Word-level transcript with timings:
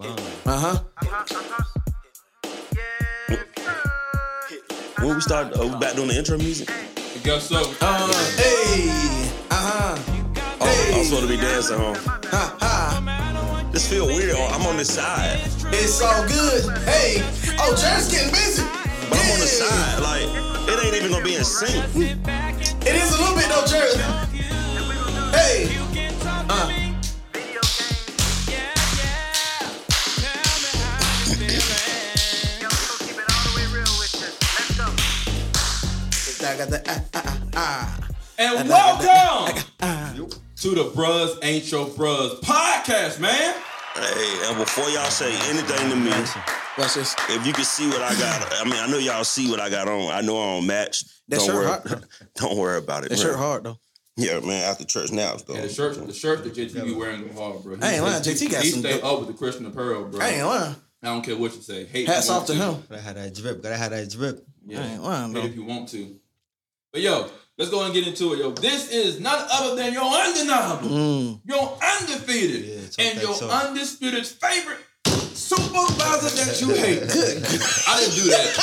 Uh 0.00 0.14
huh. 0.46 0.78
When 5.00 5.14
we 5.16 5.20
start, 5.20 5.58
uh, 5.58 5.66
we 5.66 5.76
back 5.80 5.96
doing 5.96 6.08
the 6.08 6.16
intro 6.16 6.38
music. 6.38 6.70
I 6.70 7.18
guess 7.24 7.48
so. 7.48 7.74
Uh, 7.80 8.06
hey. 8.36 8.88
Uh 9.50 9.54
huh. 9.54 9.98
Oh, 10.60 10.92
I'm 10.94 11.04
supposed 11.04 11.22
to 11.22 11.28
be 11.28 11.36
dancing, 11.36 11.78
huh? 11.78 11.94
Ha 12.30 12.56
ha. 12.60 13.68
This 13.72 13.88
feel 13.90 14.06
weird. 14.06 14.36
Oh, 14.36 14.46
I'm 14.52 14.66
on 14.66 14.76
this 14.76 14.94
side, 14.94 15.40
It's 15.72 16.00
all 16.00 16.26
good. 16.28 16.78
Hey. 16.84 17.22
Oh, 17.58 17.74
Jared's 17.74 18.08
getting 18.10 18.30
busy. 18.30 18.62
but 19.10 19.18
I'm 19.18 19.32
on 19.32 19.40
the 19.40 19.46
side. 19.46 20.00
Like 20.00 20.28
it 20.68 20.84
ain't 20.84 20.94
even 20.94 21.10
gonna 21.10 21.24
be 21.24 21.34
in 21.34 21.44
sync. 21.44 21.74
It 21.96 22.94
is 22.94 23.18
a 23.18 23.20
little 23.20 23.34
bit 23.36 23.48
though, 23.48 23.66
Jared. 23.66 24.27
Got 36.58 36.70
the 36.70 36.82
ah, 36.88 37.04
ah, 37.14 37.22
ah, 37.24 37.48
ah. 37.54 38.08
And 38.36 38.68
welcome 38.68 40.28
to 40.56 40.70
the 40.70 40.84
Bruhs 40.90 41.38
Ain't 41.44 41.70
Your 41.70 41.86
Bruhs 41.86 42.40
podcast, 42.40 43.20
man. 43.20 43.54
Hey, 43.94 44.38
and 44.48 44.58
before 44.58 44.88
y'all 44.90 45.04
say 45.08 45.32
anything 45.50 45.90
to 45.90 45.94
me, 45.96 46.10
Watch 46.76 46.94
this. 46.94 47.14
if 47.28 47.46
you 47.46 47.52
can 47.52 47.62
see 47.64 47.88
what 47.88 48.02
I 48.02 48.12
got, 48.18 48.52
I 48.60 48.64
mean, 48.64 48.74
I 48.74 48.88
know 48.88 48.98
y'all 48.98 49.22
see 49.22 49.48
what 49.48 49.60
I 49.60 49.70
got 49.70 49.86
on. 49.86 50.10
I 50.12 50.20
know 50.20 50.36
I 50.36 50.54
don't 50.56 50.66
match. 50.66 51.04
That 51.28 51.36
don't 51.38 51.46
shirt 51.46 51.54
worry. 51.54 51.66
hard. 51.66 52.04
Don't 52.34 52.56
worry 52.58 52.78
about 52.78 53.04
it. 53.04 53.10
That 53.10 53.18
man. 53.18 53.24
shirt 53.26 53.36
hard 53.36 53.64
though. 53.64 53.76
Yeah, 54.16 54.40
man. 54.40 54.68
After 54.68 54.84
church 54.84 55.12
now, 55.12 55.36
though. 55.46 55.54
And 55.54 55.62
the 55.64 55.68
shirt, 55.68 55.94
the 56.06 56.12
shirt 56.12 56.42
that 56.42 56.54
JT 56.54 56.84
be 56.84 56.92
wearing 56.94 57.28
go 57.28 57.40
hard, 57.40 57.62
bro. 57.62 57.76
He, 57.76 57.82
I 57.82 57.92
ain't 57.94 58.02
lying, 58.02 58.24
he- 58.24 58.30
JT 58.30 58.50
got 58.50 58.62
he 58.64 58.70
some 58.70 58.80
stay 58.80 58.94
good- 58.94 59.04
up 59.04 59.20
with 59.20 59.28
the 59.28 59.34
Christian 59.34 59.64
Apparel, 59.66 60.06
bro. 60.06 60.20
I 60.20 60.28
ain't 60.30 60.46
lying. 60.46 60.74
I 61.02 61.06
don't 61.06 61.22
care 61.24 61.36
what 61.36 61.54
you 61.54 61.62
say. 61.62 61.84
Hate 61.84 62.08
Hats 62.08 62.28
off 62.28 62.46
to 62.46 62.52
want 62.58 62.76
him. 62.78 62.82
Gotta 62.88 63.02
have 63.02 63.14
that 63.14 63.34
drip. 63.34 63.62
Gotta 63.62 63.76
have 63.76 63.90
that 63.92 64.10
drip. 64.10 64.44
I 64.68 64.72
Yeah. 64.72 64.92
ain't 64.92 65.02
lying 65.04 65.32
Hate 65.34 65.44
if 65.44 65.54
you 65.54 65.64
want 65.64 65.88
to. 65.90 66.18
But 66.92 67.02
yo, 67.02 67.28
let's 67.58 67.70
go 67.70 67.84
and 67.84 67.92
get 67.92 68.06
into 68.06 68.32
it, 68.32 68.38
yo. 68.38 68.50
This 68.52 68.90
is 68.90 69.20
none 69.20 69.46
other 69.52 69.76
than 69.76 69.92
your 69.92 70.04
undeniable, 70.04 70.88
Mm. 70.88 71.40
your 71.44 71.78
undefeated, 72.00 72.64
Yeah, 72.64 73.04
and 73.04 73.18
that 73.18 73.22
your 73.22 73.36
talk. 73.38 73.64
undisputed 73.66 74.26
favorite 74.26 74.78
supervisor 75.34 76.30
that 76.44 76.60
you 76.60 76.68
hate. 76.74 77.00
Good. 77.00 77.44
I 77.86 78.00
didn't 78.00 78.14
do 78.14 78.30
that. 78.30 78.54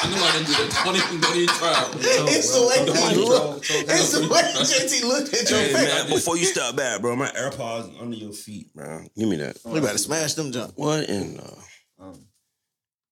I 0.00 0.08
knew 0.10 0.16
I 0.22 0.32
didn't 0.32 0.46
do 0.46 0.52
that. 0.52 0.82
Don't 0.84 0.96
even, 0.96 1.20
don't 1.20 1.36
even 1.36 1.54
try. 1.56 1.88
bro. 1.90 2.00
It's 2.28 2.52
the 2.54 2.66
way 2.68 2.86
Come 2.86 2.96
on, 3.02 3.14
you 3.18 3.26
bro. 3.26 3.34
look. 3.50 3.64
It's 3.68 4.12
the 4.12 4.28
way 4.28 4.42
JT 4.42 5.04
looked 5.08 5.34
at 5.34 5.50
your 5.50 5.58
Hey, 5.58 5.72
face. 5.72 5.82
man, 5.88 6.08
before 6.10 6.36
you 6.36 6.44
step 6.44 6.76
back, 6.76 7.00
bro, 7.00 7.16
my 7.16 7.30
AirPods 7.30 8.00
under 8.00 8.16
your 8.16 8.32
feet, 8.32 8.72
bro. 8.74 9.04
Give 9.16 9.28
me 9.28 9.36
that. 9.36 9.56
We 9.64 9.80
better 9.80 9.98
smash 9.98 10.34
them 10.34 10.52
junk. 10.52 10.74
What 10.76 11.08
in 11.08 11.36
the? 11.38 11.56
Um, 11.98 12.26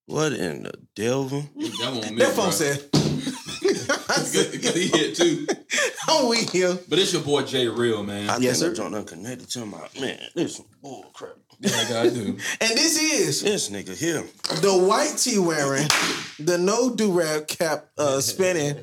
What 0.06 0.32
in 0.34 0.62
the 0.62 0.74
devil? 0.94 1.40
That 1.56 1.90
won't 1.92 2.10
me, 2.12 2.18
That 2.18 2.34
phone 2.34 2.52
said. 2.52 2.84
I 4.26 4.42
said, 4.42 4.52
Because 4.52 4.74
he 4.74 4.88
hit 4.88 5.14
too. 5.16 5.46
I'm 6.08 6.28
weak 6.28 6.50
here. 6.50 6.78
But 6.88 6.98
it's 6.98 7.12
your 7.12 7.22
boy 7.22 7.42
Jay 7.42 7.66
Real, 7.68 8.02
man. 8.02 8.28
I 8.30 8.36
Yes, 8.38 8.42
think 8.42 8.56
sir. 8.56 8.68
that 8.70 8.76
joint 8.76 8.94
unconnected 8.94 9.48
to 9.50 9.66
my 9.66 9.88
man. 10.00 10.20
This 10.34 10.56
some 10.56 10.66
bull 10.82 11.04
crap. 11.14 11.36
Yeah, 11.60 12.02
I 12.02 12.08
do. 12.10 12.36
And 12.60 12.70
this 12.76 13.00
is 13.00 13.42
This 13.42 13.70
nigga 13.70 13.96
here. 13.96 14.22
the 14.60 14.76
white 14.86 15.16
tee 15.16 15.38
wearing, 15.38 15.88
the 16.38 16.58
no 16.58 16.94
do 16.94 17.10
rag 17.12 17.48
cap 17.48 17.86
uh, 17.98 18.20
spinning. 18.20 18.76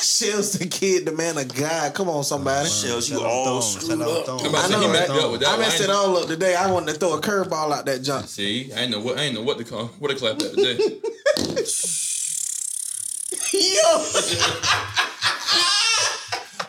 Shells 0.00 0.52
the 0.52 0.66
kid, 0.66 1.04
the 1.04 1.12
man 1.12 1.36
of 1.36 1.52
God. 1.54 1.92
Come 1.94 2.08
on, 2.08 2.22
somebody. 2.24 2.68
Shells 2.68 3.10
you 3.10 3.20
all 3.22 3.60
Thong, 3.60 3.62
screwed 3.62 3.98
shout 3.98 4.08
up. 4.08 4.26
Thong. 4.26 4.40
I'm 4.46 4.54
I 4.54 4.68
know, 4.68 4.80
he 4.92 5.20
up 5.20 5.30
with 5.32 5.40
that. 5.40 5.48
I 5.48 5.52
one. 5.52 5.60
messed 5.60 5.80
it 5.80 5.90
all 5.90 6.16
up 6.16 6.28
today. 6.28 6.54
I 6.54 6.70
wanted 6.70 6.92
to 6.94 6.98
throw 6.98 7.14
a 7.14 7.20
curveball 7.20 7.72
out 7.72 7.84
that 7.86 8.02
junk. 8.02 8.26
See, 8.28 8.72
I 8.72 8.80
ain't 8.82 8.92
know 8.92 9.00
what 9.00 9.18
I 9.18 9.22
ain't 9.22 9.34
know 9.34 9.42
what 9.42 9.58
to 9.58 9.64
call 9.64 9.86
what 9.98 10.10
to 10.10 10.16
clap 10.16 10.36
at 10.40 10.52
today. 10.54 11.00
Yo, 13.56 14.04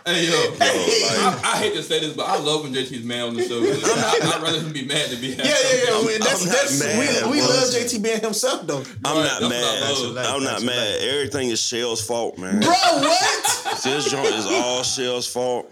hey 0.05 0.25
yo, 0.25 0.31
Yo, 0.31 0.49
like, 0.51 0.61
I, 0.63 1.41
I 1.43 1.57
hate 1.57 1.73
to 1.73 1.83
say 1.83 1.99
this, 1.99 2.13
but 2.13 2.25
I 2.29 2.37
love 2.37 2.63
when 2.63 2.73
JT's 2.73 3.03
mad 3.03 3.23
on 3.23 3.35
the 3.35 3.43
show. 3.43 3.59
I, 3.61 4.35
I'd 4.37 4.41
rather 4.41 4.59
him 4.61 4.71
be 4.71 4.85
mad 4.85 5.09
than 5.09 5.19
be 5.19 5.31
happy. 5.35 5.49
yeah, 5.49 5.55
yeah, 5.63 5.83
yeah. 5.83 5.91
I'm- 5.91 6.05
I 6.05 6.07
mean, 6.07 6.19
that's, 6.21 6.41
I'm 6.43 6.47
not 6.47 6.55
that's, 6.57 6.79
mad, 6.79 7.25
we 7.25 7.31
we 7.31 7.41
love 7.41 7.69
JT 7.73 8.01
being 8.01 8.21
himself 8.21 8.65
though. 8.65 8.83
I'm 9.03 9.17
Right, 9.17 9.25
not 9.25 9.41
that's 9.41 9.41
what 9.41 9.43
I 9.43 9.49
mad. 9.49 9.81
love. 9.91 10.13
Life, 10.15 10.27
I'm 10.29 10.43
not 10.43 10.49
that's 10.51 10.63
mad. 10.63 11.01
Everything 11.01 11.49
is 11.49 11.59
Shell's 11.61 12.01
fault, 12.05 12.37
man. 12.37 12.61
Bro, 12.61 12.69
what? 12.69 13.81
This 13.83 14.09
joint 14.09 14.33
is 14.33 14.45
all 14.45 14.83
Shell's 14.83 15.27
fault. 15.27 15.69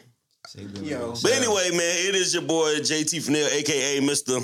Yo. 0.84 1.14
But 1.22 1.32
anyway, 1.32 1.70
man, 1.72 1.80
it 2.10 2.16
is 2.16 2.34
your 2.34 2.44
boy 2.44 2.76
JT 2.80 3.22
Fennell, 3.24 3.48
aka 3.48 4.00
Mr. 4.02 4.42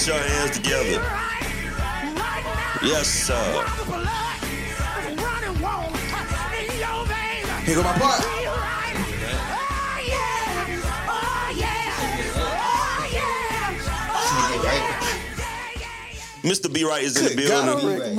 Put 0.00 0.08
your 0.08 0.16
hands 0.16 0.50
together. 0.52 1.06
Yes, 2.82 3.06
sir. 3.06 3.34
Here 7.66 7.74
go 7.74 7.82
my 7.82 7.92
part. 7.98 8.22
Mr. 16.42 16.72
B 16.72 16.84
Right 16.84 17.02
is 17.02 17.18
in 17.18 17.24
the 17.24 17.36
building. 17.36 17.86
Rick. 17.86 18.02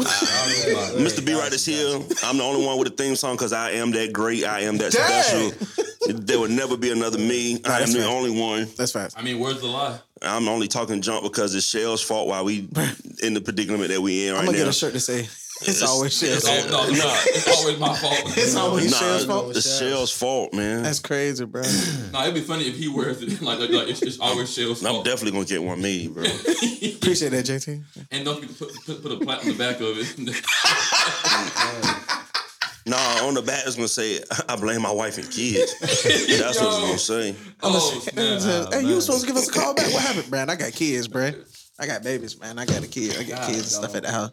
Mr. 1.01 1.25
B 1.25 1.33
Right 1.33 1.51
is 1.51 1.65
here. 1.65 1.99
I'm 2.23 2.37
the 2.37 2.43
only 2.43 2.63
one 2.63 2.77
with 2.77 2.89
a 2.89 2.91
theme 2.91 3.15
song 3.15 3.33
because 3.37 3.53
I 3.53 3.71
am 3.71 3.89
that 3.93 4.13
great. 4.13 4.45
I 4.45 4.59
am 4.59 4.77
that 4.77 4.91
Dang. 4.91 5.23
special. 5.23 5.80
There 6.07 6.39
will 6.39 6.50
never 6.50 6.78
be 6.78 6.91
another 6.91 7.17
me. 7.19 7.62
I 7.66 7.81
am 7.81 7.91
the 7.91 8.00
right. 8.00 8.07
only 8.07 8.31
one. 8.31 8.67
That's 8.78 8.91
fast. 8.91 9.17
I 9.17 9.22
mean, 9.22 9.39
where's 9.39 9.62
the 9.62 9.67
lie? 9.67 10.00
I'm 10.23 10.47
only 10.47 10.67
talking 10.67 11.01
junk 11.01 11.23
because 11.23 11.53
it's 11.56 11.66
Shell's 11.66 12.01
fault 12.01 12.28
while 12.28 12.44
we 12.44 12.67
in 13.23 13.34
the 13.34 13.41
predicament 13.41 13.89
that 13.89 14.01
we 14.01 14.28
in 14.28 14.34
right 14.34 14.40
I'm 14.40 14.45
gonna 14.45 14.57
now. 14.57 14.63
get 14.66 14.69
a 14.69 14.73
shirt 14.73 14.94
to 14.94 15.00
say 15.00 15.28
it's 15.63 15.84
always 15.88 16.17
Shell's 16.17 16.44
Oh, 16.47 16.61
fault. 16.69 16.90
no, 16.91 16.97
it's. 16.97 17.38
It's 17.47 17.59
always 17.59 17.79
my 17.79 17.95
fault. 17.95 18.38
It's 18.38 18.56
always 18.56 18.91
Nah, 18.91 18.97
Shell's 18.97 19.25
fault. 19.25 19.56
it's 19.57 19.79
Shell's 19.79 20.11
fault, 20.11 20.53
man. 20.53 20.81
That's 20.84 21.00
crazy, 21.00 21.45
bro. 21.45 21.61
No, 22.11 22.22
it'd 22.23 22.34
be 22.34 22.41
funny 22.41 22.67
if 22.67 22.78
he 22.78 22.88
wears 22.88 23.22
it 23.22 23.41
like, 23.41 23.59
like, 23.59 23.69
like 23.69 23.88
it's, 23.90 24.01
it's 24.01 24.19
always 24.19 24.51
Shell's 24.53 24.81
fault. 24.81 24.97
I'm 24.97 25.03
definitely 25.03 25.31
gonna 25.34 25.45
get 25.45 25.61
one 25.63 25.79
me, 25.81 26.07
bro. 26.07 26.23
Appreciate 26.23 27.29
that, 27.29 27.45
JT. 27.45 27.84
and 28.11 28.25
don't 28.25 28.41
forget 28.41 28.56
to 28.57 28.66
put, 28.66 28.85
put, 28.85 29.03
put 29.03 29.11
a 29.11 29.17
plat 29.25 29.40
on 29.41 29.47
the 29.50 29.53
back 29.56 29.79
of 29.81 29.97
it. 29.97 30.16
Oh, 31.63 32.20
nah, 32.85 33.25
on 33.27 33.33
the 33.33 33.41
back 33.41 33.65
it's 33.65 33.75
gonna 33.75 33.87
say, 33.87 34.19
"I 34.49 34.55
blame 34.55 34.81
my 34.81 34.91
wife 34.91 35.17
and 35.17 35.29
kids." 35.29 35.79
That's 35.79 36.05
what 36.05 36.13
it's 36.13 36.59
Yo. 36.59 36.81
gonna 36.81 36.97
say. 36.97 37.35
oh, 37.63 37.99
snap. 38.01 38.73
hey, 38.73 38.81
you 38.87 38.95
was 38.95 39.05
supposed 39.05 39.21
to 39.21 39.27
give 39.27 39.37
us 39.37 39.49
a 39.49 39.51
call 39.51 39.73
back. 39.73 39.91
What 39.93 40.01
happened, 40.01 40.31
man? 40.31 40.49
I 40.49 40.55
got 40.55 40.71
kids, 40.73 41.07
bro. 41.07 41.31
I 41.79 41.87
got 41.87 42.03
babies, 42.03 42.39
man. 42.39 42.59
I 42.59 42.65
got 42.65 42.83
a 42.83 42.87
kid. 42.87 43.17
I 43.17 43.23
got 43.23 43.39
God, 43.39 43.47
kids 43.47 43.59
and 43.59 43.67
stuff 43.67 43.95
at 43.95 44.03
the 44.03 44.11
house. 44.11 44.31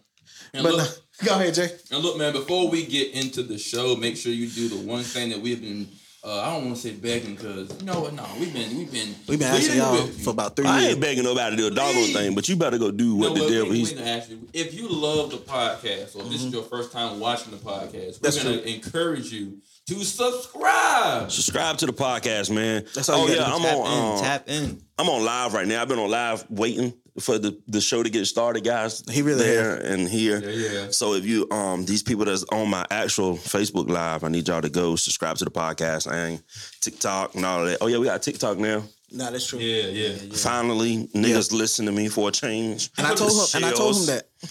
And 0.52 0.62
But 0.62 0.74
look, 0.74 0.98
no, 1.22 1.26
go 1.28 1.34
ahead, 1.34 1.54
Jay. 1.54 1.68
And 1.90 2.02
look, 2.02 2.18
man, 2.18 2.32
before 2.32 2.68
we 2.68 2.84
get 2.86 3.12
into 3.12 3.42
the 3.42 3.58
show, 3.58 3.96
make 3.96 4.16
sure 4.16 4.32
you 4.32 4.48
do 4.48 4.68
the 4.68 4.86
one 4.86 5.02
thing 5.02 5.30
that 5.30 5.40
we've 5.40 5.60
been. 5.60 5.88
Uh, 6.24 6.40
I 6.40 6.52
don't 6.52 6.64
want 6.64 6.76
to 6.76 6.82
say 6.82 6.94
begging 6.94 7.36
because 7.36 7.70
you 7.80 7.86
know 7.86 8.00
what? 8.00 8.12
No, 8.12 8.26
we've 8.40 8.52
been 8.52 8.76
we've 8.76 8.90
been 8.92 9.14
We've 9.28 9.38
been 9.38 9.46
asking 9.48 9.76
y'all 9.76 10.04
for 10.08 10.30
about 10.30 10.56
three 10.56 10.66
I 10.66 10.80
years. 10.80 10.92
ain't 10.94 11.00
begging 11.00 11.22
nobody 11.22 11.54
to 11.54 11.62
do 11.62 11.66
a 11.68 11.70
doggone 11.70 12.12
thing, 12.12 12.34
but 12.34 12.48
you 12.48 12.56
better 12.56 12.76
go 12.76 12.90
do 12.90 13.14
what 13.14 13.28
No, 13.28 13.34
the 13.34 13.40
well, 13.42 13.50
devil. 13.50 13.70
we- 13.70 13.78
He's, 13.78 13.94
we 13.94 14.00
ask 14.02 14.28
you, 14.28 14.48
if 14.52 14.74
you 14.74 14.88
love 14.88 15.30
the 15.30 15.36
podcast 15.36 16.16
or 16.16 16.22
if 16.22 16.30
this 16.30 16.42
is 16.42 16.52
your 16.52 16.64
first 16.64 16.90
time 16.90 17.20
watching 17.20 17.52
the 17.52 17.56
podcast, 17.58 17.92
we're 17.92 18.00
Mm-hmm. 18.00 18.22
That's 18.22 18.42
gonna 18.42 18.56
true. 18.62 18.70
encourage 18.72 19.32
you 19.32 19.58
to 19.86 20.04
subscribe. 20.04 21.30
subscribe 21.30 21.78
to 21.78 21.86
the 21.86 21.92
podcast, 21.92 22.50
man. 22.54 22.84
That's 22.94 23.08
all 23.08 23.22
oh 23.22 23.26
you 23.28 23.34
yeah, 23.36 23.44
I'm. 23.54 23.60
Tap 23.62 23.76
on. 23.76 23.92
in, 23.92 24.12
um, 24.18 24.20
tap 24.22 24.48
in. 24.48 24.82
I'm 24.98 25.08
on 25.08 25.24
live 25.24 25.54
right 25.54 25.66
now. 25.66 25.80
I've 25.82 25.88
been 25.88 25.98
on 26.00 26.10
live 26.10 26.44
waiting 26.50 26.92
for 27.20 27.38
the, 27.38 27.58
the 27.68 27.80
show 27.80 28.02
to 28.02 28.10
get 28.10 28.26
started, 28.26 28.64
guys. 28.64 29.02
He 29.10 29.22
really 29.22 29.44
there 29.44 29.76
and 29.76 30.08
here. 30.08 30.40
Yeah, 30.40 30.70
yeah. 30.70 30.86
So 30.90 31.14
if 31.14 31.24
you 31.24 31.48
um 31.50 31.84
these 31.84 32.02
people 32.02 32.24
that's 32.24 32.44
on 32.44 32.68
my 32.68 32.84
actual 32.90 33.36
Facebook 33.36 33.88
live, 33.88 34.24
I 34.24 34.28
need 34.28 34.48
y'all 34.48 34.62
to 34.62 34.68
go 34.68 34.96
subscribe 34.96 35.36
to 35.38 35.44
the 35.44 35.50
podcast 35.50 36.10
and 36.10 36.42
TikTok 36.80 37.34
and 37.34 37.44
all 37.44 37.62
of 37.62 37.70
that. 37.70 37.78
Oh 37.80 37.86
yeah, 37.86 37.98
we 37.98 38.06
got 38.06 38.22
TikTok 38.22 38.58
now. 38.58 38.84
Nah, 39.10 39.30
that's 39.30 39.46
true. 39.46 39.58
Yeah, 39.58 39.86
yeah. 39.86 40.16
Finally, 40.34 41.08
niggas 41.14 41.52
listen 41.52 41.86
to 41.86 41.92
me 41.92 42.08
for 42.08 42.28
a 42.28 42.32
change. 42.32 42.90
And 42.98 43.06
I 43.06 43.14
told 43.14 43.32
him, 43.32 43.46
and 43.54 43.64
I 43.64 43.72
told 43.72 43.96
him 43.96 44.06
that. 44.06 44.28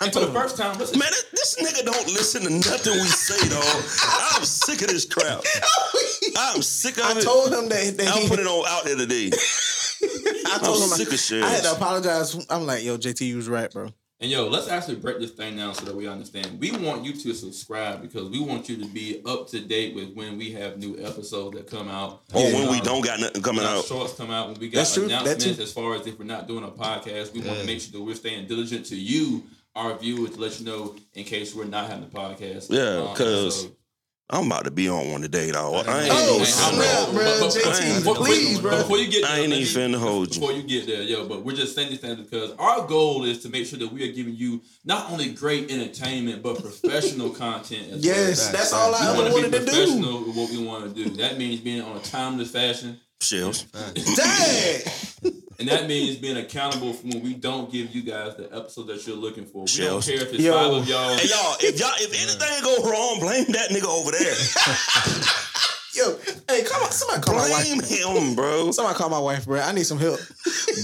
I 0.00 0.04
And 0.04 0.14
for 0.14 0.20
told 0.20 0.34
the 0.34 0.40
first 0.40 0.56
time, 0.56 0.78
listen, 0.78 0.98
Man, 0.98 1.08
this, 1.10 1.56
this 1.56 1.56
nigga 1.60 1.84
don't 1.84 2.06
listen 2.06 2.42
to 2.44 2.50
nothing 2.50 2.92
we 2.92 3.06
say, 3.08 3.48
dog. 3.48 3.64
I'm 4.32 4.44
sick 4.44 4.80
of 4.82 4.88
this 4.88 5.04
crap. 5.04 5.42
I'm 6.38 6.62
sick 6.62 6.98
of 6.98 7.04
I 7.04 7.10
it. 7.12 7.16
I 7.18 7.20
told 7.20 7.52
him 7.52 7.68
that, 7.68 7.96
that 7.98 8.06
I'll 8.08 8.20
he, 8.20 8.28
put 8.28 8.38
it 8.38 8.46
on 8.46 8.64
out 8.68 8.84
there 8.84 8.96
today. 8.96 9.30
I 10.46 10.58
told 10.62 10.76
I'm 10.76 10.82
him 10.84 10.88
sick 10.96 11.12
of 11.12 11.18
shit. 11.18 11.42
I 11.42 11.50
had 11.50 11.62
to 11.64 11.72
apologize. 11.72 12.46
I'm 12.50 12.66
like, 12.66 12.84
yo, 12.84 12.96
JT, 12.98 13.20
you 13.26 13.36
was 13.36 13.48
right, 13.48 13.70
bro. 13.70 13.92
And 14.20 14.28
yo, 14.30 14.48
let's 14.48 14.68
actually 14.68 14.96
break 14.96 15.20
this 15.20 15.30
thing 15.30 15.56
down 15.56 15.74
so 15.74 15.84
that 15.84 15.94
we 15.94 16.08
understand. 16.08 16.58
We 16.58 16.72
want 16.72 17.04
you 17.04 17.12
to 17.12 17.32
subscribe 17.34 18.02
because 18.02 18.28
we 18.28 18.40
want 18.40 18.68
you 18.68 18.76
to 18.78 18.86
be 18.86 19.22
up 19.24 19.46
to 19.50 19.60
date 19.60 19.94
with 19.94 20.12
when 20.14 20.36
we 20.36 20.50
have 20.52 20.76
new 20.76 20.98
episodes 20.98 21.56
that 21.56 21.68
come 21.70 21.88
out. 21.88 22.22
Or 22.34 22.42
Yeah. 22.42 22.52
when 22.54 22.70
we 22.72 22.78
Um, 22.78 22.84
don't 22.84 23.04
got 23.04 23.20
nothing 23.20 23.42
coming 23.42 23.62
when 23.62 23.72
out. 23.72 23.84
shorts 23.84 24.14
come 24.14 24.32
out, 24.32 24.48
when 24.50 24.58
we 24.58 24.68
got 24.70 24.78
That's 24.78 24.94
true. 24.94 25.06
That 25.06 25.22
announcements 25.22 25.60
as 25.60 25.72
far 25.72 25.94
as 25.94 26.04
if 26.08 26.18
we're 26.18 26.24
not 26.24 26.48
doing 26.48 26.64
a 26.64 26.68
podcast, 26.68 27.32
we 27.32 27.42
want 27.42 27.60
to 27.60 27.64
make 27.64 27.80
sure 27.80 27.92
that 27.92 28.00
we're 28.02 28.16
staying 28.16 28.48
diligent 28.48 28.86
to 28.86 28.96
you, 28.96 29.44
our 29.76 29.96
viewers 29.96 30.30
to 30.30 30.40
let 30.40 30.58
you 30.58 30.66
know 30.66 30.96
in 31.14 31.22
case 31.22 31.54
we're 31.54 31.64
not 31.66 31.88
having 31.88 32.08
the 32.08 32.10
podcast. 32.16 32.66
Yeah, 32.70 33.12
because 33.12 33.64
episode. 33.66 33.76
I'm 34.30 34.44
about 34.46 34.64
to 34.64 34.70
be 34.70 34.90
on 34.90 35.10
one 35.10 35.22
today, 35.22 35.50
dog. 35.52 35.86
I 35.88 36.02
ain't, 36.02 36.10
Oh, 36.12 37.10
bro. 37.12 37.40
but- 37.40 37.54
but- 37.54 37.54
JT, 37.54 38.14
please, 38.16 38.60
bro. 38.60 38.76
Before 38.76 38.98
you 38.98 39.08
get 39.10 39.22
there, 39.22 39.30
I 39.30 39.38
ain't 39.40 39.52
even 39.54 39.92
finna 39.92 39.98
hold 39.98 40.34
you. 40.34 40.40
Before 40.40 40.54
you 40.54 40.62
get 40.64 40.86
there, 40.86 41.00
yo, 41.02 41.26
but 41.26 41.44
we're 41.46 41.56
just 41.56 41.74
saying 41.74 41.88
these 41.88 42.00
things 42.00 42.20
because 42.20 42.50
our 42.58 42.86
goal 42.86 43.24
is 43.24 43.38
to 43.44 43.48
make 43.48 43.64
sure 43.66 43.78
that 43.78 43.90
we 43.90 44.06
are 44.06 44.12
giving 44.12 44.34
you 44.36 44.60
not 44.84 45.10
only 45.10 45.30
great 45.32 45.70
entertainment 45.70 46.42
but 46.42 46.60
professional 46.60 47.30
content. 47.44 47.90
As 47.94 48.04
Yes, 48.04 48.42
well. 48.44 48.52
that's 48.52 48.72
all 48.74 48.94
I 48.94 49.00
We 49.00 49.06
ever 49.06 49.16
want 49.22 49.28
to 49.28 49.32
wanted 49.34 49.52
to 49.52 49.58
do. 49.60 49.64
professional 49.64 50.24
with 50.24 50.36
what 50.36 50.50
we 50.50 50.58
want 50.62 50.94
to 50.94 51.04
do. 51.04 51.10
That 51.16 51.38
means 51.38 51.60
being 51.60 51.80
on 51.80 51.96
a 51.96 52.00
timeless 52.00 52.50
fashion, 52.50 53.00
Shells. 53.22 53.64
Dang. 53.72 54.82
and 55.58 55.68
that 55.68 55.86
means 55.88 56.16
being 56.16 56.36
accountable 56.36 56.92
for 56.92 57.06
when 57.08 57.22
we 57.22 57.34
don't 57.34 57.70
give 57.72 57.94
you 57.94 58.02
guys 58.02 58.36
the 58.36 58.44
episode 58.54 58.84
that 58.88 59.06
you're 59.06 59.16
looking 59.16 59.44
for. 59.46 59.62
We 59.62 59.68
Shells. 59.68 60.06
don't 60.06 60.16
care 60.16 60.26
if 60.26 60.32
it's 60.34 60.42
Yo. 60.42 60.52
five 60.54 60.72
of 60.82 60.88
y'all. 60.88 61.16
Hey 61.16 61.28
y'all, 61.28 61.56
if 61.60 61.78
y'all 61.80 61.92
if 61.96 62.12
anything 62.12 62.62
go 62.62 62.90
wrong, 62.90 63.18
blame 63.20 63.46
that 63.52 63.70
nigga 63.70 63.86
over 63.86 64.10
there. 64.12 64.34
Yo, 65.94 66.16
hey, 66.48 66.62
come 66.64 66.82
on. 66.82 66.92
Somebody 66.92 67.22
call 67.22 67.34
my 67.34 67.48
blame 67.48 67.78
wife. 67.78 67.88
him, 67.88 68.34
bro. 68.36 68.70
Somebody 68.70 68.96
call 68.96 69.08
my 69.08 69.18
wife, 69.18 69.46
bro. 69.46 69.60
I 69.60 69.72
need 69.72 69.84
some 69.84 69.98
help. 69.98 70.20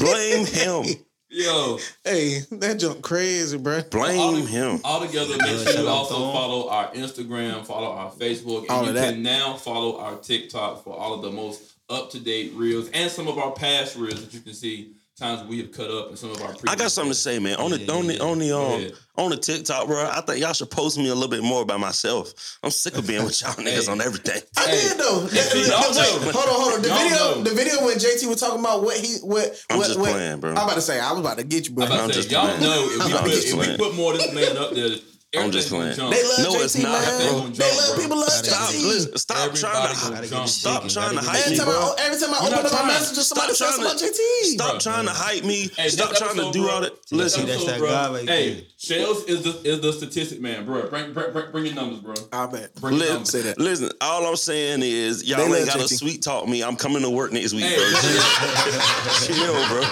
Blame 0.00 0.44
him. 0.46 0.84
Yo, 1.28 1.78
Hey, 2.04 2.40
that 2.52 2.78
junk 2.78 3.02
crazy, 3.02 3.58
bro. 3.58 3.82
Blame 3.90 4.46
him. 4.46 4.80
All 4.84 5.00
together, 5.04 5.36
make 5.38 5.58
sure 5.68 5.80
you 5.82 5.88
also 5.88 6.14
follow 6.32 6.68
our 6.68 6.90
Instagram, 6.92 7.64
follow 7.66 7.90
our 7.92 8.10
Facebook, 8.12 8.62
and 8.62 8.70
All 8.70 8.82
you 8.84 8.88
of 8.90 8.94
that. 8.94 9.14
can 9.14 9.22
now 9.22 9.54
follow 9.54 9.98
our 9.98 10.16
TikTok 10.16 10.84
for 10.84 10.96
all 10.96 11.14
of 11.14 11.22
the 11.22 11.30
most 11.30 11.73
up 11.90 12.10
to 12.10 12.18
date 12.20 12.52
reels 12.54 12.88
and 12.90 13.10
some 13.10 13.28
of 13.28 13.38
our 13.38 13.52
past 13.52 13.96
reels 13.96 14.24
that 14.24 14.32
you 14.34 14.40
can 14.40 14.54
see 14.54 14.92
times 15.16 15.46
we 15.48 15.58
have 15.58 15.70
cut 15.70 15.90
up 15.92 16.08
and 16.08 16.18
some 16.18 16.30
of 16.30 16.42
our. 16.42 16.54
I 16.66 16.74
got 16.74 16.90
something 16.90 17.12
to 17.12 17.18
say, 17.18 17.38
man. 17.38 17.56
On 17.56 17.70
the 17.70 17.92
on 17.92 18.06
the 18.08 18.18
on 18.20 18.38
the 18.38 18.50
um 18.56 18.62
ahead. 18.80 18.92
on 19.16 19.30
the 19.30 19.36
TikTok, 19.36 19.86
bro. 19.86 20.08
I 20.10 20.20
think 20.22 20.40
y'all 20.40 20.52
should 20.54 20.70
post 20.70 20.98
me 20.98 21.08
a 21.08 21.14
little 21.14 21.28
bit 21.28 21.42
more 21.44 21.62
about 21.62 21.78
myself. 21.78 22.58
I'm 22.64 22.70
sick 22.70 22.96
of 22.96 23.06
being 23.06 23.22
with 23.24 23.40
y'all 23.40 23.52
niggas 23.54 23.86
Hey. 23.86 23.92
on 23.92 24.00
everything. 24.00 24.42
I 24.56 24.62
Hey, 24.66 24.88
did 24.88 24.98
though. 24.98 25.20
hey, 25.30 25.38
see, 25.40 25.68
y'all 25.70 25.80
Wait, 25.90 26.34
hold 26.34 26.48
on, 26.48 26.60
hold 26.60 26.74
on. 26.74 26.82
The 26.82 26.88
Y'all 26.88 26.98
video, 26.98 27.16
know. 27.16 27.42
the 27.42 27.50
video 27.54 27.84
when 27.84 27.96
JT 27.98 28.26
was 28.28 28.40
talking 28.40 28.58
about 28.60 28.82
what 28.82 28.96
he, 28.96 29.18
what, 29.18 29.54
I'm 29.70 29.78
what, 29.78 29.86
just 29.86 30.00
what, 30.00 30.10
playing, 30.12 30.40
bro. 30.40 30.50
I'm 30.50 30.56
about 30.56 30.74
to 30.74 30.80
say, 30.80 30.98
I 30.98 31.12
was 31.12 31.20
about 31.20 31.38
to 31.38 31.44
get 31.44 31.68
you, 31.68 31.74
bro. 31.74 31.84
I'm 31.84 31.92
about 31.92 32.02
I'm 32.04 32.08
to 32.08 32.14
say, 32.14 32.20
just 32.22 32.32
y'all 32.32 32.46
playing. 32.46 32.60
know 32.62 32.88
if 32.90 33.04
we, 33.04 33.12
put, 33.12 33.30
if 33.62 33.68
we 33.70 33.76
put 33.76 33.94
more 33.94 34.12
of 34.14 34.18
this 34.18 34.32
man 34.34 34.56
up 34.56 34.72
there, 34.72 34.88
I'm 35.36 35.50
just 35.50 35.72
everything's 35.72 35.96
gonna 35.98 36.10
playing. 36.10 36.22
They 36.22 36.28
love 36.28 36.38
No, 36.38 36.58
JT, 36.58 36.64
it's 36.64 36.78
not, 36.78 36.92
man. 36.92 37.30
bro. 37.30 37.48
They 37.48 37.76
love 37.76 37.96
people 37.98 38.16
love 38.18 38.30
Stop, 38.30 38.70
JT. 38.70 38.82
listen, 38.86 39.18
stop 39.18 39.36
Everybody 39.38 39.60
trying 39.60 40.14
gonna 40.14 40.26
jump. 40.28 40.48
stop 40.48 40.74
chicken, 40.82 40.88
trying 40.94 41.14
to 41.18 41.22
hype 41.24 41.34
get 41.44 41.50
me, 41.50 41.54
Every 41.54 41.56
time, 41.58 41.66
bro. 41.66 41.74
I, 41.74 41.94
every 42.04 42.18
time 42.20 42.30
I 42.34 42.38
You're 42.38 42.46
open 42.46 42.54
up 42.54 42.62
my 42.64 42.68
trying- 42.70 42.86
messages, 42.88 43.26
somebody 43.26 43.54
stop 43.54 43.68
says 43.68 43.74
trying 43.76 43.86
about 43.86 43.98
to- 43.98 44.04
JT. 44.06 44.44
Stop 44.54 44.70
Bro. 44.70 44.78
trying 44.80 45.06
to 45.06 45.12
hype 45.12 45.44
me. 45.44 45.70
Hey, 45.76 45.88
Stop 45.88 46.14
trying 46.16 46.36
to 46.36 46.52
do 46.52 46.62
bro, 46.64 46.70
all 46.72 46.80
that. 46.82 46.92
Listen, 47.10 47.46
that's 47.46 47.64
that 47.64 47.80
guy 47.80 48.10
right 48.12 48.28
Hey, 48.28 48.54
there. 48.54 48.62
Shells 48.76 49.24
is 49.24 49.42
the 49.42 49.52
is 49.68 49.80
the 49.80 49.92
statistic 49.92 50.40
man, 50.40 50.66
bro. 50.66 50.88
Bring 50.88 51.12
bring 51.14 51.32
bring, 51.32 51.50
bring 51.52 51.64
your 51.66 51.74
numbers, 51.74 52.00
bro. 52.00 52.14
I 52.32 52.46
bet. 52.46 52.74
Bring 52.76 52.94
your 52.94 53.00
Listen, 53.00 53.14
numbers. 53.14 53.30
Say 53.30 53.40
that. 53.42 53.58
listen, 53.58 53.90
all 54.02 54.26
I'm 54.26 54.36
saying 54.36 54.82
is 54.82 55.24
y'all 55.24 55.48
They 55.48 55.58
ain't 55.60 55.66
gotta 55.66 55.88
sweet 55.88 56.22
talk 56.22 56.46
me. 56.46 56.62
I'm 56.62 56.76
coming 56.76 57.00
to 57.02 57.08
work 57.10 57.32
next 57.32 57.54
week, 57.54 57.64
Hey, 57.64 57.76
bro. 57.76 57.84
Chill, 59.24 59.52
bro. 59.68 59.82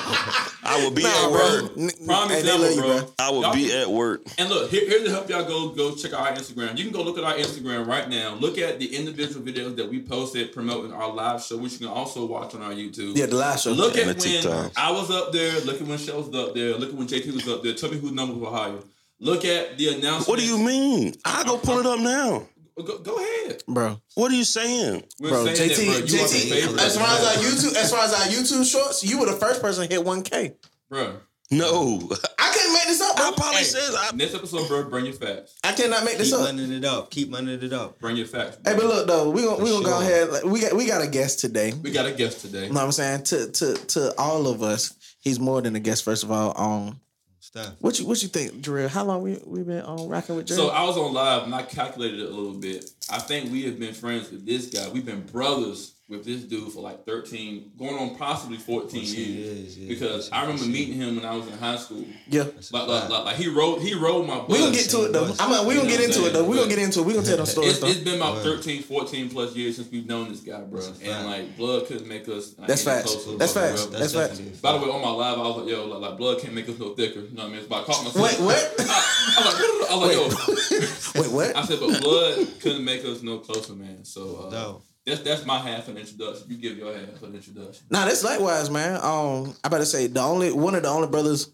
I 0.65 0.81
will 0.83 0.91
be 0.91 1.03
Nah, 1.03 1.09
at 1.09 1.23
bro. 1.31 1.33
work. 1.63 1.73
N- 1.79 1.91
prime 2.07 2.29
hey, 2.29 2.35
they 2.43 2.55
example, 2.55 2.71
you, 2.71 2.81
bro. 2.83 2.99
bro. 3.01 3.15
I 3.19 3.31
will 3.31 3.43
Y'all 3.43 3.55
be 3.55 3.73
at 3.73 3.91
work. 3.91 4.23
And 4.39 4.49
look, 4.51 4.71
here, 4.71 4.87
here's 4.89 5.05
the 5.05 5.11
help 5.11 5.29
y'all 5.33 5.45
go 5.45 5.71
go 5.71 5.95
check 5.95 6.13
out 6.13 6.21
our 6.21 6.33
Instagram. 6.33 6.77
You 6.79 6.85
can 6.85 6.93
go 6.93 7.03
look 7.03 7.19
at 7.19 7.25
our 7.25 7.35
Instagram 7.35 7.87
right 7.87 8.09
now. 8.09 8.35
Look 8.35 8.59
at 8.59 8.79
the 8.79 8.95
individual 8.95 9.45
videos 9.45 9.75
that 9.77 9.89
we 9.91 10.01
posted 10.03 10.53
promoting 10.53 10.93
our 10.93 11.13
live 11.13 11.43
show, 11.43 11.57
which 11.59 11.73
you 11.73 11.79
can 11.79 11.89
also 11.89 12.25
watch 12.27 12.55
on 12.55 12.63
our 12.63 12.73
YouTube. 12.73 13.17
Yeah, 13.17 13.27
the 13.27 13.37
live 13.37 13.59
show. 13.59 13.73
Look 13.73 13.97
at 13.97 14.07
the 14.07 14.13
when 14.13 14.17
TikTok. 14.17 14.73
I 14.77 14.91
was 14.93 15.11
up 15.11 15.33
there. 15.33 15.61
Look 15.63 15.81
at 15.81 15.87
when 15.87 15.99
Shells 15.99 16.29
was 16.29 16.49
up 16.49 16.55
there. 16.55 16.77
Look 16.77 16.91
at 16.91 16.95
when 16.95 17.09
JT 17.09 17.33
was 17.35 17.49
up 17.49 17.63
there. 17.63 17.75
Tell 17.75 17.91
me 17.91 17.99
whose 17.99 18.13
numbers 18.13 18.37
were 18.39 18.51
higher. 18.51 18.79
Look 19.21 19.45
at 19.45 19.79
the 19.79 19.89
announcement. 19.89 20.29
What 20.29 20.39
do 20.39 20.45
you 20.47 20.59
mean? 20.59 21.15
I 21.25 21.45
go 21.45 21.57
pull 21.59 21.79
it 21.79 21.87
up 21.87 21.99
now. 22.01 22.47
Go, 22.77 22.99
go 22.99 23.17
ahead. 23.19 23.63
bro. 23.69 24.01
What 24.15 24.33
are 24.33 24.35
you 24.35 24.45
saying? 24.45 25.05
We're 25.21 25.29
Bro, 25.29 25.45
saying 25.55 25.71
JT, 25.71 25.77
that, 25.77 25.85
bro. 25.85 25.95
You 25.95 26.01
are 26.01 26.29
the 26.29 26.77
JT. 26.79 26.79
As 26.87 26.97
far 26.97 27.07
as 27.07 27.37
our 27.37 27.43
YouTube, 27.43 27.77
as 27.77 27.91
far 27.93 28.05
as 28.05 28.13
our 28.15 28.27
YouTube 28.27 28.71
shorts, 28.71 29.05
you 29.05 29.19
were 29.21 29.27
the 29.27 29.33
first 29.37 29.61
person 29.63 29.87
to 29.87 29.95
hit 29.95 30.05
1K. 30.05 30.55
bro. 30.89 31.17
No. 31.53 32.09
I 32.39 32.53
can't 32.55 32.73
make 32.73 32.85
this 32.87 33.01
up, 33.01 33.17
bro. 33.17 33.27
I 33.27 33.33
probably 33.37 33.57
Hey, 33.59 33.65
says 33.65 33.95
I 33.97 34.11
next 34.17 34.35
episode, 34.35 34.67
bro. 34.69 34.89
Bring 34.89 35.05
your 35.05 35.15
facts. 35.15 35.55
I 35.63 35.73
cannot 35.73 36.05
make 36.05 36.17
this 36.19 36.31
Keep 36.31 36.41
up. 36.41 36.47
running 36.47 36.73
it 36.73 36.85
up. 36.85 37.11
Keep 37.11 37.33
running 37.33 37.63
it 37.63 37.73
up. 37.73 37.99
Bring 38.01 38.17
your 38.17 38.27
facts. 38.27 38.57
Hey, 38.65 38.75
but 38.75 38.85
look 38.87 39.07
though, 39.07 39.31
we 39.31 39.43
gonna 39.43 39.63
we 39.63 39.71
gonna 39.71 39.85
go 39.85 39.91
sure. 40.01 40.03
ahead. 40.03 40.31
Like, 40.31 40.45
we 40.45 40.61
got 40.61 40.73
we 40.75 40.87
got 40.87 41.03
a 41.03 41.07
guest 41.07 41.41
today. 41.41 41.73
we 41.75 41.91
got 41.93 42.07
a 42.07 42.13
guest 42.13 42.41
today. 42.41 42.67
You 42.67 42.73
know 42.73 42.81
what 42.81 42.85
I'm 42.87 42.93
saying? 42.93 43.23
To 43.25 43.51
to 43.53 43.75
to 43.75 44.15
all 44.19 44.47
of 44.49 44.63
us, 44.63 44.95
he's 45.21 45.39
more 45.39 45.61
than 45.61 45.77
a 45.77 45.81
guest. 45.81 46.05
First 46.05 46.25
of 46.25 46.31
all, 46.33 46.59
um, 46.59 47.01
Stop. 47.41 47.75
what 47.81 47.99
you 47.99 48.07
what 48.07 48.23
you 48.23 48.29
think, 48.29 48.53
Jarrell? 48.63 48.89
How 48.89 49.05
long 49.05 49.21
we 49.23 49.39
we 49.45 49.63
been 49.63 49.83
on 49.83 50.09
rocking 50.09 50.37
with 50.37 50.47
Jarrell? 50.47 50.57
So 50.57 50.69
I 50.71 50.85
was 50.85 50.97
on 50.97 51.13
live 51.13 51.43
and 51.43 51.55
I 51.55 51.63
calculated 51.65 52.21
it 52.21 52.27
a 52.27 52.31
little 52.35 52.55
bit. 52.55 52.89
I 53.11 53.19
think 53.19 53.53
we 53.53 53.65
have 53.65 53.79
been 53.79 53.93
friends 53.95 54.31
with 54.31 54.47
this 54.47 54.67
guy. 54.69 54.89
We've 54.89 55.05
been 55.05 55.23
brothers 55.23 55.92
with 56.13 56.25
this 56.25 56.43
dude 56.45 56.73
for 56.73 56.81
like 56.81 57.05
13, 57.05 57.73
going 57.79 57.97
on 57.97 58.15
possibly 58.17 58.57
14 58.59 59.01
years. 59.01 59.15
years, 59.17 59.79
yeah. 59.79 59.89
Because 59.89 60.31
I 60.31 60.43
remember 60.43 60.65
meeting 60.67 60.95
him 60.95 61.17
when 61.17 61.25
I 61.25 61.35
was 61.35 61.47
in 61.49 61.55
high 61.59 61.77
school. 61.77 62.05
yeah, 62.29 62.45
Like, 62.71 62.87
like, 62.89 63.09
like, 63.11 63.25
like 63.25 63.37
he 63.37 63.49
rode 63.49 63.81
he 63.83 63.95
rode 63.95 64.27
my 64.27 64.39
bus. 64.39 64.49
we 64.49 64.59
gonna 64.59 64.73
get 64.73 64.89
to 64.91 65.05
it 65.07 65.13
though. 65.13 65.33
I'm 65.41 65.51
mean, 65.51 65.67
we 65.67 65.75
gonna 65.75 65.89
get 65.89 66.01
into 66.01 66.27
it 66.27 66.33
though. 66.33 66.45
We're 66.45 66.57
gonna 66.57 66.69
get 66.69 66.79
into 66.79 67.01
it. 67.01 67.07
We're 67.07 67.15
gonna 67.15 67.27
tell 67.27 67.37
them 67.39 67.47
stories 67.47 67.79
It's, 67.79 67.97
it's 67.97 68.01
been 68.05 68.17
about 68.17 68.35
Word. 68.37 68.45
13, 68.45 68.83
14 68.83 69.31
plus 69.31 69.55
years 69.57 69.77
since 69.77 69.91
we've 69.91 70.07
known 70.07 70.29
this 70.29 70.41
guy, 70.41 70.61
bro. 70.61 70.81
That's 70.81 70.99
And 71.01 71.09
fact. 71.09 71.25
like 71.27 71.57
blood 71.57 71.87
couldn't 71.87 72.07
make 72.07 72.29
us. 72.29 72.57
like, 72.59 72.69
That's 72.69 72.87
any 72.87 72.97
facts. 73.03 73.15
That's 73.39 73.53
bro. 73.53 73.63
facts. 73.63 73.87
Bro. 73.87 73.99
That's 73.99 74.13
facts. 74.15 74.39
definitely 74.39 74.59
By 74.61 74.73
the 74.73 74.79
way, 74.79 74.91
on 74.93 75.01
my 75.03 75.11
live, 75.11 75.39
I 75.39 75.43
was 75.43 75.57
like, 75.59 75.69
yo, 75.69 75.87
like, 75.87 76.01
like 76.11 76.19
blood 76.19 76.41
can't 76.41 76.55
make 76.55 76.69
us 76.69 76.79
no 76.79 76.95
thicker. 76.95 77.21
You 77.21 77.31
know 77.35 77.45
what 77.45 77.53
I 77.53 77.57
mean? 77.57 77.67
But 77.69 77.83
I 77.83 77.85
caught 77.85 78.05
myself. 78.05 78.17
Wait, 78.17 78.41
what? 78.45 78.75
I, 78.79 78.83
I 79.39 79.45
was 79.45 79.55
like, 79.55 79.91
I 79.91 79.97
was 79.97 80.71
like, 80.71 81.15
yo. 81.15 81.23
Wait, 81.23 81.31
what? 81.33 81.57
I 81.57 81.65
said, 81.65 81.79
but 81.81 82.01
blood 82.01 82.49
couldn't 82.61 82.85
make 82.85 83.05
us 83.05 83.23
no 83.23 83.39
closer, 83.39 83.75
man. 83.75 84.05
So 84.05 84.47
uh, 84.47 84.51
No. 84.51 84.83
That's 85.07 85.21
that's 85.23 85.45
my 85.45 85.59
half 85.59 85.89
an 85.89 85.97
introduction. 85.99 86.47
You 86.49 86.57
give 86.57 86.77
your 86.79 86.93
half 86.95 87.23
an 87.23 87.35
introduction. 87.35 87.87
Nah, 87.91 88.05
that's 88.05 88.23
likewise, 88.25 88.71
man. 88.71 89.01
Um, 89.03 89.55
I 89.65 89.69
better 89.69 89.85
say 89.85 90.07
the 90.07 90.21
only 90.21 90.53
one 90.53 90.75
of 90.75 90.83
the 90.83 90.89
only 90.89 91.09
brothers. 91.09 91.51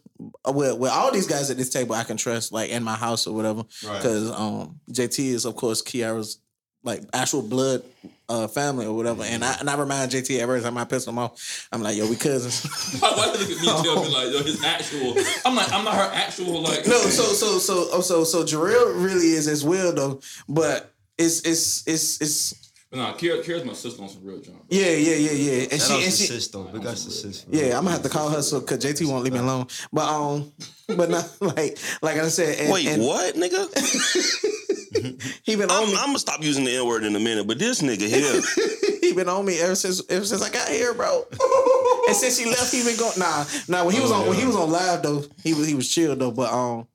uh, 0.46 0.52
With, 0.52 0.78
with 0.78 0.90
all 0.90 1.10
these 1.12 1.26
guys 1.26 1.50
at 1.50 1.56
this 1.56 1.70
table, 1.70 1.94
I 1.94 2.04
can 2.04 2.16
trust, 2.16 2.52
like 2.52 2.70
in 2.70 2.82
my 2.82 2.94
house 2.96 3.26
or 3.26 3.34
whatever, 3.34 3.64
Right. 3.86 3.96
because 3.96 4.30
um, 4.30 4.80
JT 4.90 5.18
is 5.26 5.44
of 5.44 5.56
course 5.56 5.80
Kiara's 5.82 6.38
like 6.84 7.02
actual 7.12 7.42
blood 7.42 7.82
uh, 8.28 8.46
family 8.46 8.86
or 8.86 8.94
whatever, 8.94 9.22
and 9.24 9.42
I 9.44 9.56
and 9.60 9.68
I 9.70 9.76
remind 9.76 10.12
JT 10.12 10.38
every 10.38 10.60
time 10.60 10.76
I 10.78 10.84
piss 10.84 11.06
him 11.06 11.18
off, 11.18 11.66
I'm 11.72 11.82
like, 11.82 11.96
yo, 11.96 12.08
we 12.08 12.16
cousins. 12.16 12.62
Wife 13.02 13.16
look 13.16 13.34
at 13.34 13.48
me 13.48 13.54
and 13.68 13.84
tell 13.84 14.02
me 14.02 14.08
like, 14.10 14.30
yo, 14.32 14.42
his 14.44 14.62
actual. 14.62 15.14
I'm 15.44 15.56
like, 15.56 15.72
I'm 15.72 15.84
not 15.84 15.94
her 15.94 16.10
actual 16.14 16.60
like. 16.62 16.86
no, 16.86 16.98
so 17.00 17.22
so 17.32 17.58
so 17.58 17.88
oh, 17.92 18.00
so 18.02 18.24
so 18.24 18.44
Jarrell 18.44 19.02
really 19.02 19.28
is 19.30 19.48
as 19.48 19.64
well 19.64 19.92
though, 19.94 20.20
but 20.48 20.92
it's 21.16 21.40
it's 21.40 21.86
it's 21.88 22.20
it's 22.20 22.67
But 22.90 22.96
nah, 22.96 23.12
Kira, 23.12 23.44
Kira's 23.44 23.64
my 23.66 23.74
sister 23.74 24.02
on 24.02 24.08
some 24.08 24.24
real 24.24 24.40
jump. 24.40 24.64
yeah 24.70 24.86
yeah 24.86 25.14
yeah 25.14 25.32
yeah, 25.32 25.62
and 25.70 25.72
Shout 25.72 25.80
she 25.80 25.92
out 25.92 26.02
and 26.04 26.04
to 26.04 26.10
she 26.10 26.26
sis 26.26 26.48
though. 26.48 26.64
Big 26.64 26.86
ups 26.86 27.04
to 27.04 27.10
sis. 27.10 27.44
yeah, 27.50 27.76
I'm 27.76 27.84
gonna 27.84 27.90
have 27.90 28.02
to 28.02 28.08
call 28.08 28.30
her 28.30 28.40
so 28.40 28.60
because 28.60 28.82
JT 28.82 29.06
won't 29.06 29.24
leave 29.24 29.34
me 29.34 29.40
alone, 29.40 29.66
but 29.92 30.08
um, 30.08 30.50
but 30.96 31.10
not 31.10 31.30
like 31.42 31.78
like 32.00 32.16
I 32.16 32.28
said, 32.28 32.58
and, 32.58 32.72
Wait, 32.72 32.86
and 32.86 33.02
what, 33.02 33.34
nigga? 33.34 33.68
he 35.42 35.54
been 35.54 35.70
on 35.70 35.82
I'm, 35.82 35.88
me. 35.90 35.96
I'm 35.98 36.06
gonna 36.06 36.18
stop 36.18 36.42
using 36.42 36.64
the 36.64 36.74
N 36.74 36.86
word 36.86 37.04
in 37.04 37.14
a 37.14 37.20
minute, 37.20 37.46
but 37.46 37.58
this 37.58 37.82
nigga 37.82 38.08
here, 38.08 38.40
he 39.02 39.12
been 39.12 39.28
on 39.28 39.44
me 39.44 39.60
ever 39.60 39.74
since 39.74 40.02
ever 40.08 40.24
since 40.24 40.42
I 40.42 40.48
got 40.50 40.68
here, 40.68 40.94
bro. 40.94 41.26
and 42.06 42.16
since 42.16 42.38
he 42.38 42.46
left, 42.46 42.72
he 42.72 42.82
been 42.84 42.96
going. 42.96 43.18
Nah, 43.18 43.44
nah. 43.68 43.84
When 43.84 43.94
he 43.94 44.00
was 44.00 44.10
on 44.10 44.26
when 44.26 44.38
he 44.38 44.46
was 44.46 44.56
on 44.56 44.70
live 44.70 45.02
though, 45.02 45.24
he 45.44 45.52
was 45.52 45.66
he 45.66 45.74
was 45.74 45.88
chill 45.92 46.16
though. 46.16 46.30
But 46.30 46.50
um, 46.50 46.86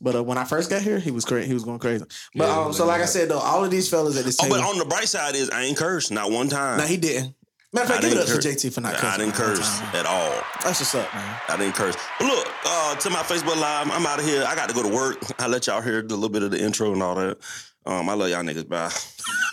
but 0.00 0.16
uh, 0.16 0.22
when 0.22 0.38
I 0.38 0.44
first 0.44 0.70
got 0.70 0.82
here, 0.82 0.98
he 0.98 1.10
was 1.10 1.24
crazy. 1.24 1.48
He 1.48 1.54
was 1.54 1.64
going 1.64 1.78
crazy. 1.78 2.04
But 2.34 2.46
Yeah, 2.46 2.58
um, 2.58 2.72
so 2.72 2.86
like 2.86 3.00
I 3.00 3.06
said 3.06 3.28
though, 3.28 3.38
all 3.38 3.64
of 3.64 3.70
these 3.70 3.88
fellas 3.88 4.18
at 4.18 4.24
this 4.24 4.38
oh, 4.40 4.44
table. 4.44 4.56
but 4.56 4.64
on 4.64 4.78
the 4.78 4.84
bright 4.84 5.08
side 5.08 5.34
is 5.34 5.50
I 5.50 5.62
ain't 5.62 5.76
cursed 5.76 6.10
not 6.12 6.30
one 6.30 6.48
time. 6.48 6.78
nah, 6.78 6.84
he 6.84 6.96
didn't. 6.96 7.34
Matter 7.72 7.84
of 7.84 7.90
I 7.90 7.92
fact, 7.94 8.02
give 8.02 8.12
it 8.12 8.18
up 8.18 8.26
to. 8.40 8.48
JT 8.48 8.72
for 8.72 8.80
not 8.80 8.94
cursing. 8.94 9.08
I 9.08 9.16
didn't 9.18 9.34
curse 9.34 9.82
at 9.92 10.06
all. 10.06 10.42
That's 10.64 10.80
what's 10.80 10.94
up, 10.94 11.12
man. 11.14 11.40
I 11.48 11.56
didn't 11.58 11.74
curse. 11.74 11.96
But 12.18 12.28
look, 12.28 12.48
uh, 12.64 12.96
to 12.96 13.10
my 13.10 13.18
Facebook 13.18 13.60
Live, 13.60 13.90
I'm 13.90 14.06
out 14.06 14.18
of 14.18 14.24
here. 14.24 14.42
I 14.46 14.54
got 14.54 14.70
to 14.70 14.74
go 14.74 14.82
to 14.82 14.88
work. 14.88 15.18
I 15.38 15.48
let 15.48 15.66
y'all 15.66 15.82
hear 15.82 16.00
a 16.00 16.02
little 16.02 16.30
bit 16.30 16.42
of 16.42 16.50
the 16.50 16.62
intro 16.62 16.92
and 16.92 17.02
all 17.02 17.14
that. 17.16 17.36
Um, 17.84 18.08
I 18.08 18.14
love 18.14 18.30
y'all 18.30 18.42
niggas. 18.42 18.68
Bye. 18.68 18.90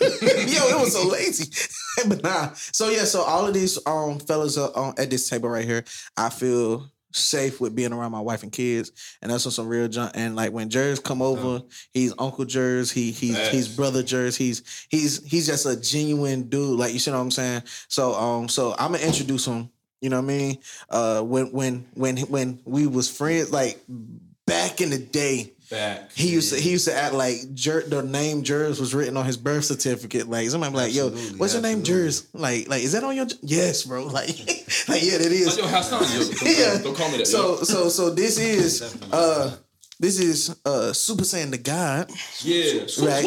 Yo, 0.00 0.68
it 0.68 0.80
was 0.80 0.94
so 0.94 1.06
lazy. 1.12 1.50
but 2.08 2.22
nah. 2.22 2.52
So 2.54 2.88
yeah, 2.88 3.04
so 3.04 3.22
all 3.22 3.46
of 3.46 3.52
these 3.52 3.78
um 3.86 4.18
fellas 4.18 4.56
are 4.56 4.70
um, 4.74 4.94
at 4.96 5.10
this 5.10 5.28
table 5.28 5.48
right 5.48 5.64
here. 5.64 5.84
I 6.16 6.30
feel 6.30 6.90
safe 7.16 7.60
with 7.60 7.74
being 7.74 7.92
around 7.92 8.12
my 8.12 8.20
wife 8.20 8.42
and 8.42 8.52
kids, 8.52 8.92
and 9.22 9.30
that's 9.30 9.46
on 9.46 9.52
some 9.52 9.68
real 9.68 9.88
junk. 9.88 10.12
And 10.14 10.36
like 10.36 10.52
when 10.52 10.70
Jers 10.70 11.00
come 11.00 11.22
over, 11.22 11.62
he's 11.92 12.14
Uncle 12.18 12.44
Jers. 12.44 12.90
He 12.90 13.10
he's 13.10 13.36
Facts. 13.36 13.50
he's 13.50 13.68
brother 13.68 14.02
Jers. 14.02 14.36
He's 14.36 14.86
he's 14.90 15.24
he's 15.24 15.46
just 15.46 15.66
a 15.66 15.76
genuine 15.76 16.48
dude. 16.48 16.78
Like 16.78 16.92
you 16.92 16.98
see 16.98 17.10
what 17.10 17.18
I'm 17.18 17.30
saying. 17.30 17.62
So 17.88 18.14
um 18.14 18.48
so 18.48 18.74
I'm 18.78 18.92
gonna 18.92 19.04
introduce 19.04 19.46
him. 19.46 19.70
You 20.00 20.10
know 20.10 20.16
what 20.20 20.30
I 20.30 20.36
mean? 20.36 20.58
Uh, 20.90 21.22
when 21.22 21.52
when 21.52 21.86
when 21.94 22.18
when 22.18 22.60
we 22.64 22.86
was 22.86 23.10
friends, 23.10 23.50
like 23.50 23.80
back 24.46 24.80
in 24.80 24.90
the 24.90 24.98
day. 24.98 25.52
Back. 25.70 26.12
He 26.12 26.28
used 26.28 26.52
to 26.54 26.60
he 26.60 26.70
used 26.70 26.86
to 26.86 26.94
act 26.94 27.12
like 27.12 27.52
Jer, 27.54 27.82
the 27.82 28.00
name 28.02 28.44
Jers 28.44 28.78
was 28.78 28.94
written 28.94 29.16
on 29.16 29.24
his 29.24 29.36
birth 29.36 29.64
certificate. 29.64 30.28
Like 30.28 30.48
somebody 30.50 30.72
be 30.72 30.78
like, 30.78 30.94
"Yo, 30.94 31.08
Absolutely, 31.08 31.38
what's 31.38 31.52
your 31.54 31.62
name, 31.62 31.80
absolutely. 31.80 32.04
Jers?" 32.04 32.26
Like, 32.34 32.68
like 32.68 32.82
is 32.84 32.92
that 32.92 33.02
on 33.02 33.16
your? 33.16 33.26
Yes, 33.42 33.82
bro. 33.84 34.04
Like, 34.16 34.28
like 34.88 35.02
yeah, 35.02 35.18
it 35.18 35.46
Like, 35.46 35.58
yo, 35.58 35.66
have. 35.66 35.90
Yo, 35.90 36.22
Yeah. 36.44 36.78
don't 36.82 36.96
call 36.96 37.10
me 37.10 37.18
that. 37.18 37.26
So 37.26 37.56
yo. 37.58 37.62
so 37.64 37.88
so 37.88 38.10
this 38.10 38.38
is 38.54 38.96
uh 39.12 39.56
this 39.98 40.20
is 40.20 40.54
uh 40.64 40.92
Super 40.92 41.24
Saiyan 41.24 41.50
the 41.50 41.58
God. 41.58 42.10
Yeah. 42.42 42.82
Right. 43.04 43.24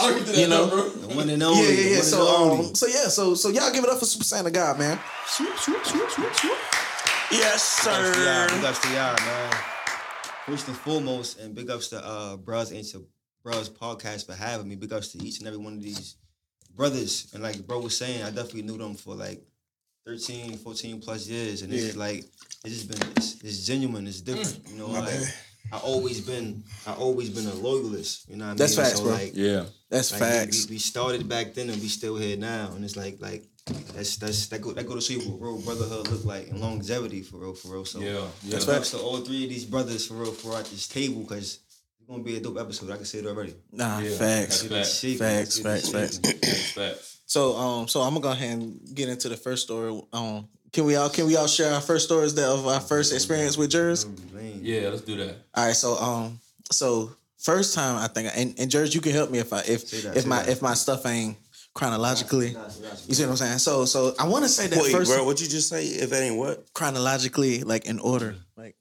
I 0.00 0.12
can 0.12 0.18
do 0.18 0.32
that, 0.32 0.36
You 0.36 0.48
know? 0.48 0.88
The 0.88 1.14
one 1.14 1.28
and 1.30 1.42
only. 1.42 1.60
yeah, 1.60 1.76
the 1.76 1.90
yeah. 1.96 2.00
So 2.00 2.26
um, 2.26 2.74
so 2.74 2.86
yeah, 2.86 3.08
so 3.08 3.34
so 3.34 3.50
y'all 3.50 3.70
give 3.72 3.84
it 3.84 3.90
up 3.90 3.98
for 4.00 4.04
Super 4.06 4.24
Saiyan 4.24 4.44
the 4.44 4.50
God, 4.50 4.78
man. 4.78 4.98
Yes, 7.30 7.84
Big 7.86 7.94
ups 7.94 8.08
to 8.10 8.18
y'all, 8.18 8.48
sir. 8.48 8.48
big 8.56 8.64
ups 8.64 8.84
man. 9.26 9.77
First 10.48 10.66
and 10.68 10.76
foremost, 10.78 11.38
and 11.40 11.54
big 11.54 11.68
ups 11.68 11.88
to 11.88 12.02
uh 12.02 12.36
Bros 12.38 12.72
Ancient 12.72 13.04
Bros 13.42 13.68
podcast 13.68 14.24
for 14.24 14.32
having 14.32 14.66
me. 14.66 14.76
Big 14.76 14.94
ups 14.94 15.08
to 15.08 15.22
each 15.22 15.40
and 15.40 15.46
every 15.46 15.58
one 15.58 15.74
of 15.74 15.82
these 15.82 16.16
brothers. 16.74 17.30
And 17.34 17.42
like 17.42 17.66
bro 17.66 17.80
was 17.80 17.98
saying, 17.98 18.22
I 18.22 18.30
definitely 18.30 18.62
knew 18.62 18.78
them 18.78 18.94
for 18.94 19.14
like 19.14 19.42
13, 20.06 20.56
14 20.56 21.02
plus 21.02 21.28
years. 21.28 21.60
And 21.60 21.70
it's 21.70 21.84
just 21.84 21.96
like 21.98 22.24
it's 22.64 22.86
just 22.86 22.88
been 22.88 23.10
it's, 23.14 23.42
it's 23.42 23.66
genuine, 23.66 24.06
it's 24.06 24.22
different. 24.22 24.66
You 24.70 24.78
know, 24.78 24.88
My 24.88 25.00
like 25.00 25.10
bad. 25.10 25.34
I 25.70 25.78
always 25.80 26.22
been 26.22 26.64
I 26.86 26.94
always 26.94 27.28
been 27.28 27.46
a 27.46 27.54
loyalist. 27.54 28.26
You 28.30 28.36
know 28.36 28.46
what 28.46 28.48
I 28.48 28.52
mean? 28.52 28.56
That's 28.56 28.76
facts, 28.76 28.96
so 28.96 29.02
bro. 29.02 29.12
like 29.12 29.32
Yeah. 29.34 29.64
That's 29.90 30.12
like, 30.12 30.20
facts. 30.20 30.66
We, 30.66 30.76
we 30.76 30.78
started 30.78 31.28
back 31.28 31.52
then 31.52 31.68
and 31.68 31.78
we 31.78 31.88
still 31.88 32.16
here 32.16 32.38
now, 32.38 32.72
and 32.74 32.86
it's 32.86 32.96
like 32.96 33.18
like 33.20 33.44
that's 33.94 34.16
that's 34.16 34.46
that 34.48 34.60
go 34.60 34.72
that 34.72 34.86
go 34.86 34.94
to 34.94 35.00
show 35.00 35.14
you 35.14 35.20
what 35.30 35.40
real 35.40 35.60
brotherhood 35.60 36.08
look 36.08 36.24
like 36.24 36.48
and 36.48 36.60
longevity 36.60 37.22
for 37.22 37.38
real 37.38 37.54
for 37.54 37.68
real. 37.68 37.84
So 37.84 38.00
Yeah. 38.00 38.12
Yeah. 38.12 38.52
That's 38.52 38.64
thanks 38.64 38.90
to 38.92 38.98
all 38.98 39.18
three 39.18 39.44
of 39.44 39.50
these 39.50 39.64
brothers 39.64 40.06
for 40.06 40.14
real 40.14 40.32
for 40.32 40.56
at 40.56 40.66
this 40.66 40.86
table 40.88 41.22
because 41.22 41.60
it's 41.98 42.08
gonna 42.08 42.22
be 42.22 42.36
a 42.36 42.40
dope 42.40 42.58
episode. 42.58 42.90
I 42.90 42.96
can 42.96 43.04
say 43.04 43.18
it 43.18 43.26
already. 43.26 43.54
Nah, 43.72 43.98
Yeah. 44.00 44.16
facts. 44.16 44.62
That's 44.62 44.62
Get 44.62 44.70
it 44.72 44.74
facts. 44.74 44.94
shaking, 44.98 45.18
Facts, 45.18 45.58
facts, 45.58 45.88
facts. 45.90 46.14
shaking. 46.16 46.40
Facts, 46.40 46.70
facts. 46.72 47.16
So 47.26 47.56
um, 47.56 47.88
so 47.88 48.00
I'm 48.00 48.10
gonna 48.14 48.20
go 48.22 48.30
ahead 48.30 48.58
and 48.58 48.80
get 48.94 49.08
into 49.08 49.28
the 49.28 49.36
first 49.36 49.62
story. 49.64 50.00
Um, 50.12 50.48
can 50.72 50.84
we 50.84 50.96
all 50.96 51.10
can 51.10 51.26
we 51.26 51.36
all 51.36 51.46
share 51.46 51.72
our 51.74 51.80
first 51.80 52.06
stories 52.06 52.34
that 52.34 52.48
of 52.48 52.66
our 52.66 52.80
first 52.80 53.12
experience 53.12 53.56
with 53.56 53.70
Jers? 53.70 54.06
Lane. 54.34 54.60
Yeah, 54.62 54.88
let's 54.88 55.02
do 55.02 55.16
that. 55.16 55.36
All 55.54 55.66
right, 55.66 55.76
so 55.76 55.96
um, 55.98 56.40
so 56.70 57.10
first 57.38 57.74
time 57.74 57.96
I 57.96 58.08
think, 58.08 58.30
and, 58.34 58.54
and 58.58 58.70
Jers, 58.70 58.94
you 58.94 59.00
can 59.00 59.12
help 59.12 59.30
me 59.30 59.38
if 59.38 59.52
I 59.52 59.60
if 59.60 59.90
that, 60.02 60.16
if 60.16 60.26
my 60.26 60.42
that. 60.42 60.48
if 60.48 60.62
my 60.62 60.74
stuff 60.74 61.04
ain't 61.06 61.36
chronologically. 61.78 62.56
You 63.06 63.14
see 63.14 63.22
what 63.22 63.30
I'm 63.30 63.36
saying? 63.36 63.58
So 63.58 63.84
so 63.84 64.12
I 64.18 64.26
want 64.26 64.42
to 64.44 64.48
say 64.48 64.66
that 64.66 64.82
Wait, 64.82 64.90
first 64.90 65.12
bro, 65.12 65.24
what 65.24 65.40
you 65.40 65.46
just 65.46 65.68
say? 65.68 65.86
If 65.86 66.10
that 66.10 66.22
ain't 66.22 66.36
what? 66.36 66.66
chronologically, 66.74 67.62
like 67.62 67.86
in 67.86 68.00
order, 68.00 68.32
mm-hmm. 68.32 68.60
like 68.60 68.74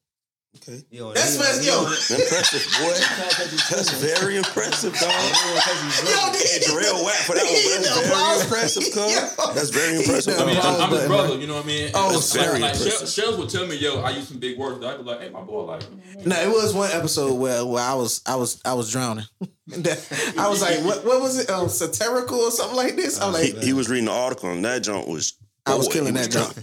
Okay. 0.56 0.82
Yo, 0.90 1.14
That's 1.14 1.36
he 1.38 1.44
fast, 1.44 1.64
yo. 1.64 1.82
Impressive, 1.86 2.66
boy. 2.82 3.76
That's 3.76 3.92
very 4.02 4.38
impressive, 4.38 4.92
dog. 4.94 5.02
yo, 5.04 6.32
Hey, 6.34 6.60
Jarrell 6.66 7.06
whack 7.06 7.16
for 7.28 7.36
that 7.36 7.46
one, 7.46 7.84
that's 7.84 8.08
very 8.08 8.42
impressive, 8.42 8.84
cuz. 8.94 9.54
That's 9.56 9.70
very 9.70 9.98
impressive. 9.98 10.40
I 10.40 10.46
mean, 10.46 10.58
I'm, 10.58 10.82
I'm 10.82 10.90
his 10.90 11.06
brother, 11.06 11.28
bro. 11.30 11.38
you 11.38 11.46
know 11.48 11.56
what 11.56 11.66
I 11.66 11.68
mean? 11.68 11.92
Oh, 11.94 12.12
That's 12.12 12.34
very 12.34 12.54
like, 12.60 12.62
like 12.62 12.76
impressive. 12.76 12.98
Shells, 13.00 13.14
Shells 13.14 13.38
would 13.38 13.50
tell 13.50 13.68
me, 13.68 13.76
yo, 13.76 14.00
I 14.02 14.10
use 14.12 14.30
some 14.30 14.40
big 14.40 14.58
words. 14.58 14.84
I'd 14.84 14.98
be 14.98 15.04
like, 15.04 15.22
hey, 15.22 15.30
my 15.30 15.42
boy, 15.42 15.64
like, 15.66 15.84
No, 16.26 16.36
it 16.42 16.50
was 16.50 16.74
one 16.74 16.90
episode 16.92 17.34
where, 17.36 17.64
where 17.66 17.84
I 17.84 17.94
was 17.94 18.22
I 18.26 18.36
was 18.36 18.60
I 18.66 18.74
was 18.74 18.92
drowning. 18.92 19.26
I 19.72 20.48
was 20.50 20.62
like, 20.62 20.80
what 20.84 21.06
what 21.06 21.22
was 21.22 21.38
it? 21.40 21.50
Um, 21.52 21.70
satirical 21.70 22.40
or 22.40 22.52
something 22.52 22.78
like 22.78 22.96
this. 22.96 23.20
I 23.22 23.28
was 23.30 23.44
He, 23.44 23.54
like, 23.54 23.64
he 23.64 23.74
was 23.74 23.90
reading 23.90 24.06
the 24.06 24.12
article 24.12 24.50
and 24.52 24.66
that 24.66 24.82
junk 24.84 25.08
was. 25.08 25.34
I 25.66 25.76
was 25.76 25.88
killing 25.88 26.16
he 26.16 26.22
that 26.22 26.32
jump. 26.32 26.58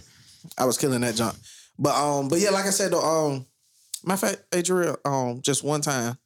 I 0.59 0.64
was 0.64 0.79
killing 0.79 1.03
that 1.03 1.14
jump. 1.14 1.37
But 1.79 1.95
um, 1.95 2.29
but 2.29 2.38
yeah, 2.41 2.50
like 2.50 2.64
I 2.67 2.71
said 2.71 2.91
though, 2.93 3.03
um, 3.03 3.47
my 4.07 4.17
fact, 4.17 4.43
hey 4.51 4.63
Jarrell, 4.63 4.97
um, 5.05 5.41
just 5.43 5.63
one 5.65 5.81
time. 5.81 6.17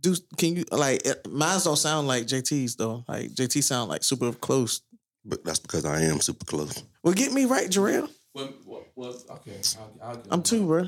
Do 0.00 0.14
can 0.36 0.56
you 0.56 0.64
like 0.72 1.06
it, 1.06 1.26
mine 1.30 1.60
don't 1.62 1.76
sound 1.76 2.08
like 2.08 2.24
JT's 2.26 2.74
though. 2.76 3.04
Like 3.06 3.30
JT 3.30 3.62
sound 3.62 3.88
like 3.88 4.02
super 4.02 4.32
close. 4.32 4.80
But 5.24 5.44
that's 5.44 5.60
because 5.60 5.84
I 5.84 6.00
am 6.02 6.20
super 6.20 6.44
close. 6.44 6.82
Well, 7.04 7.14
get 7.14 7.32
me 7.32 7.44
right, 7.44 7.68
Jarrell. 7.68 8.10
what, 8.32 8.52
what, 8.66 8.86
what, 8.94 9.14
okay. 9.30 9.60
I'll, 9.78 10.08
I'll 10.08 10.16
get 10.16 10.26
I'm 10.32 10.38
him. 10.40 10.42
two, 10.42 10.66
bro. 10.66 10.86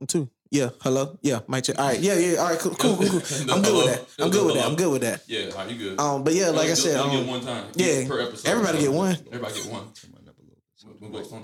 I'm 0.00 0.06
two. 0.08 0.28
Yeah. 0.50 0.70
Hello. 0.80 1.16
Yeah. 1.22 1.40
Mic 1.46 1.62
check. 1.64 1.78
All 1.78 1.86
right. 1.88 2.00
Yeah. 2.00 2.14
Yeah. 2.18 2.38
All 2.38 2.48
right. 2.50 2.58
Cool. 2.58 2.74
Cool. 2.74 2.96
Cool. 2.96 3.08
cool. 3.20 3.20
I'm 3.54 3.62
good 3.62 3.76
with 3.76 3.86
that. 3.86 4.24
I'm 4.24 4.30
good 4.30 4.46
with 4.46 4.54
that. 4.56 4.64
I'm 4.66 4.74
good 4.76 4.90
with 4.92 5.02
that. 5.02 5.22
Yeah, 5.28 5.50
all 5.50 5.58
right, 5.58 5.70
you 5.70 5.76
good. 5.78 6.00
Um. 6.00 6.24
But 6.24 6.34
yeah, 6.34 6.48
like 6.50 6.64
I 6.64 6.66
You'll- 6.66 6.76
said, 6.76 6.96
you'll 6.96 7.10
get 7.10 7.20
um, 7.20 7.26
one 7.28 7.40
time. 7.42 7.64
yeah, 7.74 8.08
per 8.08 8.20
episode. 8.20 8.48
everybody 8.50 8.78
get 8.80 8.92
one. 8.92 9.16
Everybody 9.30 9.54
get 9.54 9.70
one. 9.72 9.92
Turn 9.92 10.10
mine 10.12 10.28
up 10.28 10.34
a 10.38 10.42
little. 10.42 10.96
We'll 11.00 11.22
go 11.22 11.36
on 11.36 11.42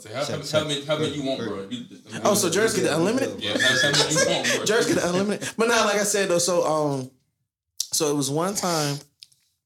two. 0.00 0.08
Mic. 0.08 0.24
Say, 0.24 0.32
how, 0.32 0.38
how, 0.38 0.42
Check, 0.42 0.50
how 0.50 0.68
many, 0.68 0.84
how 0.84 0.98
many 0.98 1.14
you 1.14 1.22
want, 1.22 1.40
bro? 1.40 1.66
You, 1.70 1.84
Oh, 2.24 2.34
so 2.34 2.50
Jerry's 2.50 2.74
get 2.76 2.82
the 2.84 2.96
unlimited. 2.96 3.42
Yeah, 3.42 3.52
how, 3.58 3.68
how 3.82 3.90
many 3.90 4.14
you 4.14 4.28
want, 4.28 4.56
bro? 4.56 4.64
Jerry's 4.64 4.86
get 4.92 5.04
unlimited. 5.04 5.48
But 5.56 5.68
now, 5.68 5.84
like 5.84 5.96
I 5.96 6.04
said 6.04 6.28
though, 6.28 6.38
so 6.38 6.64
um, 6.64 7.10
so 7.92 8.10
it 8.10 8.14
was 8.16 8.30
one 8.30 8.54
time 8.54 8.96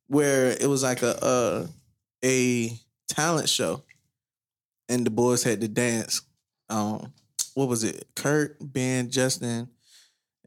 where 0.08 0.50
it 0.50 0.68
was 0.68 0.82
like 0.82 1.02
a 1.02 1.24
uh 1.24 1.66
a 2.24 2.72
talent 3.08 3.48
show, 3.48 3.82
and 4.88 5.06
the 5.06 5.10
boys 5.10 5.42
had 5.42 5.60
to 5.60 5.68
dance. 5.68 6.22
Um, 6.68 7.12
what 7.54 7.68
was 7.68 7.84
it? 7.84 8.06
Kurt, 8.16 8.56
Ben, 8.60 9.10
Justin, 9.10 9.68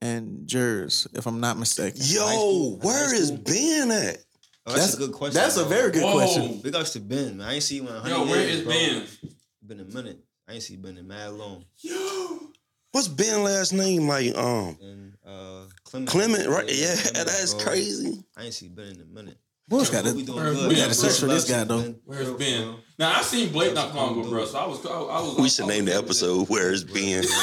and 0.01 0.47
Jers, 0.47 1.07
if 1.13 1.25
I'm 1.25 1.39
not 1.39 1.57
mistaken. 1.57 2.01
Yo, 2.03 2.27
school? 2.27 2.77
where 2.79 3.07
High 3.07 3.15
is 3.15 3.27
school? 3.29 3.37
Ben 3.45 3.91
at? 3.91 4.17
Oh, 4.65 4.73
that's, 4.73 4.93
a 4.93 4.97
good 4.97 5.13
question. 5.13 5.33
That's 5.33 5.57
a 5.57 5.65
very 5.65 5.91
good 5.91 6.03
Whoa. 6.03 6.13
question. 6.13 6.59
Big 6.61 6.75
ups 6.75 6.93
to 6.93 6.99
Ben, 6.99 7.37
man. 7.37 7.47
I 7.47 7.53
ain't 7.55 7.63
seen 7.63 7.85
one 7.85 7.95
in 7.95 8.01
100 8.01 8.15
Yo, 8.15 8.25
where 8.29 8.41
years, 8.41 8.55
is 8.57 8.63
bro. 8.63 8.73
Ben? 8.73 9.33
Been 9.69 9.79
a 9.81 9.85
minute. 9.85 10.19
I 10.47 10.53
ain't 10.53 10.63
seen 10.63 10.81
Ben 10.81 10.97
in 10.97 11.07
mad 11.07 11.31
long. 11.33 11.63
Yo, 11.77 12.39
What's 12.91 13.07
Ben 13.07 13.43
last 13.43 13.71
name? 13.71 14.07
Like 14.07 14.35
um 14.35 14.75
And 14.81 15.13
uh, 15.23 15.65
Clement. 15.83 16.09
Clement, 16.09 16.47
right? 16.47 16.65
Yeah, 16.67 16.95
Clement, 16.95 17.27
that's 17.27 17.53
bro. 17.53 17.63
crazy. 17.65 18.23
I 18.35 18.45
ain't 18.45 18.53
seen 18.55 18.73
Ben 18.73 18.87
in 18.87 19.01
a 19.01 19.05
minute. 19.05 19.37
Boys 19.67 19.91
got 19.91 20.05
But 20.05 20.15
we 20.15 20.21
to. 20.21 20.25
doing 20.25 20.43
Where- 20.43 20.53
good. 20.55 20.69
we 20.69 20.75
gotta 20.75 20.95
search 20.95 21.19
for 21.19 21.27
this 21.27 21.47
guy, 21.47 21.63
though. 21.65 21.83
Ben. 21.83 21.99
where's 22.03 22.27
Bro, 22.29 22.37
Ben? 22.39 22.75
Now 22.97 23.19
I 23.19 23.21
seen 23.21 23.51
Blake 23.51 23.75
not 23.75 23.83
That's 23.93 23.95
long 23.95 24.07
what 24.17 24.21
ago, 24.21 24.23
I'm 24.23 24.29
bro. 24.31 24.45
So 24.45 24.57
I 24.57 24.65
was, 24.65 24.83
I, 24.83 24.89
I 24.89 25.21
was. 25.21 25.37
We 25.37 25.49
should 25.49 25.65
was 25.67 25.75
name 25.75 25.85
the 25.85 25.91
okay 25.91 25.99
with 25.99 26.05
episode 26.07 26.49
Where's 26.49 26.83
Ben? 26.83 27.23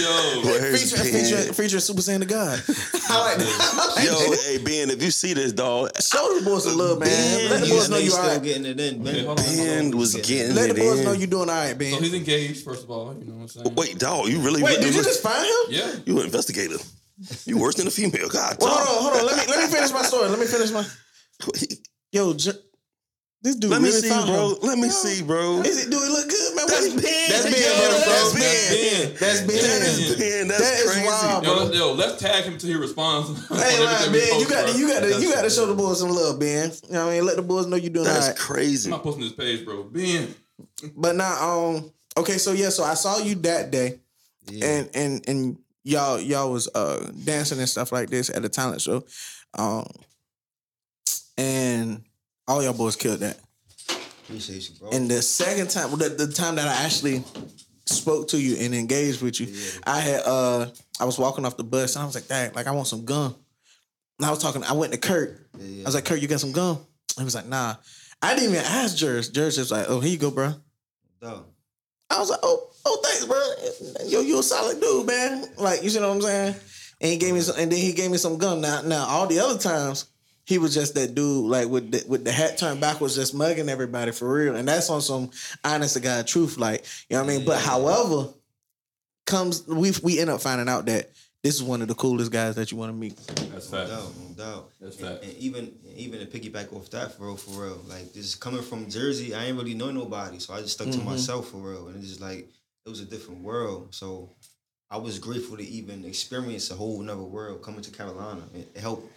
it. 0.00 0.44
Yo, 0.44 0.50
Where's 0.50 0.92
Feature, 0.92 1.04
feature, 1.04 1.36
Ben? 1.44 1.52
feature 1.54 1.80
Super 1.80 2.00
Saiyan 2.02 2.20
the 2.20 2.26
God. 2.26 2.58
I 3.08 3.20
like 3.20 3.38
that. 3.38 3.70
I 3.72 3.94
like 3.96 4.04
Yo, 4.04 4.12
that. 4.30 4.40
hey 4.46 4.58
Ben, 4.58 4.90
if 4.90 5.02
you 5.02 5.10
see 5.10 5.32
this 5.34 5.52
dog, 5.52 5.90
Show 6.00 6.38
the 6.38 6.44
boys 6.44 6.66
a 6.66 6.76
love, 6.76 6.98
man. 7.00 7.08
Ben, 7.08 7.50
Let 7.50 7.60
the 7.62 7.68
boys 7.68 7.88
know 7.88 7.96
they 7.96 8.04
you 8.04 8.10
still 8.10 8.22
alright. 8.24 8.42
getting 8.42 8.66
it 8.66 8.80
in. 8.80 9.02
Ben, 9.02 9.14
Okay, 9.14 9.24
hold 9.24 9.38
on, 9.38 9.44
hold 9.44 9.58
on. 9.60 9.66
Ben 9.90 9.96
was 9.98 10.14
getting 10.16 10.54
Let 10.54 10.70
it 10.70 10.76
the 10.76 10.82
boys 10.82 10.98
in. 11.00 11.04
know 11.04 11.12
you're 11.12 11.26
doing 11.26 11.48
alright, 11.50 11.70
so 11.72 11.76
Ben. 11.78 12.02
he's 12.02 12.14
engaged. 12.14 12.64
First 12.64 12.84
of 12.84 12.90
all, 12.90 13.14
you 13.14 13.24
know 13.24 13.34
what 13.34 13.42
I'm 13.42 13.48
saying? 13.48 13.74
Wait, 13.74 13.98
dog, 13.98 14.28
you 14.28 14.38
really 14.40 14.62
Wait, 14.62 14.72
went 14.78 14.82
did 14.82 14.94
you 14.94 15.00
look- 15.00 15.08
just 15.10 15.22
find 15.22 15.44
him? 15.44 15.64
Yeah. 15.68 15.92
You 16.06 16.18
an 16.20 16.26
investigator. 16.26 16.76
You 17.44 17.58
worse 17.58 17.74
than 17.74 17.86
a 17.86 17.90
female. 17.90 18.28
God, 18.28 18.56
Well, 18.60 18.70
hold 18.74 18.88
on, 18.88 19.02
hold 19.12 19.20
on. 19.20 19.26
Let 19.36 19.46
me 19.46 19.52
let 19.52 19.68
me 19.68 19.74
finish 19.74 19.92
my 19.92 20.02
story. 20.02 20.28
Let 20.30 20.38
me 20.38 20.46
finish 20.46 20.70
my. 20.70 20.84
Yo, 22.12 22.34
J- 22.34 22.52
this 23.42 23.56
dude 23.56 23.70
Let 23.70 23.80
me 23.82 23.88
really 23.88 24.00
see, 24.02 24.08
found 24.08 24.26
bro. 24.28 24.50
him. 24.50 24.56
Let 24.62 24.78
me 24.78 24.88
see, 24.90 25.22
bro. 25.22 25.60
Is 25.62 25.86
it? 25.86 25.90
Do 25.90 25.96
it 25.98 26.10
look 26.10 26.28
good, 26.28 26.56
man? 26.56 26.66
That's 26.66 26.88
What 26.88 26.96
is- 26.96 27.02
Ben. 27.02 27.30
That's 27.30 27.44
Ben, 27.44 27.52
bro. 27.52 27.88
that's 27.88 28.06
That's 28.06 28.32
Ben. 28.34 28.70
Ben. 28.70 29.16
That's 29.20 29.40
Ben. 29.40 29.56
That 29.56 29.82
is 29.82 30.16
Ben. 30.16 30.48
That's 30.48 30.60
That 30.60 30.74
is 30.78 30.90
crazy. 30.92 31.06
wild, 31.06 31.44
Yo, 31.44 31.54
bro. 31.54 31.64
let- 31.64 31.74
yo, 31.74 31.92
let's 31.94 32.20
tag 32.20 32.44
him 32.44 32.58
till 32.58 32.68
he 32.70 32.76
responds. 32.76 33.28
Hey, 33.48 33.82
everything 33.82 34.12
man, 34.12 34.28
Ben, 34.28 34.40
you 34.40 34.48
got 34.48 34.68
to, 34.68 34.78
you 34.78 34.88
got 34.88 35.00
to, 35.00 35.20
you 35.22 35.32
got 35.32 35.42
to 35.42 35.50
show 35.50 35.66
the 35.66 35.74
boys 35.74 36.00
some 36.00 36.10
love, 36.10 36.38
Ben. 36.38 36.70
You 36.88 36.92
know 36.94 37.06
what 37.06 37.12
I 37.12 37.14
mean? 37.16 37.26
Let 37.26 37.36
the 37.36 37.42
boys 37.42 37.66
know 37.66 37.76
you're 37.76 37.90
doing 37.90 38.04
That's 38.04 38.20
alright. 38.26 38.36
crazy. 38.38 38.88
I'm 38.88 38.98
not 38.98 39.02
posting 39.02 39.22
this 39.24 39.32
page, 39.32 39.64
bro. 39.64 39.84
Ben. 39.84 40.34
But 40.94 41.16
now, 41.16 41.48
um, 41.48 41.92
okay, 42.18 42.36
so 42.38 42.52
yeah, 42.52 42.68
so 42.68 42.84
I 42.84 42.94
saw 42.94 43.18
you 43.18 43.34
that 43.36 43.70
day, 43.70 44.00
Yeah. 44.50 44.66
and 44.66 44.90
and 44.94 45.28
and 45.28 45.58
y'all 45.82 46.20
y'all 46.20 46.52
was 46.52 46.68
uh 46.74 47.10
dancing 47.24 47.58
and 47.58 47.68
stuff 47.68 47.90
like 47.92 48.10
this 48.10 48.28
at 48.28 48.44
a 48.44 48.48
talent 48.50 48.82
show, 48.82 49.02
um, 49.54 49.86
and 51.38 52.02
all 52.50 52.62
y'all 52.62 52.72
boys 52.72 52.96
killed 52.96 53.20
that. 53.20 53.38
Appreciate 54.24 54.68
you, 54.68 54.74
bro. 54.80 54.90
And 54.90 55.08
the 55.08 55.22
second 55.22 55.70
time, 55.70 55.88
well, 55.88 55.96
the, 55.96 56.08
the 56.08 56.32
time 56.32 56.56
that 56.56 56.66
I 56.66 56.84
actually 56.84 57.22
spoke 57.86 58.28
to 58.28 58.40
you 58.40 58.56
and 58.58 58.74
engaged 58.74 59.22
with 59.22 59.40
you, 59.40 59.46
I 59.86 60.00
had 60.00 60.22
uh 60.26 60.66
I 61.00 61.04
was 61.04 61.16
walking 61.18 61.44
off 61.46 61.56
the 61.56 61.64
bus 61.64 61.94
and 61.94 62.02
I 62.02 62.06
was 62.06 62.14
like, 62.16 62.26
Dad, 62.26 62.56
like 62.56 62.66
I 62.66 62.72
want 62.72 62.88
some 62.88 63.04
gum. 63.04 63.36
And 64.18 64.26
I 64.26 64.30
was 64.30 64.40
talking, 64.40 64.64
I 64.64 64.72
went 64.72 64.92
to 64.92 64.98
Kurt. 64.98 65.46
yeah. 65.58 65.82
I 65.82 65.86
was 65.86 65.94
like, 65.94 66.04
Kurt, 66.04 66.20
you 66.20 66.28
got 66.28 66.40
some 66.40 66.52
gum? 66.52 66.78
He 67.16 67.24
was 67.24 67.34
like, 67.34 67.46
Nah. 67.46 67.76
I 68.20 68.34
didn't 68.34 68.50
even 68.50 68.64
ask 68.64 68.96
Jers. 68.96 69.30
Jers 69.30 69.56
was 69.56 69.70
like, 69.70 69.86
Oh, 69.88 70.00
here 70.00 70.12
you 70.12 70.18
go, 70.18 70.30
bro. 70.30 70.54
Dog. 71.22 71.46
I 72.10 72.18
was 72.18 72.30
like, 72.30 72.40
Oh, 72.42 72.68
oh, 72.84 73.00
thanks, 73.04 73.26
bro. 73.26 74.08
Yo, 74.08 74.20
you 74.22 74.40
a 74.40 74.42
solid 74.42 74.80
dude, 74.80 75.06
man. 75.06 75.44
Like, 75.56 75.82
you 75.84 75.88
see 75.90 76.00
what 76.00 76.10
I'm 76.10 76.20
saying? 76.20 76.54
And 77.00 77.12
he 77.12 77.16
gave 77.16 77.32
me 77.32 77.40
some, 77.40 77.58
and 77.58 77.70
then 77.70 77.78
he 77.78 77.92
gave 77.92 78.10
me 78.10 78.18
some 78.18 78.36
gum. 78.38 78.60
Now, 78.60 78.82
now, 78.82 79.06
all 79.06 79.26
the 79.26 79.38
other 79.38 79.58
times. 79.58 80.06
He 80.50 80.58
was 80.58 80.74
just 80.74 80.94
that 80.96 81.14
dude, 81.14 81.46
like 81.46 81.68
with 81.68 81.92
the, 81.92 82.04
with 82.08 82.24
the 82.24 82.32
hat 82.32 82.58
turned 82.58 82.80
backwards, 82.80 83.14
just 83.14 83.34
mugging 83.34 83.68
everybody 83.68 84.10
for 84.10 84.32
real, 84.32 84.56
and 84.56 84.66
that's 84.66 84.90
on 84.90 85.00
some 85.00 85.30
honest 85.64 85.94
to 85.94 86.00
God 86.00 86.26
truth, 86.26 86.58
like 86.58 86.84
you 87.08 87.16
know 87.16 87.22
what 87.22 87.32
I 87.32 87.36
mean. 87.36 87.46
But 87.46 87.60
however, 87.60 88.30
comes 89.26 89.66
we 89.66 89.92
we 90.02 90.18
end 90.18 90.30
up 90.30 90.40
finding 90.40 90.68
out 90.68 90.86
that 90.86 91.10
this 91.42 91.54
is 91.54 91.62
one 91.62 91.82
of 91.82 91.88
the 91.88 91.94
coolest 91.94 92.32
guys 92.32 92.56
that 92.56 92.70
you 92.72 92.76
want 92.78 92.90
to 92.90 92.96
meet. 92.96 93.16
That's 93.52 93.70
No 93.70 93.78
fact. 93.78 93.90
doubt, 93.90 94.12
no 94.18 94.44
doubt. 94.44 94.70
That's 94.80 94.96
and, 94.98 95.08
fact. 95.08 95.24
and 95.24 95.34
even 95.34 95.72
even 95.96 96.18
to 96.20 96.26
piggyback 96.26 96.72
off 96.74 96.90
that 96.90 97.16
for 97.16 97.26
real, 97.26 97.36
for 97.36 97.62
real. 97.66 97.80
Like 97.88 98.12
just 98.12 98.40
coming 98.40 98.62
from 98.62 98.90
Jersey, 98.90 99.34
I 99.34 99.44
ain't 99.46 99.56
really 99.56 99.74
know 99.74 99.90
nobody, 99.92 100.38
so 100.40 100.52
I 100.54 100.60
just 100.62 100.74
stuck 100.74 100.88
Mhm. 100.88 100.98
to 100.98 101.04
myself 101.04 101.48
for 101.50 101.58
real. 101.58 101.86
And 101.88 101.96
it's 102.00 102.08
just 102.08 102.20
like 102.20 102.48
it 102.84 102.88
was 102.88 103.00
a 103.00 103.04
different 103.04 103.42
world. 103.44 103.94
So 103.94 104.30
I 104.90 104.96
was 104.96 105.20
grateful 105.20 105.56
to 105.58 105.64
even 105.64 106.04
experience 106.04 106.72
a 106.72 106.74
whole 106.74 107.00
another 107.00 107.22
world 107.22 107.62
coming 107.62 107.82
to 107.82 107.90
Carolina. 107.92 108.42
It, 108.52 108.68
it 108.74 108.80
helped 108.80 109.08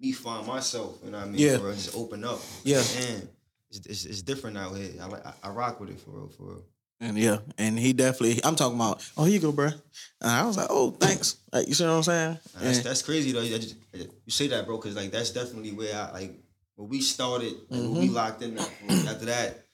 me 0.00 0.12
find 0.12 0.46
myself. 0.46 0.98
You 1.04 1.10
know 1.10 1.18
what 1.18 1.26
I 1.26 1.30
mean? 1.30 1.40
Yeah. 1.40 1.58
For 1.58 1.64
real, 1.66 1.74
just 1.74 1.96
open 1.96 2.24
up. 2.24 2.40
Yeah. 2.64 2.78
And 2.98 3.28
it's, 3.70 3.86
it's, 3.86 4.04
it's 4.04 4.22
different 4.22 4.56
out 4.58 4.76
here. 4.76 4.90
I 5.00 5.06
like 5.06 5.24
I, 5.26 5.32
I 5.44 5.50
rock 5.50 5.80
with 5.80 5.90
it 5.90 6.00
for 6.00 6.10
real, 6.10 6.28
for 6.28 6.42
real. 6.44 6.64
And 7.02 7.16
yeah, 7.16 7.38
and 7.56 7.78
he 7.78 7.94
definitely. 7.94 8.40
I'm 8.44 8.56
talking 8.56 8.76
about. 8.76 9.02
Oh, 9.16 9.24
here 9.24 9.34
you 9.34 9.40
go, 9.40 9.52
bro. 9.52 9.66
And 9.68 9.74
I 10.30 10.44
was 10.44 10.58
like, 10.58 10.66
oh, 10.68 10.90
thanks. 10.90 11.36
Like, 11.50 11.66
you 11.66 11.72
see 11.72 11.84
what 11.84 11.92
I'm 11.92 12.02
saying? 12.02 12.38
That's, 12.58 12.76
And- 12.78 12.86
that's 12.86 13.00
crazy 13.02 13.32
though. 13.32 13.40
You 13.40 13.58
just- 13.58 13.76
you 13.94 14.08
say 14.30 14.48
that, 14.48 14.66
bro, 14.66 14.76
because 14.76 14.96
like 14.96 15.10
that's 15.10 15.30
definitely 15.30 15.72
where 15.72 15.94
I 15.94 16.12
like 16.12 16.34
when 16.76 16.88
we 16.90 17.00
started, 17.00 17.54
like, 17.70 17.80
when 17.80 17.94
we 17.94 18.06
Mm-hmm. 18.06 18.14
locked 18.14 18.42
in. 18.42 18.54
Like, 18.56 18.70
after 19.08 19.24
that, 19.26 19.64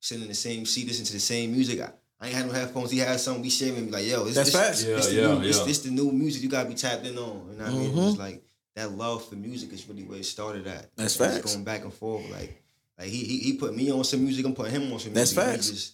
sitting 0.00 0.22
in 0.22 0.28
the 0.28 0.34
same 0.34 0.64
seat, 0.64 0.86
listening 0.86 1.06
to 1.06 1.12
the 1.14 1.20
same 1.20 1.50
music. 1.52 1.80
I, 1.80 1.90
I 2.20 2.26
ain't 2.28 2.36
had 2.36 2.46
no 2.46 2.52
headphones. 2.52 2.90
He 2.92 2.98
had 2.98 3.18
some. 3.20 3.42
We 3.42 3.50
sharing. 3.50 3.86
Be 3.86 3.90
like, 3.90 4.06
yo, 4.06 4.24
this, 4.24 4.36
That's 4.36 4.52
this, 4.52 4.60
facts. 4.60 4.84
This, 4.84 5.12
Yeah, 5.12 5.22
the 5.22 5.28
yeah, 5.28 5.38
new, 5.40 5.46
yeah. 5.48 5.64
this 5.64 5.78
the 5.80 5.90
new 5.90 6.12
music 6.12 6.42
you 6.44 6.48
gotta 6.48 6.68
be 6.68 6.74
tapped 6.76 7.04
in 7.04 7.18
on. 7.18 7.48
You 7.52 7.58
know 7.58 7.64
what 7.64 7.74
I 7.74 7.76
mean? 7.76 7.98
It's 7.98 8.18
like 8.18 8.42
that 8.76 8.92
love 8.92 9.28
for 9.28 9.34
music 9.34 9.72
is 9.72 9.88
really 9.88 10.04
where 10.04 10.18
it 10.18 10.24
started 10.24 10.66
at. 10.68 10.94
That's 10.96 11.18
Like, 11.18 11.32
facts. 11.32 11.52
Going 11.54 11.64
back 11.64 11.82
and 11.82 11.92
forth, 11.92 12.30
like 12.30 12.62
like 12.98 13.08
he 13.08 13.24
he, 13.24 13.38
he 13.38 13.52
put 13.54 13.74
me 13.74 13.90
on 13.90 14.04
some 14.04 14.22
music. 14.22 14.46
I'm 14.46 14.54
putting 14.54 14.72
him 14.72 14.92
on 14.92 14.98
some 15.00 15.12
That's 15.12 15.34
music. 15.34 15.46
We 15.50 15.52
facts. 15.56 15.70
just- 15.70 15.92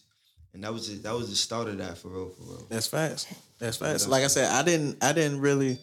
and 0.55 0.62
that 0.65 0.73
was 0.75 0.87
just, 0.87 1.03
that 1.05 1.15
was 1.15 1.31
the 1.31 1.37
start 1.37 1.69
of 1.69 1.79
that 1.79 1.97
for 1.97 2.09
real, 2.09 2.29
for 2.29 2.43
real. 2.43 2.67
That's 2.69 2.87
fast. 2.87 3.27
That's 3.59 3.79
fast. 3.79 4.07
Like 4.11 4.23
I 4.23 4.27
said, 4.27 4.51
I 4.53 4.62
didn't. 4.62 5.03
I 5.03 5.15
didn't 5.15 5.41
really. 5.41 5.79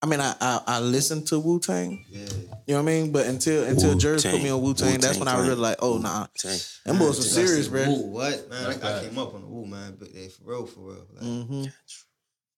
I 0.00 0.06
mean, 0.06 0.20
I 0.20 0.34
I, 0.40 0.60
I 0.66 0.80
listened 0.80 1.26
to 1.26 1.38
Wu 1.38 1.60
Tang. 1.60 2.02
Yeah. 2.08 2.20
You 2.20 2.28
know 2.68 2.74
what 2.76 2.78
I 2.78 2.82
mean? 2.94 3.12
But 3.12 3.26
until 3.26 3.64
until 3.64 3.94
Jers 3.98 4.24
put 4.24 4.42
me 4.42 4.48
on 4.48 4.62
Wu 4.62 4.72
Tang, 4.72 4.98
that's 5.00 5.18
when 5.18 5.28
I 5.28 5.34
Wu-Tang 5.34 5.48
really 5.50 5.60
like. 5.60 5.76
Oh 5.80 5.98
nah, 5.98 6.28
Dang. 6.42 6.58
them 6.86 6.96
boys 6.98 7.18
were 7.18 7.24
serious, 7.24 7.68
bro. 7.68 7.82
Ooh, 7.82 8.06
what 8.06 8.48
man? 8.48 8.64
That's 8.70 8.82
I, 8.82 9.00
I 9.00 9.04
came 9.04 9.18
up 9.18 9.34
on 9.34 9.42
the 9.42 9.48
ooh 9.48 9.66
man, 9.66 9.96
but 9.98 10.08
yeah, 10.14 10.28
for 10.28 10.44
real, 10.50 10.64
for 10.64 10.80
real. 10.80 11.06
Like, 11.12 11.22
Mm-hmm. 11.22 11.64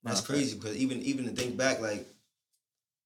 That's 0.05 0.21
crazy 0.21 0.57
because 0.57 0.77
even 0.77 1.03
even 1.03 1.25
to 1.25 1.33
think 1.33 1.57
back, 1.57 1.81
like 1.81 2.07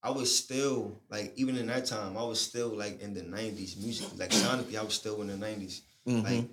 I 0.07 0.11
was 0.11 0.29
still 0.43 1.01
like 1.11 1.33
even 1.37 1.57
in 1.57 1.67
that 1.67 1.85
time, 1.87 2.17
I 2.17 2.23
was 2.23 2.41
still 2.41 2.69
like 2.69 3.01
in 3.03 3.13
the 3.13 3.23
nineties 3.23 3.77
music. 3.77 4.07
Like 4.17 4.31
sonically, 4.31 4.79
I 4.79 4.83
was 4.85 4.95
still 4.95 5.21
in 5.23 5.27
the 5.29 5.35
90s 5.47 5.81
Mm-hmm. 6.07 6.23
Like 6.25 6.45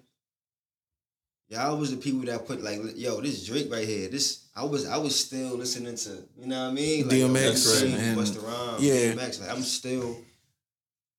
y'all 1.50 1.78
was 1.78 1.92
the 1.92 1.98
people 1.98 2.22
that 2.22 2.48
put 2.48 2.64
like, 2.64 2.80
yo, 2.96 3.22
this 3.22 3.46
Drake 3.46 3.72
right 3.72 3.88
here. 3.88 4.10
This 4.10 4.46
I 4.56 4.64
was 4.64 4.88
I 4.88 4.98
was 4.98 5.14
still 5.28 5.56
listening 5.56 5.96
to, 5.96 6.10
you 6.40 6.48
know 6.48 6.64
what 6.64 6.72
I 6.72 6.74
mean? 6.74 7.08
Like, 7.08 7.18
DMX 7.18 7.36
right, 7.84 7.92
and- 7.94 8.18
crazy, 8.18 8.40
Busta 8.40 8.44
Rhymes, 8.48 8.84
yeah. 8.84 9.14
DMX. 9.14 9.42
Like 9.42 9.52
I'm 9.56 9.62
still 9.62 10.18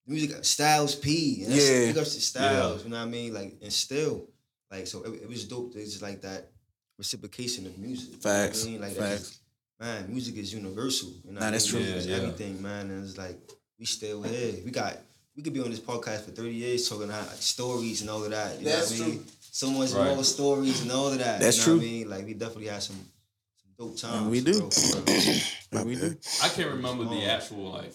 music 0.06 0.44
Styles 0.44 0.96
P. 0.96 1.44
And 1.44 1.52
that's, 1.52 1.70
Yeah. 1.70 1.86
big 1.86 1.98
ups 1.98 2.14
to 2.16 2.20
Styles, 2.20 2.82
you 2.84 2.90
know 2.90 2.96
what 2.98 3.06
I 3.06 3.08
mean? 3.10 3.32
Like 3.32 3.54
and 3.62 3.72
still 3.72 4.26
like 4.72 4.88
so 4.88 5.04
it, 5.04 5.22
it 5.22 5.28
was 5.28 5.44
dope. 5.44 5.72
It's 5.76 5.90
just 5.92 6.02
like 6.02 6.20
that 6.22 6.50
reciprocation 6.98 7.66
of 7.66 7.78
music. 7.78 8.08
you 8.08 8.12
know 8.14 8.18
what 8.22 8.26
I 8.26 8.46
Facts. 8.46 8.66
mean? 8.66 8.80
Like 8.80 8.92
Facts. 8.96 9.38
That's 9.78 9.90
just- 9.90 10.00
man, 10.04 10.12
music 10.12 10.36
is 10.36 10.52
universal. 10.54 11.10
You 11.24 11.32
know 11.32 11.40
Nah, 11.40 11.50
that's 11.50 11.66
true. 11.66 11.80
Yeah, 11.80 11.96
yeah. 12.00 12.16
everything, 12.16 12.62
man. 12.62 12.90
And 12.90 13.04
it's 13.04 13.18
like 13.18 13.38
we 13.78 13.86
still 13.86 14.22
here. 14.22 14.54
We 14.64 14.70
got 14.70 14.98
we 15.36 15.42
could 15.42 15.52
be 15.52 15.60
on 15.60 15.70
this 15.70 15.80
podcast 15.80 16.22
for 16.24 16.30
30 16.30 16.50
years 16.52 16.88
talking 16.88 17.04
about 17.04 17.26
stories 17.36 18.00
and 18.02 18.10
all 18.10 18.22
of 18.24 18.30
that. 18.30 18.58
You 18.60 18.64
That's 18.66 18.90
know 18.98 18.98
what 18.98 19.06
I 19.06 19.10
mean? 19.14 19.18
true. 19.24 19.32
So 19.50 19.70
much 19.70 19.90
Right. 19.92 20.14
more 20.14 20.24
stories 20.24 20.82
and 20.82 20.92
all 20.92 21.08
of 21.08 21.18
that. 21.18 21.40
That's 21.40 21.56
you 21.58 21.60
know 21.62 21.66
true. 21.66 21.74
What 21.78 21.82
I 21.82 21.90
mean? 21.98 22.10
Like 22.10 22.24
we 22.26 22.34
definitely 22.34 22.66
had 22.68 22.82
some 22.82 22.96
some 22.96 23.72
dope 23.78 23.96
times. 23.96 24.22
And 24.22 24.30
we 24.30 24.40
do. 24.40 24.52
real, 24.52 24.70
for 24.70 25.00
real. 25.00 25.36
Like 25.72 25.84
we 25.86 25.96
do. 25.96 26.16
I 26.42 26.48
can't 26.48 26.70
remember 26.70 27.04
the 27.06 27.24
actual 27.26 27.72
like 27.72 27.92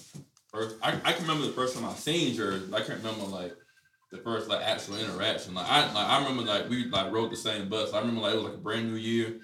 first. 0.51 0.75
I, 0.81 0.99
I 1.03 1.13
can 1.13 1.21
remember 1.23 1.47
the 1.47 1.53
first 1.53 1.75
time 1.75 1.85
I 1.85 1.93
seen 1.93 2.35
Jersey. 2.35 2.73
I 2.73 2.81
can't 2.81 2.99
remember 3.03 3.25
like 3.25 3.53
the 4.11 4.17
first 4.19 4.49
like 4.49 4.61
actual 4.61 4.97
interaction. 4.97 5.53
Like 5.53 5.67
I 5.69 5.85
like 5.93 5.95
I 6.07 6.19
remember 6.21 6.43
like 6.43 6.69
we 6.69 6.85
like 6.89 7.11
rode 7.13 7.31
the 7.31 7.37
same 7.37 7.69
bus. 7.69 7.93
I 7.93 7.99
remember 7.99 8.21
like 8.21 8.33
it 8.33 8.37
was 8.37 8.45
like 8.45 8.53
a 8.55 8.57
brand 8.57 8.91
new 8.91 8.97
year, 8.97 9.39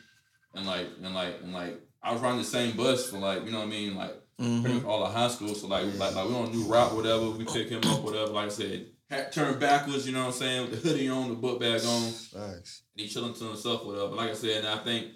and 0.53 0.65
like 0.65 0.87
and 1.01 1.13
like 1.15 1.35
and 1.43 1.53
like 1.53 1.79
I 2.05 2.11
was 2.13 2.21
riding 2.21 2.37
the 2.37 2.43
same 2.45 2.77
bus 2.77 3.09
for 3.09 3.17
like 3.17 3.45
you 3.45 3.51
know 3.51 3.59
what 3.59 3.67
I 3.67 3.71
mean 3.71 3.95
like 3.95 4.13
Mm-hmm. 4.37 4.63
pretty 4.63 4.75
much 4.79 4.85
all 4.85 4.99
the 4.99 5.09
high 5.09 5.29
school. 5.29 5.55
So 5.55 5.67
like 5.67 5.85
we 5.85 5.91
like 5.93 6.13
like 6.13 6.27
we 6.27 6.35
on 6.35 6.47
a 6.47 6.49
new 6.49 6.65
route 6.65 6.93
whatever. 6.93 7.29
We 7.29 7.45
pick 7.45 7.69
him 7.69 7.81
up 7.89 8.01
whatever. 8.03 8.33
Like 8.33 8.47
I 8.47 8.49
said, 8.49 8.87
hat 9.09 9.31
turned 9.31 9.61
backwards. 9.61 10.05
You 10.05 10.11
know 10.13 10.25
what 10.25 10.33
I'm 10.35 10.39
saying? 10.43 10.61
With 10.69 10.83
the 10.83 10.89
hoodie 10.89 11.07
on, 11.07 11.29
the 11.29 11.35
book 11.35 11.61
bag 11.61 11.79
on. 11.85 12.11
And 12.35 12.61
he 12.97 13.07
chilling 13.07 13.33
to 13.33 13.43
himself, 13.45 13.85
whatever. 13.85 14.09
But 14.09 14.17
like 14.17 14.31
I 14.31 14.33
said, 14.33 14.65
and 14.65 14.67
I 14.67 14.77
think 14.83 15.07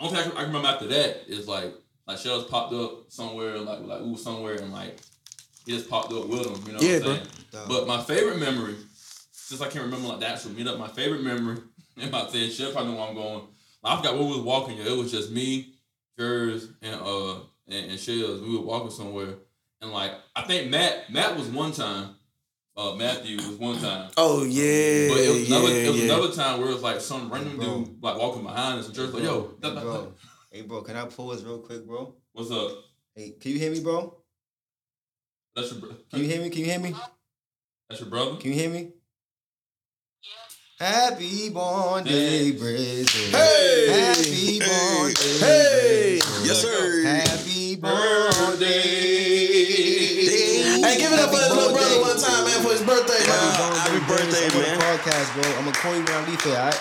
only 0.00 0.16
thing 0.16 0.24
I 0.24 0.28
can, 0.28 0.32
I 0.32 0.40
can 0.42 0.46
remember 0.48 0.68
after 0.68 0.88
that 0.88 1.30
is 1.32 1.46
like 1.46 1.72
like 2.08 2.18
Shells 2.18 2.46
popped 2.48 2.72
up 2.74 3.04
somewhere, 3.10 3.58
like 3.58 3.78
like 3.82 4.00
ooh 4.00 4.16
somewhere, 4.16 4.56
and 4.56 4.72
like 4.72 4.98
he 5.64 5.70
just 5.70 5.88
popped 5.88 6.12
up 6.12 6.26
with 6.26 6.44
him. 6.44 6.60
You 6.66 6.72
know 6.72 6.80
Yeah, 6.80 6.98
what 6.98 7.08
I'm 7.10 7.14
saying? 7.16 7.28
Dog. 7.52 7.68
But 7.68 7.86
my 7.86 8.02
favorite 8.02 8.40
memory, 8.40 8.74
since 9.30 9.60
I 9.60 9.68
can't 9.68 9.84
remember 9.84 10.08
like 10.08 10.18
the 10.18 10.26
actual 10.28 10.50
meetup, 10.50 10.80
my 10.80 10.88
favorite 10.88 11.22
memory, 11.22 11.58
and 11.96 12.10
my 12.10 12.26
saying 12.28 12.50
Shell 12.50 12.76
I 12.76 12.82
know 12.82 12.94
where 12.96 13.06
I'm 13.08 13.14
going. 13.14 13.42
I 13.84 13.96
forgot 13.98 14.14
where 14.14 14.24
we 14.24 14.30
was 14.30 14.40
walking. 14.40 14.78
It 14.78 14.96
was 14.96 15.12
just 15.12 15.30
me, 15.30 15.73
Jers, 16.18 16.68
and 16.82 16.94
uh 17.00 17.34
and, 17.68 17.90
and 17.90 17.98
Shells. 17.98 18.40
We 18.40 18.56
were 18.56 18.64
walking 18.64 18.90
somewhere, 18.90 19.34
and 19.80 19.92
like 19.92 20.12
I 20.34 20.42
think 20.42 20.70
Matt 20.70 21.10
Matt 21.10 21.36
was 21.36 21.48
one 21.48 21.72
time. 21.72 22.16
Uh, 22.76 22.96
Matthew 22.96 23.36
was 23.36 23.56
one 23.56 23.78
time. 23.78 24.10
Oh 24.16 24.42
yeah, 24.42 25.08
But 25.08 25.18
it 25.20 25.28
was, 25.32 25.48
yeah, 25.48 25.56
another, 25.58 25.74
it 25.74 25.88
was 25.90 25.96
yeah. 25.96 26.04
another 26.16 26.32
time 26.34 26.58
where 26.58 26.70
it 26.70 26.72
was 26.72 26.82
like 26.82 27.00
some 27.00 27.30
random 27.32 27.56
Bro. 27.56 27.84
dude 27.84 28.02
like 28.02 28.18
walking 28.18 28.42
behind 28.42 28.80
us 28.80 28.86
and 28.86 28.94
just 28.96 29.14
like, 29.14 29.22
yo, 29.22 29.54
hey, 29.62 29.70
bro. 29.70 30.12
Hey, 30.50 30.62
bro. 30.62 30.82
Can 30.82 30.96
I 30.96 31.04
pause 31.04 31.44
real 31.44 31.60
quick, 31.60 31.86
bro? 31.86 32.16
what's 32.32 32.50
up? 32.50 32.72
Hey, 33.14 33.36
can 33.40 33.52
you 33.52 33.60
hear 33.60 33.70
me, 33.70 33.78
bro? 33.78 34.16
That's 35.54 35.70
your 35.70 35.82
bro- 35.82 35.96
Can 36.10 36.18
you 36.18 36.26
hear 36.26 36.42
me? 36.42 36.50
Can 36.50 36.58
you 36.60 36.64
hear 36.66 36.80
me? 36.80 36.96
that's 37.88 38.00
your 38.00 38.10
brother? 38.10 38.36
Can 38.38 38.50
you 38.50 38.56
hear 38.58 38.70
me? 38.70 38.90
Happy 40.80 41.50
born 41.50 42.02
day, 42.02 42.50
Brazil. 42.50 43.30
Hey! 43.30 43.86
Happy 43.90 44.58
born 44.58 45.12
day. 45.14 45.38
Hey! 45.38 46.18
Brazil. 46.18 46.46
Yes, 46.46 46.62
sir. 46.62 47.04
Happy 47.04 47.76
birthday. 47.76 48.72
Hey, 50.82 50.98
give 50.98 51.12
it 51.12 51.18
up 51.20 51.30
for 51.30 51.38
his 51.38 51.50
little 51.50 51.72
brother 51.72 52.00
one 52.00 52.18
time, 52.18 52.44
man, 52.44 52.60
for 52.62 52.72
his 52.72 52.82
birthday, 52.82 53.22
man. 53.22 53.54
Happy 53.54 53.78
Happy 53.78 53.98
birthday, 54.06 54.48
birthday, 54.50 54.58
man. 54.58 54.78
man. 54.78 54.98
Podcast, 54.98 55.34
bro. 55.34 55.44
I'm 55.58 55.64
gonna 55.64 55.76
call 55.76 55.94
you 55.94 56.02
when 56.02 56.12
I 56.12 56.28
leave 56.28 56.42
here, 56.42 56.56
all 56.56 56.64
right? 56.66 56.80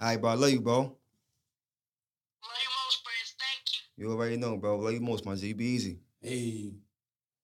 All 0.00 0.08
right, 0.08 0.20
bro. 0.20 0.30
I 0.30 0.34
love 0.34 0.50
you, 0.50 0.60
bro. 0.60 0.74
Love 0.74 0.90
you 0.90 2.70
most, 2.84 3.04
Prince. 3.04 3.34
Thank 3.38 3.62
you. 3.96 4.06
You 4.06 4.12
already 4.12 4.36
know, 4.38 4.56
bro. 4.56 4.76
Love 4.76 4.92
you 4.94 5.00
most, 5.00 5.24
my 5.24 5.36
G. 5.36 5.52
Be 5.52 5.66
easy. 5.66 6.00
Hey. 6.20 6.72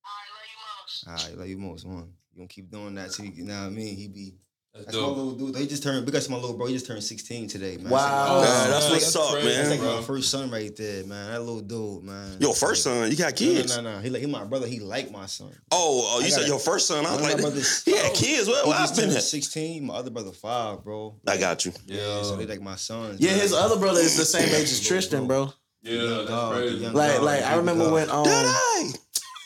I 0.02 0.18
love 0.34 0.46
you 0.50 0.58
most. 0.66 1.06
All 1.06 1.14
right, 1.14 1.38
love 1.38 1.48
you 1.48 1.58
most, 1.58 1.86
man. 1.86 2.15
You 2.36 2.42
gonna 2.42 2.48
keep 2.48 2.70
doing 2.70 2.94
that 2.96 3.12
till 3.12 3.24
you, 3.24 3.32
you 3.34 3.44
know 3.44 3.58
what 3.62 3.66
I 3.66 3.70
mean? 3.70 3.96
He 3.96 4.08
be. 4.08 4.34
That's 4.74 4.84
That's 4.88 4.98
my 4.98 5.06
little 5.06 5.32
dude. 5.32 5.56
He 5.56 5.66
just 5.66 5.82
turned. 5.82 6.04
Because 6.04 6.28
my 6.28 6.36
little 6.36 6.54
bro, 6.54 6.66
he 6.66 6.74
just 6.74 6.86
turned 6.86 7.02
16 7.02 7.48
today, 7.48 7.78
man. 7.78 7.88
Wow. 7.88 8.40
That's 8.42 8.50
Yeah, 8.52 8.58
like, 8.60 8.68
that's 8.68 8.84
man, 8.84 8.92
what's 8.92 9.16
up, 9.16 9.32
man. 9.32 9.44
that's 9.46 9.70
like 9.70 9.80
bro. 9.80 9.96
my 9.96 10.02
first 10.02 10.30
son 10.30 10.50
right 10.50 10.76
there, 10.76 11.04
man. 11.06 11.30
That 11.32 11.40
little 11.40 11.62
dude, 11.62 12.04
man. 12.04 12.36
Your 12.40 12.54
first 12.54 12.82
son, 12.82 13.10
you 13.10 13.16
got 13.16 13.34
kids. 13.34 13.74
No, 13.74 13.80
no, 13.82 13.96
no. 13.96 14.02
He 14.02 14.10
like 14.10 14.20
he 14.20 14.26
my 14.26 14.44
brother. 14.44 14.66
He 14.66 14.80
like 14.80 15.10
my 15.10 15.24
son. 15.24 15.48
Oh, 15.72 16.04
oh, 16.16 16.18
you 16.20 16.26
I 16.26 16.28
said 16.28 16.40
got- 16.40 16.48
your 16.48 16.58
first 16.58 16.88
son. 16.88 17.06
I 17.06 17.12
was 17.14 17.22
like, 17.22 17.36
my 17.36 17.40
brothers- 17.40 17.82
he 17.86 17.96
had 17.96 18.12
kids. 18.12 18.48
Well, 18.48 18.66
He 18.66 18.72
I've 18.72 18.80
just 18.80 19.00
been 19.00 19.10
16. 19.12 19.86
My 19.86 19.94
other 19.94 20.10
brother 20.10 20.32
five, 20.32 20.84
bro. 20.84 21.18
I 21.26 21.38
got 21.38 21.64
you. 21.64 21.72
Yeah. 21.86 22.22
So 22.22 22.36
they 22.36 22.44
like 22.44 22.60
my 22.60 22.76
sons. 22.76 23.18
Yeah, 23.18 23.30
man. 23.30 23.40
his 23.40 23.54
other 23.54 23.78
brother 23.78 24.00
is 24.00 24.18
the 24.18 24.26
same 24.26 24.48
age 24.54 24.64
as 24.64 24.86
Tristan, 24.86 25.26
bro. 25.26 25.54
Yeah, 25.80 26.02
that's 26.02 26.28
dog, 26.28 26.52
crazy. 26.54 26.86
Like, 26.88 27.12
dog, 27.14 27.22
like 27.22 27.42
I 27.44 27.54
remember 27.56 27.84
dog. 27.84 27.92
when 27.94 28.10
um, 28.10 28.24
Did 28.24 28.32
I? 28.32 28.90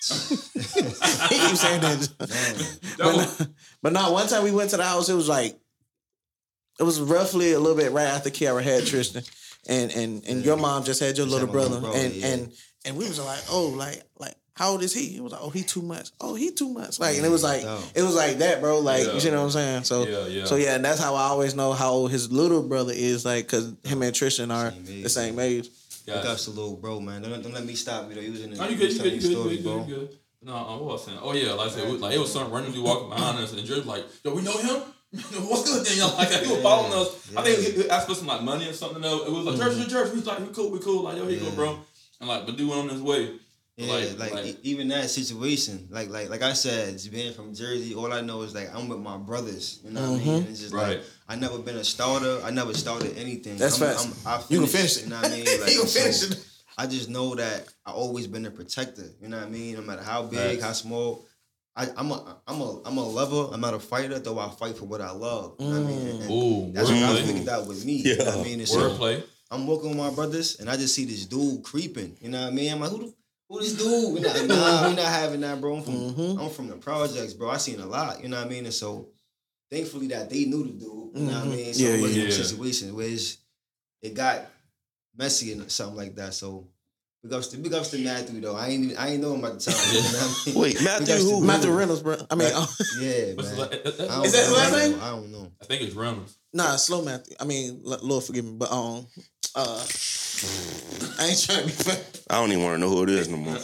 He 0.03 1.39
keeps 1.39 1.61
saying 1.61 1.81
that. 1.83 2.09
That 2.19 2.95
but, 2.99 3.17
was- 3.17 3.41
not, 3.41 3.49
but 3.83 3.93
not 3.93 4.13
one 4.13 4.27
time 4.29 4.45
we 4.45 4.51
went 4.53 4.71
to 4.71 4.77
the 4.77 4.85
house. 4.85 5.09
It 5.09 5.15
was 5.15 5.29
like 5.29 5.59
it 6.79 6.83
was 6.85 7.01
roughly 7.01 7.53
a 7.53 7.61
little 7.61 7.77
bit 7.77 7.93
right 7.93 8.07
after 8.07 8.31
Kiara 8.31 8.63
had 8.63 8.87
Tristan, 8.87 9.23
and 9.69 9.91
and 9.93 10.25
and 10.27 10.45
your 10.45 10.57
mom 10.57 10.85
just 10.85 11.01
had 11.01 11.17
your 11.19 11.27
Just 11.27 11.35
little 11.35 11.49
brother, 11.49 11.81
brother, 11.81 11.99
and 11.99 12.15
yeah. 12.15 12.27
and 12.29 12.53
and 12.87 12.97
we 12.97 13.07
was 13.07 13.19
like, 13.25 13.41
oh, 13.51 13.69
like 13.77 14.03
like 14.19 14.35
how 14.55 14.71
old 14.73 14.83
is 14.83 14.93
he? 14.93 15.17
It 15.17 15.23
was 15.23 15.33
like, 15.33 15.41
oh, 15.43 15.49
he 15.51 15.63
too 15.63 15.81
much. 15.83 16.11
Oh, 16.21 16.35
he 16.35 16.51
too 16.51 16.69
much. 16.71 16.99
Like, 17.01 17.17
and 17.17 17.25
it 17.25 17.31
was 17.31 17.43
like 17.43 17.63
Dog. 17.63 17.83
it 17.95 18.03
was 18.03 18.15
like 18.15 18.39
that, 18.39 18.61
bro. 18.61 18.81
Like 18.81 19.07
Yeah. 19.07 19.15
you 19.19 19.31
know 19.31 19.39
what 19.39 19.45
I'm 19.45 19.51
saying? 19.53 19.85
So 19.85 20.07
Yeah, 20.07 20.27
yeah. 20.27 20.45
so 20.45 20.57
yeah, 20.57 20.75
and 20.75 20.85
that's 20.85 21.01
how 21.01 21.15
I 21.15 21.25
always 21.29 21.55
know 21.55 21.73
how 21.73 21.91
old 21.93 22.11
his 22.11 22.31
little 22.33 22.63
brother 22.63 22.93
is, 22.95 23.25
like 23.25 23.47
because 23.47 23.73
him 23.85 24.03
and 24.03 24.15
Tristan 24.15 24.51
are 24.51 24.71
Same 24.71 25.03
the 25.03 25.09
same 25.09 25.39
age. 25.39 25.69
Yeah. 26.11 26.21
Big 26.23 26.27
ups 26.31 26.45
to 26.45 26.51
little 26.51 26.77
bro, 26.77 27.01
man. 27.01 27.23
Don't, 27.23 27.43
don't 27.43 27.53
let 27.55 27.65
me 27.65 27.75
stop 27.75 28.09
you 28.09 28.15
though. 28.17 28.21
You 28.21 28.33
was 28.33 28.43
in 28.43 28.51
the 28.51 28.57
No, 28.57 28.69
you 28.69 28.77
good, 28.77 28.93
you 28.93 28.99
good, 28.99 29.13
you 29.13 29.21
good, 29.21 29.23
you 29.31 29.31
story, 29.37 29.49
good, 29.57 29.57
you 29.59 29.63
bro. 29.63 29.79
good, 29.81 29.89
you 29.89 29.97
good. 29.97 30.17
No, 30.43 30.55
uh, 30.57 30.77
what 30.79 30.85
was 30.85 31.03
I 31.03 31.07
saying? 31.11 31.19
Oh 31.23 31.33
yeah, 31.35 31.53
like 31.53 31.67
I 31.69 31.71
said, 31.71 31.89
it 31.89 31.93
was, 31.93 32.01
like 32.01 32.15
it 32.15 32.19
was 32.19 32.33
some 32.33 32.51
random 32.53 32.73
dude 32.73 32.83
walking 32.85 33.11
behind 33.11 33.39
us, 33.39 33.53
and 33.53 33.65
Jerry's 33.67 33.85
like, 33.85 34.05
"Yo, 34.25 34.35
we 34.35 34.41
know 34.43 34.57
him. 34.57 34.83
What's 35.49 35.71
good?" 35.71 35.85
Then 35.87 35.99
y'all 35.99 36.17
like 36.17 36.31
he 36.31 36.51
was 36.51 36.63
following 36.63 36.93
us. 36.95 37.37
I 37.37 37.43
think 37.43 37.59
he, 37.77 37.83
he 37.83 37.91
asked 37.91 38.09
for 38.09 38.15
some 38.15 38.27
like 38.27 38.43
money 38.43 38.67
or 38.69 38.73
something. 38.73 39.03
Though 39.03 39.25
it 39.27 39.31
was 39.33 39.45
like 39.45 39.59
church, 39.59 39.77
church, 39.79 39.91
church. 39.91 40.11
We 40.11 40.17
was 40.17 40.27
like, 40.27 40.39
"We 40.41 40.47
cool, 40.55 40.71
we 40.71 40.79
cool." 40.79 41.03
Like, 41.03 41.17
yo, 41.19 41.27
here 41.27 41.35
you 41.39 41.41
go, 41.41 41.47
Yeah. 41.51 41.55
bro. 41.57 41.81
And 42.21 42.29
like, 42.29 42.47
but 42.47 42.57
dude 42.57 42.69
went 42.71 42.81
on 42.83 42.89
his 42.89 43.03
way. 43.03 43.39
Yeah, 43.77 43.93
Like- 43.95 44.19
like, 44.19 44.33
like- 44.35 44.59
even 44.63 44.89
that 44.89 45.09
situation, 45.09 45.89
like 45.91 46.09
like 46.11 46.29
like 46.31 46.43
I 46.43 46.53
said, 46.55 47.01
being 47.11 47.33
from 47.35 47.55
Jersey, 47.55 47.95
all 47.95 48.13
I 48.13 48.21
know 48.21 48.43
is 48.43 48.55
like 48.55 48.75
I'm 48.75 48.89
with 48.89 48.99
my 49.01 49.17
brothers. 49.17 49.81
You 49.85 49.91
know 49.93 50.13
what 50.13 50.21
I 50.21 50.25
mean? 50.25 50.35
And 50.43 50.49
it's 50.49 50.61
just 50.61 50.73
Right. 50.75 50.99
like 50.99 51.05
I 51.31 51.37
never 51.37 51.59
been 51.59 51.77
a 51.77 51.85
starter. 51.85 52.41
I 52.45 52.51
never 52.51 52.75
started 52.75 53.17
anything. 53.17 53.57
That's 53.57 53.81
I'm, 53.81 53.89
facts. 53.89 54.27
I'm, 54.27 54.33
I 54.41 54.43
You 54.49 54.59
can 54.61 54.69
finish 54.69 54.97
it. 54.99 55.03
You 55.05 55.11
know 55.11 55.17
what 55.17 55.27
I 55.27 55.35
mean? 55.37 55.47
You 55.47 55.59
can 55.59 55.87
so 55.87 56.01
finish 56.01 56.23
it. 56.31 56.47
I 56.77 56.87
just 56.87 57.09
know 57.09 57.35
that 57.37 57.69
I 57.87 57.93
always 57.93 58.27
been 58.27 58.45
a 58.47 58.51
protector. 58.51 59.07
You 59.23 59.29
know 59.29 59.39
what 59.39 59.47
I 59.47 59.51
mean? 59.51 59.75
No 59.77 59.83
matter 59.83 60.03
how 60.03 60.23
big, 60.23 60.39
Facts. 60.59 60.63
how 60.65 60.73
small. 60.73 61.27
I, 61.77 61.87
I'm 61.97 62.11
a 62.11 62.37
I'm 62.49 62.61
a 62.61 62.83
I'm 62.85 62.97
a 62.99 63.09
lover. 63.09 63.55
I'm 63.55 63.61
not 63.61 63.75
a 63.75 63.79
fighter, 63.79 64.19
though 64.19 64.39
I 64.39 64.49
fight 64.51 64.77
for 64.77 64.87
what 64.87 65.01
I 65.01 65.13
love. 65.13 65.55
You 65.61 65.67
know 65.67 65.81
what 65.81 65.87
I 65.87 65.95
mean? 65.95 66.07
And- 66.09 66.23
and 66.23 66.31
Ooh, 66.31 66.73
that's 66.73 66.89
what 66.91 66.99
I 66.99 67.01
wordplay. 67.03 67.27
figured 67.27 67.49
out 67.49 67.67
with 67.69 67.85
me. 67.85 67.93
You 68.03 68.17
know 68.17 68.25
what 68.25 68.35
I 68.35 68.37
Yeah. 68.39 68.43
mean? 68.45 68.59
And 68.61 68.69
so, 68.69 68.79
Wordplay. 68.91 69.23
I'm 69.53 69.67
walking 69.67 69.89
with 69.91 69.99
my 69.99 70.11
brothers, 70.11 70.59
and 70.61 70.69
I 70.69 70.77
just 70.77 70.95
see 70.95 71.05
this 71.05 71.27
dude 71.27 71.63
creeping. 71.63 72.17
You 72.21 72.31
know 72.31 72.41
what 72.41 72.49
I 72.53 72.57
mean? 72.57 72.73
I'm 72.73 72.81
like, 72.81 72.91
who, 72.91 72.99
the, 72.99 73.15
who 73.49 73.61
this 73.61 73.75
dude? 73.75 74.15
We 74.15 74.21
not, 74.21 74.35
nah, 74.47 74.89
we 74.89 74.95
not 74.97 75.07
having 75.07 75.41
that, 75.43 75.61
bro. 75.61 75.77
I'm 75.77 75.83
from, 75.83 75.95
Mhm. 75.95 76.41
I'm 76.43 76.51
from 76.51 76.69
the 76.69 76.77
projects, 76.77 77.35
bro. 77.35 77.51
I 77.51 77.57
seen 77.59 77.79
a 77.81 77.87
lot. 77.87 78.21
You 78.23 78.29
know 78.29 78.37
what 78.39 78.47
I 78.47 78.49
mean? 78.51 78.65
And 78.65 78.75
so, 78.75 79.09
thankfully 79.71 80.09
that 80.09 80.31
they 80.31 80.45
knew 80.45 80.65
the 80.65 80.73
dude. 80.73 80.83
You 80.83 81.11
know 81.15 81.33
what 81.33 81.35
I 81.35 81.47
Mhm. 81.47 81.51
mean? 81.57 81.75
So 81.75 81.83
Yeah, 81.83 81.89
it 81.91 82.01
wasn't 82.01 82.19
yeah. 82.23 82.29
a 82.29 82.33
situation 82.33 82.95
where 82.95 83.19
it 84.03 84.15
got 84.15 84.47
messy 85.17 85.53
and 85.53 85.71
something 85.71 85.97
like 85.97 86.15
that. 86.17 86.35
So 86.35 86.67
big 87.23 87.33
ups 87.33 87.49
to 87.49 87.57
big 87.59 87.75
ups 87.75 87.91
to 87.91 87.99
Matthew 87.99 88.41
though. 88.41 88.57
I 88.57 88.69
ain't 88.69 88.85
even- 88.85 88.97
I 88.97 89.11
ain't 89.11 89.23
know 89.23 89.35
him 89.35 89.45
at 89.45 89.59
the 89.61 89.71
time. 89.71 89.95
You 89.95 90.03
know 90.03 90.19
I 90.19 90.43
mean? 90.47 90.55
Wait, 90.61 90.83
Matthew 90.83 91.07
Big 91.07 91.15
ups 91.17 91.25
to 91.25 91.31
who? 91.31 91.45
Matthew 91.45 91.71
Reynolds, 91.73 92.03
bro. 92.03 92.17
I 92.31 92.35
mean, 92.35 92.53
uh, 92.53 92.67
Yeah, 93.01 93.33
What's 93.35 93.49
man. 93.51 93.59
la- 93.59 93.67
that- 93.69 93.85
that- 93.85 94.01
I 94.11 94.15
don't 94.17 94.25
Is 94.27 94.33
that 94.33 94.39
his 94.41 94.49
know. 94.51 94.57
last 94.57 94.73
I 94.73 94.79
don't 94.81 94.91
name? 94.93 95.01
I 95.03 95.09
don't 95.11 95.33
know. 95.33 95.53
I 95.61 95.65
think 95.67 95.83
it's 95.83 95.95
Reynolds. 95.95 96.35
nah, 96.53 96.77
slow 96.77 97.03
Matthew. 97.05 97.37
I 97.39 97.45
mean, 97.45 97.81
Lord 97.85 98.25
forgive 98.25 98.45
me, 98.45 98.53
but 98.57 98.73
um, 98.73 99.07
uh, 99.55 99.87
I 101.19 101.27
ain't 101.27 101.43
trying 101.43 101.61
to 101.61 101.67
be 101.67 101.73
fat, 101.73 102.21
I 102.31 102.37
don't 102.41 102.51
even 102.53 102.65
want 102.65 102.75
to 102.77 102.79
know 102.79 102.89
who 102.89 103.03
it 103.03 103.11
is 103.11 103.29
no 103.29 103.37
more. 103.37 103.59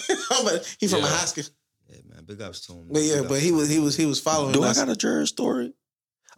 but 0.44 0.76
he 0.78 0.86
from 0.88 0.98
Yeah. 1.00 1.06
a 1.06 1.08
high 1.08 1.24
school. 1.24 1.44
Yeah, 1.88 1.96
man. 2.08 2.24
Big 2.26 2.42
ups 2.42 2.60
to 2.66 2.72
him. 2.72 2.88
But 2.90 3.02
yeah, 3.02 3.20
Big 3.20 3.28
but 3.28 3.40
he 3.40 3.52
was 3.52 3.68
he 3.70 3.78
was 3.78 3.96
he 3.96 4.04
was 4.04 4.20
following. 4.20 4.52
Do 4.52 4.62
I 4.64 4.74
got 4.74 4.88
a 4.88 4.96
Jerry 4.96 5.26
story? 5.26 5.72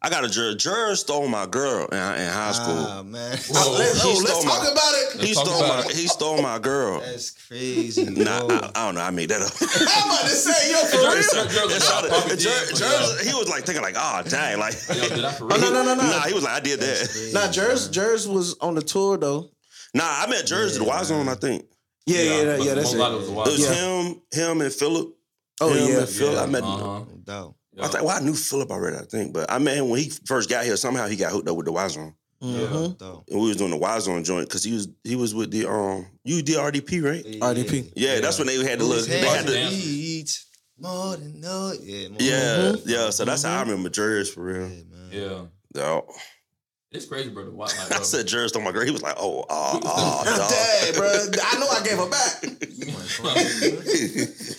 I 0.00 0.10
got 0.10 0.24
a 0.24 0.28
Jerry. 0.28 0.54
Jerry 0.54 0.94
stole 0.96 1.26
my 1.26 1.44
girl 1.46 1.86
in, 1.86 1.98
in 1.98 2.28
high 2.30 2.52
school. 2.52 2.76
Ah, 2.88 3.02
man. 3.02 3.36
Whoa. 3.50 3.72
Let's, 3.78 4.00
He 4.02 4.08
oh, 4.08 4.12
let's 4.12 4.30
stole 4.30 4.42
talk 4.42 4.62
my- 4.62 4.70
about 4.70 4.94
it. 4.94 5.12
he 5.20 5.34
Let's 5.34 5.40
stole 5.40 5.64
about 5.64 5.84
my 5.84 5.90
it. 5.90 5.96
he 5.96 6.06
stole 6.06 6.40
my 6.42 6.58
girl. 6.60 7.00
That's 7.00 7.30
crazy. 7.48 8.04
Nah. 8.04 8.46
I, 8.48 8.70
I 8.76 8.86
don't 8.86 8.94
know. 8.94 9.00
I 9.00 9.10
made 9.10 9.30
that 9.30 9.42
up. 9.42 9.50
I'm 9.60 10.06
about 10.08 10.22
to 10.22 10.28
say, 10.28 10.70
yo, 10.70 10.78
for 10.86 10.96
Jerry- 11.02 11.14
real. 11.16 11.22
Jerry- 11.32 11.48
Jerry 11.48 11.66
was 11.66 11.76
It's 11.76 11.90
like, 11.90 11.98
all- 11.98 12.04
I 12.04 12.08
probably 12.20 12.36
Jer- 12.36 12.48
did, 12.50 12.68
but, 12.70 12.78
Jer's- 12.78 13.20
he 13.28 13.34
was 13.34 13.48
like 13.48 13.64
thinking 13.64 13.82
like, 13.82 13.96
oh 13.98 14.22
dang, 14.28 14.58
like 14.60 14.74
Yo, 14.88 15.08
did 15.08 15.24
I 15.24 15.32
for 15.32 15.44
Oh 15.52 15.56
real? 15.56 15.72
no 15.72 15.82
no 15.82 15.82
no 15.82 15.94
no. 15.96 16.02
nah, 16.02 16.20
he 16.22 16.32
was 16.34 16.44
like, 16.44 16.54
I 16.54 16.60
did 16.60 16.78
That's 16.78 17.00
that. 17.02 17.10
crazy, 17.10 17.34
Nah, 17.34 17.50
Jers 17.50 17.86
man. 17.86 17.92
Jers 17.92 18.28
was 18.28 18.56
on 18.60 18.74
the 18.76 18.82
tour 18.82 19.16
though. 19.18 19.50
Nah, 19.94 20.04
I 20.06 20.26
met 20.30 20.46
Jersey 20.46 20.76
at 20.76 20.80
the 20.80 20.86
Yeah, 20.86 20.96
Y 20.98 21.02
Zone. 21.04 21.28
I 21.28 21.34
think. 21.34 21.64
Yeah, 22.06 22.22
yeah, 22.22 22.30
yeah, 22.42 22.56
but 22.56 22.66
yeah 22.66 22.74
that's 22.74 22.92
it. 22.92 22.96
it 22.96 23.00
was 23.00 23.28
It 23.28 23.34
was 23.34 23.60
Yeah. 23.60 23.74
him, 23.74 24.22
him 24.30 24.60
and 24.60 24.72
Philip. 24.72 25.08
Oh 25.60 25.72
him 25.72 25.88
yeah, 25.92 25.98
and 26.00 26.08
Phil. 26.08 26.38
I 26.38 26.46
met. 26.46 26.62
Uh-huh. 26.62 26.82
No 27.00 27.06
doubt. 27.24 27.54
Yeah. 27.78 27.84
I 27.84 27.88
thought, 27.88 28.04
well, 28.04 28.16
I 28.16 28.20
knew 28.20 28.34
Philip 28.34 28.70
already, 28.70 28.96
I 28.96 29.02
think, 29.02 29.32
but 29.32 29.50
I 29.50 29.58
met 29.58 29.76
him 29.76 29.88
when 29.88 30.00
he 30.00 30.10
first 30.26 30.50
got 30.50 30.64
here. 30.64 30.76
Somehow 30.76 31.06
he 31.06 31.16
got 31.16 31.32
hooked 31.32 31.48
up 31.48 31.56
with 31.56 31.66
the 31.66 31.72
Y 31.72 31.88
Zone, 31.88 32.14
Mhm. 32.42 32.70
No 32.72 32.88
doubt. 32.98 33.24
and 33.28 33.40
we 33.40 33.48
was 33.48 33.56
doing 33.56 33.70
the 33.70 33.76
Y 33.76 33.98
Zone 34.00 34.22
joint 34.24 34.48
because 34.48 34.62
he 34.64 34.72
was 34.72 34.88
he 35.04 35.16
was 35.16 35.34
with 35.34 35.50
the 35.50 35.68
um 35.68 36.06
you 36.24 36.42
did 36.42 36.56
RDP 36.56 37.00
right? 37.02 37.24
RDP. 37.24 37.92
Yeah, 37.96 38.20
that's 38.20 38.38
when 38.38 38.46
they 38.48 38.56
had 38.64 38.78
the 38.80 38.84
little. 38.84 39.04
They 39.06 39.18
had 39.20 39.28
hands 39.28 39.46
to, 39.46 39.52
Dance. 39.52 40.46
more 40.78 41.16
than 41.16 41.40
no. 41.40 41.72
Yeah, 41.80 42.08
more 42.08 42.16
yeah, 42.20 42.72
yeah. 42.84 43.10
So 43.10 43.24
that's 43.24 43.42
how 43.44 43.58
I 43.58 43.60
remember 43.62 43.88
Jerry's 43.88 44.30
for 44.30 44.42
real. 44.44 44.68
Yeah, 44.68 44.82
man. 44.90 45.10
Yeah. 45.12 45.42
Yeah. 45.74 46.00
It's 46.90 47.04
crazy, 47.04 47.28
bro. 47.28 47.44
to 47.44 47.50
watch, 47.50 47.76
Like, 47.76 47.92
I 48.00 48.02
said 48.02 48.26
Jerry's 48.26 48.48
stole 48.50 48.62
my 48.62 48.72
girl. 48.72 48.82
He 48.86 48.90
was 48.90 49.02
like, 49.02 49.16
oh, 49.18 49.44
oh, 49.50 49.80
oh, 49.84 50.22
I'm 50.26 50.38
dog. 50.38 50.50
dead, 50.50 50.94
bro. 50.94 51.06
I 51.44 51.58
know 51.58 51.68
I 51.68 51.82
gave 51.84 51.98
her 51.98 52.08
back. 52.08 52.42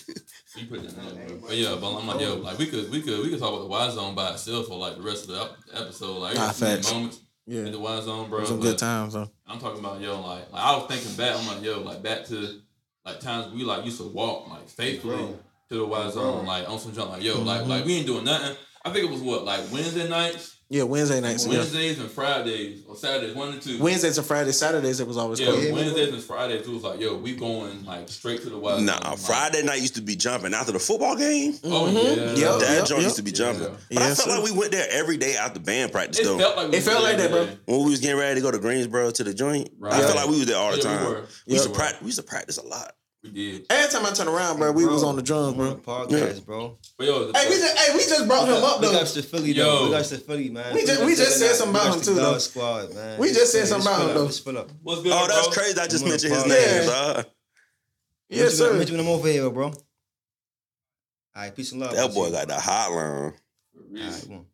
You 0.60 0.66
put 0.68 0.84
that 0.84 1.12
in 1.12 1.16
there. 1.28 1.38
But 1.42 1.56
yeah, 1.56 1.76
but 1.80 1.96
I'm 1.98 2.08
like, 2.08 2.22
yo, 2.22 2.36
like 2.36 2.58
we 2.58 2.66
could, 2.68 2.90
we 2.92 3.02
could, 3.02 3.20
we 3.24 3.30
could 3.30 3.40
talk 3.40 3.50
about 3.54 3.62
the 3.62 3.68
Y 3.68 3.90
Zone 3.92 4.16
by 4.16 4.32
itself 4.32 4.68
for 4.68 4.78
like 4.78 4.96
the 4.98 5.02
rest 5.04 5.30
of 5.30 5.36
the 5.36 5.80
episode. 5.80 6.18
Like, 6.18 6.36
Nah, 6.36 6.52
there's 6.52 6.58
so 6.58 6.66
many 6.66 6.76
facts. 6.78 6.92
moments 6.94 7.20
Yeah, 7.46 7.62
in 7.66 7.72
the 7.72 7.80
Y 7.80 8.02
Zone, 8.02 8.30
bro. 8.30 8.46
some 8.46 8.58
but 8.60 8.64
good 8.64 8.78
times 8.78 9.14
though. 9.14 9.30
I'm 9.48 9.60
talking 9.60 9.80
about 9.80 10.02
yo, 10.02 10.20
like, 10.22 10.52
like 10.52 10.64
I 10.64 10.76
was 10.78 10.88
thinking 10.88 11.16
back. 11.16 11.36
I'm 11.38 11.48
like, 11.48 11.64
yo, 11.64 11.82
like 11.82 12.02
back 12.04 12.26
to 12.26 12.62
like 13.06 13.20
times 13.20 13.54
we 13.54 13.64
like 13.64 13.86
used 13.86 13.98
to 14.00 14.08
walk 14.08 14.50
like 14.50 14.68
faithfully 14.70 15.16
Bro. 15.16 15.40
to 15.70 15.76
the 15.78 15.86
Y 15.86 16.10
Zone, 16.12 16.46
like 16.46 16.70
on 16.70 16.78
some 16.80 16.94
junk, 16.94 17.12
like 17.12 17.24
yo, 17.24 17.42
like 17.42 17.62
Mhm. 17.62 17.68
like 17.68 17.86
we 17.86 17.96
ain't 17.96 18.06
doing 18.08 18.26
nothing. 18.26 18.56
I 18.86 18.92
think 18.92 19.06
it 19.06 19.12
was 19.12 19.22
what 19.22 19.46
like 19.46 19.62
Wednesday 19.72 20.08
nights, 20.10 20.58
Yeah, 20.72 20.84
Wednesday 20.84 21.20
nights. 21.20 21.48
Yeah. 21.48 21.58
Wednesdays 21.58 22.00
and 22.00 22.12
Fridays 22.12 22.84
or 22.88 22.96
Saturdays, 22.96 23.34
one 23.36 23.56
or 23.56 23.60
two. 23.60 23.82
Wednesdays 23.82 24.20
and 24.20 24.28
Fridays, 24.28 24.56
Saturdays 24.60 25.00
it 25.00 25.08
was 25.08 25.18
always 25.18 25.40
Yeah, 25.40 25.48
cold. 25.48 25.72
Wednesdays 25.74 26.14
and 26.14 26.22
Fridays. 26.22 26.62
It 26.62 26.70
was 26.72 26.84
like, 26.84 27.00
yo, 27.00 27.16
we 27.18 27.36
going 27.36 27.86
like 27.86 28.08
straight 28.08 28.44
to 28.44 28.52
the 28.52 28.58
Y 28.60 28.76
Zone. 28.76 28.86
Nah, 28.86 29.00
like, 29.10 29.18
Friday 29.18 29.64
night 29.64 29.82
used 29.82 29.96
to 29.96 30.02
be 30.04 30.16
jumping 30.16 30.54
after 30.54 30.72
the 30.72 30.78
football 30.78 31.16
game. 31.16 31.58
Oh 31.64 31.88
Mhm. 31.88 31.94
yeah, 31.96 32.12
Yep, 32.52 32.60
that 32.60 32.76
yep, 32.78 32.86
joint 32.86 32.90
yep. 32.90 33.02
used 33.02 33.16
to 33.16 33.24
be 33.24 33.32
jumping. 33.32 33.64
Yeah. 33.64 33.70
But 33.94 34.04
I 34.04 34.06
felt 34.14 34.18
sir. 34.20 34.30
like 34.30 34.44
we 34.44 34.52
went 34.52 34.72
there 34.72 34.88
every 34.92 35.18
day 35.18 35.36
after 35.38 35.60
band 35.60 35.92
practice 35.92 36.20
It 36.20 36.26
though. 36.26 36.38
felt 36.38 36.56
like 36.58 36.70
we 36.72 36.78
It 36.78 36.84
felt 36.84 37.04
like 37.04 37.18
that, 37.18 37.32
bro. 37.32 37.48
when 37.66 37.84
we 37.86 37.90
was 37.90 38.00
getting 38.00 38.20
ready 38.20 38.36
to 38.36 38.42
go 38.42 38.52
to 38.52 38.60
Greensboro 38.60 39.10
to 39.10 39.24
the 39.24 39.34
joint, 39.34 39.72
Right. 39.80 39.94
I 39.94 40.02
felt 40.02 40.18
like 40.18 40.30
we 40.30 40.38
was 40.38 40.46
there 40.46 40.58
all 40.58 40.70
the 40.72 40.78
Yeah, 40.78 40.84
time. 40.84 41.00
We, 41.02 41.08
We, 41.10 41.14
were. 41.16 41.28
used 41.48 41.64
to 41.64 41.70
practice. 41.72 42.02
We 42.02 42.06
used 42.10 42.20
to 42.20 42.24
practice 42.24 42.58
a 42.60 42.64
lot. 42.68 42.94
We 43.24 43.32
did. 43.32 43.66
Every 43.70 43.92
time 43.92 44.06
I 44.06 44.12
turn 44.12 44.30
around, 44.30 44.60
bro, 44.60 44.72
we 44.72 44.86
was 44.86 45.04
on 45.04 45.18
the 45.18 45.22
drums, 45.22 45.56
bro. 45.58 45.72
the 45.72 45.76
podcast, 45.82 46.46
bro. 46.46 46.78
But 46.98 47.06
yo, 47.08 47.32
Hey, 47.34 47.50
we 47.50 47.56
just 47.58 47.78
hey, 47.78 47.94
we 47.94 48.00
just 48.00 48.28
brought 48.28 48.48
him 48.48 48.64
up 48.64 48.80
Big 48.80 48.92
though. 48.92 49.00
ups 49.00 49.14
to 49.16 49.22
Philly, 49.24 49.52
Yo. 49.52 49.64
though. 49.66 49.86
Big 49.88 49.94
ups 50.00 50.10
to 50.10 50.18
Philly, 50.20 50.50
man. 50.50 50.74
We 50.74 50.86
just- 50.86 51.04
we 51.04 51.16
just 51.16 51.38
said 51.38 51.54
something 51.56 51.76
about 51.76 51.96
him, 51.98 52.02
too, 52.02 52.14
though. 52.14 52.38
Squad, 52.38 52.94
man. 52.96 53.20
We 53.20 53.28
just 53.34 53.52
said 53.52 53.68
something 53.68 53.88
about 53.88 54.02
him, 54.04 54.08
up, 54.10 54.14
though. 54.16 54.28
Just 54.28 54.44
fill 54.46 54.58
up. 54.58 54.70
what's 54.84 55.02
good? 55.02 55.12
Oh, 55.14 55.28
that's 55.28 55.48
bro? 55.48 55.54
crazy. 55.54 55.80
I 55.80 55.88
just 55.88 56.04
I'm 56.06 56.10
mentioned 56.12 56.34
his 56.34 56.46
name. 56.46 56.58
podcast. 56.58 57.16
dog. 57.16 57.26
Yes, 58.30 58.52
I'm 58.52 58.58
sir. 58.58 58.74
mentioning 58.78 59.02
him 59.04 59.10
over 59.10 59.28
here, 59.28 59.50
bro. 59.50 59.66
All 59.66 59.74
right, 61.36 61.54
peace 61.56 61.72
and 61.74 61.82
love. 61.82 61.94
That 61.96 62.14
boy 62.14 62.32
got 62.32 62.48
the 62.48 62.54
hotline. 62.54 63.34
For 63.74 63.82
real. 63.90 64.04
All 64.04 64.10
right, 64.12 64.22
come 64.24 64.34
on. 64.36 64.46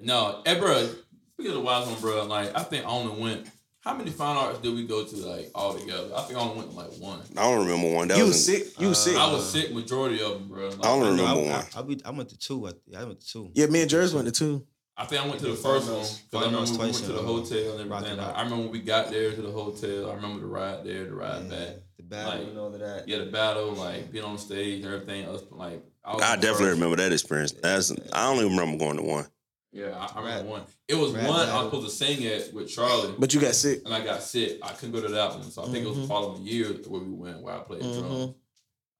No, 0.00 0.42
eh, 0.44 0.54
hey, 0.54 0.60
bro. 0.60 0.86
Speaking 1.34 1.52
of 1.52 1.54
the 1.54 1.60
Y 1.60 1.84
Zone, 1.84 2.00
bro, 2.00 2.24
like 2.26 2.54
I 2.56 2.62
think 2.64 2.84
I 2.84 2.88
only 2.88 3.20
went. 3.22 3.46
How 3.88 3.94
many 3.94 4.10
fine 4.10 4.36
arts 4.36 4.58
did 4.58 4.74
we 4.74 4.86
go 4.86 5.02
to 5.02 5.16
like 5.16 5.50
all 5.54 5.72
together? 5.72 6.10
I 6.14 6.20
think 6.20 6.38
I 6.38 6.42
only 6.42 6.58
went 6.58 6.70
to 6.72 6.76
like 6.76 6.92
one. 6.98 7.20
I 7.38 7.42
don't 7.48 7.66
remember 7.66 7.90
one. 7.96 8.08
That 8.08 8.18
You 8.18 8.24
was, 8.24 8.34
was 8.34 8.44
sick. 8.44 8.78
You 8.78 8.88
Uh, 8.88 8.90
was 8.90 8.98
sick. 9.02 9.16
I 9.16 9.32
was 9.32 9.50
sick 9.50 9.72
majority 9.72 10.20
of 10.22 10.32
them, 10.32 10.48
bro. 10.48 10.68
Like, 10.68 10.78
I 10.80 10.82
don't 10.82 11.00
remember 11.16 11.22
I, 11.24 11.32
one. 11.34 11.64
I, 11.74 11.78
I, 11.78 11.82
be, 11.82 12.00
I 12.04 12.10
went 12.10 12.28
to 12.28 12.38
two. 12.38 12.68
I, 12.68 12.72
I 12.98 13.04
went 13.04 13.20
to 13.20 13.26
two. 13.26 13.50
Yeah, 13.54 13.64
me 13.68 13.80
and 13.80 13.88
Jers 13.88 14.12
went 14.14 14.26
to 14.26 14.32
two. 14.32 14.66
I 14.94 15.06
think 15.06 15.22
I 15.24 15.26
went 15.26 15.40
to 15.40 15.46
the 15.46 15.54
first 15.54 15.90
one 15.90 16.00
because 16.04 16.34
I 16.34 16.50
remember 16.50 16.70
we 16.70 16.78
went 16.78 16.94
to 16.96 17.02
the 17.06 17.12
in 17.12 17.18
a 17.18 17.22
row. 17.22 17.36
hotel 17.40 17.78
and 17.78 17.90
everything. 17.92 18.16
Like. 18.18 18.36
I 18.36 18.42
remember 18.42 18.62
when 18.64 18.72
we 18.72 18.80
got 18.80 19.10
there 19.10 19.32
to 19.32 19.40
the 19.40 19.50
hotel. 19.52 20.10
I 20.10 20.14
remember 20.16 20.40
the 20.40 20.46
ride 20.48 20.84
there, 20.84 21.04
the 21.06 21.14
ride 21.14 21.44
Yeah, 21.44 21.48
back. 21.56 21.76
The 21.96 22.02
battle 22.02 22.38
Like, 22.40 22.48
and 22.48 22.58
all 22.58 22.74
of 22.74 22.80
that. 22.80 23.08
Yeah, 23.08 23.18
the 23.18 23.26
battle, 23.30 23.72
like 23.72 24.12
being 24.12 24.24
on 24.26 24.36
stage, 24.36 24.84
and 24.84 24.92
everything. 24.92 25.26
Us 25.28 25.44
like 25.50 25.82
was 26.04 26.20
I 26.22 26.34
definitely 26.36 26.66
first. 26.66 26.74
remember 26.74 26.96
that 26.96 27.12
experience. 27.14 27.52
That's 27.52 27.90
I 28.12 28.28
only 28.28 28.44
remember 28.44 28.76
going 28.76 28.98
to 28.98 29.02
one. 29.02 29.26
Yeah, 29.72 29.94
I, 29.96 30.04
I 30.04 30.04
Rap. 30.06 30.16
remember 30.24 30.50
one. 30.50 30.62
It 30.88 30.94
was 30.94 31.12
Rap 31.12 31.28
one 31.28 31.48
I 31.48 31.56
was 31.62 31.64
supposed 31.72 31.88
to 31.98 32.04
sing 32.04 32.26
at 32.26 32.52
with 32.54 32.68
Charlie. 32.70 33.14
But 33.18 33.34
you 33.34 33.40
got 33.40 33.54
sick. 33.54 33.82
and 33.84 33.92
I 33.94 34.02
got 34.04 34.22
sick. 34.22 34.58
I 34.62 34.72
couldn't 34.72 34.92
go 34.94 35.02
to 35.02 35.08
that 35.08 35.30
one, 35.30 35.42
so 35.50 35.62
I 35.62 35.66
think 35.66 35.84
it 35.84 35.88
was 35.88 35.98
the 35.98 36.04
Mhm. 36.04 36.08
following 36.08 36.46
year 36.46 36.68
where 36.86 37.00
we 37.02 37.10
went 37.12 37.42
where 37.42 37.54
I 37.54 37.58
played 37.60 37.80
drums. 37.82 37.96
Mhm. 37.96 38.34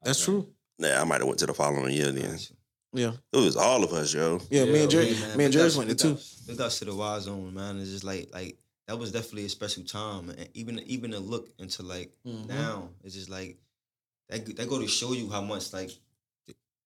That's 0.02 0.22
true. 0.22 0.42
think. 0.42 0.54
Yeah, 0.90 1.00
I 1.00 1.04
might 1.04 1.20
have 1.20 1.26
went 1.26 1.38
to 1.40 1.46
the 1.46 1.54
following 1.54 1.92
year 1.94 2.12
then. 2.12 2.38
Yeah. 2.92 3.12
It 3.32 3.36
was 3.38 3.56
all 3.56 3.82
of 3.82 3.92
us, 3.92 4.12
yo. 4.14 4.40
Yeah, 4.50 4.64
me 4.66 4.82
and 4.82 4.90
Jerry, 4.90 5.12
man. 5.12 5.36
me 5.38 5.44
and 5.44 5.52
Jerry 5.52 5.70
went 5.74 5.88
to 5.90 5.94
big 5.96 5.98
two. 5.98 6.12
ups- 6.12 6.34
Big 6.46 6.60
ups 6.60 6.78
to 6.78 6.84
the 6.84 6.94
Y 6.94 7.20
Zone, 7.20 7.52
man. 7.54 7.78
It's 7.80 7.90
just 7.90 8.04
like 8.04 8.28
like 8.32 8.58
that 8.86 8.98
was 8.98 9.10
definitely 9.12 9.44
a 9.46 9.48
special 9.50 9.84
time, 9.84 10.30
and 10.30 10.48
even 10.54 10.78
even 10.80 11.10
to 11.12 11.18
look 11.20 11.48
into 11.58 11.82
like 11.82 12.12
Mhm. 12.26 12.46
now, 12.46 12.90
it's 13.02 13.14
just 13.14 13.28
like 13.30 13.58
that. 14.28 14.44
That 14.56 14.68
go 14.68 14.78
to 14.78 14.86
show 14.86 15.12
you 15.12 15.28
how 15.30 15.40
much 15.42 15.72
like 15.72 15.88
th- 15.88 16.00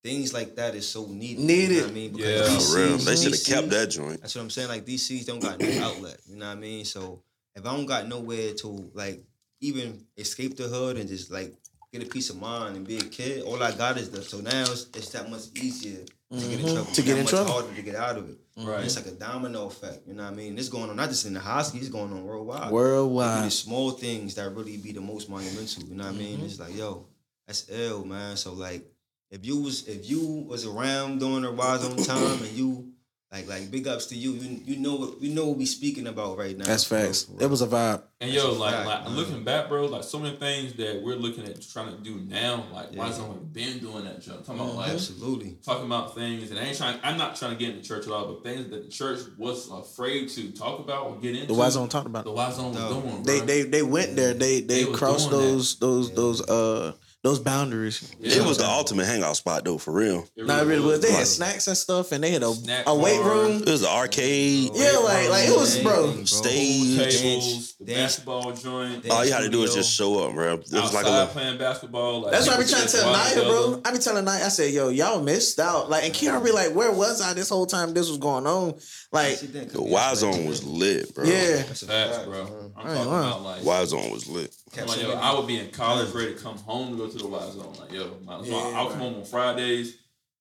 things 0.03 0.33
like 0.35 0.57
that 0.57 0.75
is 0.75 0.89
so 0.89 1.07
needed. 1.07 1.41
You 1.41 1.47
Needed. 1.47 1.77
know 1.77 1.83
what 1.83 1.91
I 1.91 1.95
mean, 1.95 2.15
Yeah. 2.17 2.59
For 2.59 2.77
real. 2.77 2.97
They 2.99 3.17
should 3.17 3.33
have 3.35 3.45
kept 3.45 3.71
that 3.71 3.87
joint. 3.91 4.21
That's 4.21 4.35
what 4.35 4.43
I'm 4.43 4.51
saying. 4.51 4.69
Like 4.69 4.85
these 4.85 5.07
seeds 5.07 5.27
don't 5.27 5.41
got 5.41 5.61
no 5.61 5.69
outlet. 5.83 6.19
You 6.27 6.37
know 6.37 6.47
what 6.49 6.57
I 6.57 6.61
mean? 6.61 6.85
So 6.85 7.23
if 7.55 7.65
I 7.67 7.75
don't 7.75 7.87
got 7.87 8.09
nowhere 8.09 8.55
to 8.55 8.91
like 8.95 9.23
even 9.61 10.05
escape 10.17 10.57
the 10.57 10.65
hood 10.65 10.97
and 10.97 11.09
just 11.09 11.31
like 11.31 11.55
get 11.93 12.03
a 12.03 12.07
peace 12.07 12.31
of 12.31 12.41
mind 12.41 12.77
and 12.77 12.87
be 12.87 12.97
a 12.99 13.03
kid, 13.03 13.43
all 13.45 13.63
I 13.63 13.71
got 13.73 13.97
is 13.99 14.11
that. 14.11 14.25
So 14.25 14.41
now 14.41 14.63
it's, 14.63 14.87
it's 14.95 15.11
that 15.11 15.31
much 15.31 15.43
easier 15.61 16.05
to 16.33 16.39
get 16.39 16.61
in 16.61 16.67
Mhm. 16.67 16.73
trouble. 16.75 16.93
To 16.93 17.03
get 17.03 17.07
that 17.13 17.19
in 17.19 17.25
much 17.25 17.31
trouble. 17.31 17.53
harder 17.53 17.75
to 17.75 17.83
get 17.83 17.95
out 17.95 18.17
of 18.17 18.29
it. 18.31 18.39
Right. 18.57 18.85
It's 18.85 18.97
like 18.97 19.07
a 19.07 19.13
domino 19.13 19.67
effect. 19.67 20.07
You 20.07 20.15
know 20.15 20.25
what 20.25 20.33
I 20.33 20.37
mean? 20.37 20.59
It's 20.59 20.69
going 20.69 20.91
on 20.91 20.97
not 20.97 21.11
just 21.11 21.27
in 21.27 21.35
the 21.35 21.41
hospital, 21.41 21.81
it's 21.81 21.91
going 21.93 22.13
on 22.13 22.25
worldwide. 22.25 22.59
It 22.59 22.63
be 22.65 22.69
the 22.69 22.75
Worldwide. 22.75 23.53
small 23.53 23.91
things 23.93 24.35
that 24.35 24.51
really 24.55 24.79
be 24.79 24.93
the 24.93 25.01
most 25.01 25.29
monumental. 25.29 25.85
You 25.85 25.95
know 25.95 26.05
what 26.07 26.15
I 26.15 26.19
mean? 26.19 26.39
Mhm. 26.41 26.45
It's 26.45 26.59
like, 26.59 26.75
yo, 26.75 27.07
that's 27.47 27.67
ill, 27.69 28.05
man. 28.05 28.37
So 28.37 28.53
like, 28.55 28.85
if 29.33 29.45
you 29.45 29.61
was 29.61 29.89
if 29.89 30.09
you 30.09 30.45
was 30.47 30.65
around 30.67 31.19
during 31.19 31.43
the 31.43 31.51
Y 31.53 31.77
Zone 31.79 31.97
time 31.97 32.39
and 32.45 32.53
you 32.53 32.89
like 33.33 33.49
like 33.49 33.71
big 33.71 33.89
ups 33.89 34.07
to 34.09 34.15
you, 34.15 34.33
you 34.33 34.61
you 34.67 34.77
know 34.79 34.95
what 34.95 35.23
you 35.23 35.35
know 35.35 35.47
what 35.49 35.57
we 35.57 35.65
speaking 35.65 36.07
about 36.07 36.37
right 36.37 36.55
now. 36.57 36.67
That's 36.67 36.85
facts. 36.85 37.23
for 37.25 37.43
It 37.43 37.49
was 37.49 37.63
a 37.63 37.67
vibe. 37.67 38.03
And 38.21 38.31
That's 38.31 38.45
yo, 38.45 38.51
a 38.51 38.53
like, 38.53 38.85
like 38.87 39.05
man. 39.05 39.17
looking 39.17 39.43
back, 39.43 39.71
bro, 39.71 39.87
like 39.87 40.05
so 40.05 40.19
many 40.19 40.37
things 40.37 40.75
that 40.75 41.01
we're 41.03 41.17
looking 41.17 41.45
at 41.47 41.61
trying 41.63 41.97
to 41.97 42.01
do 42.03 42.21
now, 42.29 42.67
like 42.75 42.91
why 42.95 43.07
Yeah. 43.07 43.13
someone 43.13 43.39
been 43.51 43.79
doing 43.79 44.05
that 44.05 44.21
jump? 44.21 44.45
Talking 44.45 44.61
about 44.61 44.75
like 44.77 44.91
absolutely. 44.93 45.57
talking 45.65 45.87
about 45.87 46.15
things, 46.15 46.51
and 46.51 46.61
I 46.61 46.65
ain't 46.65 46.77
trying. 46.77 46.99
I'm 47.03 47.17
not 47.17 47.35
trying 47.37 47.53
to 47.53 47.57
get 47.57 47.71
into 47.75 47.89
church 47.89 48.07
at 48.07 48.13
all, 48.13 48.27
but 48.35 48.45
things 48.45 48.69
that 48.69 48.85
the 48.85 48.91
church 48.91 49.21
was 49.39 49.71
afraid 49.73 50.29
to 50.37 50.53
talk 50.53 50.79
about 50.81 51.07
or 51.07 51.17
get 51.17 51.35
into. 51.35 51.47
The 51.47 51.55
Y 51.55 51.69
Zone 51.71 51.89
talked 51.89 52.07
about. 52.07 52.25
The 52.25 52.33
it. 52.33 52.37
Y 52.37 52.51
Zone 52.53 52.75
was 52.75 53.03
doing. 53.03 53.23
They 53.23 53.39
bro. 53.39 53.47
they 53.47 53.63
they 53.63 53.83
went 53.83 54.15
there. 54.15 54.35
They 54.35 54.61
they, 54.61 54.85
They 54.85 54.93
crossed 54.93 55.31
doing 55.31 55.41
that. 55.41 55.49
those 55.53 55.77
those 55.79 56.09
Yeah. 56.11 56.15
those 56.17 56.41
uh 56.51 56.93
those 57.23 57.39
boundaries. 57.39 58.15
Yeah. 58.19 58.39
It 58.43 58.45
was 58.45 58.59
the 58.59 58.67
ultimate 58.67 59.07
hangout 59.07 59.37
spot 59.37 59.65
though, 59.65 59.79
for 59.79 59.93
real. 59.93 60.27
It 60.37 60.45
No, 60.45 60.59
it 60.61 60.67
really 60.67 60.85
was. 60.85 61.01
They 61.01 61.09
bro. 61.09 61.19
had 61.19 61.27
snacks 61.29 61.69
and 61.69 61.77
stuff, 61.77 62.11
and 62.13 62.23
they 62.23 62.33
had 62.33 62.43
a 62.43 62.53
Snack 62.53 62.85
a 62.89 62.95
weight 62.97 63.21
room. 63.21 63.63
It 63.63 63.69
was 63.69 63.83
an 63.83 63.89
arcade. 63.89 64.71
Yeah, 64.75 64.99
like 65.05 65.31
like 65.31 65.49
it 65.49 65.57
was, 65.57 65.79
bro. 65.79 66.05
Anything, 66.05 66.27
Stage. 66.27 67.21
tables, 67.21 67.75
the 67.79 67.85
basketball 67.95 68.53
joint. 68.53 69.09
All 69.09 69.25
you 69.25 69.33
had 69.33 69.41
to 69.43 69.49
do 69.51 69.61
was 69.61 69.73
just 69.75 69.93
show 69.95 70.25
up, 70.27 70.35
bro. 70.35 70.55
It 70.55 70.59
was 70.61 70.75
outside 70.75 70.95
like 70.95 71.07
a 71.07 71.11
little. 71.11 71.27
playing 71.29 71.59
basketball. 71.59 72.21
Like, 72.23 72.33
That's 72.33 72.49
why 72.49 72.55
I 72.55 72.57
be 72.59 72.65
people 72.65 72.79
trying 72.79 72.89
to 72.91 72.97
tell 72.97 73.11
walk 73.13 73.35
Naya, 73.37 73.45
bro. 73.45 73.81
I 73.85 73.93
be 73.93 73.99
telling 73.99 74.25
Naya, 74.25 74.45
I 74.45 74.49
said, 74.49 74.73
yo, 74.75 74.89
y'all 74.89 75.23
missed 75.23 75.61
out. 75.61 75.89
Like, 75.91 76.05
and 76.05 76.13
Kiara 76.13 76.45
be 76.45 76.51
like, 76.51 76.75
where 76.75 76.91
was 76.93 77.21
I 77.23 77.35
this 77.35 77.49
whole 77.49 77.67
time 77.67 77.95
this 77.95 78.09
was 78.09 78.19
going 78.19 78.47
on? 78.49 78.75
Like, 79.13 79.39
The 79.39 79.81
Y 79.81 80.15
Zone 80.15 80.47
was 80.47 80.65
lit, 80.65 81.15
bro. 81.15 81.25
yeah. 81.25 81.63
That's 81.63 81.83
a 81.83 81.87
Facts, 81.87 82.17
fact, 82.17 82.29
bro. 82.29 82.73
I'm 82.77 82.85
talking 82.85 83.03
about 83.03 83.43
like. 83.43 83.65
Y 83.65 83.85
Zone 83.85 84.11
was 84.11 84.29
lit. 84.29 84.53
I'm 84.79 84.87
like, 84.87 85.03
yo, 85.03 85.13
I 85.15 85.35
would 85.39 85.47
be 85.47 85.59
in 85.59 85.71
college 85.71 86.11
ready 86.15 86.35
to 86.35 86.41
come 86.41 86.57
home 86.59 86.93
to 86.93 86.97
go 86.97 87.09
to 87.09 87.19
the 87.19 87.27
Y 87.27 87.51
Zone. 87.51 87.75
Like, 87.79 87.93
yo, 87.93 88.17
my, 88.25 88.39
so 88.39 88.45
Yeah, 88.45 88.79
I'll 88.79 88.89
come 88.91 88.99
home 89.01 89.15
on 89.17 89.25
Fridays, 89.25 89.97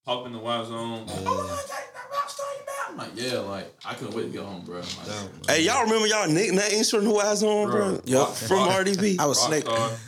pop 0.05 0.25
in 0.25 0.33
the 0.33 0.39
Y 0.39 0.63
Zone. 0.65 1.05
Like, 1.05 1.15
Yeah. 1.15 1.23
oh, 1.27 1.35
my 1.43 1.47
God, 1.47 1.57
that 1.67 2.11
rock 2.11 2.29
star. 2.29 2.47
I'm 2.89 2.97
like, 2.97 3.09
yeah, 3.15 3.39
like 3.39 3.73
I 3.85 3.93
couldn't 3.93 4.15
wait 4.15 4.23
to 4.23 4.29
get 4.29 4.43
home, 4.43 4.63
bro. 4.65 4.79
Like, 4.79 5.05
Dope. 5.05 5.49
Hey, 5.49 5.63
y'all 5.63 5.83
remember 5.83 6.07
y'all 6.07 6.27
nicknames 6.27 6.89
from 6.89 7.01
who 7.05 7.19
I 7.19 7.29
was 7.31 7.41
on, 7.43 7.69
bro? 7.71 7.91
Bro. 7.91 8.01
Yup. 8.05 8.33
From 8.35 8.57
RDB. 8.69 9.17
I 9.19 9.25
was 9.27 9.39
Snake. 9.39 9.63
Rockstar. 9.65 9.97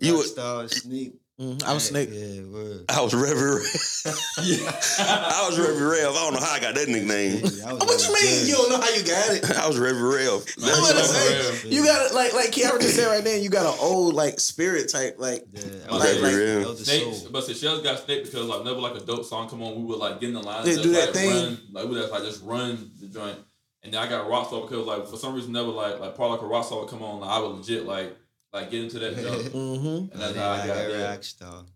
You 0.00 0.14
were- 0.16 0.22
Rockstar, 0.24 0.68
Sneak. 0.72 1.14
Mhm, 1.40 1.64
I 1.64 1.72
was 1.72 1.86
Snake. 1.88 2.10
Yeah, 2.12 2.42
word. 2.44 2.84
I 2.90 3.00
was 3.00 3.14
Reverend. 3.14 3.64
I 4.06 5.46
was 5.48 5.58
Reverend 5.58 5.88
Rev. 5.88 6.10
I 6.10 6.14
don't 6.14 6.34
know 6.34 6.40
how 6.40 6.52
I 6.52 6.60
got 6.60 6.74
that 6.74 6.88
nickname. 6.88 7.40
Yeah, 7.42 7.72
What 7.72 8.02
you 8.06 8.12
mean? 8.12 8.22
yeah. 8.22 8.44
You 8.44 8.54
don't 8.54 8.68
know 8.70 8.80
how 8.80 8.90
you 8.90 9.02
got 9.02 9.30
it? 9.34 9.50
I 9.58 9.66
was 9.66 9.78
Reverend 9.78 10.08
Rev. 10.08 10.44
You 10.58 10.66
know 10.66 10.72
what 10.80 10.94
I'm 10.96 11.02
saying? 11.04 11.72
You 11.72 11.84
got 11.84 12.10
it 12.10 12.14
like 12.14 12.34
like 12.34 12.50
Kiara 12.52 12.78
just 12.80 12.96
said 12.96 13.06
right 13.06 13.24
there. 13.24 13.38
You 13.38 13.48
got 13.48 13.64
an 13.72 13.78
old 13.80 14.14
like 14.14 14.40
spirit 14.40 14.90
type 14.90 15.16
like. 15.18 15.44
Yeah, 15.52 15.62
Like- 15.90 15.90
like, 15.90 16.22
like- 16.22 16.32
that 16.34 16.66
was 16.68 16.78
the 16.80 16.84
Snake, 16.84 17.14
soul. 17.14 17.28
but 17.32 17.44
Seychelles 17.44 17.82
got 17.82 17.98
Snake 18.00 18.24
because 18.24 18.44
like 18.46 18.64
never 18.64 18.80
like 18.80 18.94
a 18.96 19.00
dope 19.04 19.24
song 19.24 19.48
come 19.48 19.62
on, 19.62 19.74
we 19.76 19.82
would 19.84 19.98
like 19.98 20.20
get 20.20 20.28
in 20.28 20.34
the 20.34 20.42
line, 20.42 20.66
Yeah, 20.66 20.74
and 20.74 20.82
do 20.82 20.90
that 20.92 21.06
like, 21.06 21.14
thing. 21.14 21.30
Run, 21.30 21.58
like 21.72 21.88
we 21.88 21.94
just 21.94 22.12
like 22.12 22.22
just 22.24 22.42
run 22.44 22.90
the 23.00 23.06
joint. 23.08 23.38
And 23.84 23.92
then 23.92 24.00
I 24.00 24.06
got 24.08 24.28
Rockstar 24.28 24.68
because 24.68 24.86
like 24.86 25.06
for 25.08 25.16
some 25.16 25.34
reason 25.34 25.52
never 25.52 25.68
like 25.68 25.98
like 25.98 26.14
part 26.14 26.30
like 26.30 26.40
a 26.42 26.44
Rockstar 26.44 26.80
would 26.80 26.90
come 26.90 27.02
on, 27.02 27.20
like, 27.20 27.30
I 27.30 27.38
would 27.40 27.56
legit 27.56 27.86
like 27.86 28.14
like 28.52 28.70
get 28.70 28.82
into 28.84 28.98
that 28.98 29.16
joke. 29.22 29.42
Mm-hmm. 29.52 30.12
And 30.12 30.20
that's 30.20 30.36
how 30.36 30.50
I 30.50 30.66
got 30.66 30.76
every 30.76 30.98
that. 30.98 31.20
Rockstar. 31.20 31.66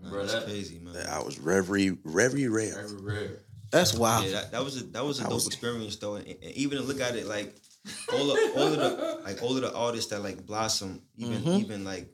And 0.00 0.10
bro, 0.10 0.20
That's 0.20 0.34
that 0.34 0.44
crazy, 0.44 0.78
man. 0.78 0.94
I 1.08 1.20
was 1.22 1.38
Reverie 1.38 1.96
Reverie 2.04 2.48
Rev. 2.48 2.72
very 2.74 3.00
rare. 3.02 3.38
That's 3.70 3.94
wild. 3.94 4.24
Yeah, 4.26 4.32
that, 4.32 4.52
that 4.52 4.64
was 4.64 4.80
a 4.80 4.84
that 4.86 5.04
was 5.04 5.18
a 5.18 5.22
That 5.22 5.28
dope 5.28 5.34
was- 5.36 5.46
experience 5.46 5.96
though, 5.96 6.14
and, 6.14 6.26
and 6.26 6.42
even 6.52 6.78
to 6.78 6.84
look 6.84 7.00
at 7.00 7.16
it 7.16 7.26
like 7.26 7.54
all 8.12 8.30
of 8.30 8.38
all 8.56 8.62
of 8.72 8.72
the 8.78 9.20
like 9.24 9.42
all 9.42 9.54
of 9.56 9.62
the 9.62 9.74
artists 9.74 10.10
that 10.10 10.22
like 10.22 10.44
blossom 10.46 11.02
even 11.16 11.42
Mhm. 11.42 11.60
even 11.60 11.84
like 11.84 12.08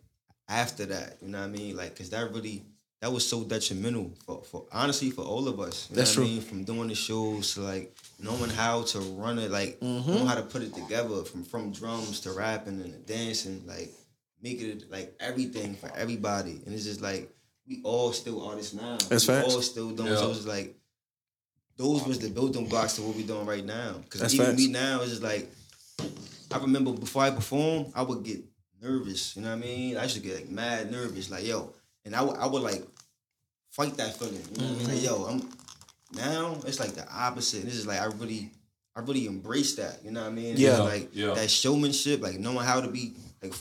after 0.48 0.86
that, 0.86 1.18
you 1.22 1.28
know 1.28 1.38
what 1.40 1.44
I 1.46 1.48
mean? 1.50 1.76
Like, 1.76 1.96
cause 1.96 2.10
that 2.10 2.32
really 2.32 2.64
that 3.04 3.12
was 3.12 3.28
so 3.28 3.44
detrimental 3.44 4.10
for, 4.24 4.42
for 4.44 4.64
honestly 4.72 5.10
for 5.10 5.20
all 5.20 5.46
of 5.46 5.60
us. 5.60 5.88
You 5.90 5.96
That's 5.96 6.16
know 6.16 6.22
what 6.22 6.26
true. 6.26 6.32
I 6.32 6.38
mean? 6.38 6.42
From 6.48 6.64
doing 6.64 6.88
the 6.88 6.94
shows 6.94 7.52
to 7.52 7.60
like 7.60 7.94
knowing 8.18 8.48
how 8.48 8.82
to 8.84 8.98
run 9.00 9.38
it, 9.38 9.50
like 9.50 9.78
Mhm. 9.80 10.06
knowing 10.06 10.26
how 10.26 10.36
to 10.36 10.42
put 10.42 10.62
it 10.62 10.72
together 10.74 11.22
from 11.24 11.44
from 11.44 11.70
drums 11.70 12.20
to 12.20 12.32
rapping 12.32 12.80
and 12.80 12.94
the 12.94 12.98
dancing, 13.12 13.62
like 13.66 13.92
making 14.40 14.70
it 14.70 14.90
like 14.90 15.14
everything 15.20 15.74
for 15.76 15.94
everybody. 15.94 16.62
And 16.64 16.74
it's 16.74 16.84
just 16.84 17.02
like 17.02 17.30
we 17.68 17.82
all 17.84 18.14
still 18.14 18.42
artists 18.48 18.72
now. 18.72 18.96
That's 19.10 19.28
we 19.28 19.34
facts. 19.34 19.52
all 19.54 19.60
still 19.60 19.90
doing 19.90 20.12
Yeah. 20.12 20.16
so 20.16 20.30
it's 20.30 20.46
like 20.46 20.74
those 21.76 22.06
was 22.06 22.18
the 22.20 22.30
building 22.30 22.66
blocks 22.68 22.94
to 22.94 23.02
what 23.02 23.16
we're 23.16 23.26
doing 23.26 23.44
right 23.44 23.66
now. 23.66 23.96
That's 23.96 24.04
Because 24.08 24.34
even 24.34 24.46
facts. 24.46 24.58
me 24.58 24.68
now, 24.68 25.02
it's 25.02 25.10
just 25.10 25.22
like 25.22 25.50
I 26.52 26.56
remember 26.58 26.92
before 26.92 27.24
I 27.24 27.32
perform, 27.32 27.92
I 27.94 28.00
would 28.02 28.22
get 28.24 28.40
nervous. 28.80 29.36
You 29.36 29.42
know 29.42 29.50
what 29.50 29.58
I 29.58 29.60
mean? 29.60 29.96
I 29.98 30.04
used 30.04 30.14
to 30.14 30.22
get 30.22 30.36
like 30.36 30.48
mad 30.48 30.90
nervous, 30.90 31.28
like 31.30 31.44
yo, 31.44 31.74
and 32.06 32.16
I 32.16 32.22
would 32.22 32.36
I 32.38 32.46
would 32.46 32.62
like 32.62 32.82
fight 33.76 33.96
that 33.96 34.16
feeling. 34.18 34.34
You 34.52 34.62
know 34.62 34.72
what 34.72 34.74
I 34.74 34.78
mean? 34.78 34.88
Like 34.88 34.96
Mm-hmm. 34.96 35.04
yo, 35.04 35.24
I'm 35.26 35.48
now 36.14 36.56
it's 36.66 36.80
like 36.80 36.94
the 36.94 37.06
opposite. 37.12 37.64
This 37.64 37.74
is 37.74 37.86
like 37.86 38.00
I 38.00 38.06
really 38.06 38.50
I 38.96 39.00
really 39.00 39.26
embrace 39.26 39.74
that. 39.76 40.00
You 40.04 40.10
know 40.12 40.20
what 40.22 40.30
I 40.30 40.32
mean? 40.32 40.52
It's 40.52 40.60
Yeah. 40.60 40.78
like 40.78 41.08
Yeah. 41.12 41.34
that 41.34 41.50
showmanship, 41.50 42.22
like 42.22 42.38
knowing 42.38 42.58
how 42.64 42.80
to 42.80 42.88
be 42.88 43.14
like 43.42 43.52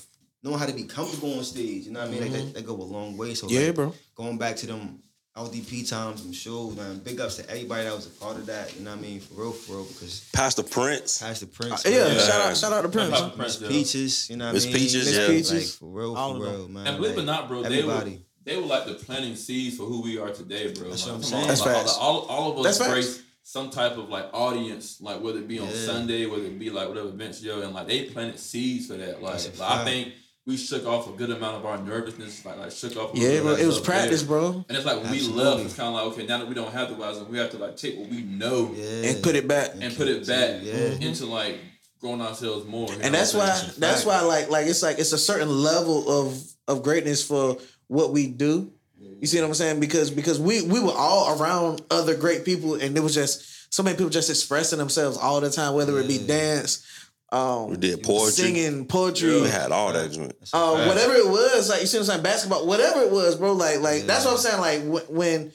knowing 0.43 0.59
how 0.59 0.65
to 0.65 0.73
be 0.73 0.83
comfortable 0.83 1.37
on 1.37 1.43
stage. 1.43 1.85
You 1.85 1.91
know 1.91 2.01
what 2.01 2.09
I 2.09 2.11
mean? 2.11 2.21
Like 2.21 2.31
that, 2.31 2.53
that 2.53 2.65
go 2.65 2.73
a 2.73 2.83
long 2.83 3.17
way. 3.17 3.33
So 3.33 3.47
Mm-hmm. 3.47 3.55
Yeah, 3.55 3.65
like, 3.67 3.75
bro. 3.75 3.93
going 4.15 4.37
back 4.37 4.55
to 4.57 4.67
them 4.67 4.99
LDP 5.35 5.89
times, 5.89 6.21
them 6.21 6.31
shows, 6.31 6.75
man. 6.75 6.99
Big 6.99 7.19
ups 7.19 7.37
to 7.37 7.49
everybody 7.49 7.85
that 7.85 7.95
was 7.95 8.05
a 8.05 8.09
part 8.11 8.37
of 8.37 8.45
that. 8.45 8.75
You 8.77 8.83
know 8.85 8.91
what 8.91 8.99
I 8.99 9.01
mean? 9.01 9.19
For 9.19 9.33
real, 9.41 9.51
for 9.51 9.71
real. 9.77 9.85
Because 9.85 10.29
Pastor 10.31 10.61
Prince. 10.61 11.23
Pastor 11.23 11.47
Prince, 11.47 11.83
Uh, 11.87 11.89
yeah, 11.89 12.03
man, 12.03 12.19
shout 12.19 12.41
out, 12.41 12.57
shout 12.57 12.71
out 12.73 12.81
to 12.83 12.89
Prince. 12.89 13.17
Shout 13.17 13.35
Miss 13.39 13.55
Peaches, 13.57 14.29
you 14.29 14.37
know 14.37 14.53
what 14.53 14.61
I 14.61 14.65
mean? 14.65 14.73
Peaches, 14.75 15.05
Miss 15.07 15.17
yeah. 15.17 15.27
Peaches. 15.27 15.51
Like 15.51 15.63
for 15.79 15.85
real, 15.89 16.15
for 16.15 16.39
real, 16.39 16.67
man. 16.67 16.85
And 16.85 16.97
believe 16.97 17.17
it 17.17 17.21
or 17.21 17.25
not, 17.25 17.47
bro, 17.47 17.63
they 17.63 17.81
were 17.81 17.93
everybody. 17.93 18.22
They 18.45 18.55
were 18.57 18.65
like 18.65 18.85
the 18.85 18.93
planting 18.95 19.35
seeds 19.35 19.77
for 19.77 19.83
who 19.83 20.01
we 20.01 20.17
are 20.17 20.29
today, 20.29 20.71
bro. 20.73 20.89
That's 20.89 21.03
like, 21.05 21.11
what 21.11 21.15
I'm 21.17 21.23
saying. 21.23 21.47
That's 21.47 21.61
like, 21.65 21.75
facts. 21.75 21.97
All, 21.99 22.21
all 22.27 22.51
of 22.59 22.65
us 22.65 22.77
That's 22.77 22.89
facts. 22.89 23.21
some 23.43 23.69
type 23.69 23.97
of 23.97 24.09
like 24.09 24.29
audience, 24.33 24.99
like 25.01 25.21
whether 25.21 25.39
it 25.39 25.47
be 25.47 25.59
on 25.59 25.67
Yeah. 25.69 25.73
Sunday, 25.75 26.25
whether 26.25 26.43
it 26.45 26.59
be 26.59 26.69
like 26.69 26.87
whatever 26.89 27.09
events, 27.09 27.41
yo, 27.41 27.61
and 27.61 27.73
like 27.73 27.87
they 27.87 28.03
planted 28.05 28.39
seeds 28.39 28.87
for 28.87 28.93
that. 28.93 29.21
Like, 29.21 29.41
like, 29.57 29.61
I 29.61 29.83
think 29.85 30.13
we 30.45 30.57
shook 30.57 30.85
off 30.85 31.07
a 31.07 31.13
good 31.13 31.29
amount 31.29 31.55
of 31.55 31.65
our 31.65 31.77
nervousness, 31.77 32.43
like 32.45 32.57
like 32.57 32.71
shook 32.71 32.97
off. 32.97 33.13
a 33.15 33.17
Yeah, 33.17 33.39
bro. 33.41 33.53
It 33.53 33.65
was 33.65 33.79
practice, 33.79 34.21
there. 34.23 34.27
bro. 34.27 34.65
And 34.67 34.77
it's 34.77 34.85
like 34.85 34.97
when 35.01 35.09
we 35.11 35.17
Absolutely. 35.19 35.43
left, 35.45 35.65
it's 35.65 35.75
kind 35.75 35.87
of 35.89 35.93
like 35.95 36.03
okay, 36.13 36.25
now 36.25 36.37
that 36.39 36.47
we 36.49 36.53
don't 36.55 36.71
have 36.73 36.89
the 36.89 36.95
wisdom, 36.95 37.31
we 37.31 37.37
have 37.37 37.51
to 37.51 37.57
like 37.57 37.77
take 37.77 37.97
what 37.97 38.09
we 38.09 38.23
know 38.23 38.71
Yeah. 38.75 39.09
And 39.11 39.23
put 39.23 39.35
it 39.35 39.47
back. 39.47 39.71
and 39.79 39.95
put 39.95 40.07
it 40.09 40.27
back 40.27 40.59
Yeah. 40.63 40.73
into 41.07 41.25
like 41.27 41.59
growing 42.01 42.19
ourselves 42.21 42.65
more. 42.67 42.89
you 42.89 42.97
know 42.97 43.01
and 43.05 43.15
that's 43.15 43.33
why 43.33 43.47
that's 43.77 44.03
why 44.05 44.19
like 44.19 44.49
like 44.49 44.67
it's 44.67 44.83
like 44.83 44.99
it's 44.99 45.13
a 45.13 45.17
certain 45.17 45.47
level 45.47 46.09
of 46.09 46.37
of 46.67 46.83
greatness 46.83 47.25
for 47.25 47.57
what 47.87 48.11
we 48.11 48.27
do. 48.27 48.71
You 49.19 49.27
see 49.27 49.39
what 49.39 49.47
I'm 49.47 49.53
saying? 49.53 49.79
Because 49.79 50.11
because 50.11 50.39
we 50.39 50.61
we 50.63 50.79
were 50.81 50.91
all 50.93 51.39
around 51.39 51.81
other 51.89 52.15
great 52.15 52.43
people, 52.43 52.75
and 52.75 52.97
it 52.97 53.01
was 53.01 53.13
just 53.13 53.73
so 53.73 53.81
many 53.81 53.95
people 53.95 54.09
just 54.09 54.29
expressing 54.29 54.79
themselves 54.79 55.17
all 55.17 55.39
the 55.41 55.49
time, 55.49 55.73
whether 55.73 55.97
it 55.99 56.07
be 56.07 56.17
dance, 56.17 56.85
um, 57.31 57.69
We 57.71 57.77
did 57.77 58.03
poetry. 58.03 58.31
singing, 58.31 58.85
poetry, 58.85 59.41
We 59.41 59.47
had 59.47 59.71
all 59.71 59.93
that 59.93 60.11
joint. 60.11 60.33
Uh, 60.53 60.75
fact. 60.75 60.87
whatever 60.87 61.13
it 61.15 61.27
was, 61.27 61.69
like 61.69 61.81
you 61.81 61.87
see 61.87 61.97
what 61.97 62.01
I'm 62.03 62.07
saying, 62.11 62.23
basketball, 62.23 62.67
whatever 62.67 63.01
it 63.01 63.11
was, 63.11 63.35
bro. 63.37 63.53
Like, 63.53 63.79
like 63.79 64.03
that's 64.03 64.25
what 64.25 64.31
I'm 64.33 64.37
saying. 64.39 64.59
Like 64.91 65.07
when 65.09 65.51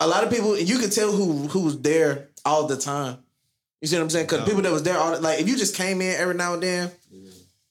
a 0.00 0.06
lot 0.08 0.24
of 0.24 0.30
people, 0.30 0.58
you 0.58 0.78
could 0.78 0.92
tell 0.92 1.12
who 1.12 1.46
who 1.48 1.60
was 1.62 1.80
there 1.80 2.28
all 2.44 2.66
the 2.66 2.76
time. 2.76 3.18
You 3.80 3.86
see 3.86 3.96
what 3.96 4.02
I'm 4.02 4.10
saying? 4.10 4.26
Because 4.26 4.40
Yeah. 4.40 4.44
people 4.46 4.62
that 4.62 4.72
was 4.72 4.82
there 4.82 4.98
all 4.98 5.12
the, 5.12 5.20
like, 5.20 5.38
if 5.40 5.48
you 5.48 5.56
just 5.56 5.76
came 5.76 6.00
in 6.02 6.16
every 6.20 6.34
now 6.34 6.54
and 6.54 6.62
then, 6.62 6.90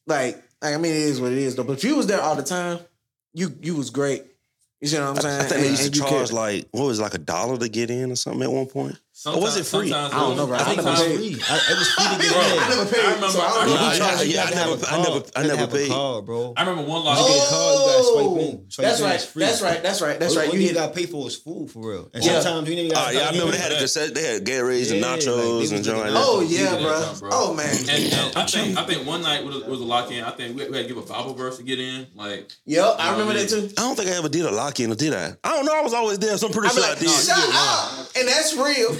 like, 0.06 0.42
like 0.62 0.74
I 0.74 0.78
mean, 0.78 0.94
it 0.94 1.02
is 1.02 1.20
what 1.20 1.32
it 1.34 1.38
is 1.38 1.56
though. 1.56 1.64
But 1.64 1.74
if 1.74 1.84
you 1.84 1.96
was 1.98 2.08
there 2.08 2.22
all 2.22 2.36
the 2.36 2.44
time, 2.44 2.80
you 3.38 3.56
you 3.62 3.76
was 3.76 3.92
great. 3.92 4.26
You 4.82 4.88
see 4.88 4.98
what 4.98 5.10
I'm 5.10 5.16
saying? 5.18 5.42
I 5.42 5.44
think 5.46 5.62
they 5.62 5.70
used 5.70 5.94
to 5.94 6.02
and 6.02 6.10
charge 6.10 6.32
like 6.32 6.68
what 6.72 6.86
was 6.86 7.00
it, 7.00 7.04
like 7.04 7.14
a 7.14 7.20
dollar 7.20 7.58
to 7.58 7.70
get 7.70 7.92
in 7.92 8.12
or 8.12 8.16
something 8.16 8.42
at 8.42 8.52
one 8.52 8.66
point. 8.66 9.00
Or 9.26 9.42
was 9.42 9.58
it 9.58 9.66
free? 9.66 9.92
I 9.92 10.10
don't 10.12 10.38
know, 10.38 10.46
bro. 10.46 10.58
I 10.58 10.62
I 10.62 10.64
think 10.64 10.80
it 10.80 10.86
never 10.86 10.92
was 10.92 11.08
paid. 11.08 11.18
free. 11.18 11.44
I, 11.50 11.56
it 11.58 11.78
was 11.80 11.90
free 11.90 12.06
to 12.06 12.22
get 12.22 12.32
Bro, 12.32 12.42
in. 12.42 12.60
I 12.60 12.70
never 12.70 12.86
paid. 12.86 13.02
I 13.02 13.06
remember- 13.16 13.28
so 13.30 13.42
I 13.42 13.48
don't 13.50 13.58
I 13.58 13.66
know 13.66 13.74
remember- 13.74 13.78
who 13.78 13.86
yeah, 13.90 13.98
charged 13.98 14.22
I 14.22 14.26
never- 14.28 14.56
have 14.56 14.84
a 14.84 14.88
I 14.88 14.98
never- 15.02 15.26
I 15.36 15.42
never 15.42 15.56
have 15.58 15.74
a 15.74 15.76
paid. 15.78 15.90
card, 15.90 16.26
bro. 16.28 16.54
I 16.56 16.62
remember 16.62 16.84
one 16.84 17.02
You 17.02 17.06
loss. 17.08 17.28
get 17.28 17.38
a 17.38 17.50
card, 17.50 17.74
you 17.74 17.86
gotta 17.88 18.04
swipe 18.04 18.26
in. 18.26 18.56
Oh, 18.58 18.66
swipe 18.70 18.86
That's 18.88 19.00
in, 19.00 19.06
right. 19.06 19.16
it's 19.16 19.26
free. 19.26 19.44
That's 19.44 19.62
right. 19.62 19.82
That's 19.84 20.02
right. 20.02 20.20
That's 20.20 20.36
right. 20.38 20.54
You 20.54 20.60
you 20.60 20.68
hit 20.68 20.76
got 20.76 20.88
to 20.88 20.94
pay 20.94 21.06
for 21.08 21.28
is 21.28 21.36
food 21.36 21.72
for 21.72 21.90
real. 21.90 22.10
And 22.14 22.24
Yeah. 22.24 22.40
sometimes 22.42 22.70
you 22.70 22.76
didn't 22.76 22.86
even 22.94 22.98
Oh 22.98 23.02
got. 23.02 23.08
Uh, 23.10 23.12
yeah, 23.18 23.26
I 23.28 23.32
remember 23.32 23.52
they 23.54 23.58
had 23.58 23.72
a 23.72 23.80
cassette. 23.80 24.14
They 24.14 24.22
had 24.24 24.46
Garys 24.46 24.92
and 24.92 25.00
Yeah, 25.02 25.08
like, 25.12 25.20
nachos 25.22 25.72
and 25.74 25.84
joint 25.84 25.98
like 25.98 26.14
looking 26.14 26.64
that. 26.64 26.78
Oh 26.78 26.86
yeah, 26.86 27.18
bro. 27.20 27.30
Oh 27.34 27.54
man. 27.56 27.74
And, 27.76 27.90
and 27.90 28.38
I 28.38 28.46
think 28.46 28.78
I 28.78 28.86
think 28.86 29.08
one 29.08 29.22
night 29.24 29.44
was, 29.44 29.64
was 29.64 29.82
a 29.82 29.84
lock 29.84 30.12
in. 30.12 30.24
I 30.24 30.30
think 30.32 30.56
we, 30.56 30.70
we 30.70 30.78
had 30.78 30.88
to 30.88 30.94
give 30.94 30.98
a 31.04 31.08
Bible 31.08 31.34
verse 31.34 31.58
to 31.58 31.64
get 31.64 31.80
in. 31.80 32.06
Like 32.16 32.52
Yep, 32.66 32.96
I 33.00 33.12
remember 33.14 33.34
that 33.34 33.50
too. 33.50 33.68
I 33.78 33.82
don't 33.82 33.96
think 33.96 34.10
I 34.10 34.14
ever 34.18 34.30
did 34.30 34.46
a 34.46 34.52
lock 34.52 34.80
in 34.80 34.92
or 34.92 34.96
did 34.96 35.14
I? 35.16 35.34
I 35.44 35.56
don't 35.56 35.66
know. 35.66 35.74
I 35.76 35.82
was 35.82 35.94
always 35.96 36.20
there, 36.20 36.38
so 36.38 36.48
I'm 36.48 36.54
pretty 36.54 36.70
sure 36.76 36.84
I 36.86 36.94
did. 36.96 37.10
shut 37.10 37.38
up, 37.38 38.08
and 38.16 38.28
that's 38.28 38.56
real, 38.56 38.96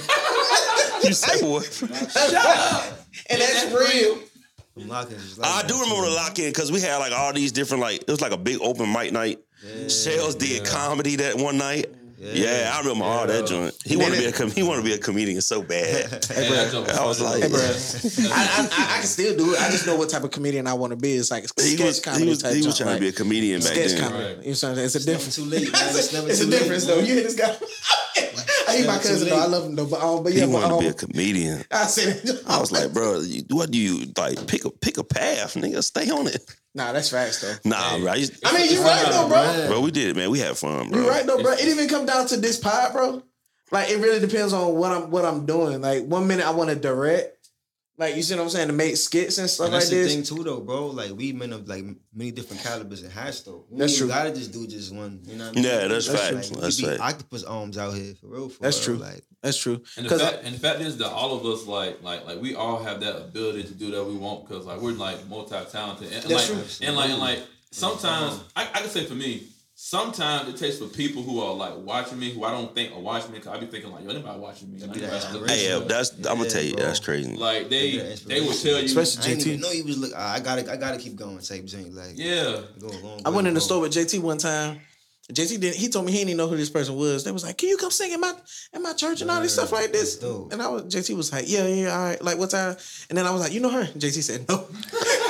You 1.04 1.12
say 1.12 1.46
what? 1.48 1.64
shut 1.64 2.34
up, 2.34 2.84
and 3.30 3.40
that's 3.40 3.72
real. 3.72 4.18
From 4.74 4.88
locking, 4.88 5.16
I 5.42 5.62
do 5.66 5.80
remember 5.80 6.08
the 6.08 6.14
lock 6.14 6.38
in 6.38 6.50
because 6.50 6.70
we 6.70 6.80
had 6.80 6.96
like 6.98 7.12
all 7.12 7.32
these 7.32 7.52
different 7.52 7.82
like 7.82 8.02
it 8.02 8.08
was 8.08 8.20
like 8.20 8.32
a 8.32 8.36
big 8.36 8.58
open 8.60 8.92
mic 8.92 9.12
night. 9.12 9.38
Yeah. 9.64 9.88
Sales 9.88 10.34
did 10.34 10.64
comedy 10.64 11.16
that 11.16 11.36
one 11.36 11.58
night. 11.58 11.86
Yeah, 12.20 12.72
I 12.74 12.80
remember 12.80 13.04
all 13.04 13.26
that 13.26 13.46
joint. 13.46 13.74
He 13.84 13.96
wanted 13.96 14.16
to 14.16 14.20
be 14.22 14.26
a 14.26 14.32
com- 14.32 14.50
he 14.50 14.62
wanted 14.62 14.82
to 14.82 14.88
be 14.88 14.92
a 14.94 14.98
comedian 14.98 15.40
so 15.40 15.62
bad. 15.62 16.04
and 16.12 16.20
that 16.20 16.98
I 16.98 17.04
was 17.06 17.20
funny, 17.20 17.42
like- 17.42 17.50
bro. 17.50 17.60
I, 17.60 18.42
I, 18.42 18.68
I, 18.72 18.96
I 18.96 18.98
can 18.98 19.06
still 19.06 19.36
do 19.36 19.54
it. 19.54 19.60
I 19.60 19.70
just 19.70 19.86
know 19.86 19.96
what 19.96 20.10
type 20.10 20.24
of 20.24 20.30
comedian 20.32 20.66
I 20.66 20.74
want 20.74 20.90
to 20.90 20.96
be. 20.96 21.12
It's 21.14 21.30
like 21.30 21.44
he 21.60 21.76
sketch 21.76 21.86
was 21.86 22.00
comedy 22.00 22.24
he 22.24 22.30
was, 22.30 22.42
type. 22.42 22.54
he 22.54 22.66
was 22.66 22.76
junk, 22.76 22.88
trying 22.88 22.96
to 22.96 23.00
be 23.00 23.08
a 23.08 23.12
comedian 23.12 23.60
back 23.60 23.72
sketch 23.72 23.90
then. 23.92 24.00
comedy. 24.02 24.24
Right. 24.24 24.30
You 24.30 24.36
know 24.36 24.40
what 24.42 24.48
I'm 24.48 24.54
saying? 24.54 24.78
It's 24.78 24.94
a 24.96 25.06
difference. 25.06 25.36
too 25.36 25.44
late, 25.44 25.72
man. 25.72 25.88
It's 25.90 26.12
it's 26.14 26.40
a 26.40 26.44
too 26.44 26.50
late, 26.50 26.58
difference 26.58 26.86
man. 26.86 26.96
though. 26.96 27.02
You 27.04 27.14
hear 27.14 27.22
this 27.22 27.36
guy? 27.36 27.56
I 28.68 28.72
hate 28.76 28.86
my 28.86 28.96
cousin 28.98 29.28
though. 29.28 29.38
I 29.38 29.46
love 29.46 29.64
him 29.66 29.76
though. 29.76 29.86
But 29.86 30.02
um, 30.02 30.22
but 30.24 30.32
He 30.32 30.40
yeah, 30.40 30.46
but, 30.46 30.52
wanted 30.52 30.68
to 30.68 30.74
um, 30.74 30.80
be 30.80 30.86
a 30.88 30.92
comedian. 30.92 31.64
I 31.70 31.86
said, 31.86 32.20
I 32.46 32.58
was 32.60 32.72
like, 32.72 32.92
bro, 32.92 33.20
you, 33.20 33.42
what 33.50 33.70
do 33.70 33.78
you 33.78 34.12
like? 34.16 34.46
Pick 34.46 34.64
a 34.64 34.70
pick 34.70 34.98
a 34.98 35.04
path, 35.04 35.54
nigga. 35.54 35.82
Stay 35.82 36.10
on 36.10 36.26
it. 36.26 36.42
Nah, 36.74 36.92
that's 36.92 37.10
facts 37.10 37.40
though. 37.40 37.54
Nah, 37.68 37.76
Hey. 37.76 38.00
bro. 38.00 38.12
I 38.12 38.14
used- 38.16 38.32
I 38.44 38.52
mean, 38.56 38.70
you 38.72 38.82
right 38.82 39.06
though, 39.10 39.28
bro. 39.28 39.66
bro, 39.68 39.80
we 39.80 39.90
did 39.90 40.08
it, 40.10 40.16
man. 40.16 40.30
We 40.30 40.38
had 40.38 40.56
fun, 40.56 40.90
bro. 40.90 41.00
You 41.02 41.08
right 41.08 41.26
though, 41.26 41.42
bro. 41.42 41.52
It 41.52 41.64
even 41.66 41.88
come 41.88 42.06
down 42.06 42.26
to 42.28 42.36
this 42.36 42.58
pod, 42.58 42.92
bro. 42.92 43.22
Like 43.70 43.90
it 43.90 43.98
really 43.98 44.18
depends 44.20 44.52
on 44.52 44.74
what 44.76 44.92
I'm 44.92 45.10
what 45.10 45.24
I'm 45.24 45.44
doing. 45.46 45.80
Like 45.82 46.04
one 46.06 46.26
minute 46.26 46.46
I 46.46 46.50
want 46.52 46.70
to 46.70 46.76
direct, 46.76 47.37
like 47.98 48.14
you 48.16 48.22
see 48.22 48.34
what 48.36 48.44
I'm 48.44 48.48
saying, 48.50 48.68
to 48.68 48.72
make 48.74 48.96
skits 48.96 49.38
and 49.38 49.50
stuff 49.50 49.66
And 49.66 49.72
like 49.74 49.80
that's 49.80 49.90
the 49.90 49.96
this. 49.96 50.14
thing 50.14 50.22
too, 50.22 50.44
though, 50.44 50.60
bro. 50.60 50.86
Like 50.86 51.10
we 51.16 51.32
men 51.32 51.52
of 51.52 51.68
like 51.68 51.84
many 52.14 52.30
different 52.30 52.62
calibers 52.62 53.02
and 53.02 53.12
hats, 53.12 53.40
though. 53.42 53.64
You 53.70 53.78
That's 53.78 53.92
ain't 53.92 53.98
true. 53.98 54.08
Gotta 54.08 54.30
just 54.32 54.52
do 54.52 54.66
just 54.66 54.94
one. 54.94 55.20
You 55.24 55.36
know 55.36 55.44
what 55.46 55.52
I 55.52 55.54
mean? 55.56 55.64
Yeah, 55.64 55.88
that's 55.88 56.06
That's 56.08 56.20
facts. 56.30 56.50
Like, 56.52 56.60
That's 56.60 56.80
we 56.82 56.88
be 56.90 56.96
octopus 56.98 57.42
arms 57.44 57.76
out 57.76 57.94
here 57.94 58.14
for 58.20 58.28
real. 58.28 58.48
For 58.48 58.62
That's 58.62 58.86
real. 58.88 58.98
true. 58.98 59.06
Like 59.06 59.24
That's 59.42 59.56
true. 59.58 59.74
And 59.74 59.82
the 59.96 60.02
Because 60.04 60.22
fact 60.22 60.44
and 60.44 60.54
the 60.54 60.58
fact 60.60 60.80
is 60.80 60.96
that 60.98 61.10
all 61.10 61.36
of 61.36 61.44
us 61.44 61.66
like 61.66 62.02
like 62.02 62.24
like 62.24 62.40
we 62.40 62.54
all 62.54 62.82
have 62.82 63.00
that 63.00 63.16
ability 63.16 63.64
to 63.64 63.74
do 63.74 63.90
that 63.90 64.04
we 64.04 64.14
want 64.16 64.46
because 64.48 64.64
like 64.64 64.80
we're 64.80 64.92
like 64.92 65.26
multi 65.28 65.56
talented 65.70 66.06
and, 66.12 66.22
and 66.22 66.24
That's 66.30 66.50
like 66.50 66.58
true. 66.78 66.86
and 66.86 66.96
like 66.96 67.10
and 67.10 67.18
like 67.18 67.40
sometimes 67.72 68.40
I, 68.56 68.62
I 68.62 68.80
can 68.80 68.88
say 68.88 69.04
for 69.04 69.14
me 69.14 69.42
sometimes 69.80 70.48
it 70.48 70.56
takes 70.56 70.76
for 70.78 70.86
people 70.86 71.22
who 71.22 71.40
are 71.40 71.54
like 71.54 71.72
watching 71.76 72.18
me 72.18 72.32
who 72.32 72.42
I 72.42 72.50
don't 72.50 72.74
think 72.74 72.92
are 72.92 72.98
watching 72.98 73.30
me 73.30 73.38
because 73.38 73.56
I 73.56 73.60
be 73.60 73.66
thinking 73.66 73.92
like 73.92 74.02
yo 74.02 74.10
anybody 74.10 74.40
watching 74.40 74.72
me 74.72 74.80
Like, 74.80 74.92
be 74.92 74.98
that 75.00 75.24
anybody 75.32 75.52
Hey, 75.52 75.68
yeah, 75.68 75.78
that's 75.78 76.10
I'm 76.16 76.22
gonna 76.22 76.42
Yeah, 76.42 76.48
tell 76.50 76.62
you, 76.64 76.74
bro. 76.74 76.84
that's 76.86 76.98
crazy. 76.98 77.36
like 77.36 77.68
they 77.70 77.96
That'd 77.98 78.18
they 78.26 78.40
will 78.40 78.52
tell 78.54 78.80
you 78.80 78.86
Especially- 78.86 79.22
I 79.22 79.26
didn't 79.36 79.44
JT. 79.44 79.46
even 79.46 79.60
know 79.60 79.70
he 79.70 79.82
was 79.82 79.98
look. 79.98 80.12
I 80.16 80.40
gotta, 80.40 80.68
I 80.72 80.76
gotta 80.76 80.98
keep 80.98 81.14
going. 81.14 81.38
Type 81.38 81.64
joint. 81.64 81.94
Like 81.94 82.14
yeah 82.16 82.62
go 82.80 82.88
a 82.88 82.90
long 83.06 83.20
I 83.24 83.30
way, 83.30 83.36
went 83.36 83.46
in 83.46 83.54
the 83.54 83.60
store 83.60 83.80
with 83.80 83.92
JT 83.92 84.18
one 84.20 84.38
time, 84.38 84.80
JT 85.32 85.60
didn't. 85.60 85.76
He 85.76 85.88
told 85.88 86.06
me 86.06 86.12
he 86.12 86.18
didn't 86.18 86.30
even 86.30 86.38
know 86.38 86.48
who 86.48 86.56
this 86.56 86.70
person 86.70 86.96
was. 86.96 87.24
They 87.24 87.32
was 87.32 87.44
like, 87.44 87.58
"Can 87.58 87.68
you 87.68 87.76
come 87.76 87.90
sing 87.90 88.12
in 88.12 88.20
my 88.20 88.32
in 88.72 88.82
my 88.82 88.94
church 88.94 89.20
and 89.20 89.30
all 89.30 89.42
this 89.42 89.54
stuff 89.54 89.72
like 89.72 89.92
this?" 89.92 90.22
And 90.22 90.62
I 90.62 90.68
was 90.68 90.84
JT 90.84 91.16
was 91.16 91.32
like, 91.32 91.44
"Yeah, 91.46 91.66
yeah, 91.66 91.94
all 91.94 92.04
right." 92.04 92.22
Like 92.22 92.38
what 92.38 92.50
time? 92.50 92.76
And 93.10 93.18
then 93.18 93.26
I 93.26 93.30
was 93.30 93.42
like, 93.42 93.52
"You 93.52 93.60
know 93.60 93.70
her?" 93.70 93.84
JT 93.84 94.22
said, 94.22 94.48
"No." 94.48 94.66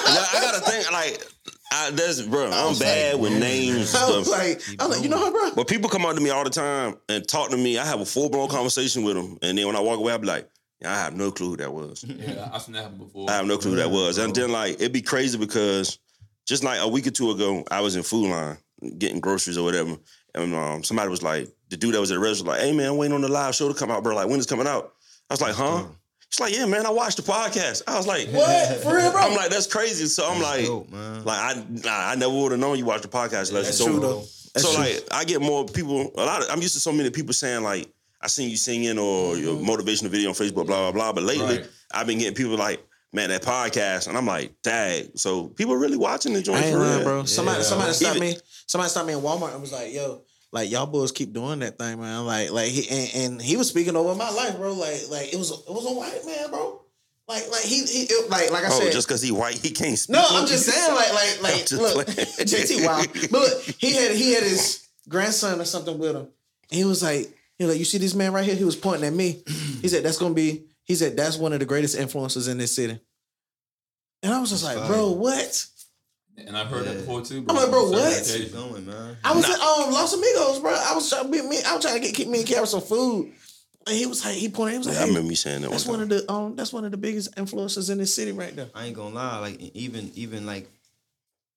Yeah, 0.09 0.25
I 0.33 0.41
gotta 0.41 0.61
think 0.61 0.91
like 0.91 1.23
I, 1.71 1.91
that's 1.91 2.23
bro. 2.23 2.47
I'm 2.47 2.71
was 2.71 2.79
bad 2.79 3.15
like, 3.15 3.23
with 3.23 3.39
names. 3.39 3.95
I 3.95 4.09
was 4.09 4.27
stuff. 4.27 4.39
like, 4.39 4.63
I 4.81 4.87
was 4.87 4.97
like, 4.97 5.05
"You 5.05 5.11
know 5.11 5.23
her, 5.23 5.31
bro?" 5.31 5.51
But 5.55 5.69
people 5.69 5.91
come 5.91 6.07
up 6.07 6.15
to 6.15 6.21
me 6.23 6.31
all 6.31 6.45
the 6.45 6.51
time 6.51 6.97
and 7.11 7.29
talk 7.29 7.51
to 7.51 7.59
me. 7.59 7.77
I 7.77 7.85
have 7.85 8.01
a 8.01 8.07
full 8.07 8.31
blown 8.31 8.49
conversation 8.49 9.03
with 9.03 9.17
them, 9.17 9.37
and 9.43 9.59
then 9.59 9.67
when 9.67 9.77
I 9.77 9.81
walk 9.81 9.99
away, 9.99 10.15
I 10.15 10.17
be 10.17 10.27
like, 10.27 10.49
yeah, 10.81 10.93
I 10.93 10.97
have 10.97 11.15
no 11.15 11.31
clue 11.31 11.51
who 11.51 11.57
that 11.59 11.73
was. 11.73 12.05
Yeah, 12.05 12.49
I've 12.53 12.63
seen 12.63 12.75
that 12.75 12.85
happen 12.85 12.99
before. 12.99 13.29
I 13.29 13.35
have 13.35 13.47
no 13.47 13.59
clue 13.59 13.73
who 13.73 13.77
that 13.77 13.91
was. 13.91 14.19
And 14.19 14.35
then 14.35 14.51
like 14.51 14.75
it'd 14.77 14.93
be 14.93 15.03
crazy 15.03 15.37
because 15.37 15.99
just 16.47 16.65
like 16.65 16.81
a 16.81 16.89
week 16.89 17.07
or 17.07 17.11
two 17.11 17.31
ago, 17.31 17.65
I 17.71 17.81
was 17.81 17.97
in 17.97 18.03
Food 18.03 18.31
Lion 18.31 18.57
getting 18.99 19.21
groceries 19.21 19.59
or 19.59 19.65
whatever, 19.65 19.97
and 20.35 20.55
um, 20.55 20.83
somebody 20.85 21.09
was 21.09 21.23
like, 21.23 21.49
the 21.71 21.77
dude 21.77 21.95
that 21.95 22.01
was 22.01 22.11
at 22.11 22.15
the 22.15 22.21
register, 22.21 22.45
was 22.45 22.57
like, 22.57 22.61
hey 22.61 22.73
man, 22.73 22.91
I'm 22.91 22.97
waiting 22.97 23.15
on 23.15 23.21
the 23.23 23.29
live 23.29 23.55
show 23.55 23.69
to 23.69 23.75
come 23.75 23.91
out, 23.91 24.03
bro. 24.03 24.15
Like 24.15 24.29
when 24.29 24.39
is 24.39 24.47
it 24.47 24.49
coming 24.49 24.67
out? 24.67 24.93
I 25.31 25.35
was 25.35 25.41
like, 25.41 25.55
huh? 25.55 25.85
She's 26.31 26.41
like, 26.41 26.55
yeah, 26.55 26.67
man, 26.67 26.85
I 26.87 26.91
watched 26.91 27.17
the 27.17 27.23
podcast. 27.23 27.83
I 27.87 27.97
was 27.97 28.07
like, 28.07 28.29
What 28.33 28.77
for 28.83 28.95
real, 28.97 29.11
bro? 29.13 29.21
I'm 29.23 29.35
like, 29.35 29.51
that's 29.51 29.67
crazy. 29.67 30.07
So 30.07 30.29
I'm 30.31 30.41
like, 30.43 30.67
Dope, 30.67 30.93
like 30.93 31.57
I, 31.57 31.65
nah, 31.71 32.11
I 32.11 32.15
never 32.17 32.33
would 32.35 32.53
have 32.53 32.61
known 32.61 32.79
you 32.79 32.85
watched 32.85 33.03
the 33.03 33.09
podcast. 33.09 33.51
Unless 33.51 33.67
That's 33.67 33.81
you 33.81 33.87
told 33.87 34.01
true 34.01 34.09
me. 34.09 34.15
though. 34.15 34.21
That's 34.55 34.63
so 34.63 34.75
true. 34.75 34.85
like 34.85 35.05
I 35.11 35.25
get 35.25 35.41
more 35.41 35.65
people. 35.67 36.11
A 36.17 36.25
lot. 36.25 36.43
Of, 36.43 36.51
I'm 36.51 36.61
used 36.63 36.75
to 36.75 36.81
so 36.81 36.93
many 36.93 37.11
people 37.11 37.33
saying 37.33 37.63
like 37.63 37.89
I 38.21 38.27
seen 38.29 38.51
you 38.51 38.57
singing 38.57 38.99
or 38.99 39.37
your 39.37 39.57
motivational 39.57 40.09
video 40.09 40.29
on 40.31 40.35
Facebook, 40.35 40.67
blah 40.67 40.91
blah 40.91 40.93
blah. 40.93 41.13
But 41.13 41.25
lately, 41.25 41.59
Right. 41.59 41.67
I've 41.93 42.07
been 42.07 42.19
getting 42.19 42.35
people 42.35 42.57
like, 42.57 42.83
man, 43.13 43.31
that 43.31 43.43
podcast, 43.43 44.09
and 44.09 44.17
I'm 44.17 44.27
like, 44.27 44.53
dang. 44.63 45.11
So 45.17 45.49
people 45.49 45.75
are 45.75 45.79
really 45.79 45.97
watching 45.97 46.33
the 46.33 46.43
joint 46.43 46.59
I 46.59 46.63
ain't 46.67 46.73
for 46.75 46.79
lying, 46.81 46.97
real, 46.97 47.05
bro. 47.05 47.25
Somebody, 47.25 47.59
Yeah. 47.59 47.65
somebody 47.65 47.93
stopped 47.93 48.17
Even- 48.17 48.29
me. 48.31 48.37
Somebody 48.67 48.91
stopped 48.91 49.07
me 49.07 49.13
in 49.15 49.21
Walmart 49.21 49.53
and 49.53 49.61
was 49.63 49.73
like, 49.73 49.93
"Yo, 49.95 50.23
like 50.53 50.71
y'all 50.71 50.87
boys 50.87 51.11
keep 51.13 51.33
doing 51.33 51.61
that 51.61 51.79
thing, 51.79 52.01
man. 52.01 52.27
Like, 52.27 52.51
like 52.51 52.69
he 52.69 52.89
and, 52.89 53.33
and 53.33 53.43
he 53.43 53.57
was 53.57 53.69
speaking 53.69 53.97
over 53.97 54.15
my 54.15 54.31
life, 54.31 54.57
bro. 54.57 54.73
Like, 54.75 55.09
like 55.11 55.33
it 55.33 55.37
was, 55.37 55.51
it 55.51 55.69
was 55.73 55.87
a 55.87 55.95
white 55.95 56.25
man, 56.27 56.51
bro. 56.51 56.83
Like, 57.27 57.51
like 57.51 57.63
he, 57.63 57.85
he 57.85 58.03
it, 58.05 58.31
like, 58.31 58.51
like 58.51 58.65
I 58.65 58.69
Oh, 58.69 58.81
said, 58.81 58.91
just 58.93 59.07
because 59.07 59.21
he 59.21 59.33
white, 59.33 59.57
he 59.59 59.71
can't 59.71 59.99
speak. 59.99 60.15
no, 60.15 60.25
I'm 60.27 60.47
just 60.47 60.65
saying, 60.65 60.95
like, 60.95 61.13
like, 61.13 61.43
like, 61.43 61.67
just 61.67 61.73
look, 61.75 62.07
playing. 62.07 62.29
JT, 62.29 62.87
wow, 62.87 63.03
but 63.31 63.33
look, 63.33 63.63
he 63.79 63.93
had, 63.95 64.13
he 64.17 64.33
had 64.33 64.43
his 64.45 64.89
grandson 65.09 65.61
or 65.61 65.67
something 65.67 65.99
with 65.99 66.17
him, 66.17 66.23
and 66.71 66.79
he 66.79 66.85
was 66.85 67.03
like, 67.03 67.29
he 67.59 67.65
was 67.65 67.75
like, 67.75 67.79
you 67.79 67.85
see 67.85 67.99
this 67.99 68.15
man 68.15 68.33
right 68.33 68.45
here? 68.47 68.55
He 68.55 68.65
was 68.65 68.77
pointing 68.77 69.07
at 69.07 69.13
me. 69.13 69.43
He 69.83 69.89
said, 69.89 70.05
that's 70.05 70.17
gonna 70.19 70.33
be. 70.35 70.65
He 70.89 70.95
said, 70.97 71.17
that's 71.17 71.37
one 71.37 71.53
of 71.53 71.61
the 71.61 71.67
greatest 71.67 71.97
influences 71.97 72.49
in 72.49 72.59
this 72.59 72.75
city. 72.75 72.99
And 74.25 74.33
I 74.33 74.41
was 74.41 74.51
just 74.51 74.65
like, 74.65 74.77
That's 74.77 74.89
bro, 74.89 75.13
what? 75.13 75.67
and 76.39 76.57
I've 76.57 76.67
heard 76.69 76.87
that 76.87 76.95
before 76.97 77.23
too. 77.23 77.43
bro. 77.43 77.55
I'm 77.55 77.63
like, 77.63 77.71
bro, 77.71 77.85
on 77.85 77.93
several 77.93 78.05
what? 78.11 78.13
occasions. 78.23 78.45
Keep 78.45 78.53
going, 78.55 78.87
man. 78.87 79.17
I 79.25 79.33
was 79.35 79.45
at 79.45 79.61
um, 79.61 79.93
Los 79.93 80.13
Amigos, 80.15 80.59
bro. 80.61 80.73
I 80.73 80.95
was 80.95 81.09
trying 81.09 81.31
to 81.31 81.43
me. 81.49 81.59
I 81.67 81.75
was 81.77 81.85
trying 81.85 81.95
to 81.95 82.01
get 82.01 82.15
keep 82.17 82.27
me 82.29 82.39
and 82.41 82.49
Kara 82.49 82.67
some 82.67 82.81
food, 82.81 83.33
and 83.87 83.97
he 83.97 84.07
was 84.07 84.25
like, 84.25 84.35
he 84.35 84.49
pointed. 84.49 84.73
He 84.73 84.79
was 84.79 84.87
like, 84.89 84.97
I 84.97 85.01
hey, 85.03 85.07
remember 85.09 85.31
you 85.31 85.37
saying 85.37 85.63
that. 85.63 85.71
that's 85.71 85.87
one 85.87 85.99
one 86.01 86.03
of 86.03 86.09
the 86.27 86.33
um, 86.33 86.57
that's 86.57 86.73
one 86.73 86.85
of 86.85 86.91
the 86.91 86.97
biggest 86.97 87.37
influences 87.39 87.91
in 87.91 87.99
this 87.99 88.15
city 88.15 88.33
right 88.33 88.55
there. 88.57 88.69
I 88.75 88.87
ain't 88.87 88.97
gonna 88.97 89.15
lie, 89.15 89.39
like 89.39 89.61
even 89.61 90.11
even 90.15 90.47
like 90.47 90.69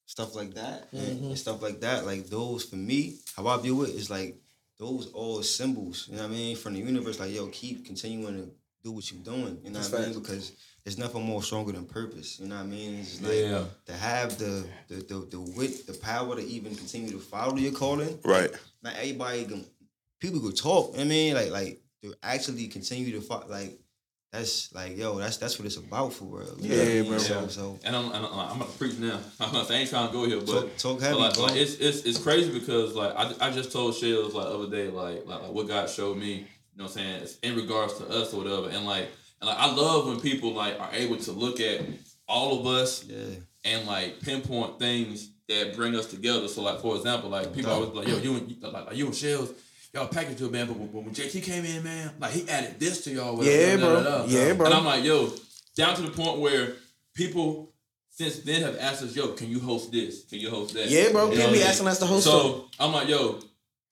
stuff 0.06 0.36
like 0.36 0.54
that 0.56 0.88
and, 0.92 1.02
Mm-hmm. 1.02 1.26
and 1.28 1.38
stuff 1.40 1.62
like 1.62 1.80
that, 1.82 2.06
like 2.06 2.28
those 2.28 2.64
for 2.66 2.76
me, 2.76 3.18
how 3.36 3.48
I 3.48 3.58
view 3.58 3.84
it 3.84 3.92
is 3.92 4.10
like 4.10 4.36
those 4.78 5.08
all 5.14 5.42
symbols. 5.42 6.08
You 6.10 6.18
know 6.18 6.24
what 6.24 6.32
I 6.32 6.34
mean? 6.34 6.56
From 6.56 6.74
the 6.74 6.80
universe, 6.80 7.20
like 7.20 7.34
yo, 7.34 7.48
keep 7.48 7.86
continuing 7.86 8.36
to 8.38 8.52
do 8.84 8.92
what 8.92 9.12
you're 9.12 9.22
doing. 9.24 9.60
You 9.64 9.70
know 9.72 9.80
That's 9.80 9.92
what 9.92 10.02
I 10.02 10.06
mean? 10.06 10.14
facts. 10.14 10.20
Because 10.28 10.52
there's 10.84 10.98
nothing 10.98 11.24
more 11.24 11.44
stronger 11.44 11.72
than 11.72 11.86
purpose. 11.86 12.40
You 12.40 12.48
know 12.48 12.56
what 12.56 12.64
I 12.64 12.68
mean? 12.68 13.00
It's 13.00 13.22
like 13.22 13.34
Yeah. 13.36 13.64
to 13.86 13.94
have 13.94 14.38
the 14.38 14.66
the 14.88 14.96
the 14.96 15.28
the 15.32 15.40
wit, 15.40 15.86
the 15.88 15.94
power 15.94 16.36
to 16.36 16.42
even 16.44 16.76
continue 16.76 17.12
to 17.12 17.20
follow 17.20 17.56
your 17.58 17.72
calling. 17.74 18.20
Right. 18.24 18.52
Not 18.82 18.96
everybody 18.96 19.46
can 19.46 19.66
people 20.20 20.40
could 20.40 20.58
talk. 20.58 20.92
you 20.92 20.94
know 20.94 20.98
what 21.00 21.06
I 21.06 21.10
mean, 21.10 21.34
like 21.36 21.52
like 21.52 21.82
to 22.04 22.14
actually 22.24 22.68
continue 22.68 23.12
to 23.14 23.22
follow 23.22 23.48
like 23.48 23.80
that's 24.32 24.74
like 24.74 24.98
yo, 24.98 25.18
that's 25.20 25.38
that's 25.38 25.60
what 25.60 25.66
it's 25.66 25.76
about 25.76 26.14
for 26.14 26.24
real. 26.26 26.56
You 26.60 26.70
know 26.70 26.78
what 26.78 26.88
Yeah, 26.88 27.02
bro. 27.04 27.18
So, 27.18 27.48
so 27.48 27.80
And 27.84 27.96
I'm, 27.96 28.06
I'm, 28.14 28.26
I'm 28.26 28.56
about 28.56 28.72
to 28.72 28.78
preach 28.78 28.98
now. 28.98 29.20
I'm 29.42 29.52
not, 29.54 29.70
I 29.70 29.74
ain't 29.76 29.90
trying 29.90 30.08
to 30.08 30.14
go 30.14 30.26
here, 30.26 30.40
but 30.40 30.78
talk, 30.78 30.78
talk 30.78 31.02
heavy, 31.02 31.16
like, 31.16 31.38
like 31.38 31.56
it's, 31.58 31.76
it's 31.76 32.04
it's 32.06 32.18
crazy 32.18 32.50
because 32.58 32.96
like 32.96 33.14
I, 33.16 33.34
I 33.48 33.52
just 33.52 33.72
told 33.74 33.94
Shells 33.96 34.34
like 34.34 34.46
other 34.48 34.70
day 34.70 34.88
like, 34.88 35.28
like 35.28 35.42
like 35.42 35.52
what 35.52 35.68
God 35.68 35.90
showed 35.90 36.18
me, 36.18 36.34
you 36.34 36.46
know 36.82 36.88
what 36.88 36.98
I'm 36.98 37.04
saying, 37.04 37.22
it's 37.24 37.40
in 37.40 37.56
regards 37.56 37.98
to 38.00 38.08
us 38.08 38.34
or 38.34 38.44
whatever. 38.44 38.70
And 38.70 38.86
like 38.86 39.10
and 39.40 39.50
like 39.50 39.58
I 39.58 39.72
love 39.74 40.08
when 40.08 40.20
people 40.20 40.54
like 40.54 40.80
are 40.80 40.90
able 40.94 41.18
to 41.18 41.32
look 41.32 41.60
at 41.60 41.82
all 42.28 42.60
of 42.60 42.66
us 42.66 43.04
yeah. 43.06 43.18
and 43.66 43.88
like 43.88 44.22
pinpoint 44.22 44.80
things 44.80 45.32
that 45.48 45.76
bring 45.76 45.96
us 45.96 46.06
together. 46.08 46.48
So 46.48 46.62
like 46.62 46.80
for 46.80 46.96
example, 46.96 47.30
like 47.30 47.54
people 47.54 47.72
always 47.72 47.90
like, 47.90 48.08
yo, 48.08 48.18
you 48.18 48.36
and 48.36 48.62
like, 48.62 48.86
like 48.86 48.96
you 48.96 49.06
and 49.06 49.16
Shells, 49.16 49.52
y'all 49.94 50.08
package 50.08 50.38
deal, 50.38 50.50
man. 50.50 50.68
But 50.68 50.78
when, 50.78 51.06
when 51.06 51.14
JT 51.14 51.44
came 51.44 51.66
in, 51.66 51.84
man, 51.84 52.12
like 52.20 52.32
he 52.32 52.48
added 52.50 52.80
this 52.80 53.04
to 53.06 53.12
y'all. 53.12 53.38
whatever, 53.38 53.58
Yeah, 53.58 53.78
bro. 53.78 54.04
da, 54.04 54.18
da. 54.18 54.26
Yeah, 54.26 54.54
bro. 54.54 54.66
And 54.68 54.76
I'm 54.76 54.86
like, 54.86 55.04
yo, 55.04 55.32
down 55.76 55.96
to 55.96 56.02
the 56.04 56.12
point 56.12 56.40
where 56.40 56.74
people 57.14 57.74
since 58.12 58.40
then 58.40 58.62
have 58.62 58.78
asked 58.78 59.04
us, 59.04 59.16
yo, 59.16 59.30
can 59.30 59.50
you 59.50 59.60
host 59.60 59.92
this? 59.92 60.26
Can 60.26 60.40
you 60.40 60.50
host 60.50 60.74
that? 60.76 60.90
Yeah, 60.90 61.12
bro. 61.12 61.32
You 61.32 61.38
People 61.38 61.54
be 61.54 61.64
asking 61.64 61.88
us 61.88 62.00
to 62.00 62.06
host. 62.06 62.26
So 62.26 62.68
I'm 62.80 62.92
like, 62.92 63.08
yo, 63.08 63.40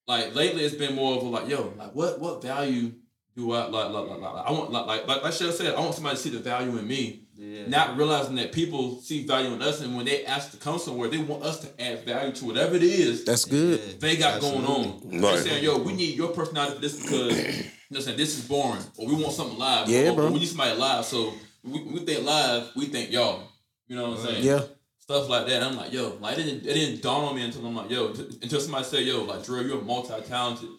like 0.09 0.33
lately 0.33 0.65
it's 0.65 0.73
been 0.73 0.95
more 0.95 1.17
of 1.17 1.23
a 1.23 1.27
like, 1.27 1.47
yo, 1.47 1.71
like 1.77 1.93
what 1.93 2.19
what 2.19 2.41
value 2.41 2.93
do 3.35 3.51
I 3.51 3.67
like 3.67 3.91
like 3.91 4.09
like, 4.09 4.19
like 4.19 4.45
I 4.47 4.51
want 4.51 4.71
like 4.71 4.87
like 4.87 5.07
like, 5.07 5.23
like 5.23 5.33
Shell 5.33 5.51
said, 5.51 5.75
I 5.75 5.79
want 5.79 5.93
somebody 5.93 6.15
to 6.15 6.21
see 6.21 6.31
the 6.31 6.39
value 6.39 6.75
in 6.77 6.87
me. 6.87 7.27
Yeah. 7.35 7.67
Not 7.67 7.95
realizing 7.95 8.35
that 8.35 8.51
people 8.51 8.99
see 9.01 9.25
value 9.25 9.53
in 9.53 9.61
us, 9.61 9.81
and 9.81 9.95
when 9.95 10.05
they 10.05 10.25
ask 10.25 10.51
to 10.51 10.57
come 10.57 10.77
somewhere, 10.77 11.09
they 11.09 11.19
want 11.19 11.43
us 11.43 11.59
to 11.61 11.81
add 11.81 12.03
value 12.05 12.33
to 12.33 12.45
whatever 12.45 12.75
it 12.75 12.83
is 12.83 13.23
That's 13.23 13.45
good. 13.45 14.01
They 14.01 14.17
got 14.17 14.41
going 14.41 14.57
Absolutely. 14.57 15.17
on. 15.17 15.21
Right. 15.21 15.35
They're 15.35 15.43
saying, 15.43 15.63
yo, 15.63 15.77
we 15.77 15.93
need 15.93 16.17
your 16.17 16.29
personality 16.29 16.75
for 16.75 16.81
this 16.81 17.01
because 17.01 17.57
you 17.57 17.63
know 17.91 17.99
saying 18.01 18.17
this 18.17 18.37
is 18.37 18.45
boring, 18.45 18.81
or 18.97 19.07
we 19.07 19.13
want 19.13 19.33
something 19.33 19.57
live. 19.57 19.87
Yeah, 19.87 20.09
or, 20.09 20.15
bro. 20.15 20.25
Or 20.25 20.31
we 20.31 20.39
need 20.39 20.47
somebody 20.47 20.75
live. 20.75 21.05
So 21.05 21.33
we, 21.63 21.83
we 21.83 21.99
think 21.99 22.25
live, 22.25 22.71
we 22.75 22.87
think 22.87 23.11
y'all. 23.11 23.43
You 23.87 23.95
know 23.95 24.09
what 24.09 24.19
I'm 24.19 24.25
saying? 24.25 24.43
Yeah. 24.43 24.63
Stuff 25.09 25.27
like 25.27 25.47
that. 25.47 25.63
I'm 25.63 25.75
like, 25.75 25.91
yo, 25.91 26.15
like 26.21 26.37
it 26.37 26.43
didn't 26.43 26.67
it 26.67 26.73
didn't 26.75 27.01
dawn 27.01 27.25
on 27.25 27.35
me 27.35 27.41
until 27.41 27.65
I'm 27.65 27.75
like, 27.75 27.89
yo, 27.89 28.13
t- 28.13 28.29
until 28.43 28.59
somebody 28.59 28.83
say, 28.83 29.01
yo, 29.01 29.23
like 29.23 29.43
Drew, 29.43 29.63
you're 29.63 29.81
multi-talented. 29.81 30.69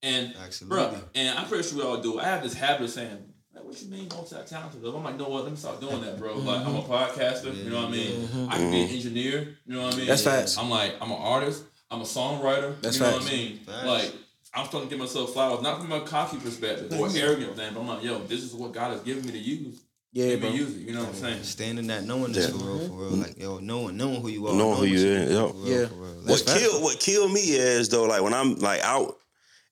And 0.00 0.32
Absolutely. 0.44 0.76
bro, 0.76 1.00
and 1.16 1.36
I'm 1.36 1.48
pretty 1.48 1.68
sure 1.68 1.78
we 1.78 1.82
all 1.82 1.96
do. 1.96 2.20
I 2.20 2.24
have 2.26 2.44
this 2.44 2.54
habit 2.54 2.82
of 2.82 2.90
saying, 2.90 3.18
like, 3.52 3.64
what 3.64 3.82
you 3.82 3.90
mean 3.90 4.06
multi-talented? 4.10 4.84
I'm 4.84 5.02
like, 5.02 5.18
no, 5.18 5.28
what? 5.28 5.42
Let 5.42 5.50
me 5.50 5.56
start 5.56 5.80
doing 5.80 6.02
that, 6.02 6.20
bro. 6.20 6.36
Like, 6.36 6.60
I'm 6.60 6.76
a 6.76 6.82
mm-hmm. 6.82 6.92
podcaster. 6.92 7.52
You 7.52 7.70
know 7.70 7.80
what 7.80 7.88
I 7.88 7.90
mean? 7.90 8.48
I 8.48 8.58
can 8.58 8.70
be 8.70 8.82
an 8.82 8.90
engineer. 8.90 9.56
You 9.66 9.74
know 9.74 9.82
what 9.86 9.94
I 9.94 9.96
mean? 9.96 10.06
That's 10.06 10.22
facts. 10.22 10.56
I'm 10.56 10.70
like, 10.70 10.94
I'm 11.00 11.10
an 11.10 11.18
artist. 11.20 11.64
I'm 11.90 12.00
a 12.00 12.04
songwriter. 12.04 12.80
That's 12.80 12.98
you 12.98 13.02
know 13.02 13.10
facts. 13.10 13.24
what 13.24 13.32
I 13.32 13.36
mean? 13.36 13.58
Facts. 13.58 13.86
Like, 13.86 14.12
I'm 14.54 14.66
starting 14.66 14.88
to 14.88 14.94
give 14.94 15.00
myself 15.00 15.32
flowers, 15.32 15.62
not 15.62 15.80
from 15.80 15.90
a 15.90 16.02
cocky 16.02 16.36
perspective 16.36 16.92
or 16.92 17.08
arrogant 17.08 17.56
thing, 17.56 17.74
but 17.74 17.80
I'm 17.80 17.88
like, 17.88 18.04
yo, 18.04 18.20
this 18.20 18.44
is 18.44 18.54
what 18.54 18.72
God 18.72 18.92
has 18.92 19.00
given 19.00 19.26
me 19.26 19.32
to 19.32 19.38
use. 19.38 19.80
Yeah, 20.14 20.26
Let 20.26 20.40
bro. 20.42 20.50
use 20.50 20.76
it. 20.76 20.80
You 20.86 20.94
know 20.94 21.00
what 21.00 21.08
I'm 21.08 21.14
saying? 21.16 21.42
Standing 21.42 21.86
that 21.88 22.04
knowing 22.04 22.32
this 22.32 22.46
Yeah. 22.48 22.56
for 22.56 22.64
real, 22.64 22.78
for 22.88 22.94
real. 22.94 23.10
Mm-hmm. 23.10 23.22
Like 23.22 23.38
yo, 23.38 23.58
knowing 23.58 23.96
knowing 23.96 24.20
who 24.22 24.28
you 24.28 24.46
are, 24.46 24.54
Knowing 24.54 24.78
who 24.78 24.84
you 24.84 24.98
do, 24.98 25.08
is, 25.12 25.30
yep. 25.32 25.48
for 25.50 25.54
real, 25.56 25.66
Yeah. 25.80 25.86
What 25.86 26.26
That's 26.46 26.58
killed 26.58 26.82
what 26.84 27.00
killed 27.00 27.32
me 27.32 27.40
is 27.40 27.88
though, 27.88 28.04
like 28.04 28.22
when 28.22 28.32
I'm 28.32 28.54
like 28.56 28.80
out 28.82 29.16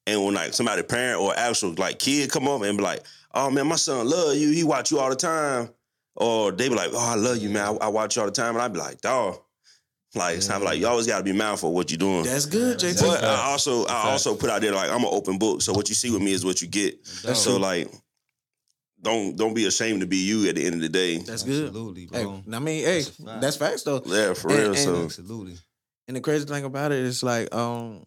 and 0.09 0.23
when 0.25 0.35
like 0.35 0.53
somebody 0.53 0.83
parent 0.83 1.21
or 1.21 1.33
actual 1.37 1.75
like 1.79 1.99
kid 2.01 2.29
come 2.31 2.49
up 2.49 2.61
and 2.63 2.77
be 2.77 2.83
like, 2.83 3.03
"Oh 3.33 3.51
man, 3.51 3.69
my 3.69 3.77
son 3.77 4.09
love 4.09 4.35
you. 4.37 4.51
He 4.51 4.65
watch 4.65 4.91
you 4.91 4.99
all 4.99 5.11
the 5.11 5.15
time," 5.17 5.71
or 6.17 6.51
they 6.51 6.69
be 6.69 6.75
like, 6.75 6.91
"Oh, 6.93 6.99
I 7.13 7.15
love 7.15 7.39
you, 7.39 7.49
man. 7.49 7.79
I, 7.81 7.87
I 7.87 7.89
watch 7.89 8.17
you 8.17 8.23
all 8.23 8.27
the 8.29 8.33
time," 8.35 8.55
and 8.57 8.63
I 8.63 8.67
be 8.69 8.79
like, 8.81 9.01
"Dog." 9.01 9.39
Like 10.15 10.37
it's 10.37 10.47
time 10.49 10.63
like 10.63 10.79
you 10.79 10.87
always 10.89 11.07
got 11.07 11.19
to 11.19 11.25
be 11.25 11.33
mindful 11.33 11.71
of 11.71 11.75
what 11.75 11.91
you're 11.91 11.97
doing. 11.99 12.25
That's 12.25 12.45
good, 12.47 12.79
JT. 12.79 13.01
but 13.01 13.25
I 13.25 13.45
also 13.51 13.87
I 13.87 14.11
also 14.11 14.35
put 14.35 14.51
out 14.51 14.61
there 14.61 14.73
like 14.73 14.91
I'm 14.91 15.03
an 15.05 15.09
open 15.11 15.39
book, 15.39 15.63
so 15.63 15.73
what 15.73 15.89
you 15.89 15.95
see 15.95 16.11
with 16.11 16.21
me 16.21 16.33
is 16.33 16.45
what 16.45 16.61
you 16.61 16.69
get. 16.69 17.03
That's 17.23 17.41
so 17.41 17.53
true. 17.53 17.59
like, 17.61 17.89
don't 19.03 19.37
don't 19.37 19.55
be 19.55 19.67
ashamed 19.67 20.01
to 20.01 20.07
be 20.07 20.19
you 20.19 20.49
at 20.49 20.55
the 20.57 20.65
end 20.65 20.77
of 20.77 20.81
the 20.81 20.88
day. 20.88 21.19
That's 21.19 21.43
good. 21.43 21.69
Absolutely, 21.69 22.09
Hey, 22.12 22.25
bro. 22.25 22.43
I 22.53 22.59
mean, 22.59 22.85
hey, 22.85 23.03
That's 23.03 23.09
fact. 23.17 23.41
that's 23.41 23.57
facts 23.57 23.83
though. 23.83 24.03
Yeah, 24.07 24.35
for 24.35 24.51
And- 24.51 24.59
real. 24.59 24.69
and- 24.71 24.79
so 24.79 25.05
Absolutely. 25.05 25.59
And 26.09 26.17
the 26.17 26.21
crazy 26.21 26.45
thing 26.47 26.65
about 26.65 26.93
it 26.93 26.99
is 26.99 27.23
like, 27.23 27.55
um, 27.55 28.05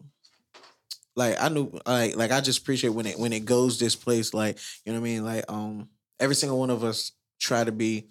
like 1.16 1.36
I 1.40 1.48
knew, 1.48 1.70
like, 1.86 2.14
like 2.16 2.30
I 2.30 2.40
just 2.40 2.60
appreciate 2.60 2.90
when 2.90 3.06
it 3.06 3.18
when 3.18 3.32
it 3.32 3.44
goes 3.44 3.78
this 3.78 3.96
place, 3.96 4.34
like 4.34 4.58
you 4.84 4.92
know 4.92 5.00
what 5.00 5.06
I 5.06 5.10
mean. 5.10 5.24
Like, 5.24 5.44
um, 5.48 5.88
every 6.20 6.34
single 6.34 6.58
one 6.58 6.70
of 6.70 6.84
us 6.84 7.12
try 7.40 7.64
to 7.64 7.72
be 7.72 8.06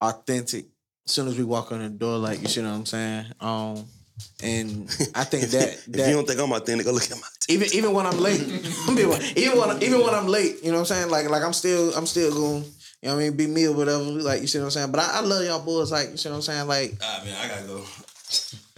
authentic. 0.00 0.66
As 1.06 1.12
soon 1.14 1.26
as 1.28 1.36
we 1.36 1.44
walk 1.44 1.72
on 1.72 1.80
the 1.80 1.88
door, 1.88 2.18
like 2.18 2.40
you 2.40 2.48
see 2.48 2.60
what 2.62 2.70
I'm 2.70 2.86
saying. 2.86 3.26
Um, 3.40 3.84
and 4.42 4.88
I 5.14 5.24
think 5.24 5.44
if, 5.44 5.50
that 5.52 5.68
if 5.68 5.86
that 5.92 6.08
you 6.08 6.14
don't 6.14 6.26
think 6.26 6.40
I'm 6.40 6.52
authentic, 6.52 6.86
go 6.86 6.92
look 6.92 7.04
at 7.04 7.10
my. 7.10 7.26
even 7.48 7.68
even 7.72 7.92
when 7.92 8.06
I'm 8.06 8.18
late, 8.18 8.40
even 8.90 9.08
when 9.08 9.82
even 9.82 10.00
when 10.00 10.14
I'm 10.14 10.26
late, 10.26 10.62
you 10.62 10.70
know 10.70 10.78
what 10.78 10.80
I'm 10.80 10.86
saying. 10.86 11.10
Like 11.10 11.28
like 11.28 11.42
I'm 11.42 11.52
still 11.52 11.94
I'm 11.94 12.06
still 12.06 12.32
going. 12.32 12.64
You 13.02 13.08
know 13.08 13.14
what 13.14 13.22
I 13.22 13.28
mean? 13.28 13.36
Be 13.36 13.46
me 13.46 13.66
or 13.66 13.72
whatever. 13.72 14.02
Like 14.02 14.42
you 14.42 14.46
see 14.46 14.58
what 14.58 14.66
I'm 14.66 14.70
saying. 14.70 14.90
But 14.90 15.00
I, 15.00 15.18
I 15.18 15.20
love 15.20 15.42
y'all 15.44 15.64
boys. 15.64 15.90
Like 15.90 16.10
you 16.10 16.16
see 16.18 16.28
what 16.28 16.36
I'm 16.36 16.42
saying. 16.42 16.68
Like 16.68 16.94
Ah 17.02 17.22
man, 17.24 17.34
I 17.34 17.48
gotta 17.48 17.66
go. 17.66 17.84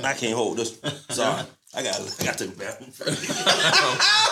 I 0.05 0.15
can't 0.15 0.35
hold 0.35 0.59
this. 0.59 0.79
Sorry, 1.11 1.43
I 1.75 1.83
got 1.83 2.01
I 2.21 2.25
got 2.25 2.39
to 2.39 2.47
the 2.47 2.57
bathroom. 2.57 2.93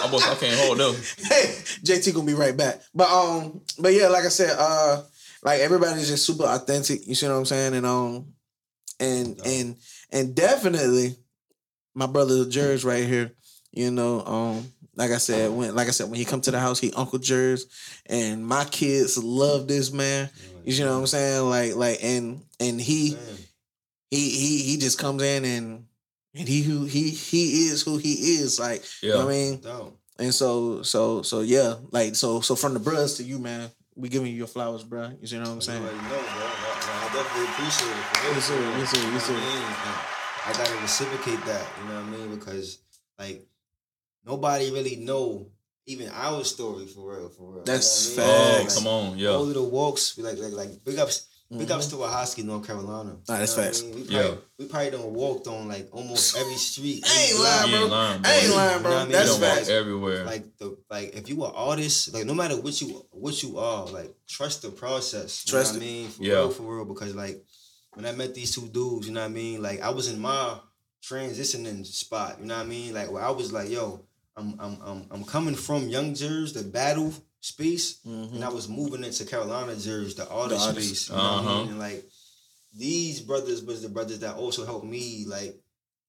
Almost, 0.03 0.29
I 0.29 0.35
can't 0.37 0.59
hold 0.61 0.81
up. 0.81 0.95
hey, 1.19 1.55
JT 1.85 2.15
gonna 2.15 2.27
be 2.27 2.35
right 2.35 2.57
back. 2.57 2.81
But 2.95 3.09
um, 3.11 3.61
but 3.79 3.93
yeah, 3.93 4.09
like 4.09 4.25
I 4.25 4.29
said, 4.29 4.55
uh, 4.59 5.03
like 5.43 5.61
everybody's 5.61 6.09
just 6.09 6.25
super 6.25 6.45
authentic. 6.45 7.07
You 7.07 7.15
see 7.15 7.27
what 7.27 7.35
I'm 7.35 7.45
saying? 7.45 7.75
And 7.75 7.87
um, 7.87 8.27
and 8.99 9.41
and 9.45 9.77
and 10.13 10.35
definitely, 10.35 11.17
my 11.95 12.07
brother 12.07 12.45
Jers 12.49 12.85
right 12.85 13.05
here. 13.05 13.33
You 13.73 13.91
know, 13.91 14.25
um, 14.25 14.67
like 14.97 15.13
I 15.13 15.19
said, 15.19 15.51
when 15.51 15.75
like 15.75 15.89
I 15.89 15.93
said, 15.93 16.11
when 16.11 16.19
he 16.19 16.25
come 16.25 16.41
to 16.43 16.51
the 16.51 16.59
house, 16.59 16.81
he 16.81 16.93
Uncle 16.93 17.19
Jers, 17.19 17.67
and 18.07 18.45
my 18.45 18.65
kids 18.65 19.17
love 19.23 19.69
this 19.69 19.93
man. 19.93 20.29
You 20.65 20.85
know 20.85 20.93
what 20.93 21.01
I'm 21.01 21.07
saying? 21.07 21.49
Like, 21.49 21.77
like, 21.77 21.99
and 22.03 22.43
and 22.59 22.81
he 22.81 23.17
he 24.11 24.31
he 24.31 24.63
he 24.63 24.77
just 24.77 24.99
comes 24.99 25.23
in 25.23 25.45
and 25.45 25.87
and 26.35 26.49
he 26.49 26.63
who 26.63 26.85
he 26.85 27.11
he 27.11 27.67
is 27.69 27.83
who 27.83 27.97
he 27.97 28.13
is. 28.13 28.59
Like, 28.59 28.83
you 29.03 29.11
know 29.11 29.27
what 29.27 29.27
I 29.27 29.37
mean? 29.37 29.61
And 30.19 30.35
so 30.35 30.83
so 30.83 31.23
so 31.23 31.41
yeah, 31.41 31.77
like 31.93 32.15
so 32.17 32.41
so 32.41 32.55
from 32.57 32.75
the 32.75 32.81
bros 32.81 33.15
to 33.19 33.23
you, 33.23 33.39
man, 33.39 33.71
we 33.95 34.09
giving 34.09 34.29
you 34.29 34.37
your 34.37 34.47
flowers, 34.49 34.83
bro. 34.83 35.13
You 35.21 35.27
see 35.27 35.39
what 35.39 35.49
I'm 35.49 35.61
saying? 35.61 35.83
Already 37.15 37.47
know, 37.47 37.51
bro. 37.51 37.51
I, 37.51 37.51
I 37.51 37.51
definitely 37.51 37.51
appreciate 37.53 37.97
it. 37.97 38.05
For 38.05 38.25
real, 38.25 38.35
Yes, 38.35 38.45
sir. 38.45 38.55
for 38.55 38.61
real. 38.61 38.79
Yes, 38.79 38.91
sir. 38.91 38.99
You 38.99 39.07
know 39.07 39.13
what 39.15 39.31
I 39.31 39.55
mean? 39.55 39.99
I 40.47 40.53
gotta 40.53 40.81
reciprocate 40.83 41.45
that. 41.47 41.67
You 41.79 41.89
know 41.89 41.95
what 41.95 42.05
I 42.05 42.11
mean? 42.11 42.39
Because 42.39 42.79
like 43.19 43.47
nobody 44.25 44.71
really 44.71 44.97
know 44.97 45.47
even 45.87 46.09
our 46.11 46.45
story 46.45 46.87
for 46.87 47.13
real, 47.17 47.29
for 47.29 47.53
real. 47.55 47.65
That's 47.65 48.11
you 48.11 48.17
know 48.17 48.23
what 48.23 48.35
I 48.35 48.59
mean? 48.59 48.61
facts. 48.63 48.77
Oh, 48.77 48.81
come 48.81 48.89
on, 48.89 49.07
All 49.09 49.17
yeah. 49.17 49.31
of 49.31 49.55
the 49.55 49.63
walks, 49.63 50.17
we 50.17 50.23
like 50.25 50.39
like 50.39 50.53
like 50.53 50.85
big 50.85 50.99
ups, 50.99 51.27
big 51.51 51.69
Mhm. 51.69 51.71
ups 51.73 51.87
to 51.89 51.97
Ahoskie, 51.97 52.45
North 52.45 52.65
Carolina. 52.67 53.17
Nah, 53.29 53.39
that's 53.39 53.53
You 53.53 53.57
know 53.59 53.63
facts. 53.65 53.81
I 53.81 53.85
mean? 53.87 53.95
We 53.95 54.03
Yeah. 54.03 54.21
probably, 54.23 54.39
we 54.59 54.65
probably 54.67 54.91
done 54.91 55.15
walked 55.15 55.47
on 55.49 55.69
like 55.69 55.89
almost 55.93 56.37
every 56.41 56.57
street. 56.57 57.05
I 57.07 57.21
ain't 57.23 57.39
lying, 57.41 57.41
block. 57.41 57.67
You 57.67 57.73
bro. 57.73 57.81
ain't 57.83 57.91
lying, 57.91 58.21
I 58.25 58.33
ain't 58.35 58.47
bro. 58.47 58.57
lying, 58.57 58.71
You 58.71 58.77
know 58.77 58.83
bro. 58.83 58.91
what 58.93 58.99
I 58.99 59.03
mean? 59.05 59.13
That's 59.13 59.29
You 59.35 59.37
facts. 59.41 59.69
everywhere. 59.69 60.25
Like 60.25 60.59
the 60.59 60.77
like 60.91 61.15
if 61.17 61.29
you 61.29 61.45
an 61.45 61.53
artist, 61.55 62.15
like 62.15 62.25
no 62.27 62.35
matter 62.35 62.57
what 62.61 62.81
you 62.81 63.05
what 63.11 63.43
you 63.43 63.59
are, 63.59 63.87
like 63.87 64.15
trust 64.29 64.63
the 64.63 64.71
process. 64.71 65.43
You 65.45 65.51
Trust 65.51 65.75
know 65.75 65.81
it. 65.81 65.83
what 65.83 65.87
I 65.87 65.91
mean? 65.91 66.09
For 66.11 66.23
Yeah. 66.23 66.33
real, 66.35 66.51
for 66.51 66.77
real. 66.77 66.85
Because 66.85 67.15
like 67.17 67.45
when 67.95 68.07
I 68.07 68.13
met 68.13 68.35
these 68.35 68.55
two 68.55 68.69
dudes, 68.69 69.09
you 69.09 69.13
know 69.13 69.21
what 69.21 69.27
I 69.27 69.35
mean? 69.35 69.61
Like 69.61 69.81
I 69.81 69.91
was 69.91 70.07
in 70.09 70.21
my 70.21 70.59
transitioning 71.03 71.85
spot, 71.87 72.39
you 72.41 72.47
know 72.47 72.57
what 72.57 72.67
I 72.67 72.69
mean? 72.69 72.95
Like 72.95 73.11
where 73.11 73.25
I 73.25 73.31
was 73.31 73.53
like, 73.53 73.69
yo, 73.71 74.01
I'm 74.37 74.55
I'm 74.61 74.79
I'm 74.85 75.07
I'm 75.11 75.25
coming 75.25 75.55
from 75.57 75.89
Young 75.89 76.15
Jers, 76.15 76.53
the 76.53 76.63
battle 76.63 77.13
space, 77.41 77.99
Mhm. 78.07 78.35
and 78.35 78.45
I 78.45 78.49
was 78.51 78.69
moving 78.69 79.03
into 79.05 79.25
Carolina 79.25 79.75
Jers, 79.77 80.15
the 80.15 80.29
artist, 80.29 80.67
artist. 80.67 80.87
space. 80.89 81.09
You 81.09 81.17
know 81.17 81.23
what 81.23 81.31
I 81.33 81.37
Uh-huh. 81.39 81.59
mean? 81.61 81.69
And 81.71 81.79
like 81.79 82.05
these 82.77 83.21
brothers 83.21 83.63
was 83.63 83.83
the 83.83 83.89
brothers 83.89 84.19
that 84.21 84.37
also 84.37 84.65
helped 84.65 84.87
me 84.87 85.25
like 85.27 85.59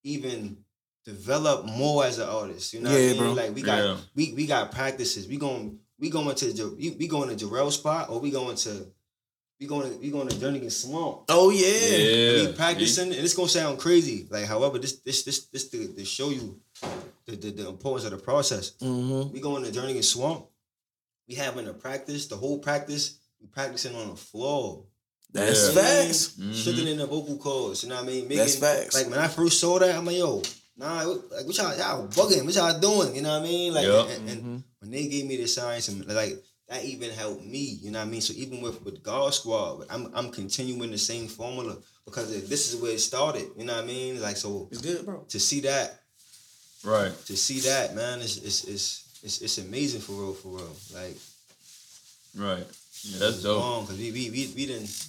even 0.04 0.58
develop 1.06 1.66
more 1.66 2.06
as 2.06 2.20
an 2.20 2.28
artist. 2.30 2.74
You 2.74 2.82
know 2.82 2.92
what 2.92 3.00
Yeah, 3.00 3.06
I 3.10 3.14
mean? 3.14 3.18
bro. 3.18 3.34
Like 3.34 3.56
we 3.56 3.62
got 3.62 3.78
Yeah. 3.84 3.98
we 4.16 4.34
we 4.34 4.46
got 4.46 4.72
practices. 4.72 5.28
We 5.28 5.38
going 5.38 5.80
we 6.00 6.10
going 6.10 6.36
to 6.36 6.76
we 7.00 7.08
going 7.08 7.36
to 7.36 7.46
Jarrell 7.46 7.72
spot 7.72 8.10
or 8.10 8.20
we 8.20 8.30
going 8.32 8.58
to 8.58 8.88
we 9.60 9.68
going 9.68 9.92
to 9.92 9.98
we 10.00 10.10
going 10.10 10.28
to 10.28 10.36
Jernigan 10.36 10.72
Swamp. 10.72 11.24
Oh 11.30 11.50
yeah. 11.50 11.68
Yeah. 11.98 12.48
We 12.48 12.54
practicing 12.54 13.06
and 13.14 13.24
it's 13.24 13.34
gonna 13.34 13.48
sound 13.50 13.80
crazy. 13.80 14.28
Like 14.30 14.46
however 14.46 14.78
this 14.80 14.98
this 15.00 15.24
this 15.24 15.46
this 15.46 15.70
to, 15.70 15.88
to 15.94 16.06
show 16.06 16.30
you 16.30 16.60
the, 17.26 17.36
the 17.38 17.52
the 17.52 17.68
importance 17.70 18.06
of 18.06 18.12
the 18.12 18.18
process. 18.24 18.72
Mm-hmm. 18.82 19.32
We 19.34 19.40
going 19.40 19.64
to 19.64 19.72
Jernigan 19.72 20.04
Swamp. 20.04 20.46
We 21.32 21.38
having 21.38 21.66
a 21.70 21.74
practice. 21.74 22.28
The 22.28 22.36
whole 22.36 22.60
practice 22.60 23.16
we 23.40 23.48
practicing 23.48 23.96
on 23.96 24.10
the 24.10 24.16
floor. 24.18 24.84
That's 25.32 25.68
Yeah. 25.74 25.82
facts. 25.82 26.32
Mhm. 26.38 26.54
Shooting 26.54 26.88
in 26.90 26.98
the 26.98 27.06
vocal 27.08 27.38
cords. 27.38 27.84
You 27.84 27.90
know 27.90 27.96
what 27.96 28.04
I 28.04 28.08
mean? 28.08 28.24
Making, 28.28 28.38
That's 28.38 28.56
facts. 28.58 28.96
Like 28.96 29.10
when 29.10 29.18
I 29.18 29.30
first 29.30 29.62
saw 29.62 29.80
that, 29.80 29.96
I'm 29.96 30.06
like, 30.06 30.18
yo, 30.18 30.42
nah, 30.76 31.04
like 31.04 31.48
what 31.48 31.56
y'all 31.58 31.78
y'all 31.78 32.06
bugging? 32.10 32.44
What 32.46 32.54
y'all 32.54 32.78
doing? 32.82 33.16
You 33.16 33.22
know 33.22 33.30
what 33.40 33.48
I 33.48 33.50
mean? 33.50 33.74
Like 33.74 33.86
Yup. 33.86 34.10
and, 34.10 34.30
and 34.30 34.44
Mhm. 34.44 34.64
when 34.80 34.92
they 34.92 35.08
gave 35.08 35.26
me 35.26 35.38
the 35.38 35.48
science 35.48 35.88
and 35.88 36.06
like 36.06 36.44
that 36.68 36.84
even 36.84 37.12
helped 37.12 37.46
me. 37.46 37.80
You 37.82 37.92
know 37.92 38.00
what 38.00 38.08
I 38.10 38.12
mean? 38.12 38.20
So 38.22 38.34
even 38.34 38.60
with 38.62 38.82
with 38.84 39.02
God 39.02 39.34
Squad, 39.34 39.86
I'm 39.90 40.12
I'm 40.14 40.32
continuing 40.32 40.92
the 40.92 40.98
same 40.98 41.30
formula 41.30 41.78
because 42.04 42.28
this 42.50 42.74
is 42.74 42.76
where 42.82 42.92
it 42.92 43.00
started. 43.00 43.48
You 43.58 43.64
know 43.64 43.76
what 43.76 43.86
I 43.86 43.88
mean? 43.88 44.22
Like 44.22 44.36
so 44.36 44.68
It's 44.70 44.82
good, 44.82 45.06
bro. 45.06 45.24
to 45.30 45.40
see 45.40 45.62
that 45.62 45.98
Right. 46.84 47.14
to 47.28 47.38
see 47.38 47.62
that 47.62 47.96
man 47.96 48.20
is 48.22 48.36
it's 48.38 48.66
it's 48.66 49.01
it's 49.24 49.42
it's 49.42 49.58
amazing 49.58 50.02
for 50.02 50.14
real 50.14 50.34
for 50.34 50.50
real. 50.50 50.76
Like 50.94 51.18
Right. 52.36 52.66
Yeah, 53.04 53.18
that's 53.20 53.44
dope. 53.44 53.82
because 53.88 53.98
we 54.00 54.12
we 54.12 54.30
we 54.30 54.54
we 54.56 54.66
didn't. 54.66 55.08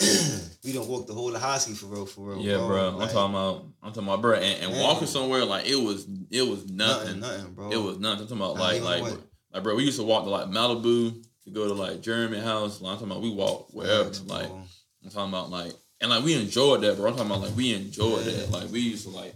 we 0.64 0.72
don't 0.72 0.88
walk 0.88 1.06
the 1.06 1.12
whole 1.12 1.30
Ahoskie 1.32 1.76
for 1.76 1.86
real, 1.86 2.06
for 2.06 2.30
real. 2.30 2.40
Yeah, 2.40 2.56
bro. 2.56 2.88
I'm 2.88 2.96
Like, 2.96 3.12
talking 3.12 3.34
about. 3.34 3.66
I'm 3.82 3.92
talking 3.92 4.08
about, 4.08 4.22
bro. 4.22 4.34
And, 4.34 4.62
and 4.64 4.72
Man. 4.72 4.82
walking 4.82 5.06
somewhere 5.06 5.44
like 5.44 5.66
it 5.68 5.76
was. 5.76 6.06
It 6.30 6.42
was 6.42 6.70
nothing. 6.70 7.20
nothing, 7.20 7.20
nothing, 7.20 7.52
bro. 7.54 7.70
It 7.70 7.76
was 7.76 7.98
nothing. 7.98 8.22
I'm 8.22 8.28
talking 8.28 8.36
about 8.42 8.56
like 8.56 8.82
like 8.82 9.02
what? 9.02 9.20
like 9.52 9.62
bro. 9.62 9.76
We 9.76 9.84
used 9.84 9.98
to 9.98 10.04
walk 10.04 10.24
to 10.24 10.30
like 10.30 10.46
Malibu 10.46 11.22
to 11.44 11.50
go 11.50 11.68
to 11.68 11.74
like 11.74 12.00
Jeremy 12.00 12.40
House. 12.40 12.80
Like, 12.80 12.92
I'm 12.92 12.96
talking 12.98 13.10
about 13.12 13.22
we 13.22 13.30
walk 13.30 13.68
wherever. 13.74 14.04
Facts, 14.04 14.22
Like 14.26 14.48
bro. 14.48 14.62
I'm 15.04 15.10
talking 15.10 15.28
about 15.32 15.50
like 15.50 15.72
and 16.00 16.10
like 16.10 16.24
we 16.24 16.34
enjoyed 16.34 16.80
that, 16.80 16.96
bro. 16.96 17.10
I'm 17.10 17.16
talking 17.16 17.30
about 17.30 17.42
like 17.42 17.56
we 17.56 17.74
enjoyed 17.74 18.24
Yeah. 18.26 18.32
that. 18.32 18.50
Like 18.50 18.70
we 18.70 18.80
used 18.80 19.04
to 19.06 19.10
like. 19.14 19.34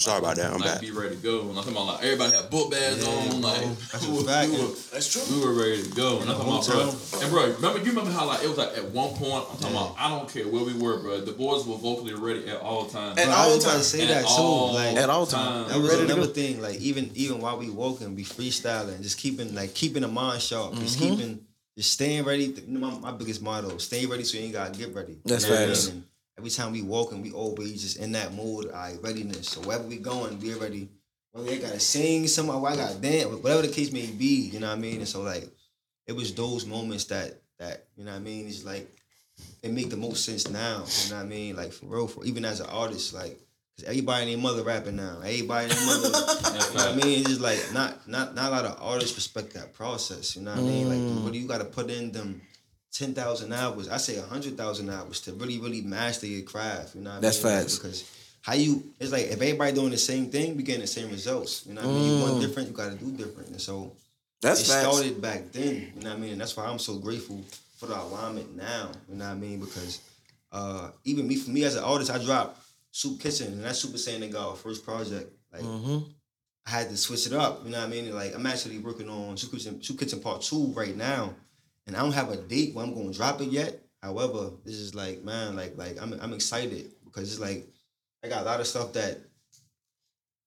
Sorry 0.00 0.18
about 0.18 0.36
that. 0.36 0.46
I'm 0.52 0.60
like, 0.60 0.64
back. 0.72 0.80
Be 0.80 0.90
ready 0.92 1.16
to 1.16 1.22
go. 1.22 1.40
And 1.40 1.50
I'm 1.50 1.56
talking 1.56 1.72
about 1.72 1.86
like 1.86 2.02
everybody 2.04 2.34
had 2.34 2.48
book 2.50 2.70
bags 2.70 3.04
Yeah, 3.06 3.12
on. 3.12 3.40
Like 3.42 3.60
That's 3.92 4.06
we 4.06 4.12
were- 4.16 4.22
we 4.22 4.62
were- 4.64 4.74
That's 4.92 5.12
true. 5.12 5.22
we 5.30 5.44
were 5.44 5.52
ready 5.52 5.82
to 5.82 5.88
go. 5.90 6.20
And 6.20 6.30
I'm 6.30 6.36
talking 6.36 6.48
about, 6.52 6.66
bro. 6.66 7.20
And 7.20 7.30
bro, 7.30 7.46
remember 7.52 7.78
you 7.80 7.84
remember 7.90 8.10
how 8.10 8.26
like 8.26 8.42
it 8.42 8.48
was 8.48 8.56
like 8.58 8.76
at 8.78 8.84
one 8.92 9.10
point 9.14 9.44
I'm 9.50 9.58
talking 9.58 9.76
Yeah. 9.76 9.82
about 9.84 9.96
I 9.98 10.08
don't 10.08 10.28
care 10.32 10.48
where 10.48 10.64
we 10.64 10.72
were, 10.74 11.00
bro. 11.00 11.20
The 11.20 11.32
boys 11.32 11.66
were 11.66 11.76
vocally 11.76 12.14
ready 12.14 12.48
at 12.48 12.60
all 12.60 12.86
times. 12.86 13.18
At 13.18 13.26
Bro, 13.26 13.34
I 13.34 13.38
all 13.44 13.54
was 13.54 13.64
about 13.64 13.70
to 13.70 13.74
times. 13.76 13.86
say 13.88 14.02
At 14.02 14.08
that 14.08 14.24
all 14.24 14.68
too. 14.70 14.74
Like 14.74 14.96
At 14.96 15.10
all 15.10 15.26
times. 15.26 15.68
that 15.70 15.78
was 15.80 15.92
another 15.92 16.26
thing. 16.26 16.62
Like 16.62 16.76
even 16.80 17.10
even 17.14 17.40
while 17.40 17.58
we 17.58 17.68
walking, 17.70 18.14
we 18.16 18.24
freestyling, 18.24 19.02
just 19.02 19.18
keeping 19.18 19.54
like 19.54 19.74
keeping 19.74 20.02
the 20.02 20.08
mind 20.08 20.40
sharp, 20.40 20.74
just 20.76 20.98
Mhm. 20.98 21.10
keeping 21.10 21.40
just 21.76 21.92
staying 21.92 22.24
ready. 22.24 22.54
You 22.66 22.78
my, 22.78 22.98
my 22.98 23.12
biggest 23.12 23.42
motto: 23.42 23.76
stay 23.78 24.06
ready 24.06 24.24
so 24.24 24.38
you 24.38 24.44
ain't 24.44 24.52
gotta 24.54 24.76
get 24.76 24.94
ready. 24.94 25.18
That's 25.24 25.46
You 25.46 26.02
know 26.40 26.48
what 26.48 26.60
I 26.60 26.64
facts. 26.64 26.72
mean? 26.72 26.72
And 26.72 26.72
every 26.72 26.72
time 26.72 26.72
we 26.72 26.82
walking, 26.82 27.22
we 27.22 27.32
always 27.32 27.82
just 27.82 27.96
in 27.98 28.12
that 28.12 28.34
mood, 28.34 28.66
all 28.66 28.72
right, 28.72 28.98
readiness. 29.02 29.48
So 29.48 29.60
wherever 29.60 29.84
we 29.84 29.98
going, 29.98 30.40
we 30.40 30.54
already. 30.54 30.88
Whether 31.32 31.46
they 31.46 31.58
gotta 31.58 31.78
sing, 31.78 32.26
some 32.26 32.50
I 32.50 32.74
gotta 32.74 32.94
dance, 32.94 33.26
whatever 33.26 33.62
the 33.62 33.68
case 33.68 33.92
may 33.92 34.06
be. 34.06 34.50
You 34.52 34.58
know 34.58 34.68
what 34.68 34.78
I 34.78 34.80
mean? 34.80 34.96
And 34.96 35.08
so 35.08 35.22
like, 35.22 35.48
it 36.06 36.12
was 36.12 36.34
those 36.34 36.66
moments 36.66 37.04
that 37.04 37.40
that 37.60 37.84
you 37.96 38.04
know 38.04 38.10
what 38.10 38.16
I 38.16 38.20
mean. 38.20 38.48
It's 38.48 38.64
like 38.64 38.90
it 39.62 39.70
make 39.72 39.90
the 39.90 39.96
most 39.96 40.24
sense 40.24 40.50
now. 40.50 40.84
You 41.04 41.10
know 41.10 41.16
what 41.16 41.26
I 41.26 41.28
mean? 41.28 41.56
Like 41.56 41.72
for 41.72 41.86
real, 41.86 42.08
for 42.08 42.24
even 42.24 42.44
as 42.44 42.60
an 42.60 42.66
artist, 42.66 43.14
like 43.14 43.38
because 43.76 43.88
everybody 43.88 44.32
and 44.32 44.42
their 44.42 44.50
mother 44.50 44.64
rapping 44.64 44.96
now. 44.96 45.20
Everybody 45.22 45.70
and 45.70 45.72
their 45.72 45.86
mother. 45.86 46.10
That's 46.10 46.70
you 46.72 46.78
know 46.78 46.86
what 46.86 46.94
I 46.94 46.96
mean? 46.96 47.20
It's 47.20 47.28
just 47.28 47.40
like 47.40 47.72
not 47.72 48.08
not 48.08 48.34
not 48.34 48.48
a 48.48 48.50
lot 48.50 48.64
of 48.64 48.78
artists 48.80 49.16
respect 49.16 49.54
that 49.54 49.72
process. 49.72 50.36
You 50.36 50.42
know 50.42 50.50
what 50.50 50.60
I 50.60 50.62
mean? 50.62 50.86
Mm. 50.86 51.14
Like 51.16 51.24
what 51.24 51.32
do 51.32 51.38
you 51.38 51.46
got 51.48 51.58
to 51.58 51.64
put 51.64 51.90
in 51.90 52.12
them. 52.12 52.42
Ten 52.92 53.14
thousand 53.14 53.52
hours, 53.52 53.88
I 53.88 53.98
say 53.98 54.18
hundred 54.20 54.56
thousand 54.56 54.90
hours 54.90 55.20
to 55.22 55.32
really, 55.32 55.58
really 55.58 55.80
master 55.82 56.26
your 56.26 56.42
craft. 56.42 56.96
You 56.96 57.02
know, 57.02 57.10
what 57.10 57.16
I 57.18 57.20
That's 57.20 57.42
mean? 57.44 57.52
Like, 57.52 57.62
facts. 57.62 57.78
because 57.78 58.10
how 58.42 58.54
you, 58.54 58.82
it's 58.98 59.12
like 59.12 59.26
if 59.26 59.32
everybody 59.34 59.72
doing 59.72 59.90
the 59.90 59.98
same 59.98 60.30
thing, 60.30 60.56
we 60.56 60.62
getting 60.64 60.80
the 60.80 60.86
same 60.88 61.08
results. 61.10 61.66
You 61.66 61.74
know, 61.74 61.82
what 61.82 61.90
I 61.90 61.92
mean, 61.92 62.04
you 62.16 62.22
want 62.22 62.36
Mm. 62.36 62.40
different, 62.40 62.68
you 62.68 62.74
got 62.74 62.90
to 62.90 62.96
do 63.04 63.12
different. 63.12 63.50
And 63.50 63.60
so 63.60 63.92
That's 64.40 64.62
it 64.62 64.66
facts. 64.72 64.86
started 64.88 65.20
back 65.22 65.52
then. 65.52 65.92
You 65.94 66.02
know 66.02 66.08
what 66.10 66.16
I 66.16 66.20
mean? 66.20 66.32
And 66.32 66.40
that's 66.40 66.56
why 66.56 66.64
I'm 66.66 66.78
so 66.80 66.96
grateful 66.96 67.44
for 67.78 67.86
the 67.86 68.00
alignment 68.00 68.56
now. 68.56 68.90
You 69.08 69.16
know 69.16 69.26
what 69.26 69.30
I 69.32 69.34
mean? 69.34 69.60
Because 69.60 70.00
uh, 70.50 70.90
even 71.04 71.28
me, 71.28 71.36
for 71.36 71.50
me 71.50 71.62
as 71.64 71.76
an 71.76 71.84
artist, 71.84 72.10
I 72.10 72.18
dropped 72.18 72.60
Soup 72.90 73.20
Kitchen, 73.20 73.52
and 73.52 73.62
that's 73.62 73.78
Super 73.78 73.98
Saiyan 73.98 74.32
God 74.32 74.58
first 74.58 74.84
project. 74.84 75.30
Like 75.52 75.62
Mm-hmm. 75.62 75.98
I 76.66 76.70
had 76.70 76.88
to 76.90 76.96
switch 76.96 77.26
it 77.26 77.32
up. 77.32 77.62
You 77.64 77.70
know 77.70 77.78
what 77.78 77.86
I 77.86 77.90
mean? 77.90 78.12
Like 78.14 78.34
I'm 78.34 78.46
actually 78.46 78.78
working 78.78 79.08
on 79.08 79.36
Soup 79.36 79.50
Kitchen, 79.52 79.82
Soup 79.82 79.98
Kitchen 79.98 80.20
Part 80.20 80.42
Two 80.42 80.66
right 80.76 80.96
now, 80.96 81.34
and 81.90 81.96
I 81.96 82.02
don't 82.02 82.12
have 82.12 82.30
a 82.30 82.36
date 82.36 82.72
when 82.72 82.86
I'm 82.86 82.94
going 82.94 83.10
to 83.10 83.16
drop 83.18 83.40
it 83.40 83.48
yet. 83.48 83.80
However, 84.00 84.52
this 84.64 84.76
is 84.76 84.94
like 84.94 85.24
man, 85.24 85.56
like 85.56 85.76
like 85.76 86.00
I'm 86.00 86.12
I'm 86.22 86.32
excited 86.32 86.92
because 87.04 87.32
it's 87.32 87.40
like 87.40 87.66
I 88.24 88.28
got 88.28 88.42
a 88.42 88.44
lot 88.44 88.60
of 88.60 88.66
stuff 88.68 88.92
that 88.92 89.18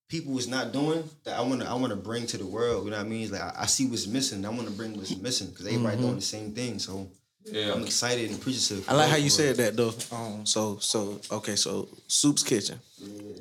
people 0.07 0.37
is 0.37 0.47
not 0.47 0.71
doing 0.71 1.03
that 1.25 1.37
I 1.37 1.41
wanna 1.41 1.65
I 1.65 1.73
wanna 1.73 1.97
bring 1.97 2.25
to 2.27 2.37
the 2.37 2.45
world. 2.45 2.85
You 2.85 2.91
know 2.91 2.97
what 2.97 3.05
I 3.05 3.09
mean? 3.09 3.23
It's 3.23 3.31
like 3.33 3.41
I, 3.41 3.53
I 3.59 3.65
see 3.65 3.85
what's 3.87 4.07
missing. 4.07 4.45
I 4.45 4.49
wanna 4.49 4.71
bring 4.71 4.95
what's 4.95 5.15
missing 5.17 5.49
because 5.49 5.67
everybody 5.67 5.97
doing 5.97 6.15
the 6.15 6.21
same 6.21 6.53
thing. 6.53 6.79
So 6.79 7.09
Yeah. 7.43 7.73
I'm 7.73 7.83
excited 7.83 8.31
and 8.31 8.39
appreciative. 8.39 8.89
I 8.89 8.95
like 8.95 9.09
how 9.09 9.17
you 9.17 9.29
for 9.29 9.35
said 9.35 9.57
that 9.57 9.75
though. 9.75 9.93
Um, 10.11 10.45
so 10.45 10.77
so 10.79 11.19
okay, 11.29 11.57
so 11.57 11.89
Soup's 12.07 12.41
Kitchen. 12.41 12.79
Yeah. 12.97 13.33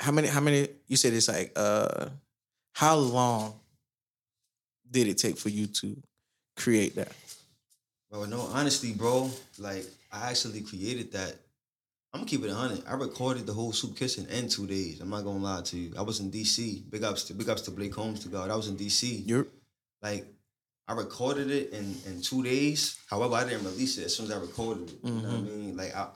How 0.00 0.12
many? 0.12 0.28
How 0.28 0.40
many? 0.40 0.68
You 0.86 0.96
said 0.96 1.12
it's 1.12 1.28
like 1.28 1.52
uh, 1.56 2.06
how 2.72 2.96
long 2.96 3.60
did 4.92 5.08
it 5.08 5.18
take 5.18 5.38
for 5.38 5.48
you 5.48 5.66
to 5.66 5.96
create 6.56 6.94
that? 6.96 7.12
Bro, 8.10 8.26
no, 8.26 8.40
honestly, 8.52 8.92
bro, 8.92 9.30
like 9.58 9.84
I 10.12 10.30
actually 10.30 10.60
created 10.60 11.12
that. 11.12 11.34
I'm 12.12 12.20
gonna 12.20 12.28
keep 12.28 12.44
it 12.44 12.50
hundred. 12.50 12.82
I 12.86 12.92
recorded 12.92 13.46
the 13.46 13.54
whole 13.54 13.72
soup 13.72 13.96
kitchen 13.96 14.26
in 14.26 14.48
two 14.48 14.66
days. 14.66 15.00
I'm 15.00 15.08
not 15.08 15.24
gonna 15.24 15.38
lie 15.38 15.62
to 15.62 15.78
you. 15.78 15.94
I 15.98 16.02
was 16.02 16.20
in 16.20 16.30
DC. 16.30 16.90
Big 16.90 17.02
ups 17.02 17.24
to 17.24 17.34
big 17.34 17.48
ups 17.48 17.62
to 17.62 17.70
Blake 17.70 17.94
Holmes 17.94 18.20
to 18.20 18.28
God. 18.28 18.50
I 18.50 18.56
was 18.56 18.68
in 18.68 18.76
DC. 18.76 19.26
You're 19.26 19.46
Like 20.02 20.26
I 20.86 20.92
recorded 20.92 21.50
it 21.50 21.72
in 21.72 21.96
in 22.06 22.20
two 22.20 22.42
days. 22.42 22.98
However, 23.08 23.34
I 23.34 23.44
didn't 23.44 23.64
release 23.64 23.96
it 23.96 24.04
as 24.04 24.14
soon 24.14 24.26
as 24.26 24.32
I 24.32 24.40
recorded 24.40 24.90
it. 24.90 24.98
You 25.02 25.10
know 25.10 25.22
what 25.22 25.24
I 25.24 25.36
mm-hmm. 25.36 25.58
mean? 25.58 25.76
Like 25.78 25.96
I, 25.96 26.08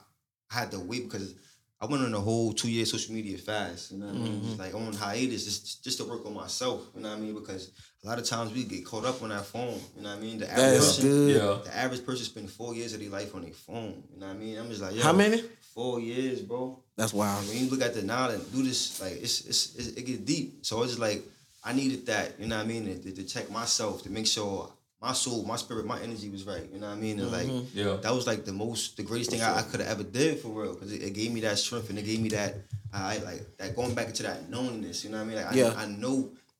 I 0.51 0.59
had 0.59 0.71
to 0.71 0.79
wait 0.79 1.09
because 1.09 1.33
I 1.79 1.85
went 1.85 2.03
on 2.03 2.13
a 2.13 2.19
whole 2.19 2.53
two 2.53 2.71
year 2.71 2.85
social 2.85 3.13
media 3.13 3.37
fast. 3.37 3.91
You 3.91 3.99
know 3.99 4.07
what 4.07 4.15
I 4.15 4.19
mean? 4.19 4.43
Just 4.43 4.59
like 4.59 4.73
on 4.73 4.93
hiatus 4.93 5.45
just 5.45 5.83
just 5.83 5.97
to 5.99 6.05
work 6.05 6.25
on 6.25 6.33
myself. 6.33 6.81
You 6.95 7.01
know 7.01 7.09
what 7.09 7.17
I 7.17 7.21
mean? 7.21 7.35
Because 7.35 7.71
a 8.03 8.07
lot 8.07 8.17
of 8.17 8.25
times 8.25 8.53
we 8.53 8.63
get 8.63 8.85
caught 8.85 9.05
up 9.05 9.21
on 9.21 9.29
that 9.29 9.45
phone. 9.45 9.79
You 9.95 10.01
know 10.03 10.09
what 10.09 10.17
I 10.17 10.21
mean? 10.21 10.39
The 10.39 10.49
average 10.51 10.73
that's 10.73 10.95
person- 10.95 11.09
good. 11.09 11.35
Yeah. 11.35 11.57
the 11.63 11.77
average 11.77 12.05
person 12.05 12.25
spend 12.25 12.49
four 12.49 12.73
years 12.73 12.93
of 12.93 12.99
their 12.99 13.09
life 13.09 13.35
on 13.35 13.43
their 13.43 13.51
phone. 13.53 14.03
You 14.13 14.19
know 14.19 14.27
what 14.27 14.35
I 14.35 14.39
mean? 14.39 14.57
I'm 14.57 14.69
just 14.69 14.81
like, 14.81 14.95
yo, 14.95 15.03
How 15.03 15.13
many? 15.13 15.43
four 15.75 15.99
years, 15.99 16.41
bro. 16.41 16.79
That's 16.95 17.13
wild. 17.13 17.47
When 17.47 17.57
you 17.57 17.69
look 17.69 17.81
at 17.83 17.93
the 17.93 18.01
now 18.01 18.29
and 18.29 18.51
do 18.51 18.63
this, 18.63 18.99
like 18.99 19.13
it's, 19.21 19.41
it's, 19.45 19.75
it's 19.75 19.87
it 19.89 20.03
gets 20.05 20.19
deep. 20.19 20.65
So 20.65 20.81
it's 20.81 20.93
just 20.93 20.99
like 21.01 21.21
I 21.63 21.73
needed 21.73 22.07
that, 22.07 22.39
you 22.39 22.47
know 22.47 22.57
what 22.57 22.65
I 22.65 22.67
mean, 22.67 22.85
to, 23.03 23.11
to 23.11 23.23
check 23.23 23.51
myself 23.51 24.01
to 24.03 24.09
make 24.09 24.25
sure 24.25 24.71
my 25.07 25.13
soul, 25.13 25.39
my 25.53 25.55
spirit, 25.55 25.85
my 25.85 25.99
energy 26.07 26.29
was 26.35 26.43
right. 26.53 26.65
You 26.73 26.79
know 26.81 26.87
what 26.91 26.97
I 26.97 27.05
mean? 27.05 27.17
And 27.21 27.31
like 27.39 27.49
Yeah. 27.81 27.95
that 28.03 28.13
was 28.17 28.25
like 28.31 28.41
the 28.49 28.51
most, 28.65 28.97
the 28.99 29.03
greatest 29.09 29.29
thing 29.31 29.41
I, 29.41 29.51
I 29.59 29.61
could 29.69 29.79
have 29.83 29.89
ever 29.95 30.03
did 30.19 30.39
for 30.41 30.49
real, 30.49 30.73
because 30.73 30.91
it, 30.91 31.01
it 31.07 31.13
gave 31.19 31.31
me 31.35 31.41
that 31.47 31.57
strength 31.65 31.89
and 31.89 31.97
it 32.01 32.05
gave 32.11 32.19
me 32.25 32.29
that, 32.39 32.51
I 32.91 33.17
like 33.29 33.41
that 33.59 33.69
going 33.75 33.93
back 33.97 34.07
into 34.11 34.23
that 34.23 34.49
knowingness. 34.49 34.97
You 35.03 35.09
know 35.11 35.17
what 35.17 35.23
I 35.23 35.27
mean? 35.29 35.37
Like 35.45 35.55
Yeah. 35.55 35.73
I, 35.77 35.83
I 35.83 35.85
know 36.03 36.15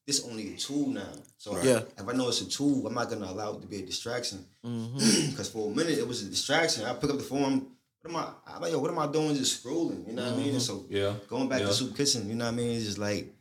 this 0.07 0.19
only 0.29 0.45
a 0.53 0.57
tool 0.57 0.87
now. 1.03 1.13
So 1.37 1.47
Yeah. 1.69 1.81
if 2.01 2.05
I 2.07 2.13
know 2.17 2.29
it's 2.29 2.41
a 2.41 2.49
tool, 2.57 2.87
I'm 2.87 2.93
not 2.99 3.09
gonna 3.11 3.29
allow 3.35 3.49
it 3.55 3.61
to 3.63 3.67
be 3.73 3.79
a 3.83 3.85
distraction. 3.91 4.39
Mm-hmm. 4.65 4.97
Because 5.31 5.49
for 5.49 5.63
a 5.71 5.75
minute 5.79 5.97
it 6.03 6.07
was 6.07 6.19
a 6.23 6.29
distraction. 6.37 6.85
I 6.85 6.93
pick 7.01 7.09
up 7.13 7.17
the 7.23 7.29
phone. 7.33 7.55
What 8.01 8.09
am 8.11 8.15
I? 8.23 8.25
I'm 8.55 8.61
like, 8.61 8.71
yo, 8.71 8.79
what 8.79 8.91
am 8.91 8.99
I 8.99 9.07
doing? 9.17 9.35
Just 9.35 9.53
scrolling. 9.61 10.07
You 10.07 10.13
know 10.13 10.23
what 10.23 10.33
I 10.33 10.37
mean? 10.41 10.53
And 10.57 10.61
so 10.69 10.85
Yeah. 10.89 11.13
going 11.27 11.49
back 11.51 11.59
Yeah. 11.61 11.67
to 11.67 11.73
Soup 11.79 11.91
Kitchen, 11.99 12.21
you 12.29 12.35
know 12.39 12.45
what 12.45 12.53
I 12.53 12.59
mean? 12.61 12.71
It's 12.77 12.85
just 12.85 12.97
like 13.09 13.33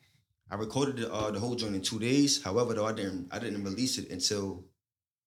I 0.48 0.54
recorded 0.54 0.96
the, 0.98 1.12
uh, 1.12 1.30
the 1.32 1.40
whole 1.40 1.56
joint 1.56 1.74
in 1.74 1.82
two 1.82 1.98
days. 1.98 2.40
However, 2.46 2.72
though 2.74 2.86
I 2.86 2.92
didn't 2.92 3.22
I 3.34 3.38
didn't 3.42 3.62
release 3.70 3.94
it 3.98 4.06
until 4.16 4.64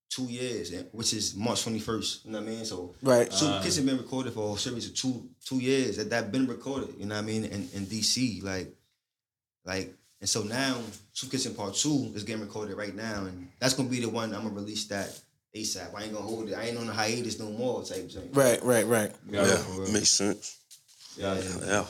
two 0.09 0.23
years, 0.25 0.73
which 0.91 1.13
is 1.13 1.35
March 1.35 1.63
twenty 1.63 1.79
first. 1.79 2.25
You 2.25 2.31
know 2.31 2.39
what 2.39 2.47
I 2.47 2.51
mean? 2.51 2.65
So 2.65 2.95
Right. 3.01 3.31
Soup 3.31 3.49
Uh. 3.49 3.61
Kitchen 3.61 3.85
been 3.85 3.97
recorded 3.97 4.33
for 4.33 4.55
a 4.55 4.59
series 4.59 4.87
of 4.87 4.95
two 4.95 5.29
two 5.45 5.59
years. 5.59 5.97
That 5.97 6.09
that 6.09 6.31
been 6.31 6.47
recorded. 6.47 6.95
You 6.97 7.05
know 7.05 7.15
what 7.15 7.23
I 7.23 7.27
mean? 7.27 7.45
In, 7.45 7.69
in 7.73 7.85
DC, 7.85 8.43
like 8.43 8.73
like. 9.65 9.93
And 10.21 10.27
so 10.27 10.43
now, 10.43 10.75
Soup 11.13 11.31
Kitchen 11.31 11.53
Part 11.53 11.75
Two 11.75 12.11
is 12.13 12.23
getting 12.25 12.41
recorded 12.41 12.75
right 12.75 12.93
now, 12.93 13.25
and 13.25 13.47
that's 13.59 13.73
gonna 13.73 13.87
be 13.87 14.01
the 14.01 14.09
one 14.09 14.35
I'm 14.35 14.43
gonna 14.43 14.53
release 14.53 14.85
that 14.87 15.17
ASAP. 15.55 15.95
I 15.95 16.03
ain't 16.03 16.13
gonna 16.13 16.25
hold 16.25 16.49
it. 16.49 16.55
I 16.55 16.63
ain't 16.63 16.77
on 16.77 16.87
the 16.87 16.93
hiatus 16.93 17.39
no 17.39 17.49
more 17.51 17.83
type 17.83 18.03
of 18.03 18.11
thing. 18.11 18.29
Right, 18.33 18.61
right, 18.61 18.85
right. 18.85 19.11
Yeah. 19.29 19.45
Yeah, 19.45 19.93
makes 19.93 20.09
sense. 20.09 20.57
Yeah. 21.17 21.41
Yeah. 21.65 21.85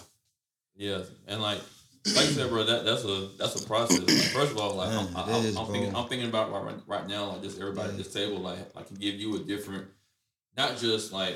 Yeah, 0.75 1.01
and 1.27 1.41
like, 1.41 1.59
like 2.15 2.27
you 2.27 2.33
said, 2.33 2.49
bro, 2.49 2.63
that 2.63 2.85
that's 2.85 3.03
a 3.05 3.29
that's 3.37 3.61
a 3.63 3.67
process. 3.67 3.99
Like, 3.99 4.07
first 4.33 4.51
of 4.51 4.57
all, 4.57 4.75
like 4.75 4.89
Man, 4.89 5.07
I'm, 5.15 5.29
I, 5.29 5.37
I'm 5.59 5.65
thinking, 5.67 5.95
I'm 5.95 6.07
thinking 6.07 6.29
about 6.29 6.51
right, 6.51 6.75
right 6.87 7.07
now, 7.07 7.29
like 7.31 7.41
just 7.43 7.59
everybody 7.59 7.89
at 7.89 7.97
this 7.97 8.13
table, 8.13 8.39
like 8.39 8.59
I 8.77 8.83
can 8.83 8.95
give 8.97 9.15
you 9.15 9.35
a 9.35 9.39
different, 9.39 9.87
not 10.57 10.77
just 10.77 11.11
like 11.13 11.35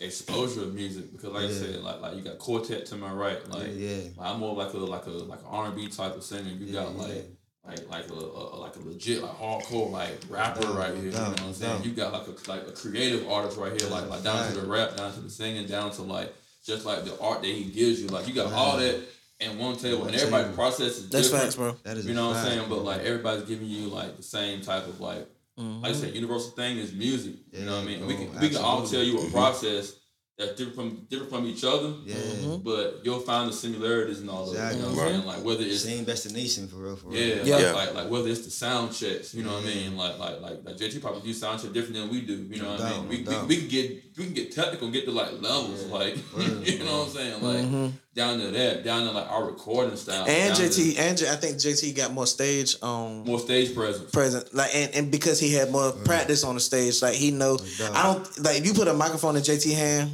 exposure 0.00 0.62
of 0.62 0.74
music, 0.74 1.12
because 1.12 1.30
like 1.32 1.44
I 1.44 1.50
said, 1.50 1.80
like 1.80 2.00
like 2.00 2.16
you 2.16 2.22
got 2.22 2.38
quartet 2.38 2.86
to 2.86 2.96
my 2.96 3.12
right, 3.12 3.46
like, 3.50 3.68
yeah, 3.74 3.88
yeah. 3.96 4.08
like, 4.16 4.30
I'm 4.30 4.40
more 4.40 4.54
like 4.54 4.72
a 4.74 4.78
like 4.78 5.06
a 5.06 5.10
like 5.10 5.40
an 5.40 5.46
R 5.48 5.66
and 5.66 5.76
B 5.76 5.88
type 5.88 6.14
of 6.16 6.22
singer. 6.24 6.50
You 6.50 6.66
Yeah, 6.66 6.82
got 6.84 6.96
like. 6.96 7.08
yeah. 7.14 7.20
Like 7.66 7.88
like 7.88 8.10
a, 8.10 8.12
a 8.12 8.60
like 8.60 8.76
a 8.76 8.80
legit 8.80 9.22
like 9.22 9.38
hardcore 9.38 9.90
like 9.90 10.10
rapper 10.28 10.60
Doubt, 10.60 10.74
right 10.76 10.94
here, 10.94 11.04
you 11.04 11.10
know 11.12 11.30
what 11.30 11.40
I'm 11.40 11.54
saying? 11.54 11.76
doubt. 11.78 11.86
You 11.86 11.92
got 11.92 12.12
like 12.12 12.26
a 12.28 12.50
like 12.50 12.68
a 12.68 12.72
creative 12.72 13.26
artist 13.26 13.56
right 13.56 13.72
here, 13.80 13.88
like 13.90 14.06
like 14.10 14.22
down 14.22 14.52
to 14.52 14.60
the 14.60 14.66
rap, 14.66 14.98
down 14.98 15.14
to 15.14 15.20
the 15.20 15.30
singing, 15.30 15.66
down 15.66 15.90
to 15.92 16.02
like 16.02 16.30
just 16.62 16.84
like 16.84 17.06
the 17.06 17.18
art 17.20 17.40
that 17.40 17.48
he 17.48 17.64
gives 17.70 18.02
you. 18.02 18.08
Like 18.08 18.28
you 18.28 18.34
got 18.34 18.52
all 18.52 18.76
that 18.76 19.00
in 19.40 19.58
one 19.58 19.76
table, 19.76 20.00
One 20.00 20.08
and 20.08 20.16
everybody's 20.16 20.46
table. 20.46 20.56
process 20.56 20.98
is 20.98 21.08
That's 21.10 21.24
different. 21.28 21.44
facts, 21.44 21.56
bro. 21.56 21.76
That 21.82 21.96
is 21.96 22.06
You 22.06 22.14
know 22.14 22.28
what 22.28 22.36
I'm 22.36 22.44
fact, 22.44 22.54
saying? 22.56 22.68
But 22.68 22.84
like 22.84 23.00
everybody's 23.00 23.44
giving 23.44 23.68
you 23.68 23.88
like 23.88 24.16
the 24.16 24.22
same 24.22 24.60
type 24.60 24.86
of 24.86 25.00
like 25.00 25.26
like 25.56 25.92
I 25.92 25.94
said, 25.94 26.14
universal 26.14 26.50
thing 26.50 26.78
is 26.78 26.92
music. 26.92 27.34
you 27.52 27.64
know 27.64 27.76
what 27.78 27.86
I 27.86 27.90
Yeah, 27.90 27.98
mean? 27.98 28.06
we 28.06 28.14
bro, 28.16 28.24
can 28.32 28.40
we 28.40 28.48
can 28.48 28.58
all 28.58 28.86
tell 28.86 29.02
you 29.02 29.18
a 29.20 29.30
process 29.30 29.92
that's 30.36 30.56
different 30.56 30.74
from 30.74 31.06
different 31.08 31.30
from 31.30 31.46
each 31.46 31.62
other. 31.62 31.94
yeah. 32.04 32.16
Mm-hmm. 32.16 32.56
But 32.64 33.00
you'll 33.04 33.20
find 33.20 33.48
the 33.48 33.52
similarities 33.52 34.18
and 34.20 34.28
all 34.30 34.50
of 34.50 34.56
it. 34.56 34.58
You 34.58 34.58
know 34.58 34.66
what 34.66 34.72
I'm 34.72 34.90
Exactly. 34.90 35.12
saying? 35.14 35.26
Like 35.26 35.44
whether 35.44 35.62
it's 35.62 35.84
Same 35.84 36.02
destination 36.04 36.66
for 36.66 36.76
real, 36.78 36.96
for 36.96 37.08
real. 37.08 37.20
yeah, 37.20 37.44
Yeah. 37.44 37.70
Like, 37.70 37.74
like 37.74 37.94
like 37.94 38.10
whether 38.10 38.28
it's 38.28 38.44
the 38.44 38.50
sound 38.50 38.92
checks, 38.92 39.32
you 39.32 39.44
know 39.44 39.54
what 39.54 39.62
I 39.62 39.66
mean? 39.66 39.96
Like 39.96 40.18
like 40.18 40.40
like 40.40 40.58
like 40.64 40.76
JT 40.76 41.00
probably 41.00 41.20
do 41.22 41.32
sound 41.32 41.60
check 41.62 41.72
different 41.72 41.94
than 41.98 42.08
we 42.10 42.22
do. 42.22 42.34
You 42.50 42.60
know 42.62 42.64
No 42.64 42.70
what 42.72 42.80
I 42.80 42.90
mean? 42.90 43.00
doubt, 43.02 43.08
We, 43.10 43.18
no 43.22 43.40
we, 43.42 43.46
we 43.46 43.56
can 43.60 43.68
get 43.68 44.04
we 44.18 44.24
can 44.24 44.34
get 44.34 44.50
technical, 44.52 44.86
and 44.86 44.92
get 44.94 45.04
to 45.04 45.12
like 45.12 45.32
levels, 45.40 45.84
Yeah. 45.86 45.92
like 45.92 46.14
Word, 46.36 46.66
you 46.66 46.78
know 46.84 46.98
what 46.98 47.06
I'm 47.08 47.14
saying? 47.14 47.42
Like 47.42 47.64
Mhm. 47.66 47.92
Down 48.14 48.38
to 48.38 48.48
that, 48.52 48.84
down 48.84 49.04
to 49.06 49.10
like 49.12 49.28
our 49.30 49.44
recording 49.46 49.96
style, 49.96 50.24
And 50.26 50.54
down 50.54 50.56
to 50.56 50.62
JT, 50.80 50.98
and 50.98 51.18
J, 51.18 51.28
I 51.30 51.34
think 51.36 51.56
JT 51.56 51.96
got 51.96 52.12
more 52.12 52.26
stage 52.26 52.76
um 52.82 53.24
more 53.24 53.38
stage 53.40 53.74
presence. 53.74 54.10
present, 54.10 54.54
like, 54.54 54.70
and, 54.74 54.94
and 54.94 55.10
because 55.10 55.40
he 55.40 55.52
had 55.52 55.70
more 55.72 55.92
practice 55.92 56.44
on 56.44 56.54
the 56.54 56.60
stage, 56.60 57.02
like 57.02 57.14
he 57.14 57.30
know. 57.30 57.56
doubt. 57.78 57.94
I 57.94 58.02
don't 58.12 58.44
like 58.44 58.58
if 58.58 58.66
you 58.66 58.74
put 58.74 58.88
a 58.88 58.94
microphone 58.94 59.36
in 59.36 59.42
JT 59.42 59.74
hand, 59.74 60.10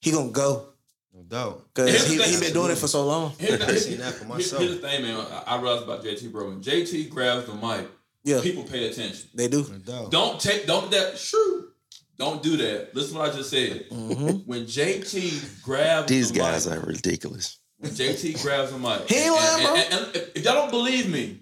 he 0.00 0.10
gonna 0.10 0.30
go 0.30 0.66
No 1.14 1.22
doubt. 1.22 1.62
because 1.74 2.08
he 2.08 2.18
thing. 2.18 2.28
he 2.34 2.40
been 2.40 2.52
doing 2.52 2.72
it 2.72 2.78
for 2.78 2.88
so 2.88 3.06
long. 3.06 3.32
Here's 3.38 3.58
the, 3.58 3.66
I 3.68 3.74
seen 3.76 3.98
that 3.98 4.14
for 4.14 4.24
myself. 4.24 4.60
here's 4.62 4.80
the 4.80 4.86
thing, 4.88 5.02
man. 5.02 5.16
I, 5.46 5.54
I 5.54 5.60
realized 5.60 5.84
about 5.84 6.02
JT, 6.04 6.32
bro. 6.32 6.48
When 6.48 6.60
JT 6.60 7.08
grabs 7.10 7.46
the 7.46 7.54
mic, 7.54 7.86
Yeah, 8.24 8.40
people 8.42 8.64
pay 8.64 8.88
attention. 8.88 9.28
they 9.34 9.46
do. 9.48 9.62
No 9.70 9.78
doubt. 9.78 10.10
Don't 10.10 10.40
take, 10.40 10.66
don't 10.66 10.90
that, 10.90 11.16
shoo. 11.18 11.68
Don't 12.18 12.42
do 12.42 12.56
that. 12.58 12.94
Listen 12.94 13.14
to 13.14 13.18
what 13.20 13.32
I 13.32 13.36
just 13.36 13.50
said. 13.50 13.88
Mm-hmm. 13.90 14.36
When 14.46 14.64
JT 14.66 15.62
grabs 15.62 16.08
These 16.08 16.30
the 16.32 16.38
guys 16.38 16.68
mic, 16.68 16.78
are 16.78 16.86
ridiculous. 16.86 17.58
when 17.78 17.90
JT 17.92 18.42
grabs 18.42 18.70
the 18.72 18.78
mic, 18.78 19.08
He 19.08 19.16
ain't 19.16 19.26
and- 19.26 19.64
lying, 19.64 19.66
and- 19.66 19.92
and- 19.94 20.06
and 20.06 20.16
if, 20.16 20.36
if 20.36 20.44
y'all 20.44 20.54
don't 20.54 20.70
believe 20.70 21.08
me, 21.08 21.40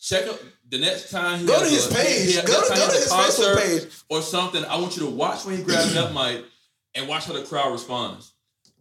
check 0.00 0.26
out 0.28 0.42
the 0.68 0.78
next 0.78 1.10
time 1.10 1.40
he 1.40 1.46
Go 1.46 1.58
to 1.60 1.66
his 1.68 1.90
a- 1.90 1.94
page. 1.94 2.26
he- 2.26 2.32
he- 2.32 2.46
Go 2.46 2.62
to- 2.62 2.74
go 2.74 2.86
to 2.88 2.92
his 2.92 3.08
Facebook 3.12 3.56
page. 3.58 3.92
or 4.08 4.22
something. 4.22 4.64
I 4.64 4.76
want 4.76 4.96
you 4.96 5.04
to 5.06 5.10
watch 5.10 5.44
when 5.44 5.56
he 5.56 5.62
grabs 5.62 5.94
that 5.94 6.12
mic 6.20 6.44
and 6.94 7.08
watch 7.08 7.24
how 7.26 7.32
the 7.34 7.42
crowd 7.44 7.72
responds. 7.72 8.32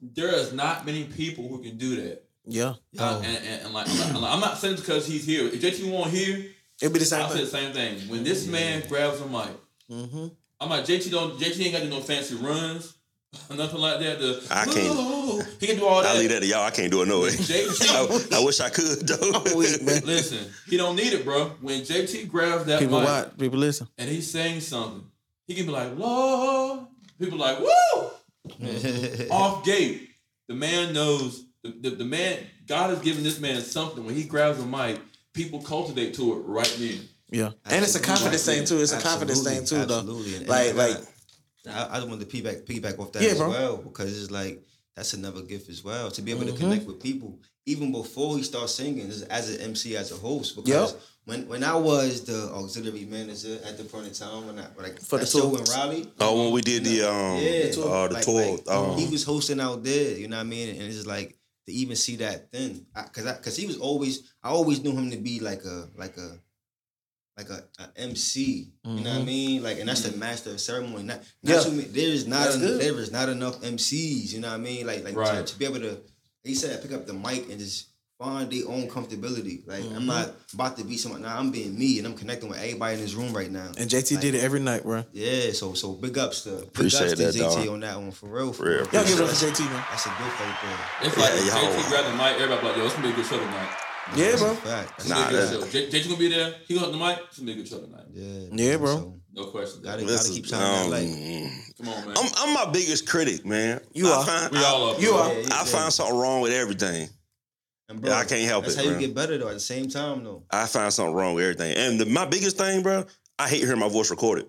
There 0.02 0.34
is 0.34 0.52
not 0.52 0.86
many 0.86 1.04
people 1.06 1.48
who 1.48 1.60
can 1.62 1.78
do 1.78 1.96
that. 1.98 2.24
Yeah, 2.48 2.74
Uh, 2.98 3.22
and, 3.24 3.38
and, 3.38 3.62
and 3.66 3.74
like, 3.74 3.88
I'm 3.88 4.14
not- 4.14 4.24
I'm 4.34 4.40
not- 4.40 4.58
saying 4.58 4.78
because 4.78 5.06
he's 5.06 5.26
here. 5.26 5.46
If 5.48 5.62
JT 5.62 5.90
won't 5.92 6.10
here, 6.12 6.48
it'll 6.82 6.92
be 6.92 7.00
the 7.00 7.06
same 7.06 7.22
I'll 7.22 7.30
say 7.30 7.42
the 7.42 7.46
thing. 7.46 7.74
same 7.74 7.98
thing. 8.00 8.10
When 8.10 8.24
this 8.24 8.48
man 8.48 8.84
grabs 8.90 9.22
a 9.22 9.28
mic, 9.28 9.50
Mm-hmm. 9.90 10.28
I'm 10.62 10.70
like 10.70 10.86
JT 10.86 11.10
don't 11.12 11.38
JT 11.40 11.60
ain't 11.64 11.74
got 11.74 11.80
to 11.80 11.86
do 11.86 11.90
no 11.90 12.00
fancy 12.02 12.36
runs, 12.36 12.94
nothing 13.50 13.80
like 13.82 14.00
that. 14.00 14.20
The, 14.20 14.48
I 14.52 14.66
can't- 14.66 14.78
"Ooh," 14.96 15.42
he 15.60 15.68
can 15.68 15.76
do 15.78 15.86
all 15.88 16.02
that. 16.04 16.16
I 16.16 16.20
leave 16.20 16.30
that 16.30 16.42
to 16.42 16.46
y'all. 16.46 16.62
I 16.64 16.70
can't 16.72 16.92
do 16.92 17.02
it 17.02 17.08
no 17.08 17.22
way. 17.22 17.30
JT, 17.30 18.32
I, 18.34 18.40
I 18.42 18.46
wish 18.46 18.60
I 18.62 18.70
could 18.70 19.08
though. 19.08 19.32
I'm 19.44 19.58
weak, 19.58 19.82
listen, 20.06 20.48
he 20.70 20.78
don't 20.78 20.96
need 20.96 21.14
it, 21.14 21.26
bro. 21.26 21.46
When 21.62 21.82
JT 21.82 22.30
grabs 22.30 22.66
that 22.66 22.80
People 22.80 23.00
mic 23.00 23.08
watch. 23.10 23.38
People 23.38 23.60
listen. 23.60 23.88
and 23.98 24.08
he's 24.10 24.30
saying 24.30 24.62
something, 24.62 25.04
he 25.48 25.56
can 25.56 25.66
be 25.66 25.72
like, 25.72 25.98
Lord. 25.98 26.88
People 27.20 27.38
like, 27.38 27.60
woo! 27.60 28.10
Off 29.30 29.64
gate. 29.64 30.10
The 30.48 30.56
man 30.56 30.92
knows, 30.94 31.46
the, 31.64 31.70
the, 31.82 31.90
the 31.92 32.04
man, 32.06 32.40
God 32.68 32.90
has 32.90 33.00
given 33.00 33.24
this 33.24 33.40
man 33.40 33.62
something. 33.62 34.04
When 34.06 34.16
he 34.16 34.24
grabs 34.24 34.60
a 34.60 34.66
mic, 34.66 35.00
people 35.34 35.62
cultivate 35.62 36.16
to 36.16 36.34
it 36.34 36.38
right 36.48 36.76
then. 36.80 37.00
Yeah, 37.32 37.52
and 37.66 37.84
it's 37.84 37.96
a 37.96 38.02
confidence 38.02 38.46
thing 38.46 38.66
too. 38.66 38.82
It's 38.82 38.92
a 38.92 39.00
confidence 39.02 39.42
thing 39.44 39.66
too, 39.66 39.86
though. 39.86 40.00
Absolutely. 40.00 40.36
And- 40.36 40.48
Like, 40.48 40.76
like, 40.76 40.98
I, 41.68 41.88
I 41.92 41.96
just 41.98 42.08
wanted 42.10 42.30
to 42.30 42.36
piggyback 42.38 42.66
piggyback 42.66 43.00
off 43.00 43.12
that 43.14 43.24
Yeah, 43.24 43.30
as 43.30 43.38
bro. 43.38 43.50
well 43.50 43.78
because 43.78 44.22
it's 44.22 44.32
like 44.32 44.62
that's 44.96 45.14
another 45.14 45.42
gift 45.42 45.70
as 45.70 45.84
well 45.84 46.12
to 46.12 46.22
be 46.22 46.32
able 46.32 46.44
Mhm. 46.44 46.54
to 46.54 46.58
connect 46.60 46.86
with 46.86 47.00
people 47.02 47.40
even 47.68 47.92
before 47.92 48.36
he 48.38 48.44
starts 48.44 48.74
singing 48.76 49.08
as, 49.10 49.22
as 49.24 49.50
an 49.56 49.62
MC 49.62 49.96
as 49.96 50.12
a 50.12 50.16
host 50.16 50.56
because 50.56 50.92
Yep. 50.94 51.02
when 51.26 51.48
when 51.48 51.64
I 51.64 51.76
was 51.76 52.22
the 52.26 52.50
auxiliary 52.52 53.06
manager 53.06 53.60
at 53.64 53.78
the 53.78 53.84
point 53.86 54.08
in 54.08 54.14
time 54.14 54.48
when 54.48 54.58
I 54.60 54.68
like 54.78 55.00
For 55.00 55.18
the 55.20 55.26
that 55.26 55.32
show 55.32 55.50
tour. 55.52 55.60
in 55.60 55.66
Raleigh 55.66 56.12
oh, 56.20 56.44
when 56.46 56.52
we 56.54 56.62
did 56.62 56.84
the 56.84 57.04
um, 57.04 57.38
yeah 57.40 57.84
uh, 57.86 58.08
the 58.08 58.14
like- 58.16 58.26
tour, 58.26 58.58
like, 58.58 58.68
um, 58.70 58.98
he 58.98 59.08
was 59.08 59.24
hosting 59.24 59.60
out 59.62 59.84
there 59.84 60.18
you 60.18 60.28
know 60.28 60.38
what 60.38 60.48
I 60.48 60.56
mean 60.56 60.70
and 60.70 60.82
it's 60.82 60.96
just 60.96 61.08
like 61.08 61.38
to 61.68 61.72
even 61.72 61.96
see 61.96 62.16
that 62.18 62.52
then 62.52 62.86
because 62.96 63.28
I, 63.28 63.34
because 63.34 63.56
he 63.56 63.68
was 63.68 63.78
always 63.78 64.24
I 64.44 64.50
always 64.50 64.82
knew 64.84 64.92
him 64.94 65.12
to 65.12 65.18
be 65.18 65.40
like 65.40 65.64
a 65.64 65.88
like 65.96 66.18
a 66.18 66.40
like 67.38 67.50
a, 67.50 67.64
a 67.80 68.00
MC, 68.02 68.72
you 68.84 68.92
know 69.04 69.10
what 69.10 69.20
I 69.20 69.22
Mhm. 69.22 69.26
mean? 69.26 69.64
Like, 69.64 69.80
and 69.80 69.88
that's 69.90 70.02
the 70.02 70.16
master 70.18 70.52
of 70.52 70.60
ceremony. 70.62 71.04
Not, 71.04 71.22
Yeah. 71.42 71.62
too 71.62 71.72
many, 71.72 71.88
there 71.88 72.10
is 72.10 72.28
not 72.28 72.44
That's 72.44 72.56
en- 72.56 72.78
there 72.78 73.00
is 73.00 73.12
not 73.12 73.30
enough 73.30 73.62
MCs. 73.64 74.34
You 74.34 74.42
know 74.42 74.50
what 74.50 74.56
I 74.56 74.60
mean? 74.60 74.86
Like, 74.86 75.04
like 75.04 75.14
to, 75.14 75.20
Right. 75.20 75.48
to 75.48 75.58
be 75.58 75.66
able 75.66 75.80
to, 75.80 75.98
he 76.44 76.54
said, 76.56 76.82
pick 76.82 76.92
up 76.92 77.08
the 77.08 77.14
mic 77.14 77.50
and 77.50 77.58
just 77.58 77.88
find 78.20 78.52
their 78.52 78.68
own 78.68 78.88
comfortability. 78.88 79.66
Like, 79.66 79.82
Mm-hmm. 79.82 79.96
I'm 79.96 80.06
not 80.06 80.34
about 80.54 80.78
to 80.78 80.84
be 80.84 80.98
someone. 80.98 81.22
Now 81.24 81.40
I'm 81.40 81.50
being 81.52 81.78
me, 81.80 81.98
and 81.98 82.06
I'm 82.06 82.14
connecting 82.16 82.50
with 82.50 82.60
everybody 82.60 82.96
in 82.96 83.02
this 83.02 83.14
room 83.14 83.34
right 83.34 83.50
now. 83.50 83.72
And 83.78 83.90
JT 83.90 84.18
did 84.20 84.36
it 84.36 84.44
every 84.44 84.60
night, 84.60 84.84
bro. 84.84 85.06
Yeah, 85.14 85.54
so 85.54 85.74
so 85.74 85.94
big 85.94 86.18
ups 86.20 86.42
to 86.44 86.50
big 86.52 86.68
Appreciate 86.68 87.02
ups 87.04 87.12
to 87.14 87.18
that, 87.18 87.34
JT 87.34 87.40
dog. 87.66 87.68
on 87.70 87.80
that 87.80 87.98
one 88.00 88.12
for 88.12 88.28
real. 88.28 88.54
For 88.54 88.64
Real. 88.66 88.74
real. 88.80 88.88
Y'all 88.94 89.06
give 89.06 89.20
it 89.20 89.24
up 89.24 89.30
to 89.30 89.36
JT, 89.46 89.60
man. 89.66 89.84
That's 89.90 90.06
a 90.06 90.10
good 90.10 90.20
right 90.20 90.58
there. 90.62 91.08
It's 91.08 91.18
like 91.18 91.30
Yeah, 91.32 91.40
if 91.40 91.46
y'all- 91.48 91.74
JT 91.82 91.90
grab 91.90 92.06
the 92.06 92.12
mic, 92.18 92.34
everybody 92.42 92.68
like, 92.68 92.78
yo, 92.78 92.86
it's 92.86 92.94
gonna 92.96 93.08
be 93.08 93.14
a 93.14 93.16
good 93.16 93.26
show 93.26 93.40
tonight. 93.40 93.70
Yeah, 94.16 94.36
bro. 94.38 94.52
a 94.52 94.56
fact. 94.56 94.94
It's 95.00 95.10
Nah, 95.10 95.16
gonna 95.16 95.30
be 95.30 95.36
a 95.36 95.46
that- 95.46 95.72
good. 95.72 95.92
J- 95.92 96.04
gonna 96.04 96.18
be 96.18 96.28
there. 96.30 96.54
He 96.68 96.74
gonna 96.74 96.88
have 96.88 96.94
the 96.94 97.00
mic. 97.06 97.20
It's 97.28 97.38
gonna 97.40 97.46
be 97.46 97.52
a 97.54 97.56
good 97.56 97.68
show 97.68 97.80
tonight. 97.80 98.06
Yeah, 98.12 98.48
Yeah, 98.72 98.78
bro. 98.78 98.96
So, 98.98 99.20
No 99.34 99.46
question. 99.46 99.82
gotta, 99.82 100.02
Gotta, 100.04 100.16
gotta 100.18 100.30
keep 100.30 100.46
shining 100.46 100.90
that 100.90 100.90
light. 100.90 101.08
um, 101.08 101.64
Come 101.78 101.90
on, 101.90 102.08
man. 102.08 102.18
I'm, 102.18 102.32
I'm 102.38 102.54
my 102.54 102.72
biggest 102.72 103.08
critic, 103.08 103.46
man. 103.46 103.80
You 103.94 104.08
I 104.08 104.12
are. 104.12 104.26
Find, 104.26 104.52
we 104.52 104.58
I, 104.60 104.64
all 104.64 104.90
up. 104.90 105.02
You 105.02 105.12
are. 105.14 105.28
Yeah, 105.34 105.40
I 105.52 105.58
yeah. 105.60 105.64
find 105.64 105.94
something 105.94 106.18
wrong 106.18 106.42
with 106.42 106.52
everything. 106.52 107.10
And 107.90 108.04
Yeah, 108.06 108.16
I 108.18 108.26
can't 108.26 108.42
help 108.48 108.64
that's 108.64 108.74
it, 108.76 108.78
That's 108.78 108.88
how 108.90 108.94
you 109.00 109.00
get 109.08 109.16
better 109.16 109.38
though. 109.38 109.48
At 109.50 109.54
the 109.56 109.60
same 109.60 109.88
time 109.90 110.24
though. 110.24 110.44
I 110.52 110.66
find 110.66 110.92
something 110.94 111.14
wrong 111.14 111.36
with 111.36 111.44
everything. 111.46 111.76
And 111.78 112.00
the, 112.00 112.06
my 112.06 112.26
biggest 112.26 112.58
thing, 112.58 112.84
bro, 112.84 113.06
I 113.40 113.48
hate 113.50 113.64
hearing 113.64 113.80
my 113.80 113.90
voice 113.90 114.10
recorded. 114.12 114.48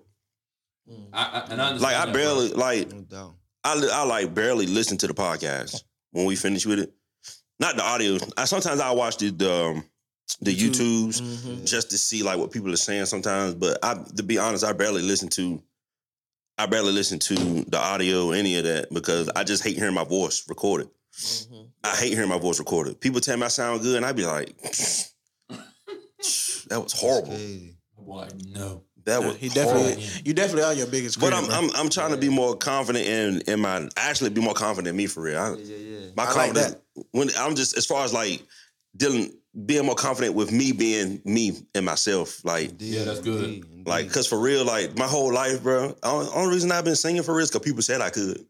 I, 1.13 1.23
I, 1.47 1.53
and 1.53 1.63
I 1.63 1.73
Like 1.77 1.97
I 1.97 2.11
barely, 2.13 2.49
bro. 2.51 2.59
like 2.59 3.11
No. 3.11 3.37
I, 3.65 3.89
I 3.93 4.05
like 4.05 4.35
barely 4.35 4.67
listen 4.67 4.99
to 4.99 5.07
the 5.07 5.15
podcast 5.15 5.83
when 6.11 6.27
we 6.27 6.35
finish 6.37 6.67
with 6.67 6.81
it. 6.81 6.93
Not 7.63 7.77
the 7.77 7.85
audio. 7.85 8.19
I 8.37 8.45
sometimes 8.47 8.81
I 8.81 8.91
watch 8.91 9.19
the 9.19 9.31
the, 9.31 9.53
um, 9.53 9.85
the 10.41 10.53
YouTube. 10.53 11.07
YouTubes 11.15 11.21
Mhm. 11.23 11.65
just 11.65 11.91
to 11.91 11.99
see 11.99 12.25
like 12.25 12.39
what 12.39 12.51
people 12.51 12.73
are 12.73 12.77
saying 12.77 13.07
sometimes. 13.07 13.55
But 13.55 13.79
I, 13.85 13.95
to 14.17 14.23
be 14.25 14.37
honest, 14.39 14.65
I 14.65 14.73
barely 14.73 15.03
listen 15.03 15.29
to. 15.31 15.63
I 16.59 16.67
barely 16.67 16.93
listen 16.93 17.19
to 17.21 17.35
the 17.69 17.79
audio, 17.79 18.33
any 18.33 18.59
of 18.59 18.65
that, 18.65 18.93
because 18.93 19.29
I 19.37 19.45
just 19.45 19.63
hate 19.63 19.77
hearing 19.77 19.95
my 19.95 20.05
voice 20.05 20.49
recorded. 20.49 20.89
Mm-hmm. 21.17 21.63
I 21.85 21.97
hate 21.97 22.13
hearing 22.15 22.29
my 22.29 22.39
voice 22.39 22.59
recorded. 22.59 23.01
People 23.01 23.21
tell 23.21 23.37
me 23.37 23.45
I 23.45 23.49
sound 23.49 23.83
good, 23.83 23.97
and 23.97 24.05
I'd 24.05 24.17
be 24.17 24.27
like, 24.27 24.55
that 26.69 26.81
was 26.83 26.93
horrible. 26.93 27.29
Crazy. 27.31 27.77
I'm 27.99 28.29
no. 28.53 28.83
That 29.05 29.21
Yeah, 29.21 29.27
was 29.29 29.37
he 29.37 29.49
definitely, 29.49 29.95
horrible. 29.95 30.03
you 30.25 30.35
definitely 30.35 30.63
are 30.65 30.75
your 30.75 30.87
biggest. 30.87 31.19
But 31.21 31.33
critic, 31.33 31.51
I'm. 31.53 31.65
I'm 31.65 31.71
I'm 31.77 31.89
trying 31.89 32.11
to 32.13 32.17
be 32.17 32.29
more 32.29 32.57
confident 32.57 33.07
in 33.07 33.41
in 33.53 33.61
my 33.61 33.89
actually 33.97 34.31
be 34.31 34.41
more 34.41 34.55
confident 34.55 34.89
in 34.89 34.97
me 34.97 35.07
for 35.07 35.23
real. 35.23 35.39
I, 35.39 35.51
Yeah, 35.51 35.57
yeah, 35.57 35.77
yeah. 35.77 35.92
My 36.17 36.25
I 36.25 36.27
like 36.27 36.35
confidence 36.55 36.77
when 37.13 37.31
I'm 37.39 37.55
just 37.55 37.77
as 37.77 37.87
far 37.87 38.05
as 38.05 38.13
like 38.13 38.43
dealing 38.97 39.33
being 39.67 39.85
more 39.85 39.95
confident 39.95 40.35
with 40.35 40.51
me 40.51 40.73
being 40.73 41.21
me 41.25 41.53
and 41.75 41.85
myself 41.85 42.43
like 42.45 42.71
Indeed, 42.71 42.95
Yeah, 42.95 43.05
that's 43.05 43.21
good. 43.21 43.45
indeed, 43.45 43.65
indeed. 43.71 43.87
like 43.87 44.11
cuz 44.11 44.27
for 44.27 44.39
real 44.39 44.65
like 44.65 44.97
my 44.97 45.07
whole 45.07 45.33
life 45.33 45.63
bro 45.63 45.95
only, 46.03 46.31
only 46.35 46.55
reason 46.55 46.73
I've 46.73 46.85
been 46.85 46.97
singing 46.97 47.23
for 47.23 47.35
real 47.35 47.45
is 47.45 47.51
cuz 47.51 47.61
people 47.63 47.83
said 47.83 48.01
I 48.01 48.11
could. 48.11 48.45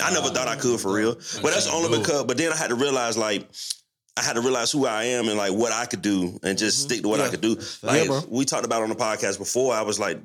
I 0.00 0.12
never 0.12 0.28
Ah, 0.28 0.32
thought 0.32 0.48
I 0.48 0.56
could 0.56 0.80
for 0.80 0.92
real 0.92 1.14
but 1.42 1.52
that's 1.52 1.66
only 1.68 1.98
because 1.98 2.24
but 2.24 2.36
then 2.36 2.52
I 2.52 2.56
had 2.56 2.68
to 2.68 2.76
realize 2.76 3.16
like 3.16 3.48
I 4.16 4.22
had 4.22 4.34
to 4.34 4.40
realize 4.40 4.72
who 4.72 4.86
I 4.86 5.04
am 5.04 5.28
and 5.28 5.36
like 5.38 5.52
what 5.52 5.72
I 5.72 5.86
could 5.86 6.02
do 6.02 6.38
and 6.42 6.58
just 6.58 6.82
stick 6.82 7.02
to 7.02 7.08
what 7.08 7.20
I 7.20 7.28
could 7.28 7.40
do. 7.40 7.56
like 7.82 8.02
Yeah, 8.02 8.06
bro. 8.06 8.22
we 8.28 8.44
talked 8.44 8.64
about 8.64 8.82
on 8.82 8.88
the 8.88 8.96
podcast 8.96 9.38
before 9.38 9.74
I 9.74 9.82
was 9.82 9.98
like 10.00 10.18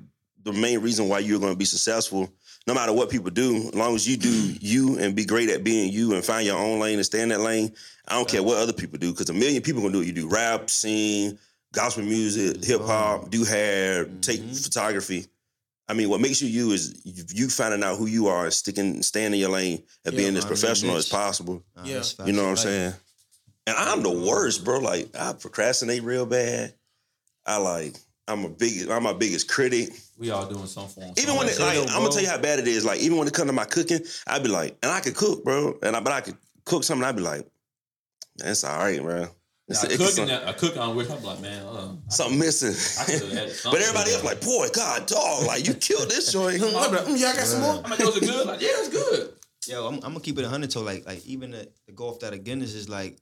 the 0.43 0.54
main 0.54 0.80
reason 0.80 1.08
why 1.08 1.20
you're 1.20 1.39
going 1.39 1.54
to 1.54 1.58
be 1.58 1.66
successful 1.66 2.30
no 2.66 2.74
matter 2.74 2.93
what 2.93 3.09
people 3.09 3.30
do, 3.30 3.68
as 3.68 3.76
long 3.76 3.95
as 3.95 4.07
you 4.07 4.16
do 4.18 4.30
you 4.61 4.97
and 4.97 5.16
be 5.16 5.26
great 5.26 5.49
at 5.49 5.64
being 5.64 5.91
you 5.91 6.14
and 6.14 6.24
find 6.24 6.45
your 6.45 6.57
own 6.57 6.80
lane 6.80 6.95
and 6.95 7.05
stay 7.05 7.22
in 7.22 7.30
that 7.30 7.41
lane, 7.41 7.74
I 8.07 8.16
don't 8.16 8.28
care 8.28 8.43
what 8.43 8.57
other 8.57 8.74
people 8.74 8.97
do 8.99 9.11
because 9.11 9.30
a 9.30 9.34
million 9.34 9.61
people 9.61 9.82
gonna 9.82 9.93
do 9.93 9.99
what 9.99 10.07
you 10.07 10.14
do: 10.14 10.28
rap, 10.30 10.70
sing, 10.70 11.38
gospel 11.74 12.03
music, 12.03 12.64
hip 12.64 12.82
hop, 12.82 13.30
do 13.30 13.43
hair, 13.43 14.05
take 14.22 14.41
Mhm. 14.41 14.64
photography. 14.64 15.28
I 15.89 15.93
mean, 15.93 16.07
what 16.09 16.22
makes 16.22 16.41
you 16.41 16.47
you 16.47 16.72
is 16.72 16.95
you 17.03 17.26
you 17.34 17.49
finding 17.49 17.84
out 17.84 17.97
who 17.97 18.05
you 18.05 18.28
are 18.28 18.45
and 18.45 18.53
sticking, 18.53 19.03
staying 19.03 19.34
in 19.34 19.39
your 19.39 19.49
lane 19.49 19.84
and 20.05 20.14
Yeah, 20.14 20.18
being 20.18 20.38
as 20.38 20.43
finding 20.43 20.47
your 20.47 20.47
professional 20.47 20.95
as 20.95 21.09
possible. 21.09 21.64
Nah, 21.76 21.84
Yeah. 21.86 22.03
You 22.26 22.32
know 22.32 22.43
what 22.43 22.51
I'm 22.51 22.57
saying? 22.57 22.93
And 23.68 23.78
I'm 23.78 24.03
the 24.03 24.09
worst, 24.09 24.64
bro. 24.64 24.80
Like 24.80 25.14
I 25.18 25.34
procrastinate 25.34 26.03
real 26.03 26.26
bad. 26.26 26.74
I 27.45 27.57
like 27.57 27.95
I'm 28.28 28.45
a 28.45 28.49
big 28.49 28.89
I'm 28.89 29.03
my 29.03 29.14
biggest 29.14 29.49
critic. 29.49 29.89
We 30.18 30.30
all 30.30 30.45
doing 30.45 30.68
some 30.68 30.88
form. 30.88 31.14
Even 31.18 31.36
when 31.36 31.47
it, 31.47 31.59
like, 31.59 31.78
I'm 31.80 31.88
gonna 31.88 32.09
tell 32.11 32.22
you 32.22 32.30
how 32.30 32.38
bad 32.38 32.59
it 32.59 32.68
is. 32.68 32.86
Like 32.86 32.99
even 32.99 33.18
when 33.18 33.28
it 33.28 33.34
comes 33.34 33.49
to 33.49 33.53
my 33.53 33.66
cooking, 33.66 33.99
I'd 34.28 34.43
be 34.43 34.49
like, 34.49 34.78
and 34.84 34.91
I 34.91 34.99
could 34.99 35.16
cook, 35.16 35.43
bro. 35.43 35.78
And 35.82 35.95
I, 35.95 35.99
but 35.99 36.14
I 36.14 36.22
could 36.22 36.38
cook 36.66 36.84
something. 36.84 37.03
I'd 37.03 37.16
be 37.16 37.22
like, 37.24 37.47
that's 38.38 38.64
all 38.64 38.78
right, 38.80 39.01
bro. 39.01 39.22
Now, 39.22 39.28
it's 39.70 39.82
cooking 39.97 40.07
some- 40.07 40.28
that, 40.28 40.47
I 40.47 40.53
cook 40.53 40.78
on 40.78 40.95
which 40.95 41.09
I'm 41.09 41.24
like, 41.24 41.39
man, 41.41 41.66
uh, 41.66 41.93
I- 41.93 42.09
something 42.09 42.38
missing. 42.38 42.76
I 43.01 43.05
could've 43.05 43.32
had 43.32 43.51
but 43.64 43.82
everybody 43.82 44.11
else 44.11 44.24
like, 44.24 44.41
boy, 44.41 44.68
God, 44.74 45.05
dog, 45.07 45.45
like 45.47 45.66
you 45.68 45.74
killed 45.74 46.09
this 46.09 46.32
joint. 46.32 46.59
Look 46.59 46.74
at 46.76 46.91
that. 46.91 47.05
Mm, 47.07 47.20
y'all 47.20 47.34
got 47.34 47.45
some 47.45 47.61
more. 47.61 47.82
I'm 47.84 47.89
like, 47.89 47.99
was 47.99 48.18
it 48.18 48.22
good? 48.22 48.45
Like, 48.47 48.61
yeah, 48.61 48.68
it's 48.74 48.89
good. 48.89 49.34
Yo, 49.68 49.88
I'm, 49.88 49.95
I'm 49.95 50.01
gonna 50.01 50.20
keep 50.20 50.38
it 50.38 50.43
a 50.45 50.49
hundred. 50.49 50.72
So 50.74 50.82
like, 50.82 51.05
like 51.05 51.26
even 51.26 51.51
the, 51.51 51.70
to 51.88 51.93
go 51.93 52.09
off 52.09 52.20
that 52.20 52.34
again 52.34 52.61
is 52.61 52.74
just 52.74 52.89
like, 52.89 53.18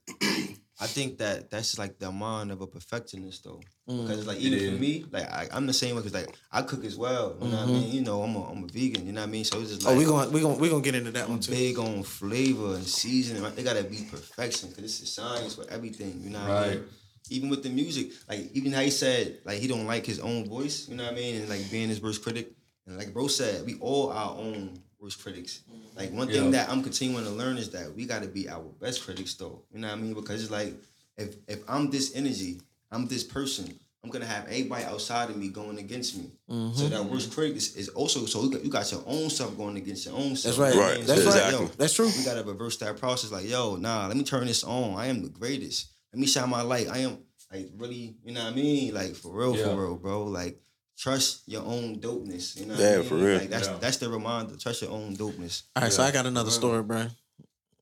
I 0.82 0.86
think 0.86 1.18
that 1.18 1.48
that's 1.48 1.68
just 1.68 1.78
like 1.78 2.00
the 2.00 2.10
mind 2.10 2.50
of 2.50 2.60
a 2.60 2.66
perfectionist 2.66 3.44
though. 3.44 3.60
Mm. 3.88 4.02
Because 4.02 4.18
it's 4.18 4.26
like 4.26 4.38
even 4.38 4.58
is. 4.58 4.70
for 4.70 4.80
me, 4.80 5.04
like 5.12 5.30
I, 5.30 5.46
I'm 5.52 5.66
the 5.66 5.72
same 5.72 5.94
way. 5.94 6.02
Cause 6.02 6.12
like 6.12 6.34
I 6.50 6.62
cook 6.62 6.84
as 6.84 6.98
well. 6.98 7.36
You 7.40 7.48
know 7.48 7.56
what 7.56 7.68
I 7.68 7.72
mean? 7.72 7.92
You 7.92 8.00
know, 8.00 8.22
I'm 8.22 8.34
a, 8.34 8.50
I'm 8.50 8.64
a 8.64 8.66
vegan. 8.66 9.06
You 9.06 9.12
know 9.12 9.20
what 9.20 9.28
I 9.28 9.30
mean? 9.30 9.44
So 9.44 9.60
it's 9.60 9.70
just 9.70 9.84
like 9.84 9.94
Oh, 9.94 9.98
we 9.98 10.04
gonna 10.04 10.30
we 10.30 10.40
gonna 10.40 10.56
we 10.56 10.68
gonna 10.68 10.82
get 10.82 10.96
into 10.96 11.12
that 11.12 11.28
one 11.28 11.38
too. 11.38 11.52
big 11.52 11.78
on 11.78 12.02
flavor 12.02 12.74
and 12.74 12.84
seasoning. 12.84 13.44
Right? 13.44 13.54
They 13.54 13.62
gotta 13.62 13.84
be 13.84 14.08
perfection 14.10 14.70
because 14.70 14.82
this 14.82 15.00
is 15.00 15.12
science 15.12 15.54
for 15.54 15.64
everything. 15.70 16.20
You 16.20 16.30
know 16.30 16.40
what 16.40 16.50
I 16.50 16.68
mean? 16.68 16.78
Right. 16.78 16.88
Even 17.30 17.48
with 17.48 17.62
the 17.62 17.70
music, 17.70 18.10
like 18.28 18.50
even 18.52 18.72
how 18.72 18.80
he 18.80 18.90
said 18.90 19.38
like 19.44 19.58
he 19.58 19.68
don't 19.68 19.86
like 19.86 20.04
his 20.04 20.18
own 20.18 20.48
voice. 20.48 20.88
You 20.88 20.96
know 20.96 21.04
what 21.04 21.12
I 21.12 21.16
mean? 21.16 21.36
And 21.36 21.48
like 21.48 21.70
being 21.70 21.90
his 21.90 22.02
worst 22.02 22.24
critic. 22.24 22.50
And 22.88 22.98
like 22.98 23.14
bro 23.14 23.28
said, 23.28 23.64
we 23.64 23.76
all 23.78 24.10
our 24.10 24.36
own 24.36 24.82
worst 25.02 25.20
critics. 25.22 25.60
Like 25.96 26.12
one 26.12 26.28
thing 26.28 26.44
Yeah. 26.46 26.50
that 26.52 26.70
I'm 26.70 26.82
continuing 26.82 27.24
to 27.24 27.30
learn 27.30 27.58
is 27.58 27.70
that 27.70 27.94
we 27.94 28.06
gotta 28.06 28.28
be 28.28 28.48
our 28.48 28.62
best 28.80 29.04
critics 29.04 29.34
though. 29.34 29.62
You 29.72 29.80
know 29.80 29.88
what 29.88 29.98
I 29.98 30.00
mean? 30.00 30.14
Because 30.14 30.42
it's 30.42 30.50
like 30.52 30.74
if 31.18 31.34
if 31.48 31.60
I'm 31.68 31.90
this 31.90 32.14
energy, 32.14 32.60
I'm 32.90 33.06
this 33.08 33.24
person. 33.24 33.74
I'm 34.04 34.10
gonna 34.10 34.26
have 34.26 34.46
everybody 34.46 34.84
outside 34.84 35.30
of 35.30 35.36
me 35.36 35.48
going 35.48 35.78
against 35.78 36.16
me. 36.16 36.30
Mm-hmm. 36.50 36.74
So 36.76 36.88
that 36.88 37.04
worst 37.04 37.32
critic 37.32 37.56
is, 37.56 37.76
is 37.76 37.88
also 37.90 38.26
so 38.26 38.42
you 38.44 38.50
got, 38.50 38.64
you 38.64 38.70
got 38.70 38.90
your 38.90 39.02
own 39.06 39.28
stuff 39.30 39.56
going 39.56 39.76
against 39.76 40.06
your 40.06 40.14
own 40.16 40.34
self. 40.36 40.56
That's 40.56 40.58
right. 40.58 40.74
You 40.74 40.80
know 40.80 40.86
what 40.86 40.92
I 40.92 40.96
Right. 40.98 41.06
That's 41.06 41.22
So 41.22 41.28
it's 41.28 41.36
right. 41.36 41.42
like, 41.44 41.44
Exactly. 41.52 41.66
yo, 41.66 41.72
That's 41.78 41.92
true. 41.94 42.10
we 42.18 42.24
gotta 42.24 42.42
reverse 42.44 42.76
that 42.78 42.96
process. 42.98 43.30
Like, 43.30 43.48
yo, 43.48 43.76
nah, 43.76 44.06
let 44.08 44.16
me 44.16 44.24
turn 44.24 44.46
this 44.46 44.64
on. 44.64 44.94
I 44.96 45.06
am 45.06 45.22
the 45.22 45.28
greatest. 45.28 45.88
Let 46.12 46.20
me 46.20 46.26
shine 46.26 46.48
my 46.48 46.62
light. 46.62 46.88
I 46.88 46.98
am 46.98 47.18
like 47.52 47.70
really, 47.76 48.16
you 48.24 48.32
know 48.32 48.42
what 48.44 48.52
I 48.52 48.56
mean? 48.56 48.92
Like 48.94 49.14
for 49.14 49.32
real, 49.32 49.56
Yeah. 49.56 49.64
for 49.66 49.82
real, 49.82 49.96
bro. 49.96 50.24
Like 50.24 50.60
trust 51.02 51.42
your 51.46 51.62
own 51.64 51.98
dopeness. 52.00 52.56
You 52.58 52.66
know 52.66 52.74
Yeah, 52.78 52.94
I 52.94 52.96
mean? 52.98 53.08
for 53.08 53.16
real. 53.16 53.38
Like 53.38 53.50
that's 53.50 53.66
Yeah. 53.68 53.78
that's 53.80 53.96
the 53.98 54.08
reminder. 54.08 54.56
Trust 54.56 54.82
your 54.82 54.92
own 54.92 55.16
dopeness. 55.16 55.62
All 55.74 55.82
right, 55.82 55.92
so 55.92 56.02
I 56.02 56.10
got 56.12 56.26
another 56.26 56.50
story, 56.52 56.82
bro. 56.82 56.98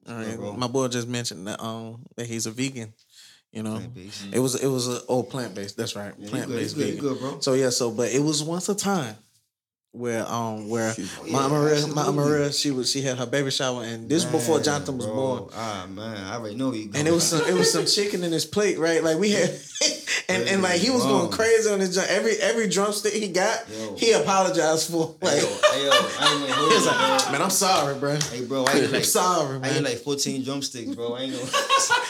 All 0.09 0.15
right, 0.17 0.29
Yeah, 0.29 0.37
bro. 0.37 0.53
my 0.55 0.67
boy 0.67 0.89
just 0.89 1.07
mentioned 1.09 1.47
that 1.47 1.61
um 1.63 2.01
that 2.17 2.27
he's 2.27 2.47
a 2.47 2.51
vegan. 2.51 2.95
You 3.53 3.65
know, 3.65 3.77
Plant-based. 3.77 4.23
it 4.33 4.39
was 4.39 4.55
it 4.55 4.69
was 4.69 4.87
a 4.89 5.01
oh 5.09 5.23
plant 5.25 5.55
based. 5.57 5.77
That's 5.77 5.95
right, 5.97 6.15
Yeah, 6.19 6.31
plant 6.31 6.49
based 6.49 6.77
you 6.77 6.85
you 6.85 6.93
vegan. 6.93 7.01
good, 7.09 7.19
bro. 7.21 7.41
So 7.41 7.53
yeah, 7.55 7.71
so 7.71 7.91
but 7.91 8.11
it 8.13 8.21
was 8.23 8.43
once 8.43 8.69
a 8.69 8.75
time 8.77 9.17
where 9.93 10.25
um 10.31 10.69
where 10.69 10.95
Oh, 10.97 11.27
my 11.29 11.49
Maria 11.49 11.85
my. 11.89 12.11
Maria 12.13 12.53
she 12.53 12.71
was 12.71 12.89
she 12.93 13.03
had 13.03 13.19
her 13.19 13.27
baby 13.27 13.51
shower 13.51 13.83
and 13.83 14.09
this 14.09 14.23
Man, 14.23 14.33
before 14.33 14.61
Jonathan 14.61 14.97
was 14.99 15.07
bro. 15.07 15.15
born. 15.17 15.51
Ah 15.53 15.87
man, 15.91 16.17
I 16.17 16.37
already 16.37 16.55
know 16.55 16.73
you. 16.73 16.91
And 16.95 17.09
it 17.09 17.13
was 17.13 17.25
some 17.27 17.43
it 17.45 17.55
was 17.55 17.73
some 17.73 17.87
chicken 17.87 18.23
in 18.23 18.31
his 18.31 18.45
plate, 18.47 18.79
right? 18.79 19.03
Like 19.03 19.19
we 19.19 19.31
had, 19.33 19.51
and, 20.31 20.49
and 20.49 20.63
like 20.63 20.81
he 20.81 20.91
was 20.91 21.05
going 21.05 21.31
crazy 21.31 21.71
on 21.71 21.81
his 21.81 21.95
joint. 21.95 22.09
Every 22.09 22.37
every 22.37 22.69
drumstick 22.69 23.13
he 23.13 23.29
got, 23.29 23.69
Yo. 23.71 23.95
he 23.97 24.13
apologized 24.13 24.91
for. 24.91 25.15
Like 25.23 25.35
Hey, 25.35 25.41
yo, 25.43 25.47
hey, 25.73 25.85
yo, 25.85 25.91
I 25.91 25.95
ain't 25.95 26.41
gonna 26.41 26.53
hold 26.53 26.71
he 26.71 26.75
was 26.77 26.85
you, 26.85 26.91
like, 26.91 27.33
man, 27.33 27.43
I'm 27.43 27.51
sorry, 27.51 27.95
bro. 27.99 28.15
Hey, 28.17 28.45
bro, 28.45 28.65
I 28.65 28.73
ain't 28.73 28.85
I'm 28.87 28.93
like, 28.93 29.05
sorry, 29.05 29.57
I 29.57 29.59
man. 29.61 29.77
ain't 29.77 29.85
like 29.85 29.99
14 29.99 30.45
drumsticks, 30.45 30.95
bro. 30.95 31.15
I 31.15 31.21
ain't 31.23 31.33
know. 31.33 31.39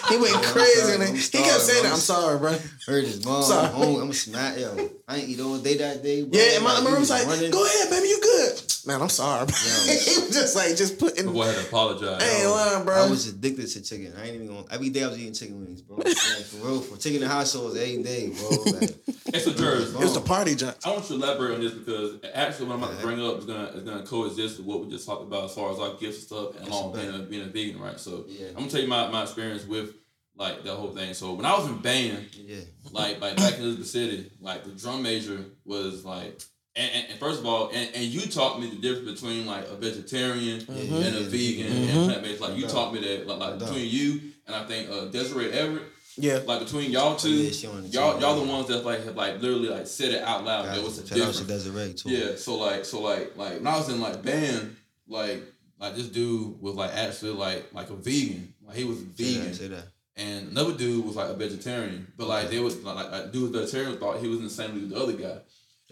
he 0.08 0.16
went 0.16 0.36
I'm 0.36 0.42
crazy, 0.44 0.80
sorry, 0.80 0.94
and 0.94 1.16
he 1.16 1.28
kept 1.38 1.60
saying, 1.60 1.82
bro. 1.82 1.90
"I'm 1.92 1.98
sorry, 1.98 2.38
bro." 2.38 2.56
Heard 2.86 3.04
his 3.04 3.24
mom. 3.24 3.42
Sorry. 3.42 3.66
I'm 3.66 3.72
home. 3.72 4.02
I'm 4.02 4.12
smack. 4.12 4.58
Yo, 4.58 4.90
I 5.08 5.16
ain't 5.16 5.28
eat 5.28 5.40
all 5.40 5.58
day 5.58 5.76
that 5.78 6.02
day. 6.02 6.22
Bro. 6.22 6.38
Yeah, 6.38 6.54
and 6.56 6.64
my 6.64 6.78
you 6.78 6.96
was 6.98 7.10
like, 7.10 7.26
running. 7.26 7.50
"Go 7.50 7.64
ahead, 7.64 7.90
baby, 7.90 8.08
you 8.08 8.20
good." 8.20 8.59
Man, 8.86 9.02
I'm 9.02 9.08
sorry, 9.08 9.46
bro. 9.46 9.54
He 9.54 10.20
was 10.20 10.30
just 10.32 10.56
like 10.56 10.76
just 10.76 10.98
putting. 10.98 11.26
The 11.26 11.32
boy 11.32 11.46
had 11.46 11.56
to 11.56 11.62
apologize. 11.62 12.22
I 12.22 12.40
ain't 12.42 12.50
lying, 12.50 12.84
bro. 12.84 12.94
I 12.94 13.10
was 13.10 13.28
addicted 13.28 13.66
to 13.68 13.82
chicken. 13.82 14.14
I 14.16 14.26
ain't 14.26 14.34
even 14.36 14.46
going. 14.46 14.64
Every 14.70 14.88
day 14.90 15.04
I 15.04 15.08
was 15.08 15.18
eating 15.18 15.34
chicken 15.34 15.60
wings, 15.64 15.82
bro. 15.82 15.96
like, 15.98 16.16
for 16.16 16.66
real, 16.66 16.80
for 16.80 16.96
chicken 16.96 17.22
and 17.22 17.30
hot 17.30 17.46
sauce 17.46 17.76
every 17.76 18.02
day, 18.02 18.28
bro. 18.28 18.48
Like, 18.64 18.96
It's 19.32 19.46
a 19.46 19.54
jersey. 19.54 19.92
It's 19.92 19.94
was 19.94 20.14
the 20.14 20.20
party 20.20 20.54
junk. 20.54 20.76
I 20.84 20.90
want 20.90 21.08
you 21.10 21.18
to 21.18 21.24
elaborate 21.24 21.54
on 21.54 21.60
this 21.60 21.72
because 21.72 22.18
actually 22.34 22.66
what 22.66 22.74
I'm 22.76 22.82
about 22.82 22.98
to 22.98 23.06
bring 23.06 23.20
up 23.24 23.38
is 23.38 23.44
gonna 23.44 23.64
is 23.68 23.82
gonna 23.82 24.02
coexist 24.06 24.58
with 24.58 24.66
what 24.66 24.84
we 24.84 24.90
just 24.90 25.06
talked 25.06 25.22
about 25.22 25.44
as 25.44 25.54
far 25.54 25.70
as 25.72 25.78
our 25.78 25.94
gifts 25.94 26.16
and 26.18 26.26
stuff 26.26 26.56
and 26.56 26.66
along 26.68 26.94
Yes, 26.94 27.04
being 27.04 27.14
a, 27.14 27.24
being 27.24 27.42
a 27.42 27.46
vegan, 27.46 27.80
right? 27.80 28.00
So 28.00 28.24
Yeah. 28.28 28.48
I'm 28.48 28.54
gonna 28.54 28.70
tell 28.70 28.80
you 28.80 28.88
my, 28.88 29.08
my 29.08 29.22
experience 29.22 29.66
with 29.66 29.94
like 30.36 30.64
the 30.64 30.74
whole 30.74 30.90
thing. 30.90 31.14
So 31.14 31.34
when 31.34 31.44
I 31.44 31.56
was 31.56 31.66
in 31.68 31.78
band, 31.78 32.34
yeah, 32.34 32.60
like 32.90 33.20
like 33.20 33.36
back 33.36 33.58
in 33.58 33.78
the 33.78 33.84
City, 33.84 34.30
like 34.40 34.64
the 34.64 34.70
drum 34.70 35.02
major 35.02 35.44
was 35.64 36.04
like 36.04 36.42
and, 36.76 36.90
and, 36.94 37.06
and 37.10 37.18
first 37.18 37.40
of 37.40 37.46
all, 37.46 37.68
and, 37.74 37.90
and 37.94 38.04
you 38.04 38.20
taught 38.22 38.60
me 38.60 38.70
the 38.70 38.76
difference 38.76 39.20
between 39.20 39.46
like 39.46 39.66
a 39.68 39.74
vegetarian 39.76 40.60
Mm-hmm. 40.60 40.94
and 40.94 41.16
a 41.16 41.20
vegan 41.22 41.66
and 41.72 42.04
plant 42.06 42.22
based. 42.22 42.40
Like 42.40 42.56
you 42.56 42.66
taught 42.66 42.92
me 42.94 43.00
that 43.00 43.26
like, 43.26 43.38
like 43.38 43.58
between 43.58 43.88
you 43.88 44.20
and 44.46 44.54
I 44.56 44.64
think 44.66 44.88
uh, 44.90 45.06
Desiree 45.06 45.50
Everett, 45.52 45.82
Yeah, 46.16 46.40
like 46.46 46.60
between 46.60 46.90
y'all 46.90 47.16
two, 47.16 47.30
yeah, 47.30 47.50
she 47.50 47.66
on 47.66 47.82
the 47.82 47.88
y'all 47.88 48.20
y'all 48.20 48.40
the 48.40 48.50
ones 48.50 48.68
that 48.68 48.84
like 48.84 49.04
have 49.04 49.16
like 49.16 49.40
literally 49.40 49.68
like 49.68 49.86
said 49.86 50.10
it 50.14 50.22
out 50.22 50.44
loud. 50.44 50.74
There 50.74 50.82
was 50.82 50.98
a 50.98 51.02
difference. 51.14 51.40
Desiree 51.40 51.94
too. 51.94 52.10
Yeah, 52.10 52.36
so 52.36 52.56
like, 52.56 52.84
so 52.84 53.00
like, 53.00 53.36
like 53.36 53.54
when 53.58 53.66
I 53.66 53.76
was 53.76 53.88
in 53.88 54.00
like 54.00 54.22
band, 54.22 54.76
like, 55.08 55.42
like 55.78 55.94
this 55.96 56.08
dude 56.08 56.60
was 56.60 56.74
like 56.74 56.92
actually 56.94 57.32
like 57.32 57.72
like 57.72 57.90
a 57.90 57.94
vegan, 57.96 58.54
like 58.64 58.76
he 58.76 58.84
was 58.84 58.98
say 58.98 59.04
vegan, 59.16 59.44
that. 59.48 59.54
Say 59.56 59.68
that. 59.68 59.84
and 60.16 60.48
another 60.52 60.74
dude 60.76 61.04
was 61.04 61.16
like 61.16 61.30
a 61.30 61.34
vegetarian, 61.34 62.12
but 62.16 62.28
like 62.28 62.48
they 62.50 62.60
was 62.60 62.82
like, 62.84 62.94
like, 62.96 63.10
like 63.10 63.32
dude 63.32 63.50
was 63.52 63.60
vegetarian 63.62 63.98
thought 63.98 64.20
he 64.20 64.28
was 64.28 64.38
in 64.38 64.44
the 64.44 64.50
same 64.50 64.74
league 64.74 64.84
as 64.84 64.90
the 64.90 64.96
other 65.00 65.12
guy, 65.14 65.38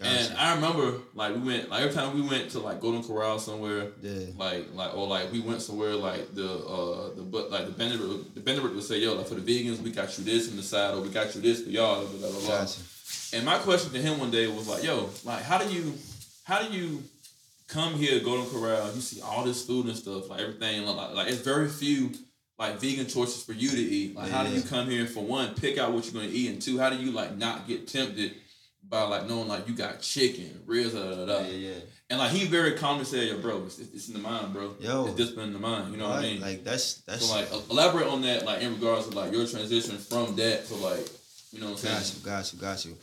and 0.01 0.37
I 0.37 0.55
remember 0.55 0.99
like 1.13 1.33
we 1.35 1.41
went 1.41 1.69
like 1.69 1.81
every 1.81 1.93
time 1.93 2.15
we 2.15 2.21
went 2.21 2.49
to 2.51 2.59
like 2.59 2.79
Golden 2.79 3.03
Corral 3.03 3.37
somewhere, 3.39 3.87
Yeah. 4.01 4.27
like 4.37 4.67
like 4.73 4.95
or 4.95 5.07
like 5.07 5.31
we 5.31 5.41
went 5.41 5.61
somewhere 5.61 5.93
like 5.95 6.33
the 6.33 6.49
uh 6.49 7.15
the 7.15 7.21
but 7.21 7.51
like 7.51 7.65
the 7.65 7.71
Benedict 7.71 8.33
the 8.35 8.41
Benedict 8.41 8.73
would 8.75 8.83
say 8.83 8.99
yo 8.99 9.15
like 9.15 9.27
for 9.27 9.35
the 9.35 9.41
vegans 9.41 9.79
we 9.79 9.91
got 9.91 10.17
you 10.17 10.23
this 10.23 10.49
on 10.49 10.55
the 10.57 10.63
side 10.63 10.93
or 10.95 11.01
we 11.01 11.09
got 11.09 11.33
you 11.35 11.41
this 11.41 11.63
for 11.63 11.69
y'all 11.69 12.05
blah 12.05 12.29
blah 12.29 12.39
blah. 12.39 12.57
Gotcha. 12.59 12.81
And 13.33 13.45
my 13.45 13.57
question 13.59 13.91
to 13.93 14.01
him 14.01 14.19
one 14.19 14.31
day 14.31 14.47
was 14.47 14.67
like, 14.67 14.83
"Yo, 14.83 15.07
like, 15.23 15.43
how 15.43 15.57
do 15.59 15.71
you, 15.71 15.93
how 16.45 16.63
do 16.63 16.73
you 16.75 17.03
come 17.67 17.93
here 17.93 18.19
Golden 18.21 18.49
Corral? 18.49 18.91
You 18.95 19.01
see 19.01 19.21
all 19.21 19.43
this 19.43 19.63
food 19.65 19.85
and 19.85 19.95
stuff, 19.95 20.29
like 20.29 20.39
everything. 20.41 20.83
Like, 20.85 21.13
like 21.13 21.27
it's 21.27 21.41
very 21.41 21.67
few 21.69 22.11
like 22.57 22.79
vegan 22.79 23.05
choices 23.07 23.43
for 23.43 23.53
you 23.53 23.69
to 23.69 23.77
eat. 23.81 24.15
Like, 24.15 24.31
how 24.31 24.43
do 24.43 24.49
you 24.51 24.61
come 24.63 24.89
here 24.89 25.05
for 25.05 25.23
one, 25.23 25.53
pick 25.55 25.77
out 25.77 25.91
what 25.93 26.05
you're 26.05 26.13
gonna 26.21 26.33
eat, 26.33 26.49
and 26.49 26.59
two, 26.61 26.79
how 26.79 26.89
do 26.89 26.95
you 26.97 27.11
like 27.11 27.37
not 27.37 27.67
get 27.67 27.87
tempted 27.87 28.33
by 28.89 29.03
like 29.03 29.27
knowing 29.27 29.47
like 29.47 29.67
you 29.67 29.75
got 29.75 30.01
chicken, 30.01 30.61
ribs, 30.65 30.93
da 30.93 31.15
da 31.15 31.25
da. 31.25 31.39
Yeah, 31.41 31.47
yeah. 31.47 31.73
And 32.09 32.19
like 32.19 32.31
he 32.31 32.45
very 32.45 32.73
calmly 32.73 33.05
said, 33.05 33.27
"Yo, 33.27 33.37
bro, 33.37 33.63
it's, 33.65 33.77
it's 33.79 34.07
in 34.07 34.15
the 34.15 34.19
mind, 34.19 34.51
bro. 34.51 34.75
Yo. 34.79 35.05
it's 35.05 35.15
discipline 35.15 35.47
in 35.47 35.53
the 35.53 35.59
mind. 35.59 35.91
You 35.91 35.97
know 35.97 36.09
what 36.09 36.19
I 36.19 36.21
mean? 36.23 36.41
Like 36.41 36.63
that's 36.63 36.95
that's. 37.01 37.27
so 37.27 37.35
like 37.35 37.47
elaborate 37.69 38.07
on 38.07 38.21
that, 38.23 38.45
like 38.45 38.61
in 38.61 38.73
regards 38.73 39.07
to 39.07 39.15
like 39.15 39.31
your 39.31 39.45
transition 39.45 39.97
from 39.97 40.35
that 40.37 40.65
to 40.67 40.75
like, 40.75 41.07
you 41.51 41.59
know 41.59 41.67
what 41.67 41.71
I'm 41.73 41.77
saying? 41.77 41.95
Got 41.95 42.13
you, 42.13 42.25
got 42.25 42.53
you, 42.53 42.59
got 42.59 42.85
you. 42.85 42.97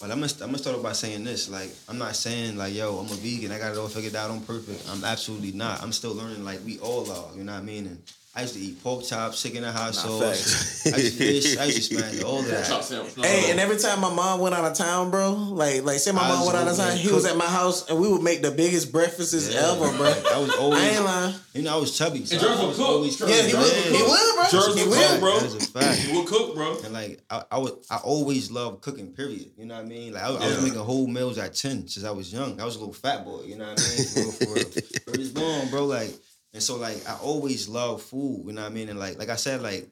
But 0.00 0.10
I'm 0.10 0.20
gonna, 0.20 0.32
I'm 0.40 0.46
gonna 0.46 0.58
start 0.58 0.76
off 0.76 0.82
by 0.82 0.92
saying 0.92 1.22
this. 1.24 1.50
Like, 1.50 1.70
I'm 1.88 1.98
not 1.98 2.16
saying 2.16 2.56
like, 2.56 2.74
yo, 2.74 2.96
I'm 2.98 3.06
a 3.06 3.14
vegan. 3.14 3.52
I 3.52 3.58
got 3.58 3.72
it 3.72 3.78
all 3.78 3.88
figured 3.88 4.16
out. 4.16 4.30
I'm 4.30 4.40
perfect. 4.40 4.88
I'm 4.90 5.04
absolutely 5.04 5.52
not. 5.52 5.82
I'm 5.82 5.92
still 5.92 6.14
learning. 6.14 6.44
Like 6.44 6.60
we 6.64 6.78
all 6.78 7.10
are. 7.10 7.36
You 7.36 7.44
know 7.44 7.52
what 7.52 7.62
I 7.62 7.64
mean? 7.64 7.86
And 7.86 8.02
I 8.34 8.40
used 8.42 8.54
to 8.54 8.60
eat 8.60 8.82
pork 8.82 9.04
chops, 9.04 9.42
chicken 9.42 9.62
and 9.62 9.76
hot 9.76 9.94
sauce. 9.94 10.22
facts. 10.22 10.86
I 10.86 10.96
used 10.96 11.18
to, 11.18 11.24
dish, 11.24 11.58
I 11.58 11.64
used 11.66 11.90
to 11.90 11.98
smash 11.98 12.22
all 12.24 12.38
of 12.40 12.46
Chop 12.66 12.82
that. 12.88 13.12
Hey, 13.26 13.50
and 13.50 13.60
every 13.60 13.76
time 13.76 14.00
my 14.00 14.08
mom 14.12 14.40
went 14.40 14.54
out 14.54 14.64
of 14.64 14.72
town, 14.74 15.10
bro, 15.10 15.32
like 15.32 15.84
like 15.84 15.98
say 15.98 16.12
my 16.12 16.22
I 16.22 16.28
mom 16.28 16.46
went 16.46 16.56
out 16.56 16.62
of 16.66 16.68
over 16.72 16.76
town, 16.80 16.88
there 16.88 16.96
he 16.96 17.12
was 17.12 17.26
at 17.26 17.36
my 17.36 17.44
house 17.44 17.90
and 17.90 18.00
we 18.00 18.08
would 18.08 18.22
make 18.22 18.40
the 18.40 18.50
biggest 18.50 18.90
breakfasts 18.90 19.52
Yeah. 19.52 19.72
ever, 19.72 19.94
bro. 19.98 20.06
I 20.32 20.38
was 20.38 20.50
I 20.50 20.56
always, 20.58 20.82
ain't 20.82 21.04
lying. 21.04 21.34
you 21.52 21.60
know, 21.62 21.74
I 21.74 21.76
was 21.76 21.96
chubby. 21.98 22.24
So 22.24 22.36
And 22.36 22.42
Jers 22.42 22.56
I 22.58 22.60
will 22.62 22.68
was 22.68 22.76
cook. 22.78 22.88
always 22.88 23.16
Jers- 23.18 23.28
Yeah, 23.30 23.42
he 23.42 23.52
Jers 23.52 23.52
will. 23.52 23.68
will 23.68 23.92
He 23.92 23.98
cook. 23.98 24.08
will, 24.08 24.34
bro. 24.34 24.44
Jers 24.50 24.74
He 24.78 24.82
will 24.84 24.90
will. 24.90 25.08
cook, 25.08 25.20
bro. 25.20 25.38
That 25.38 25.44
is 25.44 25.54
a 25.54 25.60
fact. 25.70 26.08
We'll 26.12 26.24
cook, 26.24 26.54
bro. 26.54 26.78
And 26.84 26.94
like 26.94 27.20
I, 27.28 27.42
I 27.50 27.58
was, 27.58 27.72
I 27.90 27.96
always 27.98 28.50
loved 28.50 28.80
cooking. 28.80 29.08
Period. 29.12 29.50
You 29.58 29.66
know 29.66 29.74
what 29.74 29.84
I 29.84 29.88
mean? 29.88 30.14
Like 30.14 30.22
I, 30.22 30.28
I 30.28 30.46
was 30.48 30.62
making 30.62 30.78
whole 30.80 31.06
meals 31.06 31.36
at 31.36 31.54
ten 31.54 31.86
since 31.86 32.06
I 32.06 32.10
was 32.12 32.32
young. 32.32 32.58
I 32.58 32.64
was 32.64 32.76
a 32.76 32.78
little 32.78 32.94
fat 32.94 33.26
boy. 33.26 33.42
You 33.44 33.56
know 33.58 33.68
what 33.68 33.78
I 33.78 33.96
mean? 33.96 34.06
For 34.06 34.20
real, 34.20 34.32
for 34.32 34.54
real. 34.54 34.64
But 35.06 35.16
it's 35.20 35.28
born, 35.28 35.68
bro. 35.68 35.84
Like 35.84 36.14
and 36.52 36.62
so 36.62 36.76
like 36.76 37.08
I 37.08 37.16
always 37.22 37.68
love 37.68 38.02
food. 38.02 38.44
You 38.46 38.52
know 38.52 38.62
what 38.62 38.70
I 38.70 38.74
mean? 38.74 38.88
And 38.88 38.98
like 38.98 39.18
like 39.18 39.28
I 39.28 39.36
said, 39.36 39.62
like 39.62 39.88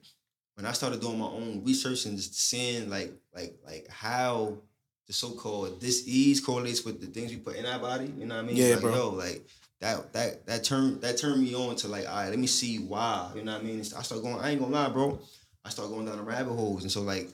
when 0.54 0.66
I 0.66 0.72
started 0.72 1.00
doing 1.00 1.18
my 1.18 1.26
own 1.26 1.62
research 1.64 2.04
and 2.06 2.16
just 2.16 2.38
seeing 2.38 2.90
like 2.90 3.12
like 3.34 3.54
like 3.64 3.88
how 3.88 4.58
the 5.06 5.12
so-called 5.12 5.80
disease 5.80 6.40
correlates 6.40 6.84
with 6.84 7.00
the 7.00 7.06
things 7.08 7.32
we 7.32 7.38
put 7.38 7.56
in 7.56 7.66
our 7.66 7.80
body. 7.80 8.12
You 8.16 8.26
know 8.26 8.36
what 8.36 8.44
I 8.44 8.46
mean? 8.46 8.56
Yeah, 8.56 8.74
like, 8.74 8.80
bro. 8.80 8.94
Yo, 8.94 9.08
like 9.10 9.44
that 9.80 10.12
that 10.12 10.46
that 10.46 10.64
turned 10.64 11.00
that 11.00 11.18
turned 11.18 11.42
me 11.42 11.54
on 11.54 11.74
to 11.76 11.88
like, 11.88 12.08
all 12.08 12.14
right, 12.14 12.28
let 12.28 12.38
me 12.38 12.46
see 12.46 12.78
why. 12.78 13.30
You 13.34 13.42
know 13.42 13.54
what 13.54 13.62
I 13.62 13.64
mean? 13.64 13.80
I 13.80 13.82
started 14.02 14.22
going. 14.22 14.38
I 14.38 14.50
ain't 14.50 14.60
gonna 14.60 14.72
lie, 14.72 14.88
bro. 14.88 15.18
I 15.64 15.70
started 15.70 15.92
going 15.92 16.06
down 16.06 16.16
the 16.16 16.22
rabbit 16.22 16.52
holes, 16.52 16.82
and 16.82 16.92
so 16.92 17.02
like 17.02 17.28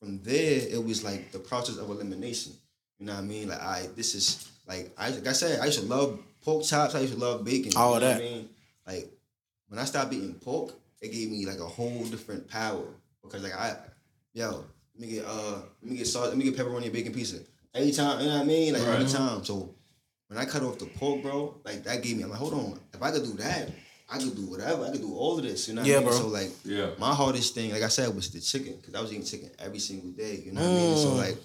from 0.00 0.20
there, 0.22 0.60
it 0.68 0.84
was 0.84 1.02
like 1.02 1.32
the 1.32 1.38
process 1.38 1.78
of 1.78 1.88
elimination. 1.88 2.52
You 2.98 3.06
know 3.06 3.14
what 3.14 3.20
I 3.20 3.24
mean? 3.24 3.48
Like, 3.48 3.60
I 3.60 3.88
this 3.96 4.14
is 4.14 4.50
like 4.68 4.92
I 4.98 5.10
like 5.10 5.26
I 5.26 5.32
said, 5.32 5.60
I 5.60 5.66
used 5.66 5.80
to 5.80 5.86
love 5.86 6.18
pork 6.42 6.64
chops. 6.64 6.94
I 6.94 7.00
used 7.00 7.14
to 7.14 7.18
love 7.18 7.44
bacon. 7.44 7.72
All 7.76 7.94
you 7.94 8.00
know 8.00 8.06
that. 8.06 8.14
What 8.16 8.22
I 8.22 8.34
mean, 8.34 8.48
like 8.86 9.10
when 9.68 9.78
I 9.78 9.84
stopped 9.84 10.12
eating 10.12 10.34
pork, 10.34 10.72
it 11.00 11.12
gave 11.12 11.30
me 11.30 11.46
like 11.46 11.58
a 11.58 11.66
whole 11.66 12.04
different 12.04 12.48
power 12.48 12.86
because 13.22 13.42
like 13.42 13.54
I, 13.54 13.76
yo, 14.32 14.64
let 14.94 15.00
me 15.08 15.14
get 15.14 15.24
uh, 15.26 15.60
let 15.82 15.90
me 15.90 15.96
get 15.98 16.06
salt, 16.06 16.28
let 16.28 16.36
me 16.38 16.44
get 16.44 16.56
pepperoni 16.56 16.84
and 16.84 16.92
bacon 16.92 17.12
pizza. 17.12 17.38
Every 17.74 17.90
time, 17.92 18.20
you 18.20 18.26
know 18.28 18.34
what 18.34 18.42
I 18.42 18.44
mean? 18.44 18.72
Like 18.74 18.82
all 18.82 18.88
Right. 18.90 19.06
the 19.06 19.12
time. 19.12 19.44
So 19.44 19.74
when 20.28 20.38
I 20.38 20.44
cut 20.44 20.62
off 20.62 20.78
the 20.78 20.86
pork, 20.86 21.22
bro, 21.22 21.60
like 21.64 21.82
that 21.84 22.02
gave 22.02 22.16
me. 22.16 22.22
I'm 22.22 22.30
like, 22.30 22.38
hold 22.38 22.54
on, 22.54 22.78
if 22.92 23.02
I 23.02 23.10
could 23.10 23.24
do 23.24 23.32
that, 23.34 23.70
I 24.10 24.18
could 24.18 24.36
do 24.36 24.46
whatever. 24.46 24.84
I 24.84 24.90
could 24.90 25.00
do 25.00 25.14
all 25.14 25.36
of 25.38 25.44
this. 25.44 25.66
You 25.68 25.74
know 25.74 25.80
what 25.82 25.88
Yeah, 25.88 25.96
I 25.96 26.00
mean? 26.00 26.08
bro. 26.08 26.18
So 26.18 26.26
like 26.28 26.50
Yeah. 26.64 26.90
my 26.98 27.14
hardest 27.14 27.54
thing, 27.54 27.72
like 27.72 27.82
I 27.82 27.88
said, 27.88 28.14
was 28.14 28.30
the 28.30 28.40
chicken 28.40 28.76
because 28.76 28.94
I 28.94 29.00
was 29.00 29.10
eating 29.12 29.24
chicken 29.24 29.50
every 29.58 29.78
single 29.80 30.10
day. 30.10 30.42
You 30.44 30.52
know 30.52 30.60
what 30.60 30.70
I 30.70 30.72
mean? 30.72 30.96
So 30.96 31.10
Mm. 31.10 31.16
like 31.18 31.36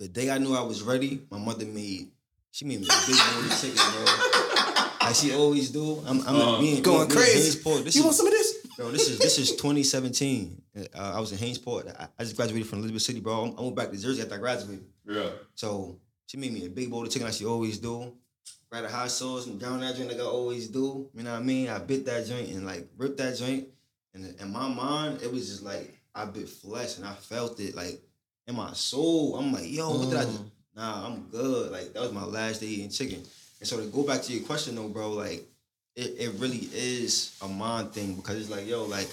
the 0.00 0.08
day 0.08 0.30
I 0.30 0.38
knew 0.38 0.54
I 0.54 0.62
was 0.62 0.82
ready, 0.82 1.20
my 1.30 1.38
mother 1.38 1.66
made 1.66 2.10
she 2.52 2.64
made 2.64 2.80
me 2.80 2.88
a 2.88 3.06
big 3.06 3.16
bowl 3.16 3.38
of 3.46 3.60
chicken, 3.60 3.78
bro. 3.92 4.49
Like 5.10 5.16
she 5.16 5.34
always 5.34 5.70
do. 5.70 6.02
I'm, 6.06 6.20
I'm 6.26 6.36
Uh, 6.36 6.60
me 6.60 6.76
and, 6.76 6.84
Going 6.84 6.96
me, 6.98 7.02
and- 7.02 7.08
me 7.14 7.16
and 7.16 7.24
crazy. 7.32 7.58
Hainesport, 7.58 7.84
This 7.84 7.94
You 7.96 8.00
is, 8.00 8.04
want 8.04 8.16
some 8.16 8.26
of 8.26 8.32
this? 8.32 8.56
bro, 8.76 8.90
this 8.92 9.08
is 9.08 9.18
this 9.18 9.38
is 9.38 9.50
2017. 9.56 10.62
Uh, 10.76 11.12
I 11.16 11.18
was 11.20 11.32
in 11.32 11.38
Hainesport. 11.38 11.88
I, 12.00 12.08
I 12.18 12.22
just 12.24 12.36
graduated 12.36 12.68
from 12.68 12.78
Elizabeth 12.78 13.02
City, 13.02 13.20
bro. 13.20 13.44
I'm- 13.46 13.56
went 13.56 13.74
back 13.76 13.90
to 13.90 13.98
Jersey 13.98 14.22
after 14.22 14.34
I 14.36 14.38
graduated. 14.38 14.84
Yeah. 15.06 15.30
So 15.54 15.98
she 16.26 16.36
made 16.36 16.52
me 16.52 16.64
a 16.66 16.68
big 16.70 16.90
bowl 16.90 17.02
of 17.04 17.10
chicken 17.10 17.26
like 17.26 17.34
she 17.34 17.44
always 17.44 17.78
do. 17.78 18.12
Right 18.72 18.84
a 18.84 18.88
hot 18.88 19.10
sauce 19.10 19.46
and 19.48 19.58
down 19.60 19.80
that 19.80 19.96
joint 19.96 20.08
like 20.10 20.20
I 20.20 20.22
always 20.22 20.68
do. 20.68 21.10
You 21.12 21.24
know 21.24 21.32
what 21.32 21.40
I 21.40 21.42
mean? 21.42 21.68
I 21.68 21.78
bit 21.78 22.06
that 22.06 22.24
joint 22.26 22.48
and 22.50 22.64
like 22.64 22.86
ripped 22.96 23.18
that 23.18 23.36
joint. 23.36 23.66
And 24.14 24.34
in 24.40 24.52
my 24.52 24.68
mind, 24.68 25.22
it 25.22 25.32
was 25.32 25.48
just 25.48 25.64
like 25.64 25.92
I 26.14 26.24
bit 26.26 26.48
flesh 26.48 26.96
and 26.98 27.04
I 27.04 27.14
felt 27.14 27.58
it 27.58 27.74
like 27.74 28.00
in 28.46 28.54
my 28.54 28.72
soul. 28.74 29.36
I'm 29.36 29.52
like, 29.52 29.68
yo, 29.68 29.90
what 29.90 30.08
did 30.10 30.18
I 30.20 30.24
do? 30.24 30.30
Mm. 30.30 30.50
Nah, 30.76 31.06
I'm 31.06 31.22
good. 31.30 31.72
Like 31.72 31.92
that 31.94 32.00
was 32.02 32.12
my 32.12 32.24
last 32.24 32.60
day 32.60 32.68
eating 32.68 32.90
chicken. 32.90 33.24
And 33.60 33.68
so 33.68 33.78
to 33.78 33.86
go 33.86 34.02
back 34.02 34.22
to 34.22 34.32
your 34.32 34.42
question 34.44 34.74
though, 34.74 34.88
bro, 34.88 35.10
like 35.12 35.46
it, 35.96 36.14
it 36.18 36.32
really 36.38 36.68
is 36.72 37.36
a 37.42 37.48
mind 37.48 37.92
thing 37.92 38.14
because 38.14 38.36
it's 38.40 38.50
like, 38.50 38.66
yo, 38.66 38.84
like 38.84 39.08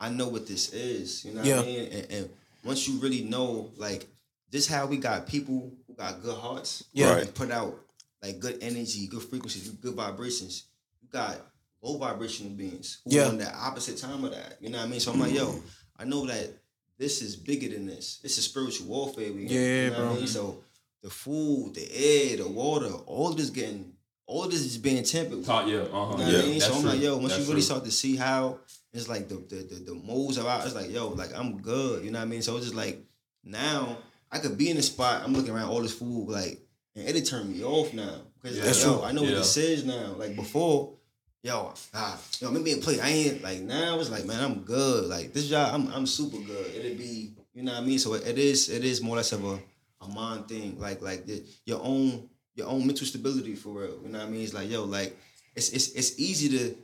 I 0.00 0.08
know 0.08 0.28
what 0.28 0.46
this 0.46 0.72
is. 0.72 1.24
You 1.24 1.34
know 1.34 1.42
what 1.42 1.64
I 1.64 1.66
mean? 1.66 1.92
And, 1.92 2.10
and 2.10 2.30
once 2.64 2.88
you 2.88 2.98
really 3.00 3.22
know, 3.22 3.70
like, 3.76 4.06
this 4.50 4.66
how 4.66 4.86
we 4.86 4.96
got 4.98 5.26
people 5.26 5.70
who 5.86 5.94
got 5.94 6.22
good 6.22 6.36
hearts, 6.36 6.84
Yeah. 6.92 7.16
and 7.18 7.34
put 7.34 7.50
out 7.50 7.78
like 8.22 8.38
good 8.38 8.58
energy, 8.60 9.06
good 9.06 9.22
frequencies, 9.22 9.68
good 9.70 9.94
vibrations. 9.94 10.64
You 11.02 11.08
got 11.10 11.38
low 11.82 11.98
vibrational 11.98 12.52
beings 12.52 12.98
who 13.04 13.14
Yeah. 13.16 13.24
are 13.24 13.28
on 13.28 13.38
the 13.38 13.52
opposite 13.54 13.98
time 13.98 14.22
of 14.24 14.30
that. 14.32 14.58
You 14.60 14.70
know 14.70 14.78
what 14.78 14.86
I 14.86 14.90
mean? 14.90 15.00
So 15.00 15.12
I'm 15.12 15.20
like, 15.20 15.32
yo, 15.34 15.46
mm-hmm. 15.46 15.66
I 15.98 16.04
know 16.04 16.26
that 16.26 16.50
this 16.98 17.22
is 17.22 17.34
bigger 17.36 17.68
than 17.68 17.86
this. 17.86 18.18
This 18.22 18.38
is 18.38 18.44
spiritual 18.44 18.86
warfare. 18.88 19.32
We 19.32 19.46
Yeah, 19.46 19.84
you 19.84 19.90
know 19.90 19.96
what 19.96 19.98
bro. 19.98 20.10
I 20.12 20.14
mean? 20.16 20.26
So 20.26 20.64
the 21.02 21.10
food, 21.10 21.74
the 21.74 21.88
air, 21.92 22.36
the 22.38 22.48
water, 22.48 22.90
all 23.06 23.30
of 23.30 23.36
this 23.36 23.50
getting, 23.50 23.92
all 24.26 24.44
this 24.48 24.60
is 24.60 24.78
being 24.78 25.02
tempered. 25.02 25.38
with. 25.38 25.46
Top, 25.46 25.66
yeah. 25.66 25.78
Uh 25.80 26.06
huh. 26.06 26.16
You 26.18 26.24
know 26.24 26.30
Yeah. 26.30 26.36
what 26.38 26.44
I 26.44 26.48
mean? 26.50 26.60
So 26.60 26.74
I'm 26.74 26.84
like, 26.84 27.00
yo, 27.00 27.16
once 27.16 27.28
That's 27.32 27.38
you 27.40 27.44
really 27.48 27.60
true. 27.60 27.62
start 27.66 27.84
to 27.84 27.90
see 27.90 28.16
how 28.16 28.58
it's 28.92 29.08
like 29.08 29.28
the 29.28 29.34
the 29.36 29.56
the, 29.62 29.74
the 29.90 29.94
moles 29.94 30.38
are 30.38 30.48
out, 30.48 30.64
it's 30.66 30.74
like, 30.74 30.90
yo, 30.90 31.08
like 31.08 31.34
I'm 31.36 31.60
good. 31.60 32.04
You 32.04 32.10
know 32.10 32.18
what 32.20 32.24
I 32.26 32.28
mean? 32.28 32.42
So 32.42 32.56
it's 32.56 32.66
just 32.66 32.76
like 32.76 33.00
now 33.44 33.98
I 34.30 34.38
could 34.38 34.56
be 34.56 34.70
in 34.70 34.76
the 34.76 34.82
spot, 34.82 35.22
I'm 35.24 35.34
looking 35.34 35.52
around 35.54 35.68
all 35.70 35.80
this 35.82 35.94
food, 35.94 36.28
like, 36.28 36.60
and 36.96 37.06
it'll 37.08 37.22
turn 37.22 37.52
me 37.52 37.62
off 37.64 37.92
now. 37.92 38.22
Because 38.40 38.58
Yeah. 38.58 38.64
like, 38.66 38.76
yo, 38.80 38.96
true. 38.96 39.02
I 39.04 39.12
know 39.12 39.22
Yeah. 39.22 39.28
what 39.30 39.36
this 39.38 39.56
is 39.56 39.84
now. 39.84 40.14
Like 40.16 40.36
before, 40.36 40.94
yo, 41.42 41.74
ah, 41.94 42.18
yo, 42.40 42.50
make 42.50 42.62
me 42.62 42.72
a 42.72 42.76
plate. 42.78 43.00
I 43.02 43.08
ain't 43.10 43.42
like 43.42 43.60
now 43.60 43.98
it's 43.98 44.10
like, 44.10 44.24
man, 44.24 44.42
I'm 44.42 44.60
good. 44.60 45.06
Like 45.08 45.32
this 45.32 45.48
job, 45.48 45.74
I'm 45.74 45.88
I'm 45.92 46.06
super 46.06 46.38
good. 46.38 46.74
It'll 46.76 46.96
be, 46.96 47.34
you 47.54 47.62
know 47.64 47.72
what 47.72 47.82
I 47.82 47.84
mean? 47.86 47.98
So 47.98 48.14
it, 48.14 48.26
it 48.26 48.38
is, 48.38 48.68
it 48.70 48.84
is 48.84 49.02
more 49.02 49.14
or 49.14 49.18
less 49.18 49.32
of 49.32 49.44
a, 49.44 49.58
a 50.04 50.08
mind 50.08 50.48
thing. 50.48 50.78
Like 50.78 51.02
like 51.02 51.26
the, 51.26 51.44
your 51.64 51.80
own 51.82 52.28
your 52.54 52.68
own 52.68 52.86
mental 52.86 53.06
stability 53.06 53.54
for 53.54 53.70
real. 53.70 53.98
You 54.02 54.08
know 54.10 54.18
what 54.18 54.28
I 54.28 54.30
mean? 54.30 54.42
It's 54.42 54.54
like, 54.54 54.70
yo, 54.70 54.84
like 54.84 55.16
it's 55.54 55.70
it's 55.70 55.92
it's 55.92 56.18
easy 56.18 56.58
to 56.58 56.76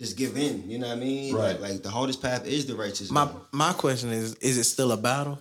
just 0.00 0.16
give 0.16 0.36
in. 0.36 0.68
You 0.68 0.78
know 0.78 0.88
what 0.88 0.96
I 0.96 1.00
mean? 1.00 1.34
Right. 1.34 1.60
Like, 1.60 1.72
like 1.72 1.82
the 1.82 1.90
hardest 1.90 2.22
path 2.22 2.46
is 2.46 2.66
the 2.66 2.74
righteous. 2.74 3.10
My 3.10 3.24
way. 3.24 3.32
my 3.52 3.72
question 3.72 4.10
is: 4.10 4.34
Is 4.36 4.58
it 4.58 4.64
still 4.64 4.92
a 4.92 4.96
battle? 4.96 5.38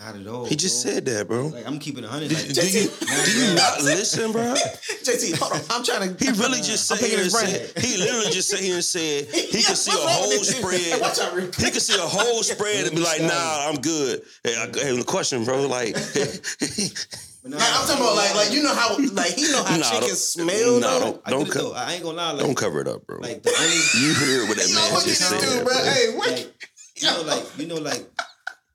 Not 0.00 0.14
at 0.14 0.26
all. 0.28 0.44
He 0.44 0.54
just 0.54 0.84
bro. 0.84 0.92
said 0.94 1.04
that, 1.06 1.26
bro. 1.26 1.46
Like 1.48 1.66
I'm 1.66 1.80
keeping 1.80 2.04
a 2.04 2.08
hundred. 2.08 2.28
Do, 2.28 2.36
Like, 2.36 2.46
do 2.54 2.68
you 2.68 2.88
do 2.88 3.32
you 3.32 3.54
not 3.56 3.82
listen, 3.82 4.30
bro? 4.30 4.54
JT, 5.02 5.36
hold 5.36 5.52
on. 5.54 5.60
I'm 5.70 5.82
trying 5.84 6.14
to. 6.14 6.24
He 6.24 6.30
really 6.38 6.58
just 6.62 6.86
sat 6.86 6.98
here 7.00 7.18
and 7.20 7.32
said 7.32 7.72
he 7.82 7.96
literally 7.98 8.30
just 8.30 8.48
sat 8.48 8.60
here 8.60 8.74
and 8.76 8.84
said 8.84 9.24
he 9.34 9.60
could 9.62 9.76
see 9.76 9.90
a 9.90 9.96
whole 10.08 10.30
spread. 10.44 11.00
Watch 11.00 11.18
out, 11.18 11.34
real 11.34 11.46
He 11.46 11.70
could 11.72 11.82
see 11.82 11.96
a 11.98 12.06
whole 12.06 12.44
spread 12.44 12.86
and 12.86 12.94
be 12.94 13.02
like, 13.02 13.20
"Nah, 13.22 13.66
I'm 13.68 13.80
good." 13.80 14.22
Hey, 14.44 14.54
I, 14.54 14.66
hey 14.78 14.96
the 14.96 15.02
question, 15.04 15.44
bro, 15.44 15.66
like, 15.66 15.94
nah, 15.96 17.56
Like, 17.58 17.66
I'm 17.74 17.86
talking 17.88 18.00
about 18.02 18.14
like 18.14 18.34
like 18.36 18.52
you 18.52 18.62
know 18.62 18.74
how 18.76 18.96
like 19.14 19.32
he 19.34 19.50
know 19.50 19.64
how 19.64 19.76
Nah, 19.78 19.82
chicken 19.82 20.08
don't- 20.08 20.16
smell. 20.16 20.78
nah, 20.78 20.98
don't- 21.00 21.22
I, 21.24 21.30
get 21.32 21.40
it 21.48 21.50
co- 21.50 21.58
though. 21.70 21.74
I 21.74 21.94
ain't 21.94 22.04
gonna 22.04 22.16
lie. 22.16 22.30
Like, 22.32 22.44
don't 22.46 22.54
cover 22.56 22.80
it 22.80 22.86
up, 22.86 23.04
bro. 23.04 23.18
Like 23.18 23.42
the 23.42 23.50
only. 23.50 24.06
you 24.06 24.14
heard 24.14 24.48
what 24.48 24.58
that 24.58 24.70
man 24.72 25.02
just 25.02 25.28
said, 25.28 25.40
dude, 25.40 25.64
bro. 25.64 25.74
bro. 25.74 25.84
Hey, 25.90 26.14
what? 26.14 26.30
like, 26.30 26.70
you 26.94 27.10
know, 27.10 27.22
like 27.22 27.58
you 27.58 27.66
know, 27.66 27.74
like 27.82 28.06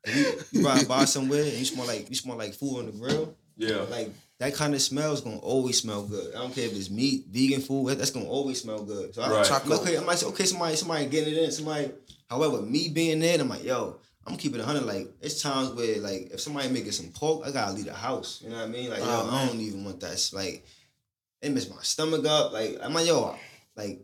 you, 0.08 0.34
you 0.52 0.66
ride 0.66 0.88
by 0.88 1.06
somewhere 1.06 1.44
and 1.44 1.54
you 1.54 1.66
smell 1.66 1.88
like 1.88 2.10
you 2.10 2.16
smell 2.16 2.38
like 2.38 2.54
food 2.54 2.80
on 2.80 2.86
the 2.88 2.92
grill. 2.92 3.36
Yeah. 3.58 3.78
Like 3.90 4.10
that 4.40 4.54
kind 4.56 4.74
of 4.74 4.82
smell 4.82 5.14
is 5.14 5.22
gonna 5.22 5.38
always 5.38 5.80
smell 5.80 6.04
good. 6.04 6.34
I 6.36 6.40
don't 6.40 6.54
care 6.54 6.66
if 6.66 6.76
it's 6.76 6.90
meat, 6.90 7.26
vegan 7.30 7.62
food. 7.62 7.90
that- 7.90 7.98
That's 8.00 8.12
gonna 8.12 8.26
always 8.28 8.62
smell 8.62 8.84
good. 8.84 9.14
So 9.16 9.22
I, 9.22 9.30
Right. 9.30 9.52
I'm 9.52 9.72
okay. 9.74 9.96
I'm 9.96 10.06
like, 10.06 10.22
okay, 10.24 10.46
somebody, 10.46 10.76
somebody 10.76 11.06
getting 11.06 11.34
it 11.36 11.44
in. 11.44 11.52
Somebody, 11.52 11.92
however, 12.30 12.62
me 12.62 12.90
being 12.90 13.20
there, 13.20 13.40
I'm 13.40 13.48
like, 13.48 13.64
yo, 13.64 13.98
I'm 14.26 14.36
keeping 14.38 14.60
it 14.60 14.66
hundred. 14.66 14.84
Like 14.86 15.08
it's 15.22 15.42
times 15.42 15.70
where 15.72 16.00
like 16.00 16.32
if 16.34 16.42
somebody 16.42 16.70
making 16.70 16.92
some 16.94 17.10
pork, 17.10 17.44
I 17.46 17.52
gotta 17.52 17.74
leave 17.74 17.86
the 17.86 17.94
house. 17.94 18.42
You 18.44 18.50
know 18.50 18.58
what 18.58 18.66
I 18.66 18.68
mean? 18.68 18.90
Like 18.90 19.00
yo, 19.00 19.06
Oh, 19.08 19.30
I 19.32 19.46
don't 19.48 19.60
even 19.60 19.86
want 19.86 20.00
that. 20.02 20.14
It's 20.14 20.34
like 20.34 20.66
it 21.42 21.52
mess 21.52 21.70
my 21.70 21.82
stomach 21.82 22.26
up. 22.26 22.52
Like 22.54 22.80
I'm 22.82 22.94
like 22.94 23.06
yo, 23.08 23.36
like 23.76 24.02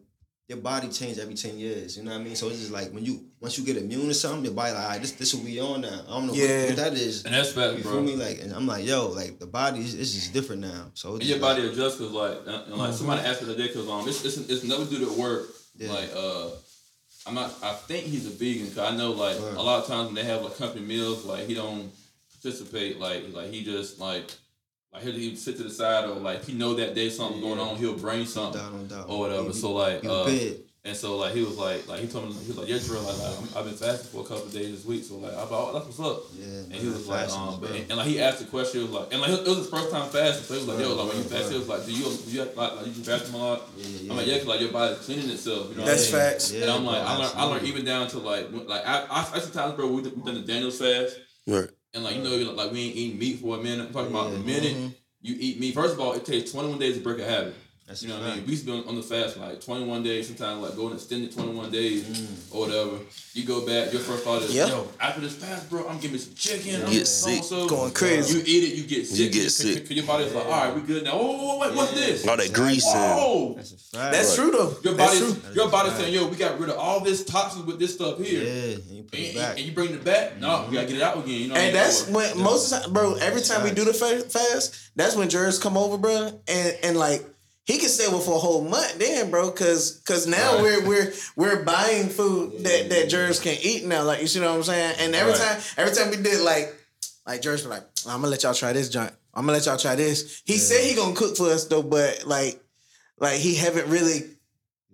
your 0.49 0.57
body 0.57 0.89
change 0.89 1.19
every 1.19 1.35
ten 1.35 1.57
years. 1.59 1.95
You 1.95 2.03
know 2.03 2.11
what 2.11 2.21
I 2.21 2.23
mean? 2.23 2.35
So 2.35 2.47
it's 2.49 2.57
just 2.59 2.71
like 2.71 2.91
when 2.91 3.05
you 3.05 3.23
once 3.39 3.57
you 3.57 3.63
get 3.63 3.77
immune 3.77 4.07
to 4.07 4.13
something, 4.15 4.43
your 4.43 4.53
body 4.53 4.73
like, 4.73 4.83
all 4.83 4.89
right, 4.89 4.99
this 5.01 5.11
this 5.11 5.33
what 5.35 5.43
we 5.45 5.61
on 5.61 5.81
now. 5.81 6.01
I 6.07 6.11
don't 6.11 6.27
know 6.27 6.33
Yeah. 6.33 6.61
what, 6.61 6.67
what 6.69 6.75
that 6.77 6.93
is. 6.93 7.23
And 7.23 7.33
that's 7.35 7.51
fact, 7.53 7.77
You 7.77 7.83
bro. 7.83 7.91
feel 7.93 8.01
me? 8.01 8.15
Like, 8.15 8.41
and 8.41 8.51
I'm 8.53 8.65
like, 8.65 8.83
yo, 8.85 9.09
like 9.09 9.37
the 9.39 9.45
body 9.45 9.81
is 9.81 9.93
it's 9.93 10.11
just 10.13 10.33
different 10.33 10.61
now. 10.63 10.91
So 10.95 11.13
And 11.13 11.23
your 11.23 11.37
just 11.37 11.41
body 11.41 11.67
adjusts 11.67 11.97
because 11.97 12.11
like, 12.11 12.37
and, 12.47 12.65
and 12.65 12.75
like 12.75 12.93
somebody 12.93 13.21
asked 13.21 13.41
me 13.43 13.47
the 13.47 13.55
day 13.55 13.67
because 13.67 13.87
um, 13.87 14.07
it's, 14.09 14.25
it's 14.25 14.37
it's 14.49 14.63
another 14.63 14.85
dude 14.85 15.03
at 15.03 15.15
work. 15.15 15.49
Yeah. 15.77 15.91
Like 15.91 16.09
uh, 16.15 16.49
I'm 17.27 17.35
not. 17.35 17.53
I 17.61 17.73
think 17.73 18.05
he's 18.05 18.25
a 18.25 18.31
vegan 18.31 18.65
because 18.69 18.79
I 18.79 18.97
know 18.97 19.11
like 19.11 19.39
Right. 19.39 19.53
a 19.55 19.61
lot 19.61 19.81
of 19.83 19.87
times 19.87 20.07
when 20.07 20.15
they 20.15 20.23
have 20.23 20.41
like 20.41 20.57
company 20.57 20.83
meals, 20.83 21.25
like 21.25 21.45
he 21.45 21.53
don't 21.53 21.91
participate. 22.33 22.99
Like 22.99 23.25
like 23.33 23.51
he 23.51 23.63
just 23.63 23.99
like 23.99 24.31
like 24.93 25.03
he'll, 25.03 25.13
he'll 25.13 25.35
sit 25.35 25.57
to 25.57 25.63
the 25.63 25.69
side 25.69 26.05
or 26.05 26.15
like 26.15 26.43
he 26.45 26.53
know 26.53 26.73
that 26.75 26.95
day 26.95 27.09
something 27.09 27.41
going 27.41 27.59
on, 27.59 27.75
he'll 27.77 27.97
bring 27.97 28.25
something 28.25 28.61
doubt, 28.61 28.73
no 28.73 28.83
doubt. 28.85 29.05
or 29.09 29.19
whatever. 29.19 29.43
You- 29.47 29.53
So 29.53 29.71
like 29.73 30.03
uh, 30.05 30.23
prepared. 30.25 30.57
and 30.85 30.95
so 30.97 31.17
like 31.17 31.33
he 31.35 31.43
was 31.43 31.57
like 31.57 31.87
like 31.87 31.99
he 31.99 32.07
told 32.07 32.25
me 32.27 32.33
he 32.33 32.47
was 32.47 32.57
like 32.57 32.69
yeah 32.69 32.79
Drill 32.79 33.01
like, 33.03 33.17
like 33.19 33.37
I'm, 33.37 33.47
I've 33.57 33.65
been 33.65 33.75
fasting 33.75 34.09
for 34.11 34.21
a 34.21 34.27
couple 34.29 34.45
of 34.47 34.53
days 34.53 34.71
this 34.71 34.85
week 34.85 35.03
so 35.03 35.17
like 35.17 35.33
I 35.33 35.45
thought 35.45 35.69
oh, 35.69 35.73
that's 35.73 35.85
what's 35.85 35.99
up 35.99 36.23
Yeah, 36.33 36.45
and 36.45 36.69
man, 36.69 36.79
he 36.79 36.87
was 36.87 37.05
like 37.07 37.19
fasting 37.27 37.41
um 37.43 37.49
is 37.49 37.55
but, 37.59 37.69
real. 37.71 37.81
and, 37.89 37.97
like 37.99 38.07
he 38.07 38.19
asked 38.21 38.39
the 38.39 38.45
question 38.45 38.79
he 38.81 38.87
was 38.87 38.95
like 38.97 39.07
and 39.11 39.21
like 39.21 39.31
it 39.31 39.45
was 39.47 39.57
his 39.57 39.69
first 39.69 39.91
time 39.91 40.09
fasting 40.09 40.43
so 40.45 40.53
he 40.55 40.59
was 40.65 40.67
like 40.71 40.79
yo 40.79 40.95
like 40.95 41.07
when 41.13 41.17
you 41.17 41.29
fast 41.29 41.51
he 41.51 41.57
was 41.59 41.67
like 41.67 41.85
do 41.85 41.91
you 41.91 42.03
do 42.25 42.31
you 42.31 42.41
like, 42.43 42.55
like 42.55 42.85
you 42.87 42.91
been 42.93 43.03
fasting 43.03 43.35
a 43.35 43.37
lot 43.37 43.61
Yeah, 43.77 43.85
yeah, 43.87 44.11
I'm 44.11 44.17
like 44.17 44.27
yeah 44.27 44.37
'cause, 44.39 44.47
like 44.47 44.61
your 44.61 44.71
body's 44.71 44.97
cleaning 45.05 45.29
itself 45.29 45.69
you 45.69 45.75
know 45.75 45.81
what 45.83 45.91
I 45.91 45.95
That's 45.95 46.11
mean? 46.13 46.21
facts. 46.21 46.51
and 46.53 46.71
I'm 46.71 46.85
like 46.85 47.03
bro, 47.03 47.11
I 47.11 47.17
learned 47.17 47.33
I 47.37 47.43
learned 47.43 47.67
even 47.67 47.83
down 47.85 48.07
to 48.07 48.17
like 48.19 48.47
like 48.73 48.87
I 48.87 48.95
I, 49.05 49.19
I 49.35 49.39
sometimes 49.39 49.75
bro 49.75 49.85
we 49.87 50.01
we 50.01 50.09
done 50.23 50.35
the 50.41 50.47
Daniel's 50.47 50.79
fast 50.79 51.19
Right. 51.45 51.69
And 51.93 52.03
like 52.03 52.15
you 52.15 52.23
know, 52.23 52.51
like, 52.51 52.71
we 52.71 52.85
ain't 52.85 52.95
eating 52.95 53.19
meat 53.19 53.39
for 53.39 53.57
a 53.57 53.61
minute. 53.61 53.87
I'm 53.87 53.93
talking 53.93 54.11
about 54.11 54.31
the 54.31 54.39
minute 54.39 54.75
mm-hmm. 54.75 54.87
you 55.21 55.35
eat 55.39 55.59
meat. 55.59 55.73
First 55.73 55.93
of 55.93 55.99
all, 55.99 56.13
it 56.13 56.25
takes 56.25 56.51
21 56.51 56.79
days 56.79 56.97
to 56.97 57.03
break 57.03 57.19
a 57.19 57.25
habit. 57.25 57.55
That's 57.89 58.03
You 58.03 58.09
know 58.09 58.19
what 58.19 58.29
I 58.29 58.35
mean? 58.35 58.45
We 58.45 58.51
used 58.51 58.67
to 58.67 58.71
be 58.71 58.77
on, 58.77 58.87
on 58.87 58.95
the 58.95 59.01
fast 59.01 59.35
like 59.37 59.61
21 59.61 60.03
days, 60.03 60.27
sometimes 60.27 60.61
like 60.61 60.75
going 60.75 60.93
extended 60.93 61.33
21 61.33 61.71
days 61.71 62.03
mm. 62.03 62.53
or 62.55 62.67
whatever. 62.67 62.99
You 63.33 63.45
go 63.45 63.65
back, 63.65 63.91
your 63.91 64.01
first 64.03 64.23
thought 64.23 64.43
is, 64.43 64.53
Yep. 64.53 64.67
yo, 64.69 64.87
after 64.99 65.21
this 65.21 65.33
fast, 65.35 65.67
bro, 65.71 65.87
I'm 65.89 65.95
getting 65.95 66.11
me 66.11 66.17
some 66.19 66.35
chicken. 66.35 66.83
I'm 66.83 66.91
Get 66.91 67.07
sick. 67.07 67.43
so 67.43 67.67
Going 67.67 67.91
crazy. 67.91 68.37
You 68.37 68.43
eat 68.45 68.63
it, 68.73 68.75
you 68.77 68.83
get 68.85 69.07
sick. 69.07 69.17
You 69.19 69.29
get 69.31 69.49
sick. 69.49 69.87
cause 69.87 69.91
your 69.91 70.05
body's 70.05 70.31
like, 70.35 70.45
all 70.45 70.51
right, 70.51 70.75
we 70.75 70.81
good 70.81 71.03
now. 71.03 71.13
Oh, 71.15 71.57
wait, 71.57 71.73
what's 71.73 71.93
this? 71.93 72.27
All 72.27 72.37
that 72.37 72.53
grease 72.53 72.85
and 72.85 73.19
Whoa! 73.19 73.53
That's 73.55 73.71
a 73.71 73.77
fact. 73.77 74.13
That's 74.13 74.35
true 74.35 74.51
though. 74.51 74.75
Your 74.83 74.93
That's 74.93 75.19
body's 75.19 75.41
true. 75.41 75.53
your 75.55 75.69
body's 75.71 75.93
saying, 75.93 76.13
yo, 76.13 76.27
we 76.27 76.35
got 76.37 76.59
rid 76.59 76.69
of 76.69 76.77
all 76.77 76.99
this 76.99 77.25
toxins 77.25 77.65
with 77.65 77.79
this 77.79 77.95
stuff 77.95 78.19
Yeah, 78.19 78.25
here. 78.25 78.41
and 78.75 78.83
you 78.83 79.05
And, 79.11 79.25
and- 79.35 79.57
and 79.57 79.59
you 79.59 79.71
bring 79.71 79.89
it 79.95 80.03
back? 80.03 80.39
No, 80.39 80.67
we 80.69 80.75
gotta 80.75 80.85
get 80.85 80.97
it 80.97 81.01
out 81.01 81.17
again. 81.17 81.41
You 81.41 81.47
know 81.47 81.53
what 81.55 81.61
I 81.61 81.65
And 81.65 81.75
that's 81.75 82.07
Or- 82.07 82.13
when 82.13 82.37
most 82.37 82.71
of 82.71 82.77
the 82.81 82.85
time, 82.85 82.93
bro. 82.93 83.15
Every 83.15 83.41
time 83.41 83.63
we 83.63 83.71
do 83.71 83.83
the 83.83 83.93
fast, 83.95 84.91
that's 84.95 85.15
when 85.15 85.27
Jers 85.27 85.57
come 85.57 85.75
over, 85.75 85.97
bro, 85.97 86.39
and 86.47 86.77
and 86.83 86.95
like 86.95 87.25
he 87.69 87.77
can 87.77 87.87
stay 87.89 88.07
with 88.11 88.25
for 88.25 88.35
a 88.35 88.39
whole 88.39 88.63
month 88.67 88.97
then, 88.97 89.29
bro, 89.29 89.51
because 89.51 89.91
because 89.99 90.25
now 90.25 90.55
Right. 90.55 90.63
we're 90.63 90.87
we're 90.87 91.13
we're 91.35 91.63
buying 91.63 92.09
food 92.09 92.63
that 92.63 92.89
that 92.89 93.09
Jers 93.09 93.39
can 93.39 93.57
eat 93.61 93.85
now. 93.85 94.01
Like 94.03 94.21
you 94.21 94.27
see 94.27 94.39
what 94.39 94.49
I'm 94.49 94.63
saying? 94.63 94.95
And 94.99 95.13
every 95.13 95.33
Right. 95.33 95.41
time 95.41 95.61
every 95.77 95.93
time 95.95 96.09
we 96.09 96.17
did 96.17 96.41
like 96.41 96.73
like 97.27 97.43
Jers 97.43 97.61
be 97.61 97.69
like, 97.69 97.83
I'm 98.07 98.21
gonna 98.21 98.29
let 98.29 98.41
y'all 98.41 98.55
try 98.55 98.73
this 98.73 98.89
joint. 98.89 99.13
I'm 99.35 99.43
gonna 99.45 99.57
let 99.57 99.65
y'all 99.67 99.77
try 99.77 99.93
this. 99.95 100.41
He 100.45 100.57
said 100.57 100.83
he 100.83 100.95
gonna 100.95 101.13
cook 101.15 101.37
for 101.37 101.51
us 101.51 101.65
though, 101.65 101.83
but 101.83 102.23
like 102.25 102.59
like 103.19 103.37
he 103.37 103.53
haven't 103.55 103.87
really. 103.87 104.23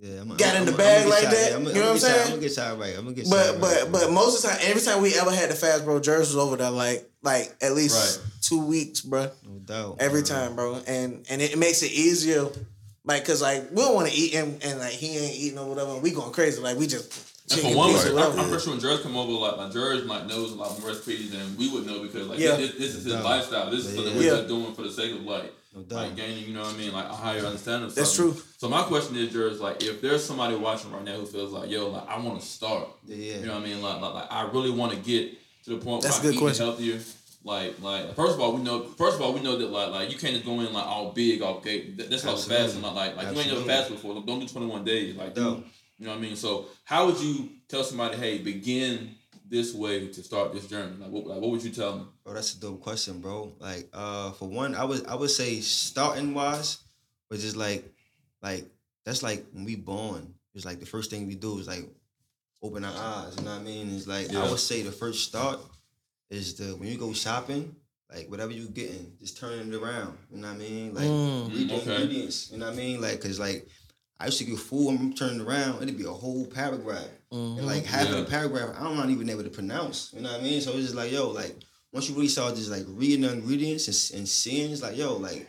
Yeah, 0.06 0.22
I'm, 0.22 0.28
got 0.38 0.54
I'm, 0.56 0.60
in 0.62 0.66
the 0.66 0.72
I'm, 0.72 0.78
bag 0.78 1.08
like 1.08 1.24
gonna 1.24 1.36
get 1.36 1.42
that? 1.42 1.50
y'all- 1.52 1.60
I'm, 1.62 1.66
You 1.68 1.74
know 1.74 1.94
what 1.94 1.96
I'm 1.96 2.00
gonna 2.00 2.00
get 2.00 2.02
y'all- 2.02 2.10
saying? 2.10 2.22
I'm 2.22 2.30
gonna 2.30 2.42
get 2.42 2.58
y'all 2.58 2.78
right. 2.78 2.96
I'm 2.98 3.04
gonna 3.06 3.16
get 3.16 3.30
But 3.30 3.46
y'all 3.52 3.60
but 3.60 3.82
right. 3.82 3.92
but 3.92 4.12
most 4.12 4.36
of 4.38 4.42
the 4.44 4.48
time, 4.50 4.58
every 4.70 4.82
time 4.82 5.02
we 5.02 5.16
ever 5.16 5.32
had 5.32 5.50
the 5.50 5.56
fast, 5.56 5.84
bro, 5.86 6.00
Jers 6.00 6.28
was 6.34 6.38
over 6.38 6.58
there 6.58 6.70
like 6.70 7.10
like 7.24 7.56
at 7.62 7.74
least 7.74 8.20
Right. 8.22 8.26
two 8.42 8.64
weeks, 8.66 9.02
bro. 9.02 9.32
no 9.44 9.60
doubt. 9.66 9.98
every 10.00 10.22
bro. 10.22 10.30
time, 10.30 10.56
bro. 10.56 10.82
And 10.86 11.26
and 11.30 11.42
it 11.42 11.58
makes 11.58 11.82
it 11.82 11.92
easier, 11.92 12.46
like, 13.04 13.26
cause 13.26 13.42
like 13.42 13.70
we 13.72 13.78
don't 13.82 13.96
want 13.96 14.08
to 14.10 14.14
eat 14.16 14.32
him, 14.34 14.60
and 14.62 14.80
like 14.80 14.92
he 14.94 15.18
ain't 15.18 15.36
eating 15.36 15.58
or 15.58 15.68
whatever. 15.68 15.96
We 15.98 16.12
going 16.12 16.32
crazy, 16.32 16.62
like 16.62 16.78
we 16.78 16.86
just 16.86 17.12
And 17.52 17.62
for 17.62 17.76
one, 17.76 17.92
pizza, 17.92 18.10
I'm, 18.10 18.14
whatever. 18.16 18.40
I'm 18.42 18.48
pretty 18.50 18.64
sure 18.64 18.74
when 18.74 18.80
Jers 18.82 19.00
come 19.02 19.16
over, 19.18 19.32
like, 19.32 19.58
my 19.58 19.70
Jers 19.70 20.06
might 20.06 20.28
knows 20.28 20.52
a 20.52 20.56
lot 20.56 20.80
more 20.80 20.90
recipes 20.90 21.32
than 21.32 21.58
we 21.58 21.70
would 21.70 21.86
know 21.88 22.00
because 22.04 22.28
like 22.28 22.38
Yeah. 22.40 22.56
this, 22.58 22.72
this 22.74 22.96
is 22.96 23.04
his 23.06 23.14
No. 23.14 23.24
lifestyle. 23.24 23.72
This 23.72 23.86
is 23.88 23.96
something 23.96 24.14
Yeah. 24.14 24.20
we're 24.20 24.24
Yeah. 24.26 24.36
just 24.38 24.48
doing 24.48 24.74
for 24.76 24.84
the 24.84 24.92
sake 24.92 25.14
of 25.14 25.24
like 25.26 25.52
No 25.76 25.82
doubt. 25.82 26.04
like 26.04 26.16
gaining, 26.16 26.46
you 26.46 26.54
know 26.54 26.62
what 26.62 26.74
I 26.74 26.78
mean, 26.78 26.94
like 26.94 27.06
a 27.06 27.14
higher 27.14 27.40
understanding. 27.46 27.88
Of 27.90 27.96
That's 27.96 28.16
true. 28.16 28.36
So 28.58 28.70
my 28.70 28.84
question 28.84 29.16
is, 29.18 29.32
Jers, 29.34 29.60
like, 29.60 29.84
if 29.84 30.02
there's 30.02 30.24
somebody 30.24 30.56
watching 30.56 30.92
right 30.92 31.04
now 31.04 31.18
who 31.18 31.26
feels 31.26 31.52
like, 31.52 31.70
yo, 31.70 31.90
like 31.90 32.08
I 32.08 32.18
want 32.20 32.40
to 32.40 32.46
start, 32.46 32.88
Yeah, 33.06 33.16
yeah. 33.18 33.38
you 33.40 33.46
know 33.48 33.54
what 33.56 33.64
I 33.64 33.66
mean, 33.66 33.82
like, 33.82 34.02
like, 34.02 34.14
like 34.14 34.32
I 34.32 34.44
really 34.52 34.72
want 34.72 34.94
to 34.94 34.98
get 35.00 35.34
to 35.66 35.72
the 35.72 35.78
point 35.78 36.04
That's 36.04 36.22
where 36.24 36.32
a 36.32 36.34
I'm 36.34 36.40
good 36.40 36.52
eating 36.54 36.66
question. 36.66 36.66
healthier. 36.66 37.00
Like, 37.44 37.80
like 37.82 38.16
first 38.16 38.34
of 38.36 38.40
all, 38.42 38.54
we 38.54 38.64
know. 38.64 38.84
First 38.86 39.18
of 39.18 39.22
all, 39.22 39.34
we 39.34 39.42
know 39.42 39.58
that 39.58 39.70
like, 39.70 39.92
like 39.92 40.12
you 40.12 40.18
can't 40.18 40.34
just 40.34 40.46
go 40.46 40.60
in 40.62 40.74
like 40.74 40.86
all 40.86 41.12
big, 41.12 41.42
all 41.44 41.60
gate. 41.60 41.96
That's 41.98 42.24
like 42.24 42.34
Absolutely. 42.34 42.56
fasting. 42.66 42.82
Like, 42.82 42.96
like, 42.96 43.16
like 43.18 43.24
you 43.26 43.30
ain't 43.30 43.36
never 43.36 43.42
Absolutely. 43.60 43.74
fasted 43.74 43.96
before. 43.98 44.14
Like, 44.16 44.26
don't 44.26 44.40
do 44.40 44.48
21 44.48 44.84
days. 44.84 45.16
Like, 45.16 45.36
do, 45.36 45.42
No. 45.42 45.64
you 46.00 46.06
know 46.08 46.12
what 46.14 46.18
I 46.18 46.22
mean? 46.22 46.36
So, 46.36 46.66
how 46.86 47.06
would 47.06 47.20
you 47.20 47.50
tell 47.68 47.84
somebody, 47.84 48.18
hey, 48.18 48.40
begin 48.40 49.12
this 49.48 49.74
way 49.74 50.08
to 50.08 50.24
start 50.24 50.54
this 50.54 50.68
journey? 50.68 50.96
Like, 51.00 51.10
what, 51.12 51.28
like, 51.28 51.42
what 51.42 51.52
would 51.52 51.64
you 51.64 51.72
tell 51.72 51.98
them? 51.98 52.10
Bro, 52.24 52.34
that's 52.34 52.54
a 52.56 52.60
dope 52.60 52.82
question, 52.82 53.20
bro. 53.20 53.54
Like, 53.60 53.90
uh, 53.94 54.32
for 54.32 54.48
one, 54.48 54.76
I 54.76 54.84
would 54.84 55.06
I 55.08 55.16
would 55.16 55.30
say 55.30 55.60
starting 55.62 56.34
wise, 56.34 56.80
but 57.30 57.40
just 57.40 57.56
like, 57.56 57.86
like 58.42 58.66
that's 59.06 59.24
like 59.24 59.46
when 59.54 59.66
we 59.66 59.76
born. 59.76 60.34
It's 60.54 60.66
like 60.66 60.80
the 60.80 60.86
first 60.86 61.10
thing 61.12 61.28
we 61.28 61.36
do 61.36 61.60
is 61.60 61.68
like 61.68 61.88
open 62.64 62.86
our 62.86 62.94
eyes. 62.96 63.36
You 63.38 63.44
know 63.44 63.52
what 63.52 63.60
I 63.62 63.64
mean? 63.64 63.94
It's 63.96 64.08
like 64.08 64.34
I 64.34 64.50
would 64.50 64.60
say 64.60 64.82
the 64.82 64.92
first 64.92 65.28
start 65.28 65.60
is 66.30 66.56
the 66.56 66.76
when 66.76 66.88
you 66.90 66.98
go 66.98 67.14
shopping, 67.14 67.76
like 68.14 68.30
whatever 68.30 68.52
you 68.52 68.68
getting, 68.70 69.14
just 69.20 69.38
turning 69.38 69.72
it 69.72 69.76
around. 69.76 70.18
You 70.32 70.38
know 70.38 70.48
what 70.48 70.56
I 70.56 70.60
mean? 70.60 70.94
Like 70.96 71.10
Mm. 71.10 71.54
read 71.54 71.70
the 71.70 71.76
okay. 71.76 71.92
ingredients. 72.02 72.52
You 72.52 72.58
know 72.58 72.66
what 72.68 72.74
I 72.74 72.78
mean? 72.78 73.02
Like, 73.02 73.22
cause 73.22 73.40
like 73.40 73.68
I 74.20 74.26
used 74.26 74.38
to 74.38 74.46
get 74.46 74.58
food, 74.60 74.90
I'm 74.90 75.14
turning 75.14 75.42
around, 75.42 75.82
it'd 75.84 75.98
be 75.98 76.06
a 76.06 76.10
whole 76.10 76.46
paragraph. 76.46 77.08
Mm-hmm. 77.34 77.58
And 77.60 77.68
like 77.68 77.86
half 77.86 78.08
Yeah. 78.10 78.16
of 78.16 78.26
the 78.26 78.32
paragraph, 78.32 78.76
I'm 78.80 78.96
not 78.96 79.10
even 79.10 79.30
able 79.30 79.44
to 79.44 79.50
pronounce. 79.50 80.12
You 80.14 80.22
know 80.22 80.32
what 80.32 80.42
I 80.42 80.44
mean? 80.44 80.62
So 80.62 80.72
it's 80.72 80.84
just 80.84 80.96
like, 80.96 81.12
yo, 81.12 81.30
like 81.30 81.56
once 81.92 82.08
you 82.10 82.16
really 82.16 82.28
start 82.30 82.56
just 82.56 82.72
like 82.72 82.86
reading 82.88 83.22
the 83.22 83.32
ingredients 83.34 83.88
and, 84.12 84.20
and 84.20 84.30
seeing, 84.30 84.72
it's 84.72 84.82
like, 84.82 84.96
yo, 84.98 85.18
like, 85.18 85.48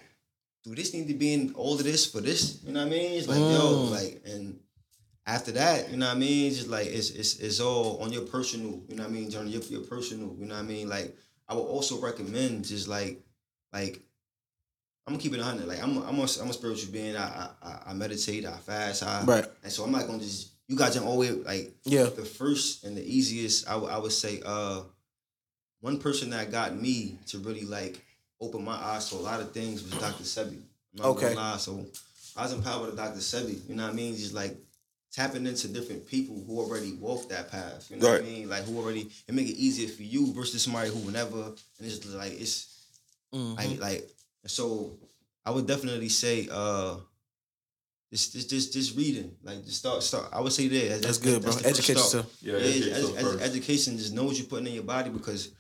do 0.64 0.75
this 0.75 0.93
need 0.95 1.07
to 1.09 1.14
be 1.14 1.33
in 1.35 1.53
all 1.55 1.75
of 1.75 1.85
this 1.85 2.07
for 2.07 2.21
this? 2.21 2.61
You 2.64 2.73
know 2.73 2.81
what 2.81 2.87
I 2.89 2.91
mean? 2.91 3.12
It's 3.19 3.29
like, 3.29 3.39
yo, 3.39 3.87
Mm. 3.87 3.91
like, 3.93 4.23
and 4.27 4.59
after 5.27 5.53
that, 5.53 5.91
you 5.91 5.97
know 5.97 6.07
what 6.07 6.17
I 6.17 6.19
mean? 6.19 6.49
It's 6.49 6.57
just 6.57 6.69
like 6.69 6.87
it's 6.87 7.11
it's 7.11 7.37
it's 7.39 7.61
all 7.61 7.99
on 8.03 8.12
your 8.12 8.23
personal, 8.23 8.83
you 8.89 8.97
know 8.97 9.05
what 9.05 9.11
I 9.11 9.12
mean, 9.14 9.31
journey, 9.31 9.51
your, 9.51 9.62
your 9.62 9.83
personal, 9.83 10.35
you 10.39 10.47
know 10.47 10.55
what 10.55 10.64
I 10.64 10.67
mean? 10.67 10.89
Like 10.89 11.17
I 11.49 11.55
would 11.55 11.62
also 11.62 12.01
recommend 12.01 12.64
just 12.64 12.89
like 12.89 13.23
like 13.73 14.03
I'm 15.07 15.13
gonna 15.15 15.23
keep 15.23 15.35
it 15.35 15.41
a 15.41 15.45
hundred. 15.45 15.67
Like 15.69 15.81
I'm 15.83 15.97
a, 15.99 16.01
I'm 16.05 16.19
a, 16.19 16.23
I'm 16.41 16.51
a 16.51 16.53
spiritual 16.53 16.93
being. 16.93 17.17
I, 17.17 17.49
I 17.63 17.79
I 17.89 17.93
meditate. 17.95 18.45
I 18.45 18.57
fast. 18.57 19.03
I, 19.05 19.25
Right. 19.25 19.45
And 19.63 19.73
so 19.73 19.85
I'm 19.85 19.93
not 19.93 20.07
gonna 20.07 20.19
just 20.19 20.51
you 20.69 20.77
guys 20.77 20.95
don't 20.97 21.07
always 21.07 21.33
like 21.45 21.73
Yeah. 21.85 22.05
the 22.05 22.25
first 22.25 22.83
and 22.85 22.97
the 22.97 23.05
easiest, 23.05 23.69
I 23.69 23.77
would 23.77 23.91
I 23.91 23.99
would 23.99 24.11
say, 24.13 24.43
uh, 24.45 24.83
one 25.81 25.99
person 26.01 26.31
that 26.31 26.51
got 26.51 26.75
me 26.81 27.19
to 27.27 27.39
really 27.39 27.65
like 27.65 28.05
open 28.41 28.65
my 28.65 28.75
eyes 28.75 29.09
to 29.11 29.17
a 29.17 29.19
lot 29.19 29.41
of 29.41 29.53
things 29.53 29.83
was 29.85 29.93
Dr. 29.93 30.25
Sebi. 30.25 30.57
I'm 30.59 30.63
not 30.95 31.07
Okay. 31.09 31.27
gonna 31.35 31.37
lie. 31.37 31.57
So 31.59 31.87
I 32.37 32.43
was 32.43 32.53
empowered 32.53 32.87
with 32.87 32.97
Dr. 32.97 33.21
Sebi. 33.21 33.67
You 33.69 33.77
know 33.77 33.85
what 33.85 33.93
I 33.93 33.95
mean? 33.97 34.17
Just 34.17 34.35
like 34.35 34.57
tapping 35.13 35.47
into 35.47 35.69
different 35.69 36.05
people 36.09 36.43
who 36.47 36.59
already 36.59 36.95
walked 36.95 37.29
that 37.29 37.49
path. 37.51 37.87
You 37.91 37.99
know 37.99 38.11
what 38.11 38.23
I 38.23 38.25
mean? 38.25 38.49
Like 38.49 38.65
who 38.65 38.77
already 38.77 39.09
it 39.29 39.35
make 39.35 39.47
it 39.49 39.57
easier 39.57 39.89
for 39.89 40.03
you 40.03 40.33
versus 40.33 40.63
somebody 40.63 40.91
who 40.91 41.13
never. 41.13 41.37
And 41.45 41.55
it's 41.87 42.05
like 42.13 42.33
it's 42.33 42.73
Mhm. 43.33 43.57
like 43.57 43.81
like 43.81 44.11
so 44.47 44.99
I 45.45 45.51
would 45.51 45.67
definitely 45.67 46.09
say 46.09 46.49
uh 46.51 46.97
just 48.13 48.33
just 48.33 48.51
just, 48.51 48.73
just 48.73 48.97
reading. 48.97 49.37
Like 49.43 49.65
just 49.65 49.79
start 49.79 50.03
start 50.03 50.29
I 50.33 50.41
would 50.41 50.53
say 50.53 50.69
that. 50.69 51.03
That's 51.03 51.19
good, 51.19 51.43
bro. 51.43 51.53
the 51.53 51.69
Educate 51.69 51.95
yourself. 51.97 52.27
Yeah, 52.41 52.53
Yeah, 52.55 52.59
educate 52.61 52.93
ed- 52.93 53.01
yourself 53.03 53.41
ed- 53.41 53.43
education 53.51 53.99
just 53.99 54.15
know 54.15 54.25
what 54.25 54.37
you're 54.39 54.47
putting 54.47 54.69
in 54.69 54.75
your 54.75 54.85
body 54.85 55.11
because 55.11 55.53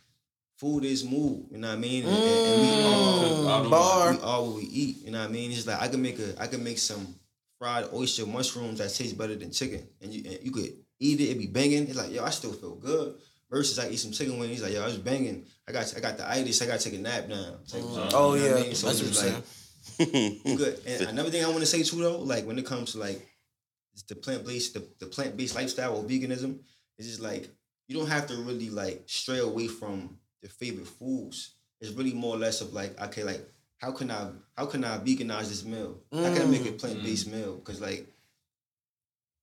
food 0.58 0.84
is 0.84 1.04
mood, 1.04 1.46
you 1.50 1.58
know 1.58 1.68
what 1.68 1.74
I 1.76 1.80
mean? 1.80 2.04
And, 2.04 2.24
and- 2.24 2.46
and 2.46 2.60
we 2.60 2.82
all 2.84 3.64
Mm, 3.64 3.70
bar. 3.70 4.12
we 4.14 4.20
all 4.20 4.46
what 4.46 4.56
we 4.56 4.62
eat, 4.62 5.04
you 5.04 5.10
know 5.10 5.20
what 5.20 5.28
I 5.28 5.32
mean? 5.32 5.50
It's 5.50 5.66
like 5.66 5.80
I 5.80 5.88
can 5.88 6.00
make 6.00 6.18
a 6.18 6.40
I 6.40 6.46
can 6.46 6.62
make 6.62 6.78
some 6.78 7.14
fried 7.58 7.86
oyster 7.92 8.26
mushrooms 8.26 8.78
that 8.78 8.94
taste 8.94 9.18
better 9.18 9.34
than 9.34 9.50
chicken. 9.50 9.86
And 10.00 10.14
you 10.14 10.22
and 10.30 10.38
you 10.42 10.50
could 10.52 10.72
eat 11.00 11.20
it, 11.20 11.30
it 11.30 11.38
be 11.38 11.46
banging. 11.46 11.88
It's 11.88 11.96
like, 11.96 12.12
yo, 12.12 12.24
I 12.24 12.30
still 12.30 12.52
feel 12.52 12.76
good. 12.76 13.16
Versus 13.50 13.78
I 13.78 13.88
eat 13.90 13.98
some 13.98 14.10
chicken 14.12 14.38
wings, 14.38 14.50
He's 14.54 14.62
like, 14.62 14.72
yo, 14.72 14.82
I 14.82 14.86
was 14.86 14.98
banging. 14.98 15.46
I 15.68 15.72
got 15.72 15.94
I 15.96 16.00
got 16.00 16.16
the 16.16 16.28
itis, 16.28 16.60
I 16.62 16.66
gotta 16.66 16.82
take 16.82 16.98
a 16.98 17.02
nap 17.02 17.28
now. 17.28 17.56
type 17.68 17.82
of 17.84 17.94
shit, 17.94 18.12
Oh 18.14 18.34
yeah, 18.34 18.52
I 18.56 18.60
mean? 18.62 18.74
So 18.74 18.86
that's 18.88 19.00
it's 19.00 19.18
what 19.18 19.24
you're 19.24 19.34
like, 19.34 19.44
saying. 20.48 20.56
good. 20.56 20.80
And 20.86 21.02
another 21.10 21.30
thing 21.30 21.44
I 21.44 21.48
want 21.48 21.60
to 21.60 21.66
say 21.66 21.82
too, 21.82 21.96
though, 22.02 22.18
like 22.18 22.44
when 22.46 22.58
it 22.58 22.66
comes 22.66 22.92
to 22.92 22.98
like 22.98 23.24
the 24.08 24.16
plant 24.16 24.44
based, 24.46 24.74
the, 24.74 24.84
the 24.98 25.06
plant 25.06 25.36
based 25.36 25.54
lifestyle 25.54 25.96
or 25.96 26.02
veganism, 26.02 26.58
it's 26.98 27.06
just 27.08 27.20
like 27.20 27.48
you 27.88 27.96
don't 27.96 28.08
have 28.08 28.26
to 28.28 28.34
really 28.36 28.68
like 28.70 29.04
stray 29.06 29.38
away 29.38 29.68
from 29.68 30.18
your 30.42 30.50
favorite 30.50 30.88
foods. 30.88 31.52
It's 31.80 31.92
really 31.92 32.14
more 32.14 32.34
or 32.34 32.38
less 32.38 32.60
of 32.60 32.72
like, 32.74 33.00
okay, 33.00 33.22
like 33.22 33.42
how 33.78 33.92
can 33.92 34.10
I 34.10 34.30
how 34.56 34.66
can 34.66 34.82
I 34.84 34.98
veganize 34.98 35.48
this 35.50 35.64
meal? 35.64 35.98
How 36.12 36.32
can 36.32 36.42
I 36.42 36.46
make 36.46 36.62
a 36.66 36.72
Mm. 36.72 36.78
plant 36.80 37.02
based 37.04 37.28
meal? 37.28 37.54
Because 37.56 37.80
like 37.80 38.06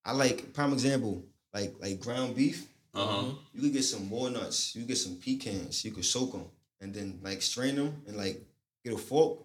I 0.06 0.12
like 0.12 0.54
prime 0.54 0.74
example, 0.74 1.24
like 1.54 1.74
like 1.80 2.00
ground 2.02 2.36
beef. 2.36 2.68
Uh 2.94 3.06
huh. 3.06 3.26
You 3.54 3.62
could 3.62 3.74
get 3.74 3.84
some 3.84 4.10
walnuts, 4.10 4.76
you 4.76 4.84
get 4.86 4.98
some 4.98 5.16
pecans, 5.16 5.84
you 5.84 5.92
could 5.92 6.06
soak 6.06 6.34
them, 6.34 6.46
and 6.82 6.94
then 6.94 7.20
like 7.24 7.42
strain 7.42 7.76
them 7.76 8.04
and 8.08 8.16
like 8.18 8.42
get 8.86 8.94
a 8.94 8.98
fork. 8.98 9.40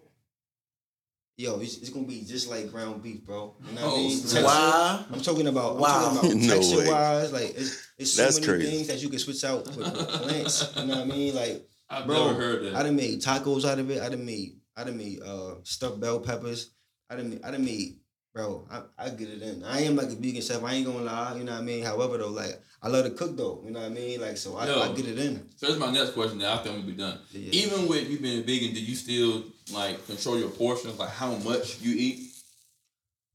Yo, 1.37 1.57
it's, 1.61 1.77
it's 1.77 1.89
gonna 1.89 2.05
be 2.05 2.21
just 2.25 2.49
like 2.49 2.69
ground 2.69 3.01
beef, 3.01 3.23
bro. 3.23 3.55
You 3.65 3.73
know 3.75 3.81
what 3.81 3.91
I 3.91 3.93
Oh, 3.93 3.97
mean? 3.97 4.17
snap. 4.17 4.43
Texture- 4.43 4.45
Wow. 4.45 5.05
I'm 5.13 5.21
talking 5.21 5.47
about. 5.47 5.77
Wow. 5.77 6.09
I'm 6.09 6.15
talking 6.15 6.31
about 6.31 6.41
No 6.47 6.53
texture 6.55 6.77
way. 6.79 6.87
wise, 6.89 7.31
like 7.33 7.49
it's, 7.55 7.87
it's 7.97 8.13
so 8.13 8.23
That's 8.23 8.41
many 8.41 8.47
crazy. 8.59 8.71
things 8.71 8.87
that 8.87 9.01
you 9.01 9.07
can 9.09 9.19
switch 9.19 9.43
out 9.45 9.65
with, 9.67 9.77
with 9.77 10.07
plants. 10.09 10.73
You 10.75 10.85
know 10.85 10.95
what 10.95 11.03
I 11.03 11.05
mean? 11.05 11.33
Like, 11.35 11.65
I've 11.89 12.05
bro, 12.05 12.27
never 12.27 12.41
heard 12.41 12.63
that. 12.65 12.75
I 12.75 12.83
done 12.83 12.97
made 12.97 13.21
tacos 13.21 13.63
out 13.63 13.79
of 13.79 13.89
it. 13.89 14.01
I 14.01 14.09
done 14.09 14.25
made, 14.25 14.57
I 14.75 14.83
done 14.83 14.97
made 14.97 15.21
uh 15.23 15.55
stuffed 15.63 16.01
bell 16.01 16.19
peppers. 16.19 16.71
I 17.09 17.15
done, 17.15 17.29
made, 17.29 17.41
I 17.43 17.51
done 17.51 17.63
made, 17.63 17.98
bro. 18.33 18.67
I, 18.71 18.81
I 18.97 19.09
get 19.09 19.29
it 19.29 19.41
in. 19.41 19.63
I 19.63 19.81
am 19.81 19.95
like 19.95 20.07
a 20.07 20.15
vegan 20.15 20.41
chef. 20.41 20.63
I 20.63 20.73
ain't 20.73 20.85
gonna 20.85 20.99
lie. 20.99 21.35
You 21.37 21.43
know 21.43 21.53
what 21.53 21.61
I 21.61 21.63
mean? 21.63 21.83
However, 21.83 22.17
though, 22.17 22.29
like 22.29 22.61
I 22.81 22.87
love 22.87 23.05
to 23.05 23.11
cook 23.11 23.35
though. 23.35 23.61
You 23.65 23.71
know 23.71 23.79
what 23.79 23.87
I 23.87 23.89
mean? 23.89 24.21
Like, 24.21 24.37
so 24.37 24.57
I, 24.57 24.67
Yo. 24.67 24.79
I 24.81 24.93
get 24.93 25.07
it 25.07 25.19
in. 25.19 25.49
So 25.55 25.67
that's 25.67 25.79
my 25.79 25.91
next 25.91 26.11
question. 26.11 26.39
That 26.39 26.59
I 26.59 26.63
think 26.63 26.75
we'll 26.75 26.85
be 26.85 26.93
done. 26.93 27.19
Yeah. 27.31 27.49
Even 27.51 27.87
with 27.87 28.09
you 28.09 28.19
being 28.19 28.43
vegan, 28.43 28.73
do 28.73 28.81
you 28.81 28.95
still 28.95 29.43
like 29.73 30.05
control 30.05 30.37
your 30.39 30.49
portions, 30.49 30.97
like 30.97 31.09
how 31.09 31.35
much 31.35 31.81
you 31.81 31.95
eat? 31.97 32.31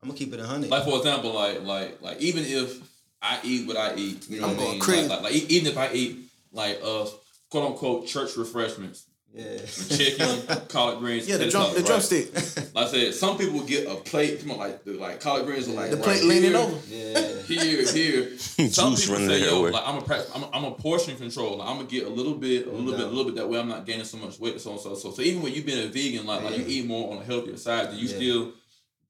I'm 0.03 0.09
gonna 0.09 0.19
keep 0.19 0.33
it 0.33 0.41
a 0.41 0.47
hundred. 0.47 0.71
Like 0.71 0.85
for 0.85 0.99
example, 0.99 1.33
like 1.33 1.63
like 1.63 2.01
like 2.03 2.21
even 2.21 2.45
if 2.45 2.81
I 3.21 3.41
eat 3.43 3.67
what 3.67 3.77
I 3.77 3.95
eat, 3.97 4.29
you 4.29 4.41
know 4.41 4.49
I'm 4.49 4.57
what 4.57 4.67
I 4.67 4.71
mean? 4.73 5.09
Like, 5.09 5.23
like, 5.23 5.23
like 5.23 5.51
even 5.51 5.73
if 5.73 5.79
I 5.79 5.93
eat 5.93 6.19
like 6.53 6.81
uh 6.85 7.07
quote 7.51 7.71
unquote 7.71 8.07
church 8.07 8.37
refreshments, 8.37 9.07
Yeah. 9.37 9.59
chicken, 9.89 10.67
collard 10.69 11.01
greens. 11.01 11.29
Yeah, 11.29 11.39
the 11.39 11.51
drum, 11.51 11.75
the 11.75 11.83
salad, 11.83 11.83
right? 11.83 11.87
drumstick. 11.87 12.71
Like 12.75 12.87
I 12.87 12.91
said, 12.91 13.15
some 13.15 13.37
people 13.37 13.61
get 13.63 13.89
a 13.89 13.97
plate. 13.97 14.41
Come 14.41 14.53
on, 14.53 14.59
like 14.59 14.85
the, 14.85 14.93
like 14.93 15.21
collard 15.21 15.45
greens 15.47 15.69
are 15.69 15.73
like 15.73 15.91
The 15.91 15.97
right 15.97 16.05
plate 16.05 16.25
leaning 16.25 16.53
here, 16.53 16.57
over. 16.61 16.79
Yeah. 16.89 17.21
Here, 17.47 17.93
here. 17.93 18.39
Some 18.39 18.93
Juice 18.95 19.07
people 19.07 19.27
say, 19.27 19.41
"Yo, 19.41 19.49
everywhere. 19.49 19.73
like 19.73 19.83
I'm 19.87 19.97
a, 19.99 20.01
prac- 20.03 20.27
I'm 20.35 20.43
a 20.45 20.51
I'm 20.55 20.65
a 20.65 20.71
portion 20.71 21.15
control. 21.17 21.59
Like, 21.59 21.69
I'm 21.69 21.77
gonna 21.77 21.89
get 21.89 22.07
a 22.07 22.09
little 22.09 22.35
bit, 22.35 22.67
a 22.67 22.71
little 22.71 22.93
bit, 22.93 23.01
a 23.07 23.09
little 23.09 23.25
bit. 23.27 23.35
That 23.35 23.49
way, 23.49 23.59
I'm 23.61 23.69
not 23.69 23.85
gaining 23.85 24.05
so 24.07 24.17
much 24.17 24.39
weight. 24.41 24.59
So 24.61 24.73
on, 24.73 24.79
so 24.79 24.95
so. 24.95 25.11
So 25.13 25.21
even 25.21 25.43
when 25.43 25.53
you've 25.53 25.67
been 25.67 25.87
a 25.87 25.89
vegan, 25.91 26.25
like 26.27 26.43
like 26.43 26.57
you 26.57 26.65
eat 26.67 26.87
more 26.87 27.13
on 27.13 27.21
a 27.21 27.25
healthier 27.25 27.57
side, 27.59 27.91
do 27.91 27.97
you 27.97 28.09
Yeah. 28.09 28.17
still 28.17 28.53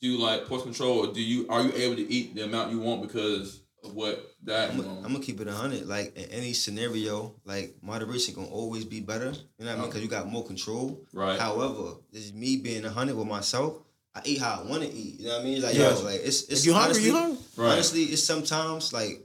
do 0.00 0.18
like 0.18 0.46
portion 0.46 0.68
control, 0.68 1.06
or 1.06 1.12
do 1.12 1.22
you 1.22 1.46
are 1.48 1.62
you 1.62 1.72
able 1.74 1.96
to 1.96 2.12
eat 2.12 2.34
the 2.34 2.42
amount 2.44 2.72
you 2.72 2.80
want 2.80 3.02
because 3.02 3.56
of 3.56 3.60
what 3.92 4.34
that? 4.44 4.70
I'm, 4.70 4.76
gonna- 4.78 4.96
I'm 5.04 5.12
gonna 5.12 5.20
keep 5.20 5.40
it 5.40 5.48
hundred. 5.48 5.86
Like 5.86 6.16
in 6.16 6.24
any 6.30 6.52
scenario, 6.52 7.34
like 7.44 7.76
moderation 7.82 8.34
gonna 8.34 8.48
always 8.48 8.84
be 8.84 9.00
better. 9.00 9.32
You 9.58 9.64
know 9.64 9.66
what 9.66 9.68
I 9.70 9.74
mean? 9.74 9.80
Uh, 9.82 9.86
because 9.86 10.02
you 10.02 10.08
got 10.08 10.26
more 10.28 10.44
control. 10.44 11.04
Right. 11.12 11.38
However, 11.38 11.94
this 12.12 12.24
is 12.24 12.32
me 12.32 12.56
being 12.56 12.82
hundred 12.84 13.16
with 13.16 13.26
myself. 13.26 13.78
I 14.14 14.22
eat 14.24 14.38
how 14.40 14.62
I 14.64 14.68
want 14.70 14.82
to 14.82 14.88
eat. 14.92 15.20
You 15.20 15.26
know 15.28 15.34
what 15.38 15.40
I 15.40 15.44
mean? 15.44 15.60
Like 15.62 15.74
Yeah. 15.74 15.90
yo, 15.94 16.02
like 16.04 16.20
it's 16.22 16.42
it's 16.44 16.60
If 16.60 16.66
you 16.66 16.72
hungry, 16.74 16.90
honestly, 16.90 17.06
you 17.06 17.12
hungry. 17.14 17.38
Right. 17.56 17.72
Honestly, 17.72 18.02
it's 18.04 18.22
sometimes 18.22 18.92
like 18.92 19.20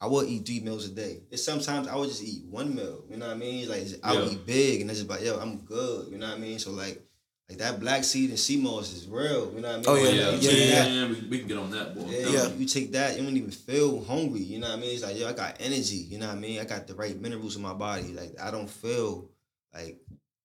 I 0.00 0.06
will 0.06 0.22
eat 0.24 0.46
three 0.46 0.60
meals 0.60 0.86
a 0.86 0.90
day. 0.92 1.22
It's 1.30 1.42
sometimes 1.44 1.88
I 1.88 1.96
would 1.96 2.08
just 2.08 2.22
eat 2.22 2.44
one 2.44 2.74
meal. 2.74 3.04
You 3.10 3.16
know 3.16 3.26
what 3.26 3.34
I 3.36 3.38
mean? 3.38 3.68
Like 3.68 3.82
I 4.04 4.12
would 4.16 4.26
Yeah. 4.26 4.32
eat 4.32 4.46
big, 4.46 4.80
and 4.82 4.90
it's 4.90 5.00
just 5.00 5.10
like 5.10 5.22
yo, 5.22 5.38
I'm 5.40 5.58
good. 5.64 6.08
You 6.12 6.18
know 6.18 6.28
what 6.28 6.36
I 6.36 6.40
mean? 6.40 6.58
So 6.58 6.72
like. 6.72 7.02
Like 7.48 7.58
that 7.58 7.80
black 7.80 8.04
seed 8.04 8.28
and 8.28 8.38
sea 8.38 8.58
moss 8.58 8.92
is 8.92 9.06
real. 9.08 9.50
You 9.54 9.62
know 9.62 9.78
what 9.78 9.88
I 9.88 9.90
oh, 9.90 9.94
mean? 9.94 10.06
Oh, 10.06 10.10
yeah, 10.10 10.26
Like, 10.28 10.42
yeah, 10.42 10.50
you 10.50 10.58
yeah, 10.58 10.86
yeah. 10.86 11.08
we, 11.08 11.28
we 11.28 11.38
can 11.38 11.48
get 11.48 11.56
on 11.56 11.70
that, 11.70 11.94
boy. 11.94 12.04
yeah, 12.10 12.28
Yeah. 12.28 12.48
You, 12.48 12.54
you 12.58 12.66
take 12.66 12.92
that, 12.92 13.16
you 13.16 13.22
don't 13.22 13.36
even 13.36 13.50
feel 13.50 14.04
hungry. 14.04 14.40
You 14.40 14.58
know 14.58 14.68
what 14.68 14.76
I 14.78 14.80
mean? 14.80 14.92
It's 14.94 15.02
like, 15.02 15.18
yo, 15.18 15.26
I 15.28 15.32
got 15.32 15.56
energy. 15.58 15.96
You 15.96 16.18
know 16.18 16.26
what 16.26 16.36
I 16.36 16.38
mean? 16.40 16.60
I 16.60 16.64
got 16.64 16.86
the 16.86 16.94
right 16.94 17.18
minerals 17.18 17.56
in 17.56 17.62
my 17.62 17.72
body. 17.72 18.12
Like, 18.12 18.38
I 18.38 18.50
don't 18.50 18.68
feel 18.68 19.30
like, 19.72 19.96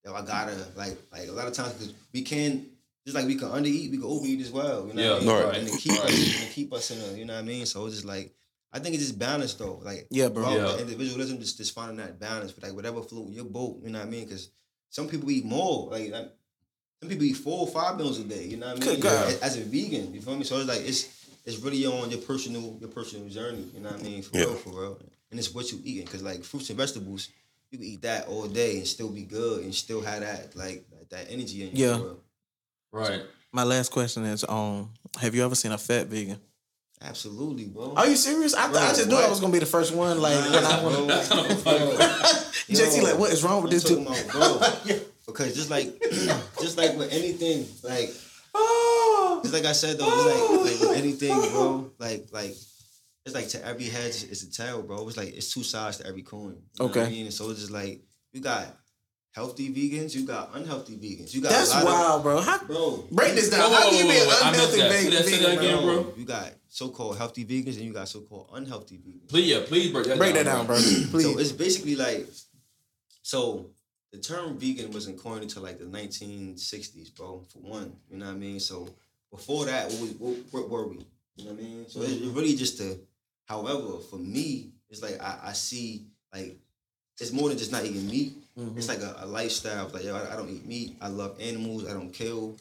yo, 0.05 0.13
I 0.13 0.21
gotta, 0.21 0.55
like, 0.77 0.97
like 1.11 1.27
a 1.27 1.33
lot 1.33 1.47
of 1.47 1.53
times, 1.53 1.73
because 1.73 1.93
we 2.13 2.21
can, 2.21 2.67
just 3.05 3.17
like 3.17 3.25
we 3.25 3.35
can 3.35 3.49
undereat, 3.49 3.91
we 3.91 3.97
can 3.97 4.03
overeat 4.05 4.39
as 4.39 4.51
well. 4.51 4.87
You 4.87 4.93
know 4.93 5.13
what 5.15 5.23
I 5.23 5.25
mean? 5.25 5.45
right, 5.45 5.57
And 5.57 5.67
to 5.67 5.77
keep 5.77 5.91
us, 5.99 6.41
and 6.41 6.51
keep 6.51 6.71
us 6.73 6.89
in 6.91 7.01
a, 7.15 7.17
you 7.19 7.25
know 7.25 7.33
what 7.33 7.39
I 7.39 7.45
mean? 7.45 7.65
So 7.65 7.85
it's 7.85 7.95
just 7.95 8.07
like, 8.07 8.33
I 8.71 8.79
think 8.79 8.95
it's 8.95 9.03
just 9.03 9.19
balance 9.19 9.53
though. 9.55 9.81
Like, 9.83 10.07
Yeah, 10.09 10.29
bro. 10.29 10.43
about 10.43 10.53
Yeah. 10.55 10.75
the 10.77 10.81
individualism, 10.83 11.37
just, 11.39 11.57
just 11.57 11.73
finding 11.75 11.97
that 11.97 12.17
balance. 12.17 12.53
But 12.53 12.63
like, 12.63 12.75
whatever 12.77 13.01
float 13.01 13.29
your 13.29 13.43
boat, 13.43 13.81
you 13.83 13.89
know 13.89 13.99
what 13.99 14.07
I 14.07 14.09
mean? 14.09 14.23
Because 14.23 14.51
some 14.89 15.09
people 15.09 15.29
eat 15.31 15.43
more. 15.43 15.91
Like, 15.91 16.11
like, 16.11 16.31
some 17.03 17.09
people 17.09 17.25
eat 17.25 17.33
four 17.37 17.59
or 17.59 17.67
five 17.67 17.97
meals 17.97 18.19
a 18.19 18.23
day. 18.23 18.45
You 18.45 18.57
know 18.57 18.67
what 18.73 18.77
I 18.77 18.85
mean? 18.85 18.95
Good 18.95 19.01
God. 19.01 19.27
As- 19.27 19.39
As 19.41 19.57
a 19.57 19.61
vegan, 19.61 20.13
you 20.13 20.21
feel 20.21 20.35
me? 20.37 20.43
So 20.45 20.57
it's 20.57 20.67
like 20.69 20.81
it's 20.81 21.09
it's 21.45 21.57
really 21.59 21.85
on 21.85 22.09
your 22.09 22.21
personal 22.21 22.77
your 22.79 22.89
personal 22.89 23.27
journey. 23.29 23.67
You 23.73 23.81
know 23.81 23.89
what 23.91 23.99
I 23.99 24.03
mean? 24.03 24.21
For 24.23 24.37
Yeah. 24.37 24.45
real, 24.45 24.55
for 24.55 24.69
real. 24.69 24.99
And 25.31 25.39
it's 25.39 25.53
what 25.53 25.71
you 25.71 25.79
eating. 25.83 26.07
Cause 26.07 26.21
like 26.23 26.43
fruits 26.43 26.69
and 26.69 26.77
vegetables, 26.79 27.29
you 27.71 27.77
can 27.77 27.87
eat 27.87 28.01
that 28.03 28.27
all 28.27 28.47
day 28.47 28.77
and 28.77 28.87
still 28.87 29.09
be 29.09 29.23
good 29.23 29.63
and 29.63 29.75
still 29.75 30.01
have 30.01 30.21
that 30.21 30.55
like 30.55 30.85
that 31.09 31.27
energy 31.29 31.63
in 31.67 31.75
you. 31.75 31.85
Yeah. 31.87 31.97
For 31.97 32.03
real. 32.03 32.19
Right. 32.93 33.21
My 33.51 33.63
last 33.63 33.91
question 33.91 34.23
is, 34.25 34.45
um, 34.47 34.89
have 35.19 35.35
you 35.35 35.43
ever 35.43 35.55
seen 35.55 35.71
a 35.73 35.77
fat 35.77 36.07
vegan? 36.07 36.39
Absolutely, 37.01 37.65
bro. 37.65 37.93
Are 37.97 38.07
you 38.07 38.15
serious? 38.15 38.53
I, 38.55 38.67
th- 38.67 38.77
I 38.77 38.85
Bro, 38.87 38.95
just 38.95 39.09
knew 39.09 39.17
I 39.17 39.29
was 39.29 39.39
gonna 39.41 39.51
be 39.51 39.59
the 39.59 39.65
first 39.65 39.93
one. 39.93 40.21
Like 40.21 40.37
when 40.49 40.63
I 40.63 40.79
Bro, 40.81 40.89
went, 40.95 41.07
That's 41.09 41.27
kind 41.27 41.51
of 41.51 41.51
a 41.51 41.55
funny 41.61 41.79
bro. 41.85 41.97
JT, 42.69 43.03
like, 43.03 43.19
what 43.19 43.31
is 43.31 43.43
wrong 43.43 43.61
with 43.61 43.71
I'm 43.73 43.77
this 43.77 43.83
dude? 43.83 44.01
about, 44.07 44.27
bro. 44.29 44.95
Because 45.25 45.55
just 45.55 45.69
like 45.69 45.87
just 46.61 46.77
like 46.77 46.97
with 46.97 47.11
anything, 47.13 47.65
like 47.83 48.09
ah! 48.53 48.59
Oh, 48.59 49.41
It's 49.43 49.53
like 49.53 49.65
I 49.65 49.71
said 49.71 49.97
though, 49.97 50.07
it's 50.07 50.25
like 50.25 50.71
like 50.73 50.81
with 50.81 50.89
ah! 50.97 51.01
anything, 51.01 51.39
bro. 51.51 51.91
Like 51.99 52.27
like 52.31 52.51
it's 53.25 53.33
like 53.33 53.47
to 53.49 53.65
every 53.65 53.85
head 53.85 54.07
it's 54.07 54.43
a 54.43 54.51
tail, 54.51 54.81
bro. 54.81 55.07
It's 55.07 55.17
like 55.17 55.33
it's 55.33 55.53
two 55.53 55.63
sides 55.63 55.97
to 55.97 56.07
every 56.07 56.23
coin. 56.23 56.41
You 56.43 56.79
know 56.79 56.87
what 56.87 56.97
I 56.97 57.01
Okay. 57.01 57.09
mean? 57.11 57.25
And 57.25 57.33
so 57.33 57.49
it's 57.51 57.59
just 57.61 57.71
like 57.71 58.01
you 58.33 58.41
got 58.41 58.65
healthy 59.31 59.69
vegans, 59.73 60.13
you 60.13 60.27
got 60.27 60.51
unhealthy 60.53 60.95
vegans. 60.97 61.33
You 61.33 61.41
got 61.41 61.51
that's 61.53 61.73
a 61.73 61.77
lot 61.77 61.85
wild, 61.85 62.23
bro. 62.23 62.41
How, 62.41 62.59
bro. 62.65 63.03
break 63.11 63.33
this 63.33 63.49
down. 63.49 63.61
Whoa, 63.71 63.75
How 63.75 63.89
can 63.89 63.97
you 63.97 64.03
be 64.03 64.09
an 64.19 64.27
whoa, 64.27 64.35
whoa, 64.35 64.47
I 64.47 64.51
missed 64.51 64.73
unhealthy 64.73 64.81
vegan? 64.81 65.11
Say 65.11 65.17
that- 65.17 65.25
say 65.25 65.39
that 65.55 65.57
again, 65.57 65.83
bro? 65.83 66.03
bro. 66.03 66.13
You 66.17 66.25
got 66.25 66.51
so-called 66.67 67.17
healthy 67.17 67.45
vegans 67.45 67.77
and 67.77 67.85
you 67.85 67.93
got 67.93 68.07
so-called 68.09 68.49
unhealthy 68.53 68.97
vegans. 68.97 69.29
Please, 69.29 69.47
yeah, 69.49 69.61
please 69.65 69.91
break 69.91 70.05
that 70.05 70.17
Break 70.19 70.35
down, 70.35 70.45
that 70.45 70.51
down, 70.53 70.65
bro. 70.67 70.75
So 70.77 71.07
Please. 71.09 71.37
it's 71.39 71.51
basically 71.51 71.95
like, 71.95 72.27
so 73.23 73.69
the 74.13 74.19
term 74.19 74.57
vegan 74.59 74.91
wasn't 74.91 75.17
coined 75.17 75.41
until 75.41 75.63
like 75.63 75.79
the 75.79 75.85
1960s, 75.85 77.13
bro. 77.15 77.43
For 77.51 77.57
one, 77.59 77.93
you 78.09 78.17
know 78.17 78.27
what 78.27 78.35
I 78.35 78.37
mean. 78.37 78.59
So 78.59 78.87
before 79.31 79.65
that, 79.65 79.91
what, 79.93 80.09
what, 80.19 80.37
what 80.51 80.69
were 80.69 80.87
we? 80.87 80.99
You 81.35 81.45
know 81.45 81.51
what 81.51 81.59
I 81.59 81.63
mean. 81.63 81.85
So 81.89 82.01
it's 82.03 82.13
Mm-hmm. 82.13 82.33
really 82.35 82.55
just 82.55 82.79
a. 82.79 82.97
However, 83.45 83.97
for 84.09 84.17
me, 84.17 84.69
it's 84.89 85.01
like 85.01 85.19
I, 85.21 85.49
I 85.49 85.53
see 85.53 86.05
like 86.33 86.57
it's 87.19 87.31
more 87.33 87.49
than 87.49 87.57
just 87.57 87.71
not 87.71 87.83
eating 87.85 88.07
meat. 88.07 88.33
Mhm. 88.57 88.77
It's 88.77 88.87
like 88.87 89.01
a, 89.01 89.15
a 89.21 89.25
lifestyle. 89.25 89.89
Like 89.89 90.03
yo, 90.05 90.15
I, 90.15 90.33
I 90.33 90.35
don't 90.35 90.49
eat 90.49 90.65
meat. 90.65 90.95
I 91.01 91.07
love 91.07 91.35
animals. 91.41 91.89
I 91.89 91.93
don't 91.93 92.11
kill. 92.13 92.55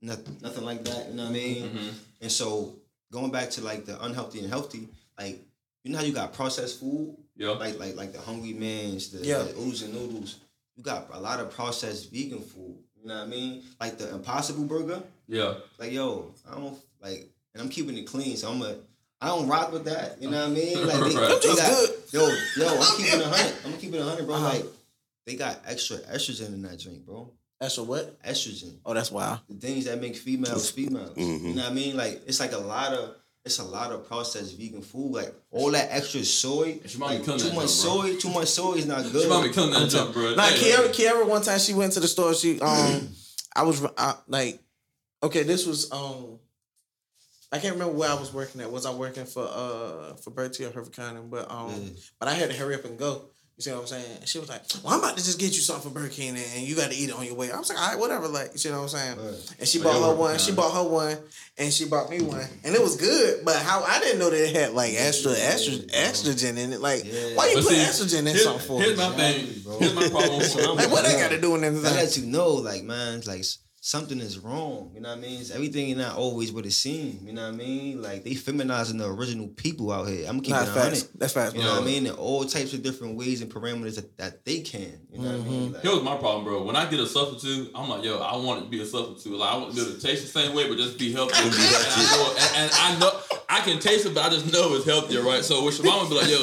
Nothing, 0.00 0.36
nothing 0.40 0.64
like 0.64 0.84
that. 0.84 1.08
You 1.10 1.14
know 1.16 1.24
what 1.24 1.30
I 1.30 1.32
mean. 1.32 1.62
Mhm. 1.70 1.94
And 2.22 2.32
so 2.32 2.76
going 3.10 3.30
back 3.32 3.50
to 3.50 3.60
like 3.60 3.84
the 3.86 4.00
unhealthy 4.04 4.38
and 4.38 4.48
healthy, 4.48 4.88
like 5.18 5.40
you 5.84 5.90
know 5.92 5.98
how 5.98 6.04
you 6.04 6.12
got 6.12 6.32
processed 6.32 6.78
food, 6.80 7.16
Yeah. 7.36 7.50
like 7.50 7.78
like 7.80 7.96
like 7.96 8.12
the 8.12 8.20
Hungry 8.20 8.52
Man's, 8.54 9.10
the, 9.10 9.26
Yeah. 9.26 9.42
the 9.42 9.50
and 9.84 9.92
noodles. 9.94 10.36
You 10.76 10.82
got 10.82 11.08
a 11.12 11.20
lot 11.20 11.40
of 11.40 11.50
processed 11.50 12.10
vegan 12.12 12.40
food. 12.40 12.76
You 13.00 13.08
know 13.08 13.16
what 13.18 13.24
I 13.24 13.26
mean? 13.26 13.62
Like 13.80 13.98
the 13.98 14.14
Impossible 14.14 14.64
Burger. 14.64 15.02
Yeah. 15.28 15.54
Like 15.78 15.92
yo, 15.92 16.32
I 16.50 16.54
don't 16.54 16.78
like, 17.02 17.28
and 17.54 17.62
I'm 17.62 17.68
keeping 17.68 17.96
it 17.98 18.06
clean, 18.06 18.36
so 18.36 18.50
I'm 18.50 18.62
a. 18.62 18.76
I 19.20 19.26
don't 19.28 19.46
rock 19.46 19.72
with 19.72 19.84
that. 19.84 20.20
You 20.20 20.30
know 20.30 20.38
what 20.40 20.50
I 20.50 20.54
mean? 20.54 20.86
Like 20.86 20.96
they, 20.96 21.16
Right. 21.20 21.40
they 21.42 21.54
got, 21.54 21.88
yo, 22.12 22.28
yo, 22.56 22.80
I'm 22.80 22.96
keeping 22.96 23.20
it 23.20 23.26
hundred. 23.26 23.54
I'm 23.64 23.72
keeping 23.78 24.00
it 24.00 24.02
hundred, 24.04 24.26
bro. 24.26 24.34
Uh-huh. 24.34 24.44
Like 24.48 24.64
they 25.26 25.34
got 25.36 25.60
extra 25.66 25.98
estrogen 25.98 26.48
in 26.48 26.62
that 26.62 26.80
drink, 26.80 27.04
bro. 27.06 27.30
Extra 27.60 27.84
what? 27.84 28.20
Estrogen 28.24 28.78
Oh, 28.84 28.92
that's 28.94 29.12
wild. 29.12 29.38
the 29.48 29.54
things 29.54 29.84
that 29.84 30.00
make 30.00 30.16
females 30.16 30.70
females. 30.70 31.16
Mhm. 31.16 31.42
You 31.42 31.54
know 31.54 31.62
what 31.62 31.70
I 31.70 31.74
mean? 31.74 31.96
Like 31.96 32.22
it's 32.26 32.40
like 32.40 32.52
a 32.52 32.58
lot 32.58 32.92
of 32.94 33.14
it's 33.44 33.58
a 33.58 33.64
lot 33.64 33.90
of 33.92 34.06
processed 34.06 34.56
vegan 34.58 34.82
food. 34.82 35.12
Like 35.12 35.34
all 35.50 35.70
that 35.72 35.88
extra 35.90 36.22
soy. 36.24 36.78
She 36.86 36.98
might 36.98 37.22
be 37.24 37.26
Like, 37.30 37.40
too 37.40 37.48
that 37.48 37.54
much 37.54 37.82
junk, 37.82 37.92
bro. 38.02 38.02
soy. 38.12 38.16
Too 38.16 38.30
much 38.30 38.48
soy 38.48 38.74
is 38.74 38.86
not 38.86 39.02
good. 39.10 39.22
She 39.22 39.28
might 39.28 39.42
be 39.48 39.52
killing 39.52 39.70
that 39.72 39.82
I'm 39.82 39.88
jump, 39.88 40.12
bro. 40.12 40.34
Nah, 40.34 40.42
Hey, 40.44 40.72
Kiara, 40.72 40.88
Kiara, 40.88 41.26
one 41.28 41.42
time 41.42 41.58
she 41.58 41.74
went 41.74 41.92
to 41.94 42.00
the 42.00 42.08
store. 42.08 42.34
She 42.34 42.60
um, 42.60 43.08
I 43.56 43.62
was 43.64 43.84
I, 43.98 44.14
like, 44.28 44.60
okay, 45.22 45.42
this 45.42 45.66
was 45.66 45.90
um, 45.92 46.38
I 47.50 47.58
can't 47.58 47.74
remember 47.74 47.94
where 47.94 48.08
I 48.10 48.14
was 48.14 48.32
working 48.32 48.60
at. 48.60 48.70
Was 48.70 48.86
I 48.86 48.94
working 48.94 49.24
for 49.26 49.44
uh 49.46 50.14
for 50.14 50.30
Bertie 50.30 50.64
or 50.64 50.70
Hertford 50.70 50.94
County? 50.94 51.20
But 51.28 51.50
um, 51.50 51.70
Yeah. 51.70 51.90
but 52.20 52.28
I 52.28 52.34
had 52.34 52.50
to 52.50 52.56
hurry 52.56 52.74
up 52.76 52.84
and 52.84 52.98
go. 52.98 53.22
You 53.58 53.62
see 53.62 53.70
what 53.70 53.80
I'm 53.80 53.86
saying? 53.86 54.16
And 54.20 54.28
she 54.28 54.38
was 54.38 54.48
like, 54.48 54.62
"Well, 54.82 54.94
I'm 54.94 54.98
about 55.00 55.16
to 55.18 55.22
just 55.24 55.38
get 55.38 55.52
you 55.54 55.60
something 55.60 55.84
from 55.84 55.92
Burger 55.92 56.08
King, 56.08 56.36
and 56.36 56.62
you 56.66 56.74
got 56.74 56.90
to 56.90 56.96
eat 56.96 57.10
it 57.10 57.14
on 57.14 57.24
your 57.26 57.34
way." 57.34 57.52
I 57.52 57.58
was 57.58 57.68
like, 57.68 57.78
"All 57.78 57.88
right, 57.90 57.98
whatever." 57.98 58.26
Like, 58.26 58.50
you 58.52 58.58
see 58.58 58.70
what 58.70 58.78
I'm 58.80 58.88
saying? 58.88 59.18
Right. 59.18 59.54
And 59.60 59.68
she 59.68 59.78
bought 59.80 59.94
her 59.94 60.08
work 60.08 60.18
one. 60.18 60.38
She 60.38 60.52
bought 60.52 60.72
her 60.74 60.82
one, 60.88 61.18
and 61.58 61.72
she 61.72 61.84
bought 61.84 62.08
me 62.10 62.22
one, 62.22 62.46
and 62.64 62.74
it 62.74 62.80
was 62.80 62.96
good. 62.96 63.44
But 63.44 63.56
how 63.56 63.82
I 63.84 64.00
didn't 64.00 64.18
know 64.20 64.30
that 64.30 64.42
it 64.48 64.56
had 64.56 64.72
like 64.72 64.94
extra, 64.96 65.32
extra, 65.32 65.74
estrogen 65.74 66.56
in 66.56 66.72
it. 66.72 66.80
Like, 66.80 67.04
Yeah. 67.04 67.34
why 67.34 67.48
you 67.48 67.56
But 67.56 67.64
put 67.64 67.72
see, 67.72 67.76
estrogen 67.76 68.20
in 68.20 68.26
here- 68.28 68.38
something 68.38 68.66
for? 68.66 68.80
Here's 68.80 68.96
my 68.96 69.12
Exactly, 69.12 69.42
thing. 69.52 69.62
bro. 69.62 69.78
Here's 69.78 69.94
my 69.94 70.08
problem. 70.08 70.40
like, 70.76 70.90
what 70.90 71.04
I 71.04 71.12
got 71.12 71.30
to 71.30 71.40
do 71.40 71.50
with 71.52 71.62
anything? 71.62 71.82
That 71.82 71.94
lets 71.94 72.16
you 72.16 72.26
know, 72.26 72.48
like, 72.54 72.82
man, 72.84 73.18
it's 73.18 73.28
like 73.28 73.40
s- 73.40 73.58
something 73.84 74.20
is 74.20 74.38
wrong. 74.38 74.92
You 74.94 75.00
know 75.00 75.08
what 75.08 75.18
I 75.18 75.20
mean? 75.20 75.40
It's 75.40 75.50
everything 75.50 75.88
is 75.90 75.96
not 75.96 76.14
always 76.16 76.52
what 76.52 76.64
it 76.64 76.70
seems. 76.70 77.20
You 77.24 77.32
know 77.32 77.42
what 77.42 77.54
I 77.54 77.56
mean? 77.56 78.00
Like 78.00 78.22
they 78.22 78.30
feminizing 78.30 78.96
the 78.98 79.08
original 79.10 79.48
people 79.48 79.90
out 79.90 80.06
here. 80.06 80.24
I'm 80.28 80.38
keeping 80.40 80.54
Nah, 80.54 80.62
it 80.62 80.66
facts. 80.66 80.86
honest. 80.86 81.18
That's 81.18 81.32
facts. 81.32 81.54
You 81.54 81.62
bro. 81.62 81.68
know 81.68 81.74
what 81.80 81.82
I 81.82 81.86
mean? 81.86 82.06
In 82.06 82.12
all 82.12 82.44
types 82.44 82.74
of 82.74 82.82
different 82.84 83.16
ways 83.16 83.42
and 83.42 83.50
parameters 83.52 83.96
that, 83.96 84.16
that 84.18 84.44
they 84.44 84.60
can. 84.60 85.00
You 85.12 85.18
know 85.18 85.24
what 85.32 85.34
I 85.34 85.38
mean? 85.48 85.62
Mm-hmm. 85.64 85.74
Like, 85.74 85.82
Here's 85.82 86.02
my 86.02 86.16
problem, 86.16 86.44
bro. 86.44 86.62
When 86.62 86.76
I 86.76 86.88
get 86.88 87.00
a 87.00 87.06
substitute, 87.08 87.72
I'm 87.74 87.88
like, 87.88 88.04
yo, 88.04 88.20
I 88.20 88.36
want 88.36 88.60
it 88.60 88.64
to 88.66 88.70
be 88.70 88.80
a 88.80 88.86
substitute. 88.86 89.36
Like, 89.36 89.50
I 89.52 89.56
want 89.56 89.70
it 89.72 89.74
to 89.74 89.82
be 89.82 89.88
able 89.90 90.00
to 90.00 90.06
taste 90.06 90.32
the 90.32 90.40
same 90.40 90.54
way, 90.54 90.68
but 90.68 90.78
just 90.78 90.96
be 90.96 91.12
healthy. 91.12 91.34
and, 91.42 91.52
I 91.52 92.06
know, 92.16 92.34
and, 92.38 92.56
and 92.56 92.72
I 92.72 92.98
know 93.00 93.10
I 93.48 93.60
can 93.62 93.80
taste 93.80 94.06
it, 94.06 94.14
but 94.14 94.24
I 94.24 94.28
just 94.30 94.52
know 94.52 94.74
it's 94.76 94.86
healthier, 94.86 95.22
right? 95.22 95.42
So 95.42 95.64
with 95.64 95.76
Shamama 95.80 96.08
be 96.08 96.14
like, 96.14 96.30
yo, 96.30 96.40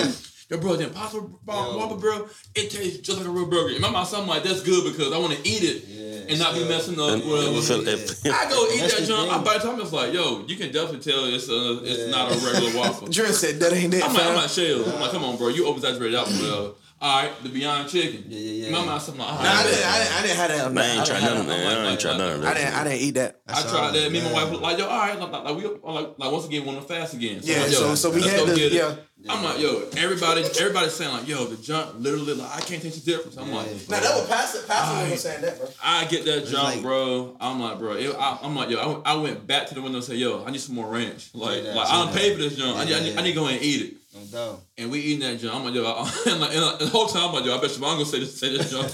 yo, 0.50 0.58
bro, 0.62 0.76
the 0.76 0.84
impossible 0.88 1.40
Whopper, 1.46 1.96
bro, 1.96 2.28
it 2.54 2.70
tastes 2.70 3.00
just 3.00 3.18
like 3.18 3.28
a 3.28 3.32
real 3.32 3.46
burger. 3.48 3.74
In 3.76 3.82
my 3.82 3.90
mind, 3.90 4.08
something 4.10 4.28
like 4.28 4.44
that's 4.44 4.62
good 4.62 4.92
because 4.92 5.14
I 5.14 5.18
want 5.18 5.32
to 5.34 5.40
eat 5.48 5.64
it 5.64 5.86
Yeah, 5.88 5.99
and 6.30 6.40
not 6.40 6.54
be 6.54 6.64
messing 6.68 7.00
up. 7.00 7.10
And- 7.12 7.24
with 7.30 7.46
and 7.48 7.56
whatever. 7.56 7.98
feel- 7.98 8.34
I 8.34 8.50
go 8.50 8.68
eat 8.74 8.82
that 8.92 9.04
junk. 9.08 9.32
I, 9.32 9.44
by 9.44 9.54
the 9.58 9.60
time 9.60 9.80
it's 9.82 9.92
like, 9.94 10.14
yo, 10.14 10.44
you 10.48 10.56
can 10.56 10.72
definitely 10.72 11.00
tell 11.12 11.26
it's 11.26 11.50
a, 11.50 11.80
it's 11.84 12.00
Yeah. 12.00 12.12
not 12.12 12.32
a 12.32 12.36
regular 12.46 12.78
waffle. 12.80 13.08
Dren 13.12 13.34
said 13.34 13.60
that 13.60 13.74
ain't 13.74 13.94
it, 13.94 14.04
I'm 14.04 14.14
like, 14.14 14.24
I'm 14.24 14.28
fam. 14.30 14.36
like, 14.36 14.50
Shells. 14.50 14.88
I'm 14.88 15.02
like, 15.02 15.12
come 15.12 15.24
on, 15.24 15.38
bro, 15.38 15.48
you 15.50 15.66
over 15.66 15.78
exaggerated 15.78 16.16
out, 16.20 16.28
bro. 16.40 16.76
All 17.02 17.24
right, 17.24 17.32
the 17.44 17.48
Beyond 17.48 17.88
Chicken. 17.88 18.26
Yeah, 18.28 18.38
yeah, 18.40 18.52
yeah. 18.52 18.66
In 18.68 18.72
my 18.74 18.86
mind, 18.86 19.02
something 19.02 19.24
like, 19.24 19.32
all 19.34 19.42
Nah, 19.42 19.50
I 19.50 19.64
didn't, 19.64 19.86
I 19.86 20.00
didn't, 20.00 20.14
I 20.18 20.22
didn't 20.22 20.36
have 20.38 20.50
that. 20.50 20.66
On 20.66 20.74
Man, 20.74 20.84
I 20.84 20.98
ain't 21.00 21.06
tried 21.08 21.20
didn't 21.22 21.30
none 21.30 21.40
of 21.40 21.48
have 21.48 21.48
that. 21.48 21.78
I 21.88 21.92
ain't 21.92 22.00
tried 22.02 22.18
none 22.18 22.32
of 22.34 22.40
I 22.40 22.44
that. 22.44 22.54
didn't, 22.60 22.74
I 22.76 22.84
didn't 22.84 23.00
eat 23.00 23.12
that. 23.12 23.42
I 23.48 23.62
tried 23.62 23.92
that. 23.94 24.12
Me 24.12 24.20
and 24.20 24.28
my 24.28 24.34
wife 24.34 24.52
was 24.52 24.60
like, 24.60 24.78
yo, 24.80 24.86
all 24.90 25.00
right, 25.00 25.18
like, 25.20 25.32
like, 25.32 25.56
we 25.56 25.64
like, 25.94 26.10
like 26.20 26.32
once 26.34 26.46
again, 26.46 26.66
want 26.66 26.82
to 26.82 26.86
fast 26.86 27.14
again. 27.14 27.40
Yeah, 27.42 27.60
like, 27.62 27.68
so 27.70 27.88
yo, 27.88 27.96
so 27.96 28.10
we 28.10 28.20
let's 28.20 28.32
had 28.34 28.40
go 28.42 28.46
to, 28.48 28.56
get 28.56 28.74
it. 28.74 29.00
Yeah. 29.22 29.34
I'm 29.34 29.44
like, 29.44 29.60
yo, 29.60 29.88
everybody, 29.98 30.44
everybody's 30.60 30.94
saying 30.94 31.12
like, 31.12 31.28
yo, 31.28 31.46
the 31.46 31.58
junk 31.62 31.96
literally, 32.00 32.34
like, 32.36 32.56
I 32.56 32.62
can't 32.62 32.82
taste 32.82 33.04
the 33.06 33.12
difference. 33.12 33.38
I'm 33.38 33.52
like, 33.52 33.68
Yeah. 33.68 33.74
Nah, 33.90 34.00
that 34.00 34.16
was 34.18 34.28
Pastor. 34.28 34.60
Pastor 34.68 34.96
Alright. 34.96 35.12
was 35.12 35.22
saying 35.22 35.42
that, 35.42 35.58
bro. 35.60 35.68
I 35.84 36.06
get 36.06 36.26
that 36.26 36.46
junk, 36.48 36.64
like- 36.76 36.82
bro. 36.82 37.36
I'm 37.40 37.60
like, 37.60 37.80
bro. 37.80 37.94
It, 37.94 38.16
I, 38.18 38.40
I'm 38.42 38.56
like, 38.56 38.70
yo. 38.70 38.80
I, 38.80 38.86
went- 38.88 39.08
I 39.08 39.16
went 39.16 39.48
back 39.48 39.68
to 39.68 39.76
the 39.76 39.82
window 39.82 39.98
and 39.98 40.06
said, 40.06 40.18
yo, 40.18 40.44
I 40.46 40.52
need 40.52 40.62
some 40.62 40.76
more 40.76 40.88
ranch. 40.92 41.30
Like, 41.34 41.64
that, 41.64 41.76
like 41.76 41.88
say 41.88 41.94
I 41.94 41.98
don't 42.04 42.14
that. 42.14 42.20
pay 42.22 42.34
for 42.34 42.40
this 42.42 42.56
junk. 42.56 42.78
I, 42.78 42.86
need, 42.86 42.96
I, 42.96 43.00
need, 43.02 43.18
I 43.18 43.22
need 43.24 43.34
to 43.34 43.40
go 43.40 43.48
and 43.48 43.62
eat 43.62 43.82
it. 43.82 43.94
No 44.14 44.22
doubt. 44.26 44.62
And 44.78 44.90
we 44.90 45.00
eating 45.02 45.20
that 45.20 45.40
junk. 45.40 45.54
I'm 45.56 45.64
like, 45.66 45.74
yo. 45.76 45.84
I, 45.86 46.12
and, 46.32 46.40
like, 46.42 46.52
and, 46.56 46.66
like, 46.66 46.80
the 46.80 46.88
whole 46.88 47.08
time, 47.08 47.30
I'm 47.30 47.34
like, 47.36 47.46
yo, 47.46 47.58
I 47.58 47.62
bet 47.62 47.76
you 47.76 47.82
gonna 47.82 48.06
say 48.06 48.20
this, 48.20 48.40
say 48.40 48.56
this 48.58 48.72
junk. 48.72 48.92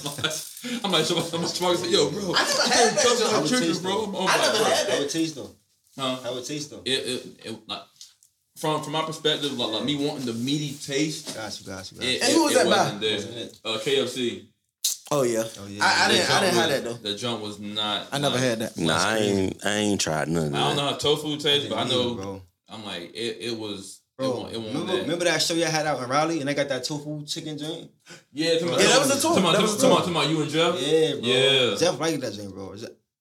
I'm 0.84 0.92
like, 0.92 1.10
I'm 1.10 1.42
like, 1.42 1.52
say, 1.52 1.90
yo, 1.92 2.10
bro. 2.10 2.34
I 2.36 2.44
never 2.44 2.62
had 2.64 2.94
that 2.96 3.00
Trust 3.02 3.20
joint. 3.22 3.32
my 3.32 3.38
I 3.38 3.42
would 3.42 3.50
taste 3.50 3.84
them. 3.84 3.92
I'm 3.94 4.16
I 4.16 4.26
my- 4.26 4.38
never 4.44 4.58
bro. 4.58 4.66
had 4.66 4.90
How 4.90 4.96
it 4.96 5.10
taste 5.10 5.36
though? 5.36 5.52
Huh? 5.98 6.16
How 6.24 6.38
it 6.38 6.46
taste 6.46 6.72
though? 6.72 6.82
It, 6.84 6.90
it, 6.92 7.26
it, 7.46 7.60
like, 7.68 7.82
from 8.58 8.82
from 8.84 8.94
my 8.94 9.02
perspective, 9.04 9.58
like, 9.58 9.72
like 9.72 9.84
me 9.84 9.96
wanting 10.08 10.26
the 10.26 10.34
meaty 10.34 10.74
taste. 10.76 11.36
Got 11.36 11.60
you, 11.60 11.66
got 11.68 11.92
you, 11.92 11.98
got 11.98 12.06
you. 12.08 12.14
It, 12.16 12.22
And 12.24 12.34
who 12.34 12.44
was 12.46 12.54
it, 12.54 12.56
that 12.56 12.64
by? 12.66 12.70
wasn't 12.70 13.02
there. 13.02 13.50
Uh, 13.74 13.78
KFC. 13.80 14.46
Oh 15.12 15.22
yeah. 15.24 15.44
Oh, 15.60 15.68
yeah. 15.68 15.84
I, 15.84 16.06
I 16.06 16.12
didn't. 16.12 16.32
I 16.32 16.40
didn't 16.42 16.56
have 16.56 16.70
that 16.70 16.84
though. 16.84 16.94
The 17.12 17.16
jump 17.16 17.42
was 17.42 17.60
not. 17.60 18.08
I 18.12 18.18
never 18.18 18.36
not- 18.36 18.44
had 18.44 18.60
that. 18.60 18.78
Nah, 18.78 18.98
I 18.98 19.18
ain't 19.18 19.66
I 19.66 19.76
ain't 19.76 20.02
tried 20.02 20.28
none 20.30 20.48
of 20.48 20.54
I 20.56 20.58
don't 20.60 20.76
know 20.78 20.82
how 20.88 20.94
tofu 20.96 21.38
tastes, 21.38 21.70
but 21.70 21.78
I 21.78 21.84
Neither, 21.84 21.96
know. 21.96 22.16
bro. 22.16 22.42
I'm 22.70 22.84
like, 22.86 23.12
it, 23.14 23.38
it 23.42 23.58
was. 23.58 24.02
Bro, 24.18 24.28
it, 24.28 24.34
won't, 24.38 24.54
it 24.54 24.58
won't 24.60 24.68
remember, 24.74 24.94
that. 24.94 25.02
remember 25.02 25.26
that 25.26 25.42
show 25.42 25.54
y'all 25.56 25.68
had 25.70 25.86
out 25.86 26.02
in 26.02 26.08
Raleigh 26.10 26.40
and 26.40 26.48
they 26.48 26.54
got 26.54 26.70
that 26.70 26.86
tofu 26.86 27.26
chicken 27.26 27.58
joint? 27.58 27.92
Yeah, 28.32 28.54
talking 28.54 28.70
about, 28.70 28.80
Yeah, 28.80 28.88
that 28.88 29.00
was 29.00 29.10
a 29.18 29.22
tour. 29.22 29.30
Talking 29.36 29.44
about, 29.44 29.54
That 29.56 29.62
was 29.62 29.84
a 29.84 29.88
talking 29.90 30.12
about, 30.12 30.24
tour. 30.24 30.32
you 30.32 30.42
and 30.42 30.50
Jeff. 30.52 30.82
Yeah, 30.82 31.12
bro. 31.12 31.20
Yeah. 31.22 31.76
Jeff 31.78 32.00
like 32.00 32.20
that 32.22 32.34
joint, 32.34 32.54
bro. 32.56 32.76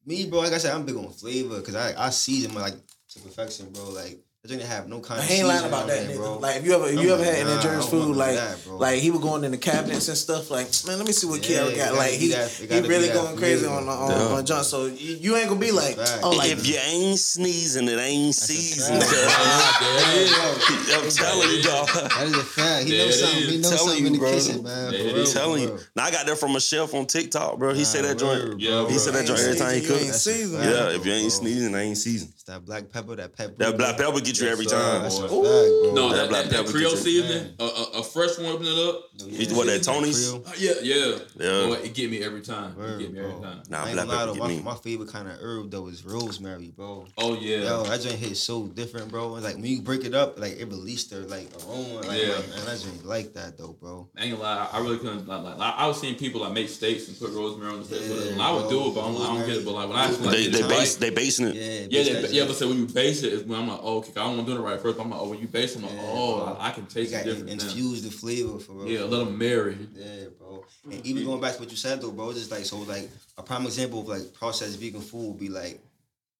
Me, 0.06 0.26
bro, 0.30 0.38
like 0.40 0.52
I 0.52 0.58
said, 0.58 0.72
I'm 0.72 0.84
big 0.86 0.94
on 0.96 1.10
flavor 1.10 1.58
because 1.58 1.74
I, 1.74 2.06
I 2.06 2.10
season 2.10 2.54
my 2.54 2.60
like 2.60 2.74
to 3.08 3.18
perfection, 3.20 3.70
bro. 3.72 3.90
Like, 3.90 4.18
that 4.44 4.50
joint 4.50 4.62
have 4.66 4.88
no 4.88 5.00
kind 5.00 5.20
of 5.20 5.26
He 5.26 5.36
ain't 5.36 5.48
lying 5.48 5.64
about 5.64 5.86
that, 5.86 6.06
there, 6.06 6.16
nigga. 6.18 6.38
Like 6.40 6.56
if 6.56 6.66
you 6.66 6.74
ever 6.74 6.86
if 6.88 6.98
I'm 6.98 7.04
you 7.04 7.14
ever 7.14 7.22
like, 7.24 7.34
had 7.34 7.46
nah, 7.46 7.52
any 7.52 7.62
I 7.62 7.90
food, 7.90 8.14
like 8.16 8.34
that, 8.36 8.66
like 8.68 8.98
he 9.00 9.10
was 9.10 9.20
going 9.22 9.42
in 9.42 9.52
the 9.52 9.56
cabinets 9.56 10.08
and 10.08 10.18
stuff. 10.18 10.50
Like 10.50 10.68
man, 10.86 10.98
let 10.98 11.06
me 11.06 11.14
see 11.14 11.26
what 11.26 11.48
Yeah, 11.48 11.60
Kiara 11.60 11.76
got. 11.76 11.94
Like 11.94 12.10
he 12.12 12.28
that- 12.28 12.50
he 12.50 12.80
really 12.82 13.08
going 13.08 13.36
crazy 13.38 13.64
flavor. 13.64 13.74
on 13.74 13.88
on, 13.88 14.10
Yeah. 14.10 14.36
on 14.36 14.44
John. 14.44 14.62
So 14.64 14.84
you, 14.84 15.16
you 15.16 15.36
ain't 15.36 15.48
gonna 15.48 15.58
be 15.60 15.70
like 15.70 15.96
oh 16.22 16.30
like 16.36 16.50
if 16.50 16.66
you 16.68 16.76
ain't 16.76 17.18
sneezing, 17.18 17.88
it 17.88 17.98
ain't 17.98 18.34
seasoned. 18.34 19.02
I'm 19.02 21.10
telling 21.10 21.48
you, 21.50 21.62
dog. 21.62 21.88
That 21.88 22.26
is 22.26 22.36
a 22.36 22.44
fact. 22.44 22.84
He 22.84 22.90
There 22.96 23.06
knows 23.06 23.20
something. 23.20 23.48
He 23.48 23.56
knows 23.58 23.80
something 23.80 24.06
in 24.06 24.12
the 24.12 24.18
kitchen, 24.18 24.62
man. 24.62 24.90
There 24.92 25.00
For 25.00 25.06
it 25.08 25.12
real, 25.14 25.22
is. 25.22 25.32
for 25.32 25.38
telling 25.38 25.62
you. 25.62 25.78
Now 25.96 26.04
I 26.04 26.10
got 26.10 26.26
that 26.26 26.36
from 26.38 26.54
a 26.56 26.60
chef 26.60 26.92
on 26.92 27.06
TikTok, 27.06 27.58
bro. 27.58 27.72
He 27.72 27.84
said 27.84 28.04
that 28.04 28.18
joint. 28.18 28.60
Yeah, 28.60 28.70
bro. 28.72 28.82
bro. 28.84 28.92
He 28.92 28.98
said 28.98 29.14
that 29.14 29.20
ain't 29.20 29.28
joint 29.28 29.40
every 29.40 29.56
time 29.58 29.72
he 29.74 29.80
seasoned, 29.80 29.88
you 29.88 29.94
cook. 29.96 30.04
ain't 30.06 30.14
seasoned. 30.14 30.62
That's 30.62 30.68
a 30.68 30.70
Yeah, 30.92 30.96
if 30.98 31.06
you 31.06 31.12
ain't 31.12 31.32
sneezing, 31.32 31.74
I 31.74 31.80
ain't 31.82 31.96
seasoned. 31.98 32.32
It's 32.46 32.52
that 32.52 32.62
black 32.66 32.90
pepper, 32.92 33.16
that 33.16 33.34
pepper. 33.34 33.54
That 33.56 33.78
black 33.78 33.96
pepper 33.96 34.20
get 34.20 34.38
you 34.38 34.48
every 34.48 34.66
time. 34.66 35.00
That's 35.04 35.16
a 35.16 35.22
fact, 35.22 35.32
Ooh. 35.32 35.40
bro. 35.82 35.92
No, 35.94 36.08
That 36.10 36.16
that, 36.16 36.28
black 36.28 36.44
that, 36.44 36.50
that 36.50 36.56
pepper 36.66 36.72
Creole 36.72 36.90
get 36.94 36.98
you- 37.06 37.22
seasoning, 37.22 37.54
a, 37.58 37.64
a, 37.64 37.82
a 38.00 38.02
fresh 38.02 38.36
one, 38.36 38.46
open 38.52 38.66
it 38.66 38.86
up. 38.86 39.00
You 39.26 39.56
what 39.56 39.66
that 39.68 39.82
Tony's? 39.82 40.30
Uh, 40.34 40.40
yeah, 40.58 40.72
yeah, 40.82 41.18
Yeah. 41.38 41.66
Boy, 41.68 41.74
it 41.84 41.94
get 41.94 42.10
me 42.10 42.22
every 42.22 42.42
time. 42.42 42.76
Word, 42.76 43.00
it 43.00 43.04
get 43.04 43.12
me 43.14 43.20
bro. 43.20 43.30
every 43.30 43.42
time. 43.42 43.62
Nah, 43.70 43.84
I 43.84 43.86
ain't 43.86 43.94
black 43.94 44.06
gonna 44.06 44.08
lie 44.08 44.14
pepper 44.18 44.26
though, 44.26 44.34
get 44.34 44.42
my, 44.42 44.48
me. 44.48 44.60
my 44.60 44.74
favorite 44.74 45.08
kind 45.08 45.26
of 45.28 45.38
herb 45.40 45.70
though 45.70 45.86
is 45.88 46.04
rosemary, 46.04 46.70
bro. 46.76 47.06
Oh 47.16 47.34
yeah. 47.40 47.58
Yo, 47.60 47.82
that 47.84 48.02
joint 48.02 48.16
hit 48.16 48.36
so 48.36 48.66
different, 48.66 49.10
bro. 49.10 49.36
It's 49.36 49.44
like 49.46 49.54
when 49.54 49.64
you 49.64 49.80
break 49.80 50.04
it 50.04 50.12
up, 50.14 50.38
like 50.38 50.58
it 50.60 50.66
released 50.68 51.12
their 51.12 51.20
like 51.20 51.48
aroma. 51.66 52.00
Like, 52.06 52.20
Yeah. 52.20 52.34
like, 52.34 52.48
man, 52.50 52.64
that 52.66 52.78
joint 52.84 53.06
like 53.06 53.32
that 53.32 53.56
though, 53.56 53.72
bro. 53.80 54.06
I 54.18 54.24
ain't 54.24 54.32
gonna 54.32 54.42
lie, 54.42 54.68
I 54.70 54.78
really 54.80 54.98
couldn't. 54.98 55.26
Like, 55.26 55.42
like, 55.56 55.58
I 55.78 55.86
was 55.86 55.98
seeing 55.98 56.16
people 56.16 56.42
like 56.42 56.52
make 56.52 56.68
steaks 56.68 57.08
and 57.08 57.18
put 57.18 57.30
rosemary 57.32 57.72
on 57.72 57.78
the 57.78 57.84
steak. 57.86 58.02
Yeah, 58.04 58.32
and 58.32 58.42
I 58.42 58.52
would 58.52 58.68
do 58.68 58.88
it, 58.90 58.94
but 58.94 59.02
I'm, 59.06 59.14
don't 59.14 59.46
get 59.46 59.56
it. 59.56 59.64
But 59.64 59.72
like 59.72 59.88
when 59.88 59.96
I 59.98 60.10
They 60.10 60.48
they 60.48 60.68
base 60.68 60.96
they 60.96 61.08
basing 61.08 61.46
it. 61.46 61.54
Yeah, 61.54 61.62
Yeah, 61.62 62.02
bitch, 62.02 62.12
they, 62.12 62.20
that 62.22 62.33
yeah, 62.34 62.40
joint- 62.42 62.48
but 62.50 62.56
so 62.56 62.68
when 62.68 62.78
you 62.78 62.86
base 62.86 63.22
it, 63.22 63.32
is 63.32 63.42
when 63.44 63.58
I'm 63.60 63.68
like, 63.68 63.80
oh, 63.82 63.98
okay, 63.98 64.10
I 64.16 64.24
don't 64.24 64.36
want 64.36 64.46
to 64.48 64.54
do 64.54 64.58
it 64.58 64.62
right 64.62 64.80
first. 64.80 64.96
But 64.98 65.04
I'm 65.04 65.10
like, 65.10 65.20
oh, 65.20 65.28
when 65.30 65.38
you 65.40 65.46
base 65.46 65.74
it, 65.74 65.78
I'm 65.78 65.84
like, 65.84 65.92
Yeah, 65.94 66.02
oh, 66.12 66.36
bro. 66.44 66.54
I, 66.58 66.68
I 66.68 66.70
can 66.72 66.82
you 66.84 66.88
taste 66.90 67.10
the 67.12 67.16
got 67.18 67.24
difference. 67.24 67.62
now. 67.62 67.68
infuse 67.70 68.02
the 68.02 68.10
flavor 68.10 68.58
for 68.58 68.72
real. 68.72 68.88
Yeah, 68.88 68.98
for 69.00 69.04
let 69.06 69.16
real. 69.16 69.24
them 69.26 69.38
marry. 69.38 69.78
Yeah, 69.94 70.06
bro. 70.38 70.64
And 70.90 71.06
even 71.06 71.24
going 71.24 71.40
back 71.40 71.54
to 71.54 71.60
what 71.60 71.70
you 71.70 71.76
said 71.76 72.00
though, 72.00 72.10
bro, 72.12 72.30
it's 72.30 72.38
just 72.40 72.50
like 72.50 72.64
so 72.64 72.78
like 72.78 73.08
a 73.38 73.42
prime 73.42 73.64
example 73.64 74.00
of 74.00 74.08
like 74.08 74.32
processed 74.34 74.78
vegan 74.78 75.00
food 75.00 75.28
would 75.28 75.38
be 75.40 75.48
like, 75.48 75.80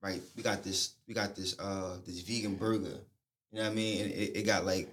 right, 0.03 0.21
we 0.37 0.43
got 0.43 0.63
this 0.63 0.93
we 1.09 1.15
got 1.15 1.35
this 1.37 1.59
uh 1.59 1.97
this 2.07 2.21
vegan 2.21 2.55
burger. 2.57 2.99
You 3.53 3.59
know 3.61 3.63
what 3.65 3.73
I 3.73 3.75
mean? 3.75 4.03
And 4.05 4.13
it, 4.13 4.37
it 4.37 4.43
got 4.47 4.65
like 4.67 4.89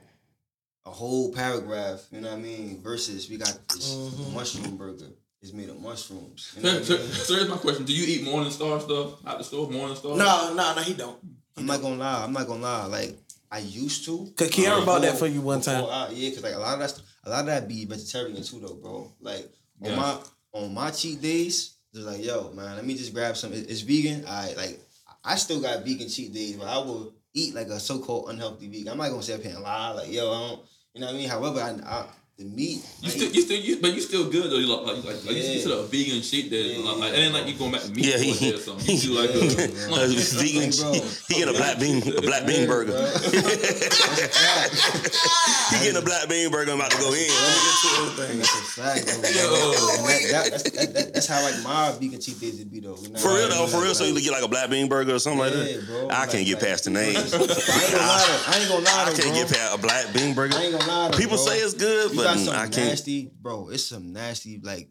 a 0.86 0.90
whole 0.92 1.32
paragraph, 1.34 2.02
you 2.12 2.22
know 2.22 2.30
what 2.30 2.38
I 2.40 2.42
mean, 2.42 2.82
versus 2.82 3.30
we 3.30 3.38
got 3.38 3.56
this 3.70 3.94
Mhm. 3.96 4.34
mushroom 4.34 4.78
burger. 4.78 5.10
It's 5.42 5.54
made 5.54 5.70
of 5.70 5.80
mushrooms. 5.82 6.54
You 6.56 6.64
know 6.64 6.70
So, 6.70 6.78
what 6.78 6.86
so, 6.86 6.96
I 6.96 6.98
mean? 7.00 7.08
so 7.12 7.34
here's 7.36 7.50
my 7.50 7.58
question: 7.58 7.86
Do 7.86 7.94
you 7.94 8.06
eat 8.20 8.24
Morning 8.24 8.52
Star 8.52 8.80
stuff 8.80 9.26
at 9.26 9.38
the 9.40 9.44
store? 9.44 9.70
Morning 9.70 9.96
Star? 9.96 10.16
no 10.16 10.54
no 10.54 10.76
no 10.76 10.82
he 10.84 10.94
don't. 10.94 11.18
I'm 11.58 11.66
not 11.66 11.82
gonna 11.82 11.96
lie, 11.96 12.24
I'm 12.24 12.32
not 12.34 12.46
gonna 12.48 12.62
lie. 12.62 12.86
Like 12.86 13.18
I 13.52 13.60
used 13.60 14.06
to. 14.06 14.32
Cause 14.38 14.50
Kiara 14.52 14.86
bought 14.86 15.02
that 15.02 15.18
for 15.18 15.26
you 15.28 15.42
one 15.42 15.60
before 15.60 15.74
time. 15.74 15.86
I- 15.90 16.10
yeah, 16.14 16.30
cause 16.30 16.44
like 16.44 16.54
a 16.54 16.60
lot 16.60 16.74
of 16.76 16.80
that, 16.82 16.90
st- 16.92 17.06
a 17.26 17.30
lot 17.32 17.40
of 17.42 17.46
that 17.48 17.68
be 17.68 17.86
vegetarian 17.86 18.44
too, 18.44 18.60
though, 18.60 18.76
bro. 18.76 19.12
Like 19.20 19.52
on 19.84 19.90
Yeah. 19.90 19.96
my 19.96 20.18
on 20.54 20.74
my 20.76 20.92
cheat 20.92 21.22
days, 21.22 21.74
it's 21.94 22.04
like, 22.06 22.24
yo, 22.24 22.52
man, 22.54 22.76
let 22.76 22.86
me 22.86 22.94
just 22.94 23.14
grab 23.14 23.36
some. 23.36 23.52
it- 23.54 23.70
It's 23.70 23.82
vegan. 23.82 24.26
I 24.28 24.54
like. 24.54 24.80
I 25.24 25.36
still 25.36 25.60
got 25.60 25.84
vegan 25.84 26.08
cheat 26.10 26.34
days, 26.34 26.56
but 26.56 26.68
I 26.68 26.78
will 26.78 27.14
eat 27.34 27.56
like 27.56 27.68
a 27.68 27.80
so 27.80 27.98
called 28.00 28.30
unhealthy 28.30 28.68
vegan. 28.68 28.90
I'm 28.90 28.98
not 29.00 29.10
gonna 29.10 29.24
say 29.24 29.34
up 29.34 29.42
here 29.42 29.56
and 29.56 29.64
lie, 29.64 29.90
like, 29.92 30.12
yo, 30.12 30.32
I 30.32 30.40
don't. 30.50 30.62
You 30.94 31.02
know 31.02 31.08
what 31.08 31.16
I 31.16 31.18
mean? 31.18 31.30
However, 31.30 31.60
I, 31.62 31.70
I 31.90 32.06
the 32.42 32.50
meat. 32.56 32.84
You 33.02 33.08
I 33.08 33.10
still, 33.10 33.30
you 33.32 33.42
still, 33.42 33.60
you, 33.60 33.78
but 33.82 33.94
you 33.94 34.02
still 34.02 34.30
good 34.30 34.50
though. 34.52 34.58
You 34.58 34.68
like, 34.68 34.86
like, 34.86 35.04
like, 35.06 35.26
like 35.26 35.36
you 35.36 35.42
Yeah. 35.44 35.60
still 35.60 35.80
a 35.80 35.84
vegan 35.88 36.22
shit 36.22 36.50
day. 36.50 36.76
Yeah, 36.78 36.86
like, 36.90 36.98
like, 36.98 37.12
yeah, 37.14 37.20
it 37.20 37.24
ain't 37.26 37.34
like 37.34 37.48
you 37.48 37.54
going 37.56 37.72
back 37.72 37.82
to 37.82 37.92
meat 37.92 38.06
Yeah, 38.06 38.18
he- 38.18 38.54
or 38.54 38.58
something. 38.58 38.96
You 38.96 39.02
do 39.02 39.14
like 39.20 39.30
Yeah, 39.30 39.66
a, 39.66 39.68
bro. 39.88 39.96
Uh, 39.96 40.08
vegan, 40.42 40.70
Like, 40.72 40.78
bro. 40.80 40.94
he 41.28 41.34
getting 41.36 41.50
a 41.54 41.58
black 41.58 41.80
bean, 41.80 41.98
a 42.18 42.22
black 42.22 42.46
bean 42.46 42.68
burger. 42.68 42.92
bro. 42.92 43.02
That's 43.02 43.26
a 43.26 44.30
fact. 44.30 45.72
he 45.72 45.78
getting 45.86 45.98
a 46.02 46.06
black 46.06 46.28
bean 46.30 46.52
burger. 46.52 46.72
I'm 46.72 46.80
about 46.80 46.92
to 46.92 46.98
go 46.98 47.14
in. 47.14 47.20
Let 47.20 47.22
me 47.22 47.58
get 47.62 47.76
to. 47.82 48.28
That's 48.38 48.50
a 48.52 48.82
fact, 48.82 49.06
though, 49.08 49.22
bro. 49.22 49.30
Yo. 49.38 49.74
And 49.98 50.06
that, 50.08 50.22
that, 50.32 50.52
that's, 50.52 50.64
that, 50.94 51.14
that, 51.14 51.26
how 51.28 51.42
like 51.44 51.64
my 51.64 51.92
vegan 52.00 52.20
cheat 52.20 52.40
days 52.40 52.58
would 52.60 52.72
be 52.72 52.80
though. 52.80 52.98
You 53.02 53.10
know 53.10 53.20
For 53.20 53.30
real 53.36 53.50
though, 53.50 53.68
for 53.68 53.82
real. 53.82 53.94
So 53.96 54.04
you 54.06 54.20
get 54.20 54.32
like 54.32 54.44
a 54.44 54.48
black 54.48 54.70
bean 54.70 54.88
burger 54.90 55.16
or 55.16 55.20
something 55.20 55.40
like 55.40 55.54
that. 55.54 55.86
bro. 55.88 56.08
I 56.10 56.26
can't 56.28 56.46
get 56.46 56.60
past 56.60 56.86
the 56.86 56.90
name. 56.92 57.16
I 57.18 57.20
ain't 57.22 57.32
gonna 57.32 57.46
lie. 57.46 58.44
I 58.48 58.58
ain't 58.60 58.70
gonna 58.70 58.86
lie 58.86 59.06
I 59.08 59.14
can't 59.14 59.36
get 59.36 59.48
past 59.50 59.76
a 59.76 59.78
black 59.78 60.14
bean 60.14 60.34
burger. 60.34 60.56
I 60.58 60.64
ain't 60.64 60.74
gonna 60.80 60.88
lie 60.92 61.10
though, 61.10 61.18
People 61.18 61.38
say 61.38 61.58
it's 61.60 61.74
good, 61.74 62.12
but 62.16 62.31
got 62.34 62.38
mm, 62.42 62.46
some 62.46 62.56
I 62.56 62.64
can't. 62.64 62.76
nasty, 62.78 63.32
bro. 63.42 63.70
It's 63.70 63.86
some 63.86 64.14
nasty 64.14 64.60
like. 64.64 64.90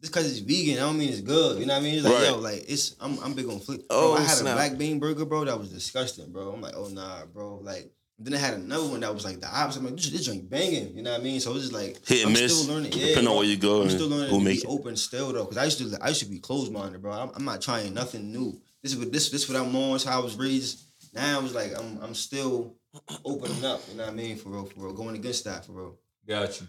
Just 0.00 0.14
cause 0.14 0.30
it's 0.30 0.38
vegan, 0.38 0.78
I 0.78 0.86
don't 0.86 0.96
mean 0.96 1.10
it's 1.10 1.20
good. 1.20 1.60
You 1.60 1.66
know 1.66 1.74
what 1.74 1.80
I 1.80 1.84
mean? 1.84 1.94
It's 1.96 2.04
like 2.04 2.14
Right. 2.14 2.26
yo, 2.28 2.38
like 2.38 2.64
it's 2.68 2.96
I'm 3.00 3.18
I'm 3.22 3.34
big 3.34 3.46
on 3.48 3.60
flip. 3.60 3.86
Bro, 3.86 3.98
Oh, 3.98 4.14
I 4.14 4.20
had 4.20 4.28
snap. 4.38 4.52
a 4.52 4.54
black 4.56 4.78
bean 4.78 4.98
burger, 4.98 5.26
bro. 5.26 5.44
That 5.44 5.58
was 5.58 5.68
disgusting, 5.70 6.32
bro. 6.32 6.52
I'm 6.52 6.62
like, 6.62 6.74
oh 6.74 6.88
nah, 6.88 7.26
bro. 7.26 7.56
Like 7.62 7.92
then 8.18 8.32
I 8.32 8.38
had 8.38 8.54
another 8.54 8.86
one 8.88 9.00
that 9.00 9.12
was 9.12 9.26
like 9.26 9.40
the 9.40 9.46
opposite. 9.54 9.80
I'm 9.80 9.84
like, 9.86 9.96
this, 9.96 10.08
this 10.10 10.24
joint 10.24 10.48
banging. 10.48 10.96
You 10.96 11.02
know 11.02 11.10
what 11.12 11.20
I 11.20 11.22
mean? 11.22 11.38
So 11.40 11.50
it's 11.52 11.60
just 11.68 11.72
like 11.74 11.98
Hit 12.06 12.20
and 12.24 12.28
I'm 12.28 12.32
miss, 12.32 12.62
Still 12.62 12.74
learning, 12.74 12.92
yeah, 12.92 13.06
depending 13.08 13.28
on 13.28 13.36
where 13.36 13.44
you 13.44 13.58
go 13.58 13.82
I'm 13.82 13.90
still 13.90 14.08
learning 14.08 14.30
to 14.30 14.40
make 14.42 14.62
be 14.62 14.66
it. 14.66 14.70
open 14.70 14.96
still 14.96 15.32
though, 15.34 15.44
because 15.44 15.58
I 15.58 15.64
used 15.64 15.78
to 15.78 15.98
I 16.02 16.08
used 16.08 16.20
to 16.22 16.30
be 16.30 16.38
closed 16.38 16.72
minded, 16.72 17.02
bro. 17.02 17.12
I'm, 17.12 17.30
I'm 17.34 17.44
not 17.44 17.60
trying 17.60 17.92
nothing 17.92 18.32
new. 18.32 18.58
This 18.82 18.92
is 18.92 18.98
what 18.98 19.12
this 19.12 19.28
this 19.28 19.46
what 19.50 19.58
I'm 19.60 19.76
on. 19.76 19.96
It's 19.96 20.04
how 20.04 20.18
I 20.20 20.24
was 20.24 20.34
raised. 20.36 20.80
Now 21.12 21.40
it's 21.44 21.54
like 21.54 21.78
I'm 21.78 21.98
I'm 22.02 22.14
still 22.14 22.74
opening 23.22 23.66
up. 23.66 23.82
You 23.90 23.98
know 23.98 24.04
what 24.04 24.12
I 24.12 24.16
mean? 24.16 24.36
For 24.38 24.48
real, 24.48 24.64
for 24.64 24.80
real, 24.80 24.94
going 24.94 25.14
against 25.16 25.44
that 25.44 25.66
for 25.66 25.72
real. 25.72 25.98
Got 26.30 26.60
you. 26.60 26.66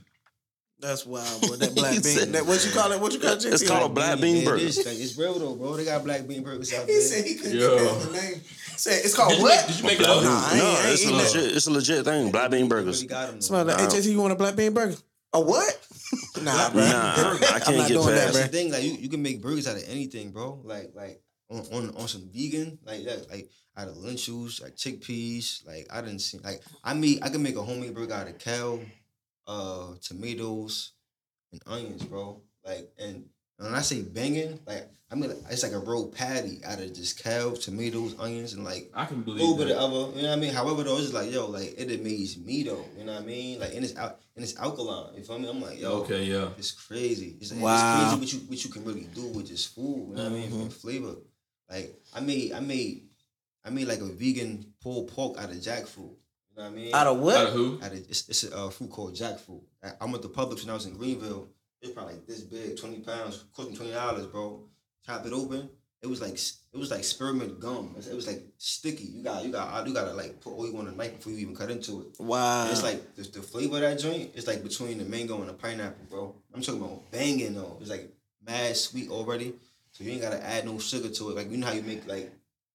That's 0.79 1.05
wild, 1.05 1.41
boy. 1.41 1.55
That 1.57 1.75
black 1.75 1.91
bean. 1.93 2.01
said- 2.01 2.33
That 2.33 2.45
what 2.45 2.65
you 2.65 2.71
call 2.71 2.91
it? 2.91 2.99
What 2.99 3.13
you 3.13 3.19
call 3.19 3.33
it? 3.33 3.45
It's 3.45 3.63
JT? 3.63 3.67
called 3.67 3.91
a 3.91 3.93
black 3.93 4.19
bean 4.19 4.37
Yeah, 4.37 4.45
burger. 4.45 4.57
It 4.63 4.69
is, 4.69 4.77
like, 4.77 4.87
it's 4.99 5.15
real 5.17 5.37
though, 5.37 5.55
bro. 5.55 5.77
They 5.77 5.85
got 5.85 6.03
black 6.03 6.27
bean 6.27 6.41
burgers 6.43 6.73
out 6.73 6.87
there. 6.87 6.95
He 6.95 7.01
said 7.01 7.23
he 7.25 7.35
couldn't 7.35 7.57
Yo. 7.59 7.77
get 7.77 7.99
the 8.07 8.11
name. 8.13 8.41
Said 8.77 9.05
it's 9.05 9.13
called 9.15 9.29
Did 9.29 9.37
you, 9.37 9.43
what? 9.43 9.57
make, 9.59 9.67
did 9.67 9.77
you 9.79 9.83
make 9.85 9.99
it 9.99 10.05
Black 10.05 10.17
up? 10.17 10.21
bean- 10.23 10.31
Nah, 10.31 10.73
no, 10.73 10.81
it's 10.91 11.05
a 11.05 11.13
legit. 11.13 11.55
It's 11.55 11.67
a 11.67 11.71
legit 11.71 12.03
thing. 12.05 12.31
Black 12.31 12.49
bean 12.49 12.67
burgers. 12.67 12.97
Really 13.03 13.07
got 13.09 13.29
'em, 13.29 13.35
though. 13.35 13.39
Somebody 13.41 13.69
like, 13.69 13.79
hey, 13.93 13.97
JT, 13.99 14.11
you 14.11 14.19
want 14.19 14.33
a 14.33 14.35
black 14.35 14.55
bean 14.55 14.73
burger? 14.73 14.95
A 15.33 15.39
what? 15.39 15.79
Nah, 16.41 16.69
bro. 16.71 16.81
Nah, 16.81 17.13
I 17.13 17.37
can't 17.39 17.69
I'm 17.69 17.77
not 17.77 17.87
get 17.87 17.93
doing 17.93 18.07
that, 18.07 18.15
past 18.17 18.33
bro. 18.33 18.33
That's 18.33 18.33
the 18.33 18.47
thing. 18.47 18.71
Like 18.71 18.83
you, 18.83 18.91
you 18.93 19.07
can 19.09 19.21
make 19.21 19.41
burgers 19.41 19.67
out 19.67 19.77
of 19.77 19.83
anything, 19.87 20.31
bro. 20.31 20.59
Like 20.63 20.91
like 20.95 21.21
on 21.49 21.59
on, 21.71 21.95
on 21.95 22.07
some 22.07 22.27
vegan, 22.33 22.79
like 22.83 23.05
that, 23.05 23.29
like 23.29 23.49
out 23.77 23.87
of 23.87 23.95
lentils, 23.97 24.59
like 24.61 24.75
chickpeas. 24.75 25.65
Like 25.65 25.87
I 25.93 26.01
didn't 26.01 26.19
see 26.19 26.39
like 26.43 26.61
I 26.83 26.93
mean 26.95 27.19
I 27.21 27.29
can 27.29 27.41
make 27.43 27.55
a 27.55 27.61
homemade 27.61 27.93
burger 27.93 28.13
out 28.13 28.27
of 28.27 28.37
kale, 28.39 28.81
uh, 29.47 29.93
tomatoes, 30.01 30.93
and 31.51 31.61
onions, 31.67 32.03
bro. 32.03 32.41
Like 32.65 32.91
and 32.99 33.25
when 33.57 33.73
I 33.73 33.81
say 33.81 34.01
banging, 34.01 34.59
like 34.65 34.87
I 35.11 35.15
mean 35.15 35.31
it's 35.49 35.63
like 35.63 35.73
a 35.73 35.79
rolled 35.79 36.13
patty 36.15 36.61
out 36.65 36.79
of 36.79 36.93
just 36.93 37.21
kale, 37.23 37.53
tomatoes, 37.55 38.15
onions, 38.19 38.53
and 38.53 38.63
like 38.63 38.89
I 38.93 39.05
can 39.05 39.17
a 39.17 39.21
believe 39.21 39.41
little 39.41 39.57
bit 39.57 39.71
of 39.71 39.77
other, 39.77 40.15
you 40.17 40.23
know 40.23 40.29
what 40.29 40.37
I 40.37 40.41
mean? 40.41 40.53
However, 40.53 40.83
though, 40.83 40.93
it's 40.93 41.03
just 41.09 41.13
like, 41.13 41.31
yo, 41.31 41.47
like 41.47 41.73
it 41.77 41.91
amazed 41.99 42.45
me 42.45 42.63
though, 42.63 42.85
you 42.97 43.03
know 43.03 43.13
what 43.13 43.23
I 43.23 43.25
mean? 43.25 43.59
Like 43.59 43.73
and 43.75 43.83
it's 43.83 43.95
out 43.97 44.19
and 44.35 44.43
it's 44.43 44.57
alkaline. 44.57 45.15
You 45.15 45.23
feel 45.23 45.39
me? 45.39 45.49
I'm 45.49 45.61
like, 45.61 45.79
yo, 45.81 45.91
Okay, 46.03 46.23
yeah. 46.23 46.49
it's 46.57 46.71
crazy. 46.71 47.35
It's, 47.41 47.51
Wow. 47.53 47.73
it's 47.73 47.83
crazy 47.83 48.19
what 48.19 48.33
you 48.33 48.39
what 48.49 48.63
you 48.63 48.69
can 48.69 48.85
really 48.85 49.07
do 49.13 49.27
with 49.27 49.47
just 49.47 49.73
food. 49.75 50.09
You 50.11 50.15
know 50.15 50.23
what 50.23 50.31
I 50.31 50.35
mean? 50.35 50.51
Mhm. 50.51 50.71
Flavor. 50.73 51.15
Like 51.69 51.99
I 52.13 52.19
made 52.19 52.53
I 52.53 52.59
made 52.59 53.07
I 53.65 53.69
made 53.69 53.87
like 53.87 53.99
a 54.01 54.05
vegan 54.05 54.73
pulled 54.81 55.09
pork 55.09 55.37
out 55.37 55.49
of 55.51 55.55
jackfruit. 55.57 56.15
You 56.61 56.69
know 56.69 56.73
I 56.73 56.75
mean? 56.75 56.95
Out 56.95 57.07
of 57.07 57.17
Out 57.17 57.23
what? 57.23 57.47
of 57.47 57.53
who? 57.53 57.79
Out 57.81 57.91
of 57.91 57.97
it's, 57.97 58.29
it's 58.29 58.43
a 58.43 58.55
uh, 58.55 58.69
fruit 58.69 58.91
called 58.91 59.15
jackfruit. 59.15 59.61
I, 59.83 59.91
I 60.01 60.05
went 60.05 60.21
to 60.21 60.29
Publix 60.29 60.61
when 60.61 60.69
I 60.69 60.73
was 60.73 60.85
in 60.85 60.95
Greenville. 60.95 61.47
It's 61.81 61.91
probably 61.91 62.13
like 62.15 62.27
this 62.27 62.41
big, 62.41 62.77
twenty 62.77 62.99
pounds, 62.99 63.45
costing 63.55 63.75
twenty 63.75 63.91
dollars, 63.93 64.27
bro. 64.27 64.63
Chop 65.05 65.25
it 65.25 65.33
open. 65.33 65.69
It 66.03 66.07
was 66.07 66.21
like 66.21 66.33
it 66.33 66.77
was 66.77 66.91
like 66.91 67.03
spearmint 67.03 67.59
gum. 67.59 67.95
It 67.97 68.13
was 68.13 68.27
like 68.27 68.43
sticky. 68.57 69.05
You 69.05 69.23
got 69.23 69.43
you 69.43 69.51
got 69.51 69.87
you 69.87 69.93
gotta 69.93 70.13
like 70.13 70.39
put 70.41 70.53
oil 70.53 70.77
on 70.77 70.85
the 70.85 70.91
knife 70.91 71.17
before 71.17 71.31
you 71.31 71.39
even 71.39 71.55
cut 71.55 71.71
into 71.71 72.01
it. 72.01 72.23
Wow. 72.23 72.63
And 72.63 72.71
it's 72.71 72.83
like 72.83 73.15
the, 73.15 73.23
the 73.23 73.41
flavor 73.41 73.77
of 73.77 73.81
that 73.81 73.99
joint 73.99 74.31
is 74.35 74.45
like 74.45 74.61
between 74.61 74.99
the 74.99 75.05
mango 75.05 75.39
and 75.39 75.49
the 75.49 75.53
pineapple, 75.53 76.05
bro. 76.09 76.35
I'm 76.53 76.61
talking 76.61 76.81
about 76.81 77.09
banging 77.11 77.55
though. 77.55 77.77
It's 77.81 77.89
like 77.89 78.13
mad 78.45 78.77
sweet 78.77 79.09
already, 79.09 79.53
so 79.91 80.03
you 80.03 80.11
ain't 80.11 80.21
gotta 80.21 80.43
add 80.45 80.65
no 80.65 80.77
sugar 80.77 81.09
to 81.09 81.29
it. 81.31 81.35
Like 81.35 81.49
you 81.49 81.57
know 81.57 81.67
how 81.67 81.73
you 81.73 81.81
make 81.81 82.07
like 82.07 82.31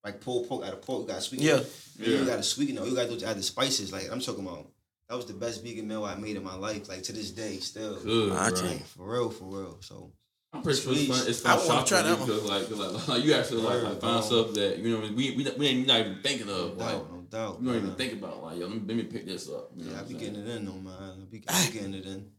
like 0.07 0.21
pulled 0.21 0.49
pork 0.49 0.65
out 0.65 0.73
of 0.73 0.83
pork, 0.83 1.03
you 1.03 1.09
gotta 1.09 1.21
sweeten 1.21 1.47
Yeah. 1.47 1.61
You 1.99 2.19
Yeah. 2.21 2.25
gotta 2.25 2.43
sweeten 2.43 2.79
it. 2.79 2.87
You 2.89 2.95
gotta 2.95 3.17
do 3.19 3.27
add 3.27 3.37
the 3.37 3.43
spices. 3.43 3.93
Like 3.93 4.11
I'm 4.11 4.21
talking 4.21 4.47
about. 4.47 4.71
That 5.09 5.15
was 5.17 5.27
the 5.27 5.35
best 5.35 5.63
vegan 5.63 5.87
meal 5.87 6.05
I 6.05 6.17
made 6.17 6.35
in 6.37 6.43
my 6.43 6.57
life. 6.57 6.89
Like 6.89 7.03
to 7.05 7.13
this 7.13 7.31
day, 7.31 7.59
still. 7.59 7.95
Good, 8.01 8.33
I 8.33 8.51
bro. 8.51 8.61
can't. 8.61 8.73
Like 8.79 8.87
for 8.87 9.13
real, 9.13 9.31
for 9.31 9.45
real. 9.45 9.79
So 9.81 10.13
I'm 10.53 10.63
pretty 10.63 10.81
sure 10.81 10.93
it's 10.93 11.05
Sweet. 11.07 11.13
fun. 11.15 11.29
It's 11.29 11.45
I 11.47 11.57
fun 11.57 11.67
wanna 11.69 11.87
shopping 11.87 11.89
try 11.89 12.03
that 12.03 12.19
because 12.19 12.43
like, 12.45 12.69
'cause 12.69 12.79
like, 12.79 13.09
like 13.09 13.25
you 13.27 13.35
actually 13.35 13.63
like, 13.63 13.83
like 13.83 13.93
Word, 13.93 14.01
find 14.01 14.25
stuff 14.25 14.55
that 14.55 14.79
you 14.79 14.91
know 14.91 15.01
we 15.15 15.31
we, 15.37 15.51
we 15.59 15.67
ain't 15.69 15.87
not 15.87 16.01
even 16.01 16.19
thinking 16.23 16.49
of. 16.49 16.77
No 16.77 16.85
Like 16.85 16.93
doubt, 16.95 17.13
no 17.13 17.21
doubt. 17.31 17.59
you 17.61 17.67
don't 17.69 17.77
even 17.77 17.95
think 17.95 18.13
about 18.15 18.43
like 18.43 18.59
yo, 18.59 18.67
let 18.67 18.75
me, 18.77 18.83
let 18.87 18.97
me 18.97 19.03
pick 19.05 19.27
this 19.27 19.49
up. 19.49 19.71
You 19.77 19.85
know 19.85 19.91
Yeah, 19.93 19.99
I 19.99 20.01
what 20.03 20.09
be 20.09 20.15
I'm 20.15 20.21
saying? 20.21 20.33
getting 20.35 20.49
it 20.49 20.57
in 20.57 20.65
though, 20.67 20.73
man. 20.73 20.95
I 21.23 21.25
be, 21.31 21.45
I 21.49 21.67
be 21.67 21.73
getting 21.79 21.95
it 21.95 22.07
in. 22.07 22.31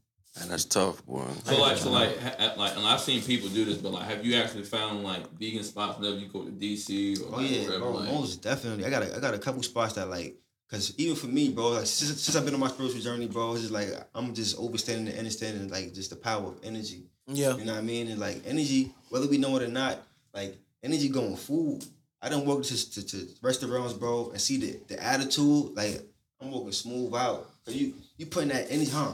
And 0.42 0.52
that's 0.52 0.66
tough, 0.66 1.06
boy. 1.06 1.26
So 1.46 1.60
like, 1.60 1.78
so 1.78 1.92
like, 1.92 2.20
ha- 2.20 2.36
ha- 2.38 2.54
like, 2.58 2.76
and 2.78 2.86
I've 2.86 3.00
seen 3.02 3.22
people 3.22 3.50
do 3.50 3.66
this, 3.66 3.78
but 3.78 3.92
like, 3.92 4.06
have 4.08 4.26
you 4.26 4.36
actually 4.36 4.64
found 4.64 5.04
like 5.04 5.28
vegan 5.40 5.64
spots 5.64 6.00
whenever 6.00 6.18
you 6.18 6.28
go 6.28 6.44
to 6.44 6.52
DC 6.52 7.20
or 7.22 7.26
Oh 7.34 7.38
like, 7.38 7.50
yeah, 7.52 7.66
wherever? 7.66 7.80
bro, 7.80 7.92
like, 7.94 8.12
most 8.12 8.42
definitely. 8.44 8.86
I 8.86 8.90
got 8.90 9.04
a, 9.04 9.16
I 9.16 9.20
got 9.20 9.34
a 9.34 9.40
couple 9.40 9.64
spots 9.64 9.94
that 9.94 10.10
like, 10.10 10.36
cause 10.70 10.94
even 10.98 11.16
for 11.16 11.28
me, 11.28 11.50
bro, 11.50 11.70
like 11.70 11.86
since, 11.88 12.22
since 12.22 12.36
I've 12.36 12.46
been 12.46 12.54
on 12.54 12.60
my 12.60 12.68
spiritual 12.68 13.02
journey, 13.02 13.28
bro, 13.28 13.54
it's 13.54 13.62
just 13.62 13.74
like 13.74 13.90
I'm 14.14 14.34
just 14.34 14.58
overstanding 14.58 15.10
and 15.10 15.18
understanding 15.18 15.70
like 15.70 15.94
just 15.94 16.12
the 16.12 16.16
power 16.16 16.48
of 16.48 16.60
energy. 16.64 17.04
Yeah. 17.28 17.58
You 17.58 17.66
know 17.66 17.74
what 17.74 17.80
I 17.80 17.86
mean? 17.86 18.08
And 18.10 18.20
like 18.20 18.42
energy, 18.46 18.92
whether 19.10 19.28
we 19.28 19.38
know 19.38 19.56
it 19.58 19.64
or 19.64 19.68
not, 19.68 20.00
like 20.34 20.56
energy 20.84 21.10
going 21.10 21.36
food. 21.36 21.84
I 22.22 22.30
don't 22.30 22.46
work 22.46 22.64
to, 22.64 22.92
to, 22.92 23.06
to 23.06 23.28
restaurants, 23.42 23.94
bro, 23.94 24.30
and 24.32 24.42
see 24.42 24.58
the, 24.58 24.80
the 24.88 25.04
attitude. 25.04 25.76
Like 25.76 26.02
I'm 26.42 26.52
walking 26.52 26.72
smooth 26.72 27.14
out. 27.16 27.50
'Cause 27.68 27.76
You 27.76 27.94
you 28.18 28.26
putting 28.28 28.50
that 28.50 28.72
energy, 28.72 28.90
huh? 28.92 29.12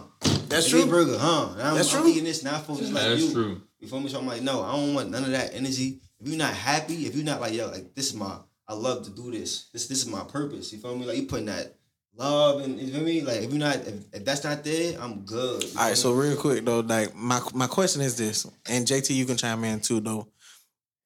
That's 0.48 0.68
Hey, 0.68 0.82
true. 0.84 0.86
burger, 0.86 1.18
huh? 1.18 1.50
And 1.54 1.62
I'm, 1.64 1.76
That's 1.76 1.92
I'm 1.94 2.04
true. 2.04 2.12
eating 2.12 2.24
this 2.26 2.44
now 2.44 2.60
for 2.60 2.78
just 2.78 2.94
like 2.94 3.04
that's 3.04 3.22
you. 3.22 3.32
true. 3.34 3.62
You 3.80 3.88
feel 3.88 4.00
me? 4.00 4.10
So 4.10 4.20
I'm 4.20 4.28
like, 4.28 4.44
no, 4.44 4.62
I 4.62 4.74
don't 4.74 4.94
want 4.94 5.10
none 5.10 5.24
of 5.26 5.32
that 5.32 5.56
energy. 5.56 6.00
If 6.20 6.28
you're 6.28 6.38
not 6.38 6.54
happy, 6.54 7.08
if 7.08 7.16
you're 7.16 7.26
not 7.26 7.42
like, 7.42 7.54
yo, 7.54 7.68
like 7.70 7.96
this 7.96 8.08
is 8.10 8.14
my, 8.14 8.38
I 8.68 8.76
love 8.76 9.04
to 9.06 9.10
do 9.12 9.32
this. 9.32 9.70
This 9.74 9.88
this 9.88 10.04
is 10.04 10.08
my 10.08 10.24
purpose. 10.24 10.72
You 10.72 10.78
feel 10.80 10.96
me? 10.96 11.06
Like 11.06 11.18
you 11.18 11.24
putting 11.26 11.48
that 11.48 11.76
love 12.16 12.62
and 12.62 12.80
you 12.80 12.94
feel 12.94 13.02
me? 13.04 13.22
Like 13.22 13.42
if 13.42 13.50
you're 13.50 13.60
not, 13.60 13.76
if, 13.78 13.96
if 14.14 14.24
that's 14.24 14.44
not 14.44 14.64
there, 14.64 15.02
I'm 15.02 15.22
good. 15.26 15.64
All 15.64 15.70
right, 15.82 15.88
feel 15.88 15.96
so 15.96 16.14
real 16.14 16.38
quick 16.38 16.64
though, 16.64 16.82
like 16.82 17.16
my 17.16 17.42
my 17.56 17.66
question 17.68 18.02
is 18.04 18.16
this, 18.16 18.46
and 18.70 18.86
JT, 18.86 19.16
you 19.16 19.26
can 19.26 19.36
chime 19.36 19.64
in 19.64 19.80
too 19.82 20.00
though. 20.00 20.28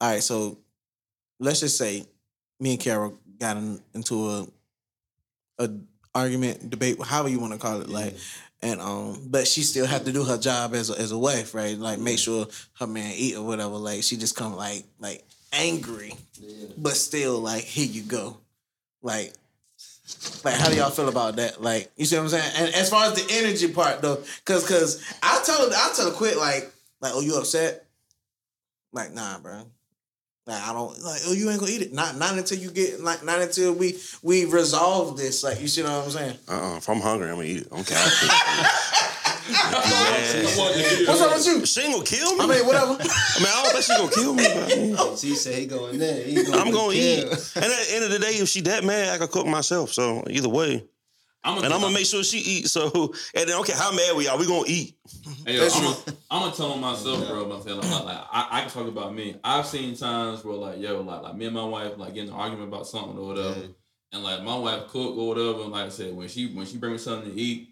All 0.02 0.12
right, 0.12 0.22
so 0.22 0.60
let's 1.40 1.62
just 1.62 1.78
say 1.78 2.06
me 2.60 2.72
and 2.72 2.80
Carol 2.80 3.18
got 3.40 3.56
in, 3.56 3.82
into 3.96 4.30
a 4.30 4.48
a 5.60 5.70
argument, 6.18 6.70
debate, 6.70 7.02
however 7.02 7.30
you 7.30 7.40
want 7.40 7.54
to 7.54 7.60
call 7.60 7.82
it, 7.82 7.90
like, 7.90 8.16
and 8.62 8.82
um, 8.82 9.22
but 9.28 9.48
she 9.48 9.62
still 9.62 9.86
have 9.86 10.06
to 10.06 10.12
do 10.12 10.24
her 10.24 10.38
job 10.38 10.74
as 10.74 10.90
a, 10.90 11.00
as 11.00 11.12
a 11.12 11.18
wife, 11.18 11.54
right? 11.54 11.78
Like, 11.78 12.00
make 12.00 12.18
sure 12.20 12.48
her 12.80 12.88
man 12.88 13.14
eat 13.16 13.36
or 13.36 13.44
whatever. 13.46 13.76
Like, 13.76 14.04
she 14.04 14.18
just 14.18 14.36
come 14.36 14.56
like 14.56 14.84
like 15.00 15.24
angry, 15.54 16.14
Yeah. 16.40 16.68
but 16.78 16.94
still 16.94 17.40
like, 17.40 17.64
here 17.64 17.86
you 17.88 18.04
go, 18.04 18.38
like. 19.02 19.34
Like, 20.46 20.56
how 20.56 20.70
do 20.70 20.76
y'all 20.78 20.90
feel 20.90 21.10
about 21.10 21.36
that? 21.36 21.62
Like, 21.62 21.92
you 21.98 22.06
see 22.06 22.16
what 22.16 22.24
I'm 22.24 22.30
saying? 22.30 22.52
And 22.56 22.74
as 22.76 22.90
far 22.90 23.12
as 23.12 23.14
the 23.14 23.28
energy 23.36 23.68
part, 23.68 24.02
though, 24.02 24.24
cause, 24.46 24.66
cause 24.66 25.04
I'll 25.22 25.44
tell 25.44 25.58
her, 25.70 25.76
I'll 25.76 25.94
tell 25.94 26.06
her 26.10 26.16
quit 26.16 26.38
like, 26.38 26.72
like, 27.02 27.12
oh, 27.14 27.20
you 27.20 27.36
upset? 27.36 27.86
Like, 28.94 29.14
nah, 29.14 29.38
bro. 29.40 29.64
Like, 30.48 30.64
I 30.64 30.72
don't 30.72 30.98
like, 31.04 31.22
oh, 31.28 31.34
you 31.34 31.50
ain't 31.50 31.60
gonna 31.60 31.72
eat 31.74 31.82
it. 31.82 31.94
Not, 31.94 32.16
not 32.18 32.38
until 32.38 32.58
you 32.58 32.72
get, 32.72 33.02
like, 33.02 33.22
not 33.24 33.42
until 33.42 33.74
we 33.74 34.00
we 34.24 34.46
resolve 34.46 35.18
this. 35.18 35.44
Like, 35.44 35.60
you 35.60 35.68
see 35.68 35.84
what 35.84 35.92
I'm 35.92 36.10
saying? 36.10 36.38
Uh-uh. 36.48 36.78
If 36.78 36.88
I'm 36.90 37.02
hungry, 37.02 37.28
I'm 37.30 37.36
gonna 37.36 37.48
eat 37.48 37.64
it. 37.64 37.68
I'm 37.70 37.84
counting. 37.84 38.30
What's 41.08 41.22
up 41.22 41.34
with 41.36 41.46
you? 41.48 41.66
She 41.66 41.82
ain't 41.82 41.94
gonna 41.94 42.06
kill 42.06 42.36
me. 42.36 42.44
I 42.44 42.48
mean, 42.48 42.66
whatever. 42.66 42.92
I 42.94 43.40
mean, 43.40 43.48
I 43.48 43.62
don't 43.64 43.72
think 43.72 43.84
she 43.84 43.96
gonna 43.96 44.12
kill 44.12 44.34
me. 44.34 44.44
But 44.44 44.72
I 44.72 44.76
mean, 44.76 45.18
She 45.18 45.36
said 45.36 45.56
he 45.56 45.66
going 45.66 45.98
there. 46.00 46.24
He 46.24 46.36
going 46.44 46.54
I'm 46.60 46.72
gonna 46.72 46.94
eat. 46.94 47.24
kill. 47.24 47.30
And 47.32 47.66
at 47.66 47.88
the 47.88 47.88
end 47.96 48.04
of 48.06 48.12
the 48.12 48.20
day, 48.20 48.32
if 48.32 48.48
she 48.50 48.62
that 48.62 48.84
mad, 48.84 49.14
I 49.14 49.18
can 49.18 49.28
cook 49.28 49.48
myself. 49.48 49.92
So 49.94 50.24
either 50.30 50.50
way, 50.50 50.84
I'm 51.48 51.64
and 51.64 51.74
I'm 51.74 51.82
gonna 51.82 51.94
make 51.94 52.06
sure 52.06 52.24
she 52.24 52.40
eats. 52.40 52.72
So 52.72 53.14
and 53.36 53.48
then 53.50 53.58
okay, 53.62 53.74
how 53.74 53.92
mad 53.92 54.16
we 54.16 54.28
are? 54.28 54.38
We 54.38 54.46
gonna 54.46 54.64
eat? 54.68 54.96
Hey, 55.46 55.56
yo, 55.56 55.64
I'm, 55.64 55.84
gonna, 55.84 55.96
I'm 56.30 56.42
gonna 56.42 56.56
tell 56.56 56.78
myself, 56.78 57.28
bro. 57.28 57.50
I'm 57.52 57.62
saying, 57.62 57.78
like, 57.80 58.04
like 58.06 58.18
I, 58.32 58.48
I 58.52 58.62
can 58.62 58.70
talk 58.70 58.88
about 58.88 59.16
me. 59.16 59.36
I've 59.44 59.66
seen 59.66 59.96
times 59.96 60.44
where, 60.44 60.56
like, 60.58 60.80
yo, 60.80 61.02
like, 61.02 61.22
like 61.22 61.36
me 61.36 61.46
and 61.46 61.56
my 61.56 61.64
wife, 61.64 61.94
like, 61.98 62.14
getting 62.14 62.30
an 62.32 62.36
argument 62.36 62.68
about 62.68 62.86
something 62.88 63.18
or 63.18 63.28
whatever, 63.28 63.60
Yeah. 63.60 63.66
and 64.14 64.24
like 64.24 64.44
my 64.44 64.58
wife 64.58 64.88
cook 64.88 65.16
or 65.18 65.28
whatever, 65.30 65.62
and 65.64 65.72
like 65.72 65.86
I 65.86 65.90
said, 65.90 66.16
when 66.16 66.28
she 66.28 66.48
when 66.54 66.66
she 66.66 66.78
bring 66.78 66.92
me 66.94 66.98
something 66.98 67.32
to 67.32 67.40
eat, 67.40 67.70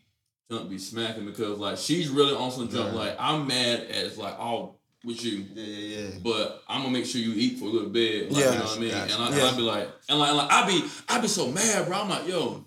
jump 0.50 0.70
be 0.70 0.78
smacking 0.78 1.26
because 1.26 1.60
like 1.60 1.78
she's 1.78 2.08
really 2.10 2.34
on 2.36 2.52
some 2.52 2.70
jump. 2.70 2.94
Yeah. 2.94 3.00
Like 3.00 3.16
I'm 3.20 3.46
mad 3.48 3.82
as 3.92 4.18
like 4.18 4.40
all 4.40 4.80
with 5.04 5.24
you. 5.24 5.46
Yeah, 5.54 5.64
yeah, 5.64 6.00
yeah. 6.00 6.10
But 6.24 6.64
I'm 6.68 6.82
gonna 6.82 6.94
make 6.94 7.06
sure 7.06 7.22
you 7.22 7.34
eat 7.36 7.60
for 7.60 7.66
you 7.66 7.74
go 7.74 7.84
to 7.84 7.90
bed. 7.90 8.32
Like, 8.32 8.44
Yeah. 8.44 8.52
you 8.54 8.58
know 8.60 8.66
what 8.66 8.78
I 8.78 8.80
mean? 8.80 8.92
Gotcha. 8.92 9.14
And, 9.16 9.24
I, 9.24 9.28
and 9.28 9.36
Yeah. 9.38 9.56
Be 9.56 9.62
like, 9.62 9.90
and 10.10 10.20
like, 10.20 10.30
and 10.30 10.38
like 10.38 10.52
I 10.52 10.68
be, 10.68 10.84
I 11.10 11.20
be 11.22 11.28
so 11.28 11.52
mad, 11.52 11.88
bro. 11.88 11.98
I'm 12.00 12.10
like, 12.10 12.28
yo, 12.28 12.64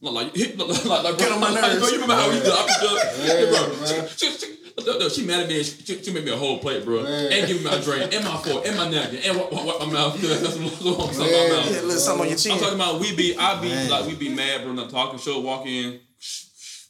like, 0.00 0.14
like, 0.14 0.36
hit- 0.36 0.58
like, 0.58 0.84
like, 0.84 1.02
like 1.04 1.18
Get 1.18 1.32
on 1.32 1.40
my 1.40 1.50
like, 1.50 1.62
nerves. 1.62 1.78
Bro, 1.78 1.88
you 1.88 1.94
remember 1.94 2.14
how 2.14 2.28
we 2.30 2.36
did? 2.40 2.46
I 2.52 2.66
be 2.66 2.72
just, 2.80 3.26
Yeah, 3.26 3.40
yeah, 3.40 3.50
bro. 3.50 3.76
bro. 3.76 4.06
She, 4.16 4.26
she, 4.30 4.38
she, 4.38 4.56
no, 4.86 4.98
no, 4.98 5.08
she 5.08 5.24
mad 5.26 5.40
at 5.40 5.48
me. 5.48 5.56
And 5.58 5.66
she, 5.66 6.02
she 6.02 6.12
made 6.12 6.24
me 6.24 6.30
a 6.32 6.36
whole 6.36 6.58
plate, 6.58 6.84
bro, 6.84 7.02
Yeah. 7.02 7.08
and 7.36 7.46
give 7.48 7.58
me 7.58 7.64
my 7.64 7.80
drink, 7.80 8.12
and 8.14 8.24
my 8.24 8.36
fork, 8.36 8.66
and 8.66 8.76
my 8.76 8.88
napkin, 8.90 9.20
and 9.24 9.36
what, 9.38 9.52
what, 9.52 9.80
my 9.80 9.92
mouth. 9.92 10.20
That's 10.20 10.42
what 10.42 10.54
I'm 10.56 10.70
talking 10.70 11.16
about. 11.16 11.30
Yeah. 11.30 11.46
Yeah, 11.48 11.80
little 11.82 11.90
something 11.92 12.22
on 12.22 12.28
your 12.38 12.52
I'm 12.54 12.60
talking 12.60 12.74
about 12.74 13.00
we 13.00 13.16
be, 13.16 13.36
I 13.38 13.60
be 13.60 13.68
Man. 13.68 13.90
like 13.90 14.06
we 14.06 14.14
be 14.14 14.28
mad, 14.28 14.62
bro. 14.64 14.72
Not 14.72 14.90
talking 14.90 15.18
show, 15.18 15.40
walk 15.40 15.66
in. 15.66 16.00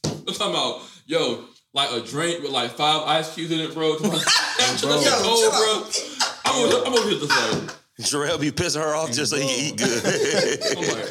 I'm 0.04 0.34
talking 0.34 0.50
about 0.50 0.82
yo, 1.06 1.44
like 1.72 1.90
a 1.92 2.00
drink 2.00 2.42
with 2.42 2.50
like 2.52 2.72
five 2.72 3.02
ice 3.06 3.32
cubes 3.34 3.52
in 3.52 3.60
it, 3.60 3.72
bro. 3.72 3.96
Come 3.96 4.10
on. 4.10 4.18
That 4.18 5.20
cold, 5.22 5.52
bro. 5.52 5.88
I'm 6.44 6.64
over, 6.64 6.86
I'm 6.86 6.92
over 6.94 7.08
here 7.08 7.18
just 7.20 7.30
like. 7.68 7.76
Jarrell 8.00 8.38
be 8.40 8.50
pissing 8.50 8.82
her 8.82 8.94
off 8.94 9.10
just 9.10 9.30
so 9.32 9.38
he 9.38 9.46
can 9.46 9.64
eat 9.72 9.76
good. 9.78 10.04
I'm 10.04 10.84
like, 10.98 11.06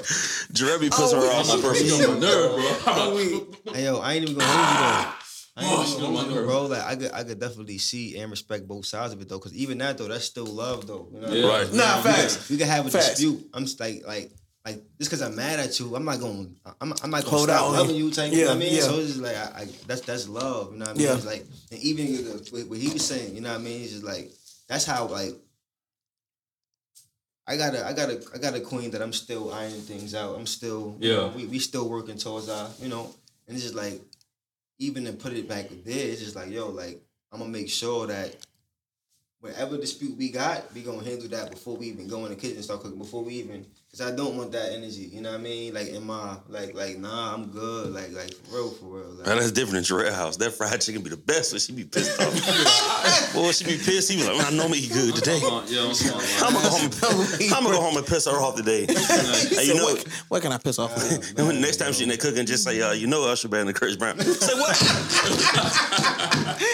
Jarrell 0.53 0.79
be 0.79 0.89
pissing 0.89 1.19
her 1.19 1.31
off 1.31 1.45
I'm 1.45 1.49
on 1.51 1.55
like, 1.57 1.61
purpose. 1.61 1.83
you 1.83 1.95
on 2.05 2.13
my 2.13 2.19
nerve, 2.19 2.51
bro. 2.51 2.93
I'm 3.67 3.73
Hey, 3.75 3.83
yo, 3.85 3.97
I 3.97 4.13
ain't 4.13 4.23
even 4.29 4.35
gonna 4.37 4.51
hold 4.51 4.69
you 4.69 4.77
though. 4.77 5.11
I 5.57 5.63
Oh, 5.63 5.79
ain't 5.79 5.87
she 5.87 5.93
even 5.95 6.05
on 6.05 6.13
my 6.13 6.19
gonna 6.21 6.29
hold 6.33 6.39
you, 6.41 6.45
bro. 6.45 6.65
Like 6.67 6.83
I 6.83 6.95
could, 6.95 7.11
I 7.11 7.23
could 7.23 7.39
definitely 7.39 7.77
see 7.79 8.17
and 8.19 8.29
respect 8.29 8.67
both 8.67 8.85
sides 8.85 9.13
of 9.13 9.21
it 9.21 9.29
though, 9.29 9.39
because 9.39 9.55
even 9.55 9.79
that 9.79 9.97
though, 9.97 10.07
that's 10.07 10.25
still 10.25 10.45
love 10.45 10.85
though. 10.85 11.07
You 11.11 11.21
know 11.21 11.27
what 11.27 11.29
I 11.29 11.33
mean? 11.33 11.43
Yeah. 11.43 11.49
Right. 11.57 11.73
Nah, 11.73 12.01
facts. 12.03 12.49
We 12.49 12.57
can 12.57 12.67
have 12.67 12.85
a 12.85 12.91
Facts. 12.91 13.09
dispute. 13.15 13.47
I'm 13.53 13.63
just 13.65 13.79
like, 13.79 14.03
like, 14.05 14.31
like 14.63 14.75
just 14.99 15.09
because 15.09 15.21
I'm 15.23 15.35
mad 15.35 15.59
at 15.59 15.79
you, 15.79 15.95
I'm 15.95 16.05
not 16.05 16.19
gonna, 16.19 16.49
I'm, 16.81 16.93
I'm 17.01 17.09
not 17.09 17.23
gonna 17.23 17.35
Hold 17.37 17.49
out 17.49 17.57
stop 17.57 17.67
on 17.69 17.73
loving 17.77 17.95
you. 17.95 18.05
you. 18.05 18.11
Type, 18.11 18.31
you 18.31 18.45
know 18.45 18.49
what 18.49 18.57
I 18.57 18.59
Yeah, 18.59 18.59
mean? 18.59 18.73
yeah. 18.75 18.81
So 18.81 18.99
it's 18.99 19.07
just 19.07 19.21
like, 19.21 19.35
I, 19.37 19.61
I, 19.61 19.67
that's 19.87 20.01
that's 20.01 20.27
love. 20.27 20.71
You 20.73 20.79
know 20.79 20.85
what 20.85 20.89
I 20.95 20.97
mean? 20.97 21.07
Yeah. 21.07 21.15
It's 21.15 21.25
like, 21.25 21.45
and 21.71 21.79
even 21.81 22.05
what- 22.51 22.69
what 22.69 22.77
he 22.77 22.89
was 22.93 23.05
saying, 23.05 23.33
you 23.33 23.41
know 23.41 23.49
what 23.49 23.61
I 23.61 23.63
mean? 23.63 23.81
It's 23.81 23.91
just 23.93 24.03
like, 24.03 24.31
that's 24.69 24.85
how 24.85 25.07
like. 25.07 25.33
I 27.47 27.57
got 27.57 27.75
a, 27.75 27.85
I 27.85 27.93
got 27.93 28.09
a, 28.09 28.21
I 28.33 28.37
got 28.39 28.55
a 28.55 28.59
queen 28.59 28.91
that 28.91 29.01
I'm 29.01 29.13
still 29.13 29.53
ironing 29.53 29.81
things 29.81 30.15
out. 30.15 30.35
I'm 30.35 30.47
still, 30.47 30.97
you 30.99 31.09
Yeah. 31.09 31.15
know, 31.17 31.27
we, 31.35 31.45
we 31.45 31.59
still 31.59 31.87
working 31.87 32.17
towards 32.17 32.49
our, 32.49 32.69
you 32.81 32.89
know, 32.89 33.13
and 33.47 33.55
it's 33.55 33.63
just 33.63 33.75
like, 33.75 34.01
even 34.79 35.05
to 35.05 35.13
put 35.13 35.33
it 35.33 35.47
back 35.47 35.69
there, 35.85 36.07
it's 36.09 36.21
just 36.21 36.35
like, 36.35 36.49
yo, 36.49 36.69
like, 36.69 37.01
I'm 37.31 37.39
gonna 37.39 37.51
make 37.51 37.69
sure 37.69 38.07
that 38.07 38.35
whatever 39.39 39.77
dispute 39.77 40.17
we 40.17 40.29
got, 40.29 40.73
we 40.73 40.81
gonna 40.81 41.03
handle 41.03 41.27
that 41.29 41.51
before 41.51 41.77
we 41.77 41.87
even 41.87 42.07
go 42.07 42.25
in 42.25 42.31
the 42.31 42.35
kitchen 42.35 42.55
and 42.55 42.63
start 42.65 42.81
cooking. 42.81 42.97
Before 42.97 43.23
we 43.23 43.35
even, 43.35 43.65
cause 43.97 44.11
I 44.11 44.15
don't 44.15 44.35
want 44.37 44.51
that 44.51 44.73
energy. 44.73 45.09
You 45.13 45.21
know 45.21 45.31
what 45.31 45.39
I 45.39 45.43
mean? 45.43 45.73
Like 45.73 45.87
in 45.87 46.05
my, 46.05 46.37
like, 46.49 46.75
like, 46.75 46.97
nah, 46.97 47.33
I'm 47.33 47.47
good. 47.47 47.93
Like, 47.93 48.11
like 48.11 48.33
for 48.33 48.55
real, 48.55 48.69
for 48.71 48.85
real. 48.85 49.09
Like, 49.15 49.27
Man, 49.27 49.37
that's 49.37 49.51
different 49.51 49.77
in 49.89 49.95
Jarrell 49.95 50.13
house. 50.13 50.37
That 50.37 50.51
fried 50.51 50.81
chicken 50.81 51.01
be 51.01 51.09
the 51.09 51.17
best, 51.17 51.51
so 51.51 51.57
she 51.57 51.71
be 51.73 51.85
pissed 51.85 52.19
off. 52.19 53.33
Boy, 53.33 53.51
she 53.51 53.63
be 53.65 53.77
pissed. 53.77 54.11
He 54.11 54.17
be 54.17 54.27
like, 54.27 54.37
man, 54.37 54.53
I 54.53 54.57
know 54.57 54.67
me 54.67 54.79
eat 54.79 54.91
good 54.91 55.15
today. 55.15 55.39
I'm 55.43 55.53
like, 55.53 55.71
yo, 55.71 55.89
I'm 55.89 55.95
I'm 56.43 56.53
gonna 56.53 56.63
go 56.63 57.07
home. 57.07 57.29
I'm 57.55 57.63
gonna 57.63 57.75
go 57.75 57.81
home 57.81 57.97
and 57.97 58.05
piss 58.05 58.25
her 58.25 58.31
off 58.31 58.55
today. 58.55 58.85
He 58.95 59.55
Hey, 59.55 59.63
you 59.67 59.73
said, 59.73 59.75
know, 59.77 59.83
what, 59.85 60.07
what 60.29 60.41
can 60.41 60.51
I 60.51 60.57
piss 60.57 60.79
off? 60.79 60.95
with? 60.95 61.37
and 61.37 61.47
when 61.47 61.61
next 61.61 61.77
time 61.77 61.93
she 61.93 62.03
in 62.03 62.09
there 62.09 62.17
cooking, 62.17 62.45
just 62.45 62.63
say, 62.63 62.81
uh, 62.81 62.91
you 62.93 63.07
know, 63.07 63.23
Usher 63.29 63.47
Band 63.47 63.69
and 63.69 63.77
Chris 63.77 63.95
Brown. 63.95 64.19
Say 64.19 64.53
what? 64.59 64.75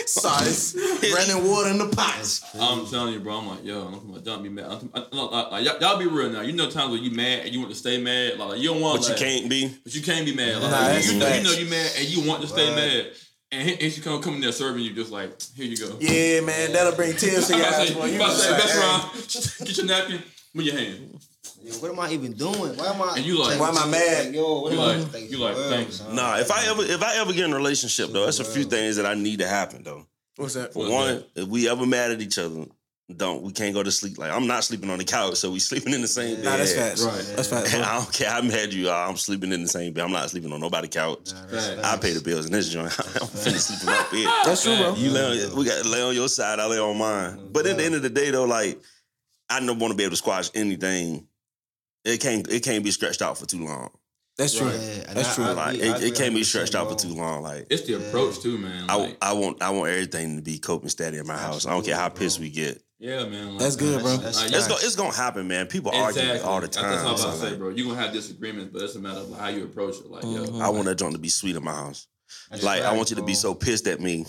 Sauce, 0.07 0.75
running 0.75 1.47
water 1.49 1.69
in 1.69 1.77
the 1.77 1.87
pot. 1.87 2.41
I'm 2.59 2.85
telling 2.87 3.13
you, 3.13 3.19
bro. 3.19 3.37
I'm 3.37 3.47
like, 3.47 3.63
yo, 3.63 3.87
I'm 3.87 3.93
talking 3.93 4.09
about, 4.09 4.23
don't 4.23 4.43
be 4.43 4.49
mad. 4.49 4.65
I'm, 4.65 4.89
I, 4.93 4.99
I, 5.01 5.41
I, 5.41 5.59
y'all, 5.59 5.79
y'all 5.79 5.97
be 5.99 6.07
real 6.07 6.29
now. 6.29 6.41
You 6.41 6.53
know 6.53 6.69
times 6.69 6.91
when 6.91 7.03
you 7.03 7.10
mad 7.11 7.45
and 7.45 7.53
you 7.53 7.59
want 7.59 7.71
to 7.71 7.77
stay 7.77 8.01
mad. 8.01 8.37
Like, 8.39 8.59
you 8.59 8.69
don't 8.69 8.81
want. 8.81 9.01
But 9.01 9.09
you 9.09 9.15
can't 9.15 9.49
be. 9.49 9.73
But 9.83 9.93
you 9.93 10.01
can't 10.01 10.25
be 10.25 10.33
mad. 10.35 10.61
Like, 10.61 10.71
Nah, 10.71 10.91
you, 10.97 11.11
you 11.13 11.19
know, 11.19 11.27
you 11.27 11.31
facts. 11.33 11.43
know 11.43 11.51
you 11.59 11.69
mad 11.69 11.91
and 11.97 12.07
you 12.07 12.27
want 12.27 12.41
to 12.41 12.47
stay 12.47 12.67
Right. 12.67 12.75
mad. 12.75 13.11
And 13.53 13.69
he, 13.69 13.83
and 13.85 13.93
she 13.93 13.99
come 14.01 14.21
come 14.21 14.35
in 14.35 14.41
there 14.41 14.51
serving 14.53 14.81
you 14.83 14.93
just 14.93 15.11
like, 15.11 15.29
here 15.55 15.65
you 15.65 15.75
go. 15.77 15.97
Yeah, 15.99 16.39
man, 16.41 16.71
that'll 16.71 16.93
bring 16.95 17.15
tears 17.17 17.47
to 17.49 17.57
your 17.57 17.65
eyes, 17.67 17.89
say, 17.89 17.93
boy. 17.93 18.03
I'm 18.03 18.09
You 18.09 18.15
about 18.15 18.27
to 18.27 18.31
just 18.31 18.43
say, 18.43 18.51
like, 18.51 18.61
best 18.61 18.73
hey. 18.73 18.79
round, 19.59 19.67
get 19.67 19.77
your 19.77 19.85
napkin, 19.87 20.23
move 20.53 20.65
your 20.65 20.75
hand. 20.77 21.19
yo, 21.61 21.73
what 21.79 21.91
am 21.91 21.99
I 21.99 22.11
even 22.13 22.31
doing? 22.33 22.77
Why 22.77 22.87
am 22.93 23.01
I? 23.01 23.13
And 23.17 23.25
you 23.25 23.37
like- 23.37 23.59
Why 23.59 23.67
am 23.69 23.77
I 23.77 23.87
mad? 23.87 24.25
Like, 24.27 24.35
yo, 24.35 24.61
what 24.61 24.71
You 24.71 24.79
am 24.79 24.83
I? 24.89 24.95
like- 25.03 25.29
you 25.31 25.37
like, 25.37 25.55
for 25.55 25.59
real, 25.61 25.69
thanks. 25.69 25.95
son. 25.97 26.15
Nah, 26.15 26.37
if 26.37 26.49
I 26.49 26.65
ever 26.67 26.81
if 26.83 27.03
I 27.03 27.17
ever 27.17 27.33
get 27.33 27.43
in 27.43 27.51
a 27.51 27.55
relationship 27.57 28.09
though, 28.11 28.23
that's 28.23 28.39
a 28.39 28.45
few 28.45 28.63
things 28.63 28.95
that 28.95 29.05
I 29.05 29.15
need 29.15 29.39
to 29.39 29.47
happen 29.47 29.83
though. 29.83 30.05
What's 30.37 30.53
that? 30.53 30.71
For 30.71 30.79
What's 30.79 30.91
one, 30.91 31.23
if 31.35 31.47
we 31.49 31.69
ever 31.69 31.85
mad 31.85 32.11
at 32.11 32.21
each 32.21 32.37
other, 32.39 32.65
don't 33.17 33.41
we 33.41 33.51
can't 33.51 33.73
go 33.73 33.83
to 33.83 33.91
sleep. 33.91 34.17
Like 34.17 34.31
I'm 34.31 34.47
not 34.47 34.63
sleeping 34.63 34.89
on 34.89 34.97
the 34.97 35.03
couch, 35.03 35.35
so 35.35 35.51
we 35.51 35.59
sleeping 35.59 35.93
in 35.93 36.01
the 36.01 36.07
same 36.07 36.35
bed. 36.35 36.45
Nah, 36.45 36.57
that's 36.57 36.73
facts. 36.73 37.03
Right. 37.03 37.33
That's 37.35 37.47
facts. 37.49 37.73
And 37.73 37.83
I 37.85 37.97
don't 37.97 38.11
care. 38.13 38.29
I'm 38.29 38.47
mad 38.47 38.73
you. 38.73 38.89
I'm 38.89 39.17
sleeping 39.17 39.51
in 39.51 39.61
the 39.61 39.67
same 39.67 39.93
bed. 39.93 40.03
I'm 40.03 40.11
not 40.11 40.29
sleeping 40.29 40.51
on 40.53 40.59
nobody's 40.59 40.89
couch. 40.91 41.31
Nah, 41.33 41.45
that's 41.47 41.67
Facts. 41.67 41.83
I 41.83 41.97
pay 41.97 42.11
the 42.13 42.21
bills 42.21 42.45
in 42.45 42.51
this 42.51 42.69
joint. 42.69 42.85
I'm 42.99 43.27
finna 43.27 43.59
sleep 43.59 43.79
in 43.81 43.85
my 43.87 44.07
bed. 44.11 44.43
That's 44.45 44.63
true, 44.63 44.77
bro. 44.77 44.95
You 44.95 45.09
lay 45.11 45.45
on, 45.49 45.55
we 45.55 45.65
got 45.65 45.85
lay 45.85 46.01
on 46.01 46.13
your 46.15 46.27
side. 46.29 46.59
I 46.59 46.65
lay 46.67 46.79
on 46.79 46.97
mine. 46.97 47.49
But 47.51 47.65
at 47.67 47.77
the 47.77 47.83
end 47.85 47.95
of 47.95 48.01
the 48.01 48.09
day, 48.09 48.31
though, 48.31 48.45
like 48.45 48.79
I 49.49 49.59
don't 49.59 49.79
want 49.79 49.91
to 49.91 49.97
be 49.97 50.03
able 50.03 50.11
to 50.11 50.17
squash 50.17 50.49
anything. 50.55 51.27
It 52.03 52.19
can't. 52.21 52.47
It 52.49 52.63
can't 52.63 52.83
be 52.83 52.91
stretched 52.91 53.21
out 53.21 53.37
for 53.37 53.45
too 53.45 53.63
long. 53.65 53.89
That's 54.37 54.57
true. 54.57 54.67
Right. 54.67 54.79
Yeah, 54.79 55.13
That's 55.13 55.29
I- 55.33 55.35
true. 55.35 55.43
I 55.43 55.51
Like 55.51 55.75
agree- 55.75 55.87
I 55.89 55.91
it, 55.91 55.91
it 55.91 55.97
agree 55.97 56.11
can't 56.11 56.33
be 56.33 56.41
100%, 56.41 56.45
stretched 56.45 56.73
out 56.73 56.89
for 56.89 56.95
too 56.95 57.13
long. 57.13 57.43
Like 57.43 57.67
It's 57.69 57.83
the 57.83 57.91
Yeah. 57.93 57.97
approach 57.99 58.39
too, 58.39 58.57
man. 58.57 58.85
I, 58.89 58.95
Like, 58.95 59.17
I 59.21 59.33
want 59.33 59.61
I 59.61 59.69
want 59.71 59.91
everything 59.91 60.37
to 60.37 60.41
be 60.41 60.57
coping 60.57 60.89
steady 60.89 61.17
in 61.17 61.27
my 61.27 61.37
house. 61.37 61.65
I 61.67 61.71
don't 61.71 61.85
care 61.85 61.95
how 61.97 62.09
pissed 62.09 62.37
bro. 62.37 62.45
we 62.45 62.49
get. 62.49 62.81
Yeah, 63.01 63.25
man. 63.25 63.49
Like, 63.51 63.59
That's 63.59 63.75
good, 63.75 64.01
bro. 64.01 64.15
That's- 64.17 64.35
Like, 64.37 64.51
It's 64.53 64.61
yeah. 64.63 64.67
gonna 64.69 64.85
it's 64.85 64.95
gonna 64.95 65.13
happen, 65.15 65.47
man. 65.47 65.65
People 65.67 65.91
argue 65.91 66.21
all 66.43 66.61
the 66.61 66.67
time. 66.67 66.91
That's 66.91 67.03
what 67.03 67.11
I'm 67.11 67.17
So, 67.17 67.23
about 67.29 67.39
to 67.41 67.49
say, 67.49 67.55
bro. 67.57 67.69
You're 67.69 67.87
gonna 67.87 67.99
have 68.01 68.13
disagreements, 68.13 68.69
but 68.71 68.83
it's 68.83 68.95
a 68.95 68.99
matter 68.99 69.19
of 69.19 69.37
how 69.37 69.47
you 69.49 69.63
approach 69.65 69.95
it. 69.97 70.09
Like, 70.09 70.23
yo, 70.23 70.29
Mhm. 70.45 70.61
I 70.61 70.69
want 70.69 70.85
that 70.85 70.95
joint 70.99 71.13
to 71.13 71.19
be 71.19 71.29
sweet 71.29 71.55
in 71.55 71.63
my 71.63 71.73
house. 71.73 72.07
That's 72.49 72.63
like 72.63 72.83
I 72.83 72.93
want 72.95 73.09
you 73.09 73.15
to 73.17 73.23
be 73.23 73.33
so 73.33 73.53
pissed 73.53 73.87
at 73.87 73.99
me, 73.99 74.25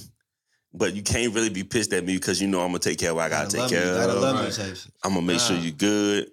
but 0.74 0.94
you 0.94 1.02
can't 1.02 1.34
really 1.34 1.50
be 1.50 1.62
pissed 1.64 1.92
at 1.92 2.04
me 2.04 2.14
because 2.14 2.40
you 2.40 2.48
know 2.48 2.60
I'm 2.62 2.68
gonna 2.68 2.78
take 2.80 2.98
care 2.98 3.10
of 3.10 3.16
what 3.16 3.26
I 3.26 3.28
gotta 3.28 3.44
Gotta 3.44 3.50
take 3.52 3.60
love 3.60 3.70
me, 3.70 3.76
care 3.76 3.94
gotta 3.94 4.12
of. 4.14 4.22
love 4.22 4.40
Right. 4.40 4.52
type 4.52 4.76
shit. 4.76 4.92
I'm 5.04 5.14
gonna 5.14 5.26
make 5.26 5.40
sure 5.40 5.56
you're 5.56 5.70
good. 5.72 6.30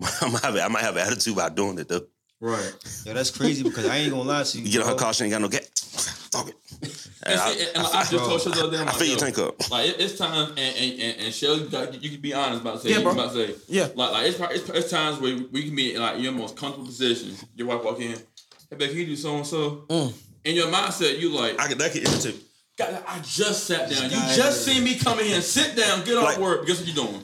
I'm 0.20 0.32
gonna 0.32 0.38
have, 0.46 0.56
I 0.56 0.68
might 0.68 0.82
have 0.84 0.96
an 0.96 1.06
attitude 1.06 1.32
about 1.34 1.54
doing 1.54 1.78
it 1.78 1.88
though. 1.88 2.06
Right. 2.40 2.72
Yo, 3.04 3.14
that's 3.14 3.30
crazy 3.30 3.62
because 3.62 3.86
I 3.86 3.96
ain't 3.98 4.10
gonna 4.10 4.22
lie 4.22 4.42
to 4.42 4.58
you. 4.58 4.64
You 4.64 4.72
get 4.72 4.82
on 4.82 4.88
her 4.88 4.94
bro. 4.94 5.04
car, 5.04 5.14
she 5.14 5.24
ain't 5.24 5.32
got 5.32 5.40
no 5.42 5.48
gas. 5.48 6.28
Talk 6.30 6.48
it. 6.48 6.54
And, 6.82 6.92
And 7.32 7.40
I, 7.40 7.50
and, 7.50 7.60
and 7.74 7.86
I 7.86 7.90
just 8.04 8.10
Bro. 8.12 8.18
told 8.28 8.44
you 8.44 8.52
the 8.52 8.60
other 8.62 8.70
day, 8.70 8.76
I'm 8.78 8.82
I 8.82 8.90
like, 8.90 8.96
fill 8.98 9.06
your 9.08 9.16
tank 9.18 9.38
up. 9.38 9.70
Like 9.70 9.88
it, 9.88 9.96
it's 10.00 10.16
times, 10.16 10.50
and 10.50 10.58
and 10.58 11.00
and, 11.00 11.20
and 11.22 11.34
Shell, 11.34 11.56
you, 11.58 11.98
you 12.00 12.10
can 12.10 12.20
be 12.20 12.32
honest 12.32 12.60
about 12.62 12.80
say, 12.82 12.90
Yeah, 12.90 12.96
you 12.98 13.02
bro. 13.02 13.12
about 13.12 13.32
say, 13.32 13.54
Yeah. 13.66 13.88
like 13.94 14.12
like 14.12 14.26
it's, 14.26 14.38
it's 14.40 14.68
it's 14.70 14.90
times 14.90 15.18
where 15.20 15.36
we 15.50 15.64
can 15.64 15.74
be 15.74 15.94
in 15.94 16.00
like 16.00 16.20
your 16.20 16.32
most 16.32 16.56
comfortable 16.56 16.86
position. 16.86 17.34
Your 17.56 17.66
wife 17.68 17.82
walk 17.82 17.98
in, 18.00 18.12
hey, 18.12 18.76
babe, 18.76 18.90
can 18.90 18.98
you 18.98 19.06
do 19.06 19.16
so 19.16 19.36
and 19.36 19.46
so? 19.46 19.84
Mm. 19.88 20.12
In 20.44 20.54
your 20.54 20.68
mindset, 20.68 21.18
you 21.18 21.30
like, 21.30 21.60
I 21.60 21.66
could 21.66 21.78
that 21.78 21.92
could 21.92 22.06
irritate. 22.08 22.40
God, 22.78 23.02
I 23.08 23.18
just 23.20 23.64
sat 23.64 23.90
down. 23.90 24.04
You 24.04 24.10
guy 24.10 24.36
just 24.36 24.58
is- 24.60 24.74
seen 24.74 24.84
me 24.84 24.96
come 24.96 25.18
in 25.18 25.26
here, 25.26 25.40
sit 25.42 25.74
down, 25.76 26.04
get 26.04 26.16
off 26.16 26.24
Like- 26.24 26.38
work. 26.38 26.66
Guess 26.66 26.78
what 26.78 26.86
you're 26.86 27.04
doing? 27.06 27.22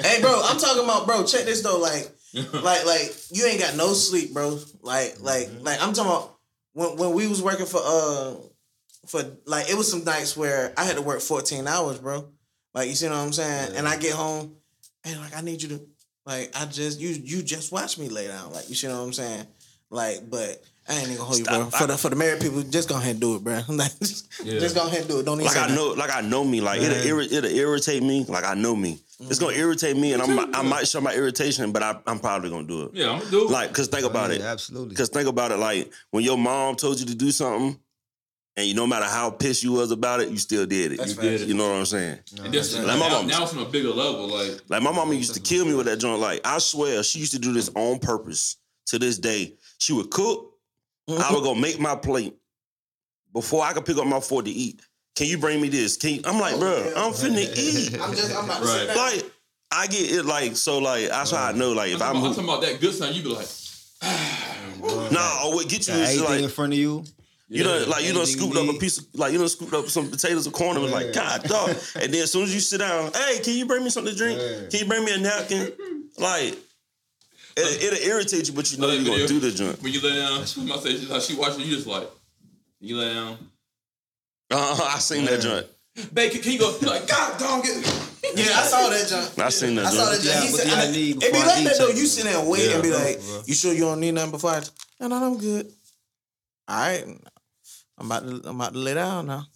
Hey, 0.00 0.20
bro, 0.20 0.40
I'm 0.44 0.58
talking 0.58 0.82
about, 0.82 1.06
bro. 1.06 1.24
Check 1.24 1.44
this 1.44 1.62
though, 1.62 1.78
like, 1.78 2.10
like, 2.52 2.84
like 2.86 3.14
you 3.30 3.46
ain't 3.46 3.60
got 3.60 3.76
no 3.76 3.92
sleep, 3.92 4.32
bro. 4.34 4.58
Like, 4.82 5.16
like, 5.20 5.48
like 5.60 5.80
I'm 5.82 5.92
talking 5.92 6.10
about 6.12 6.34
when 6.72 6.96
when 6.96 7.12
we 7.12 7.26
was 7.26 7.42
working 7.42 7.66
for 7.66 7.80
uh 7.82 8.34
for 9.06 9.22
like 9.46 9.70
it 9.70 9.76
was 9.76 9.90
some 9.90 10.04
nights 10.04 10.36
where 10.36 10.72
I 10.76 10.84
had 10.84 10.96
to 10.96 11.02
work 11.02 11.20
14 11.20 11.66
hours, 11.66 11.98
bro. 11.98 12.28
Like, 12.74 12.88
you 12.88 12.94
see 12.94 13.08
what 13.08 13.16
I'm 13.16 13.32
saying? 13.32 13.74
And 13.76 13.88
I 13.88 13.96
get 13.96 14.12
home 14.12 14.56
and 15.04 15.18
like 15.20 15.36
I 15.36 15.40
need 15.40 15.62
you 15.62 15.68
to 15.70 15.80
like 16.26 16.50
I 16.54 16.66
just 16.66 17.00
you 17.00 17.08
you 17.10 17.42
just 17.42 17.72
watch 17.72 17.98
me 17.98 18.08
lay 18.08 18.28
down. 18.28 18.52
Like, 18.52 18.68
you 18.68 18.74
see 18.74 18.88
what 18.88 18.96
I'm 18.96 19.12
saying? 19.12 19.46
Like, 19.90 20.28
but 20.28 20.62
I 20.86 20.92
ain't 20.94 21.04
even 21.04 21.16
gonna 21.16 21.24
hold 21.26 21.38
you, 21.38 21.44
bro. 21.46 21.64
For 21.70 21.86
the 21.86 21.96
for 21.96 22.10
the 22.10 22.16
married 22.16 22.42
people, 22.42 22.62
just 22.62 22.88
go 22.90 22.96
ahead 22.96 23.12
and 23.12 23.20
do 23.20 23.36
it, 23.36 23.42
bro. 23.44 23.62
like, 23.68 23.98
just, 24.00 24.28
Yeah. 24.44 24.58
just 24.58 24.74
go 24.74 24.86
ahead 24.86 25.00
and 25.00 25.08
do 25.08 25.20
it. 25.20 25.24
Don't 25.24 25.40
even 25.40 25.46
Like 25.46 25.54
say 25.54 25.60
I 25.60 25.68
nothing. 25.68 25.76
know, 25.76 25.90
like 25.92 26.14
I 26.14 26.20
know 26.20 26.44
me. 26.44 26.60
Like 26.60 26.82
it'll, 26.82 26.90
Man. 26.98 27.06
irri- 27.06 27.32
it'll 27.32 27.50
irritate 27.50 28.02
me. 28.02 28.24
Like 28.28 28.44
I 28.44 28.52
know 28.54 28.76
me. 28.76 28.98
It's 29.20 29.38
gonna 29.40 29.56
irritate 29.56 29.96
me, 29.96 30.12
and 30.12 30.22
I'm, 30.22 30.54
I 30.54 30.62
might 30.62 30.86
show 30.86 31.00
my 31.00 31.12
irritation, 31.12 31.72
but 31.72 31.82
I, 31.82 31.98
I'm 32.06 32.20
probably 32.20 32.50
gonna 32.50 32.68
do 32.68 32.84
it. 32.84 32.90
Yeah, 32.94 33.10
I'm 33.10 33.18
gonna 33.18 33.30
do 33.30 33.44
it. 33.46 33.50
Like, 33.50 33.72
cause 33.72 33.88
think 33.88 34.06
about 34.06 34.30
it. 34.30 34.40
Absolutely. 34.40 34.94
Cause 34.94 35.08
think 35.08 35.28
about 35.28 35.50
it. 35.50 35.56
Like 35.56 35.92
when 36.12 36.22
your 36.22 36.38
mom 36.38 36.76
told 36.76 37.00
you 37.00 37.06
to 37.06 37.14
do 37.16 37.32
something, 37.32 37.80
and 38.56 38.66
you 38.66 38.74
no 38.74 38.86
matter 38.86 39.06
how 39.06 39.30
pissed 39.30 39.64
you 39.64 39.72
was 39.72 39.90
about 39.90 40.20
it, 40.20 40.28
you 40.30 40.36
still 40.36 40.66
did 40.66 40.92
it. 40.92 40.98
That's 40.98 41.10
you 41.10 41.16
facts. 41.16 41.26
did 41.26 41.40
it. 41.42 41.48
You 41.48 41.54
know 41.54 41.68
what 41.68 41.78
I'm 41.78 41.86
saying? 41.86 42.18
and 42.44 42.52
this, 42.54 42.76
Like 42.76 42.86
my 42.98 43.08
now, 43.08 43.14
mom- 43.18 43.26
now 43.26 43.42
it's 43.42 43.54
on 43.54 43.66
a 43.66 43.68
bigger 43.68 43.90
level. 43.90 44.28
Like, 44.28 44.60
Like 44.68 44.82
my 44.82 44.92
mama 44.92 45.14
used 45.14 45.34
to 45.34 45.40
kill 45.40 45.64
me 45.64 45.74
with 45.74 45.86
that 45.86 45.98
joint. 45.98 46.20
Like 46.20 46.40
I 46.44 46.58
swear, 46.58 47.02
she 47.02 47.18
used 47.18 47.32
to 47.32 47.38
do 47.40 47.52
this 47.52 47.70
on 47.74 47.98
purpose. 47.98 48.56
To 48.86 48.98
this 48.98 49.18
day, 49.18 49.54
she 49.78 49.92
would 49.92 50.10
cook. 50.10 50.54
I 51.08 51.30
would 51.34 51.42
go 51.42 51.54
make 51.54 51.78
my 51.78 51.94
plate 51.94 52.34
before 53.34 53.62
I 53.62 53.72
could 53.74 53.84
pick 53.84 53.98
up 53.98 54.06
my 54.06 54.18
fork 54.20 54.46
to 54.46 54.50
eat. 54.50 54.80
Can 55.18 55.26
you 55.26 55.36
bring 55.36 55.60
me 55.60 55.68
this? 55.68 55.96
Can 55.96 56.10
you? 56.10 56.20
I'm 56.24 56.38
like, 56.38 56.54
oh, 56.54 56.60
bro, 56.60 56.92
I'm 56.96 57.12
finna 57.12 57.42
eat. 57.58 58.00
I'm 58.00 58.14
just 58.14 58.32
I'm 58.36 58.46
not 58.46 58.62
Right. 58.62 58.86
right. 58.86 58.96
Like 58.96 59.24
I 59.72 59.88
get 59.88 60.12
it. 60.12 60.24
Like 60.24 60.54
so. 60.54 60.78
Like 60.78 61.08
that's 61.08 61.32
how 61.32 61.46
I 61.46 61.52
know. 61.52 61.72
Like 61.72 61.90
if 61.90 62.00
I'm, 62.00 62.14
I'm, 62.18 62.22
talking, 62.22 62.26
I'm 62.26 62.34
talking 62.34 62.44
about 62.44 62.62
that 62.62 62.80
good 62.80 62.94
sign. 62.94 63.12
You 63.14 63.24
be 63.24 63.30
like, 63.30 63.48
nah, 65.10 65.50
what 65.50 65.68
get 65.68 65.88
you 65.88 65.94
is 65.94 66.20
everything 66.20 66.24
like 66.24 66.42
in 66.44 66.48
front 66.48 66.72
of 66.72 66.78
you. 66.78 67.02
You 67.48 67.64
know, 67.64 67.78
Yeah, 67.80 67.86
like 67.86 68.04
you 68.04 68.12
done 68.12 68.22
anything 68.22 68.38
scooped 68.38 68.56
up 68.58 68.72
a 68.76 68.78
piece 68.78 68.98
of 68.98 69.06
like 69.14 69.32
you 69.32 69.38
done 69.38 69.48
scooped 69.48 69.72
up 69.74 69.88
some 69.88 70.08
potatoes 70.08 70.46
or 70.46 70.52
corn 70.52 70.76
and 70.76 70.84
was 70.84 70.92
like, 70.92 71.12
God 71.12 71.42
dog. 71.42 71.70
and 72.00 72.14
then 72.14 72.22
as 72.22 72.30
soon 72.30 72.44
as 72.44 72.54
you 72.54 72.60
sit 72.60 72.78
down, 72.78 73.10
hey, 73.12 73.40
can 73.42 73.54
you 73.54 73.66
bring 73.66 73.82
me 73.82 73.90
something 73.90 74.12
to 74.12 74.16
drink? 74.16 74.40
Yeah. 74.40 74.68
Can 74.70 74.80
you 74.80 74.86
bring 74.86 75.04
me 75.04 75.14
a 75.14 75.18
napkin? 75.18 75.72
like 76.18 76.56
it, 77.56 77.82
it'll 77.82 78.08
irritate 78.08 78.46
you, 78.46 78.54
but 78.54 78.70
you 78.70 78.78
know 78.78 78.88
you're 78.92 79.04
gonna 79.04 79.26
do 79.26 79.40
the 79.40 79.50
joint. 79.50 79.82
when 79.82 79.92
you 79.92 80.00
lay 80.00 80.14
down, 80.14 80.44
she 80.46 80.60
might 80.60 80.78
say, 80.78 80.90
she's 80.90 81.10
like, 81.10 81.22
she 81.22 81.34
watching 81.34 81.62
you 81.62 81.74
just 81.74 81.88
like, 81.88 82.08
you 82.78 82.96
lay 82.96 83.12
down. 83.14 83.36
Uh, 84.50 84.90
I 84.94 84.98
seen 84.98 85.24
that 85.26 85.40
joint. 85.40 85.66
Babe, 86.14 86.30
can, 86.32 86.40
can 86.42 86.52
you 86.52 86.58
go? 86.58 86.76
You're 86.80 86.90
like, 86.90 87.06
God, 87.08 87.38
dog, 87.38 87.64
get. 87.64 87.76
Yeah, 88.36 88.44
I 88.56 88.62
saw 88.62 88.88
that 88.88 89.06
jump. 89.08 89.38
I 89.46 89.48
seen 89.48 89.74
that 89.76 89.86
I 89.86 89.90
saw 89.90 90.04
that 90.10 90.20
joint. 90.20 90.24
Yeah, 90.24 90.40
He 90.42 90.52
what 90.52 90.60
said, 90.60 90.70
do 90.70 90.74
I 90.76 90.84
I- 90.84 90.90
need 90.92 91.22
it 91.22 91.32
be 91.32 91.38
like 91.38 91.64
that 91.64 91.76
though. 91.78 91.88
You 91.88 92.06
sit 92.06 92.24
there 92.24 92.38
and 92.38 92.48
wait 92.48 92.66
Yeah, 92.68 92.74
and 92.74 92.82
be 92.82 92.90
bro, 92.90 92.98
like, 92.98 93.18
bro. 93.20 93.42
"You 93.46 93.54
sure 93.54 93.72
you 93.72 93.80
don't 93.80 94.00
need 94.00 94.12
nothing 94.14 94.30
before 94.30 94.50
I?" 94.50 94.62
No, 95.00 95.08
no, 95.08 95.16
I'm 95.26 95.38
good. 95.38 95.66
All 96.68 96.76
right, 96.78 97.04
I'm 97.98 98.06
about 98.06 98.22
to 98.26 98.48
I'm 98.48 98.56
about 98.60 98.72
to 98.74 98.78
lay 98.78 98.94
down 98.94 99.26
now. 99.26 99.46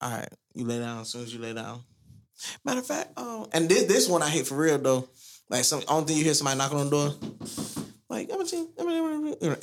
All 0.00 0.10
right, 0.10 0.28
you 0.54 0.64
lay 0.64 0.78
down 0.78 1.00
as 1.02 1.08
soon 1.10 1.22
as 1.24 1.34
you 1.34 1.40
lay 1.40 1.52
down. 1.52 1.82
Matter 2.64 2.80
of 2.80 2.86
fact, 2.86 3.18
um, 3.18 3.46
and 3.52 3.68
this 3.68 3.84
this 3.84 4.08
one 4.08 4.22
I 4.22 4.28
hate 4.30 4.46
for 4.46 4.56
real 4.56 4.78
though. 4.78 5.08
Like 5.50 5.64
some 5.64 5.82
only 5.88 6.06
thing 6.06 6.16
you 6.18 6.24
hear 6.24 6.34
somebody 6.34 6.58
knocking 6.58 6.78
on 6.78 6.90
the 6.90 6.90
door. 6.90 7.85
Like, 8.08 8.30
I'm 8.32 8.38
gonna, 8.38 8.66
I'm 8.78 9.34
gonna, 9.40 9.56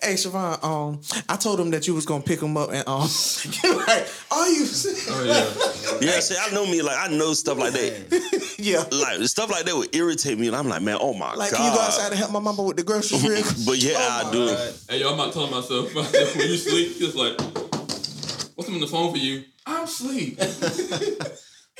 hey 0.00 0.14
Siobhan, 0.14 0.62
um, 0.62 1.00
I 1.28 1.34
told 1.34 1.58
him 1.58 1.70
that 1.72 1.88
you 1.88 1.94
was 1.94 2.06
gonna 2.06 2.22
pick 2.22 2.40
him 2.40 2.56
up 2.56 2.70
and 2.70 2.86
um, 2.86 3.00
like, 3.64 4.06
are 4.30 4.48
you? 4.48 4.66
Oh, 5.10 5.24
yeah. 5.26 5.98
Yeah, 6.12 6.20
see, 6.20 6.36
I 6.40 6.54
know 6.54 6.64
me. 6.64 6.80
Like 6.80 6.96
I 6.96 7.12
know 7.12 7.32
stuff 7.32 7.58
like 7.58 7.72
that. 7.72 8.54
yeah. 8.58 8.84
Like 8.96 9.26
stuff 9.28 9.50
like 9.50 9.64
that 9.64 9.74
would 9.74 9.92
irritate 9.96 10.38
me, 10.38 10.46
and 10.46 10.54
I'm 10.54 10.68
like, 10.68 10.80
man, 10.80 10.98
oh 11.00 11.12
my 11.12 11.34
Like, 11.34 11.50
god. 11.50 11.56
can 11.56 11.66
you 11.72 11.76
go 11.76 11.82
outside 11.82 12.10
and 12.10 12.18
help 12.18 12.30
my 12.30 12.38
mama 12.38 12.62
with 12.62 12.76
the 12.76 12.84
groceries 12.84 13.66
but 13.66 13.78
yeah, 13.82 13.96
I 13.98 14.30
do. 14.30 14.46
Hey, 14.88 15.00
yo, 15.00 15.10
I'm 15.10 15.16
not 15.16 15.32
telling 15.32 15.50
myself 15.50 15.92
when 15.92 16.04
you 16.48 16.56
sleep, 16.56 16.98
just 16.98 17.16
like, 17.16 17.40
what's 18.54 18.70
on 18.70 18.78
the 18.78 18.86
phone 18.86 19.10
for 19.10 19.18
you? 19.18 19.42
I'm 19.66 19.84
asleep. 19.84 20.38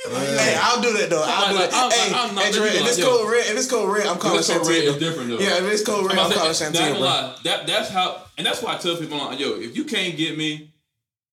Hey, 0.07 0.57
I'll 0.61 0.81
do 0.81 0.93
that 0.93 1.09
though. 1.09 1.23
I'll 1.27 1.49
do 1.49 1.59
Like, 1.59 1.71
that. 1.71 1.79
I'm- 1.79 1.91
hey, 1.91 2.13
I'm 2.13 2.35
hey, 2.37 2.49
if 2.49 2.87
it's 2.87 2.97
yo. 2.97 3.05
code 3.05 3.31
red, 3.31 3.45
if 3.47 3.57
it's 3.57 3.67
code 3.69 3.93
red, 3.93 4.07
I'm 4.07 4.17
calling 4.17 4.39
If 4.39 4.49
it's 4.49 4.57
code 4.57 4.67
red, 4.67 4.83
Shantia. 4.83 4.89
it's 4.89 4.97
different, 4.99 5.29
though. 5.29 5.39
Yeah, 5.39 5.57
if 5.57 5.63
it's 5.73 5.83
code 5.83 6.05
red, 6.05 6.17
I'm 6.17 6.25
I'm 6.25 6.31
calling 6.31 6.47
to 6.49 6.55
say, 6.55 6.65
not 6.65 6.73
Shantia, 6.75 6.87
gonna 6.93 6.99
bro. 6.99 7.33
that 7.43 7.67
that's 7.67 7.89
how, 7.89 8.23
and 8.37 8.47
that's 8.47 8.61
why 8.61 8.75
I 8.75 8.77
tell 8.77 8.95
people, 8.95 9.17
like, 9.17 9.39
yo, 9.39 9.59
if 9.59 9.75
you 9.75 9.83
can't 9.83 10.15
get 10.15 10.37
me, 10.37 10.71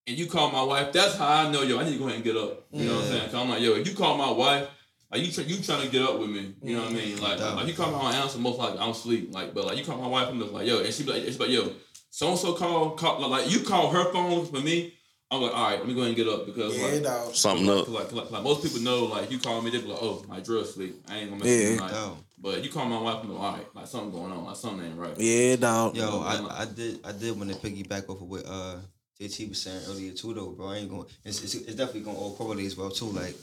and 0.07 0.19
you 0.19 0.27
call 0.27 0.51
my 0.51 0.63
wife, 0.63 0.93
that's 0.93 1.17
how 1.17 1.29
I 1.29 1.51
know, 1.51 1.63
yo, 1.63 1.79
I 1.79 1.85
need 1.85 1.93
to 1.93 1.99
go 1.99 2.05
ahead 2.05 2.17
and 2.17 2.25
get 2.25 2.37
up. 2.37 2.67
You 2.73 2.87
know 2.87 2.95
what 2.97 3.05
I'm 3.05 3.09
mm. 3.09 3.11
saying? 3.11 3.25
Cause 3.31 3.35
I'm 3.35 3.51
like, 3.51 3.61
yo, 3.61 3.73
if 3.75 3.87
you 3.89 3.95
call 3.95 4.17
my 4.17 4.31
wife, 4.31 4.69
like 5.11 5.23
you, 5.23 5.33
try, 5.33 5.45
you 5.45 5.63
trying 5.63 5.83
to 5.83 5.89
get 5.89 6.03
up 6.03 6.19
with 6.19 6.31
me. 6.31 6.55
You 6.63 6.77
know 6.77 6.83
what 6.83 6.93
I 6.93 6.95
mean? 6.95 7.17
Mm, 7.17 7.23
like, 7.23 7.39
Yeah. 7.39 7.55
like 7.55 7.67
you 7.67 7.75
call 7.75 7.91
my 7.91 7.99
wife, 7.99 8.15
answer 8.17 8.39
most 8.39 8.59
likely 8.59 8.79
I 8.79 8.85
don't 8.85 8.97
sleep. 8.97 9.33
Like, 9.33 9.55
but 9.55 9.65
like 9.65 9.79
you 9.79 9.85
call 9.85 9.99
my 9.99 10.07
wife, 10.09 10.29
I'm 10.29 10.39
just 10.41 10.53
like, 10.53 10.67
yo, 10.67 10.81
and 10.81 10.93
she 10.93 11.05
be 11.05 11.13
like, 11.13 11.23
she 11.25 11.31
be 11.33 11.39
like, 11.39 11.51
yo, 11.51 11.73
so 12.11 12.29
and 12.31 12.39
so 12.39 12.55
call, 12.55 12.91
call, 12.91 13.27
like 13.29 13.51
you 13.51 13.61
call 13.61 13.91
her 13.91 14.13
phone 14.13 14.47
for 14.47 14.61
me. 14.61 14.95
I'm 15.31 15.43
like, 15.43 15.55
all 15.57 15.71
right, 15.71 15.79
let 15.79 15.89
me 15.89 15.95
go 15.95 16.01
ahead 16.03 16.09
and 16.11 16.17
get 16.17 16.29
up 16.29 16.47
because 16.47 16.79
Yeah, 16.79 16.87
like, 16.87 17.03
dog. 17.03 17.35
Something 17.35 17.69
up. 17.69 17.89
Like, 17.89 18.13
like, 18.13 18.31
like 18.31 18.43
most 18.45 18.63
people 18.63 18.81
know, 18.81 19.07
like 19.07 19.31
you 19.31 19.39
call 19.39 19.61
me, 19.61 19.71
they 19.71 19.79
be 19.79 19.87
like, 19.89 19.99
"Oh, 20.01 20.25
my 20.29 20.39
drug 20.39 20.67
sleep. 20.67 21.03
I 21.09 21.19
ain't 21.19 21.31
gonna 21.31 21.43
mess 21.43 21.49
Yeah. 21.49 21.59
with 21.59 21.71
you 21.71 21.77
tonight." 21.79 21.93
Yo, 21.93 22.19
But 22.39 22.65
you 22.65 22.71
call 22.71 22.87
my 22.87 23.01
wife, 23.01 23.25
I'm 23.25 23.33
like, 23.35 23.41
"All 23.43 23.53
right, 23.57 23.75
like 23.75 23.87
something 23.89 24.13
going 24.13 24.31
on, 24.31 24.45
like 24.45 24.57
something 24.57 24.87
ain't 24.87 24.97
right." 24.97 25.19
Yeah, 25.19 25.57
dog. 25.57 25.97
yo, 25.97 26.21
I, 26.21 26.63
I 26.63 26.65
did 26.67 27.01
I 27.05 27.11
did 27.13 27.37
want 27.37 27.51
to 27.51 27.57
piggyback 27.57 28.09
off 28.09 28.21
of 28.23 28.29
what 28.29 28.47
uh 28.47 28.77
JT 29.21 29.49
was 29.49 29.61
saying 29.63 29.83
earlier 29.89 30.13
too 30.13 30.33
though, 30.33 30.51
bro. 30.51 30.69
I 30.69 30.77
ain't 30.77 30.91
going. 30.91 31.07
It's, 31.25 31.43
it's, 31.43 31.55
it's 31.55 31.75
definitely 31.75 32.03
going 32.03 32.17
to 32.17 32.23
all 32.23 32.37
correlate 32.37 32.67
as 32.67 32.77
well 32.77 32.91
too. 32.91 33.07
Like 33.07 33.35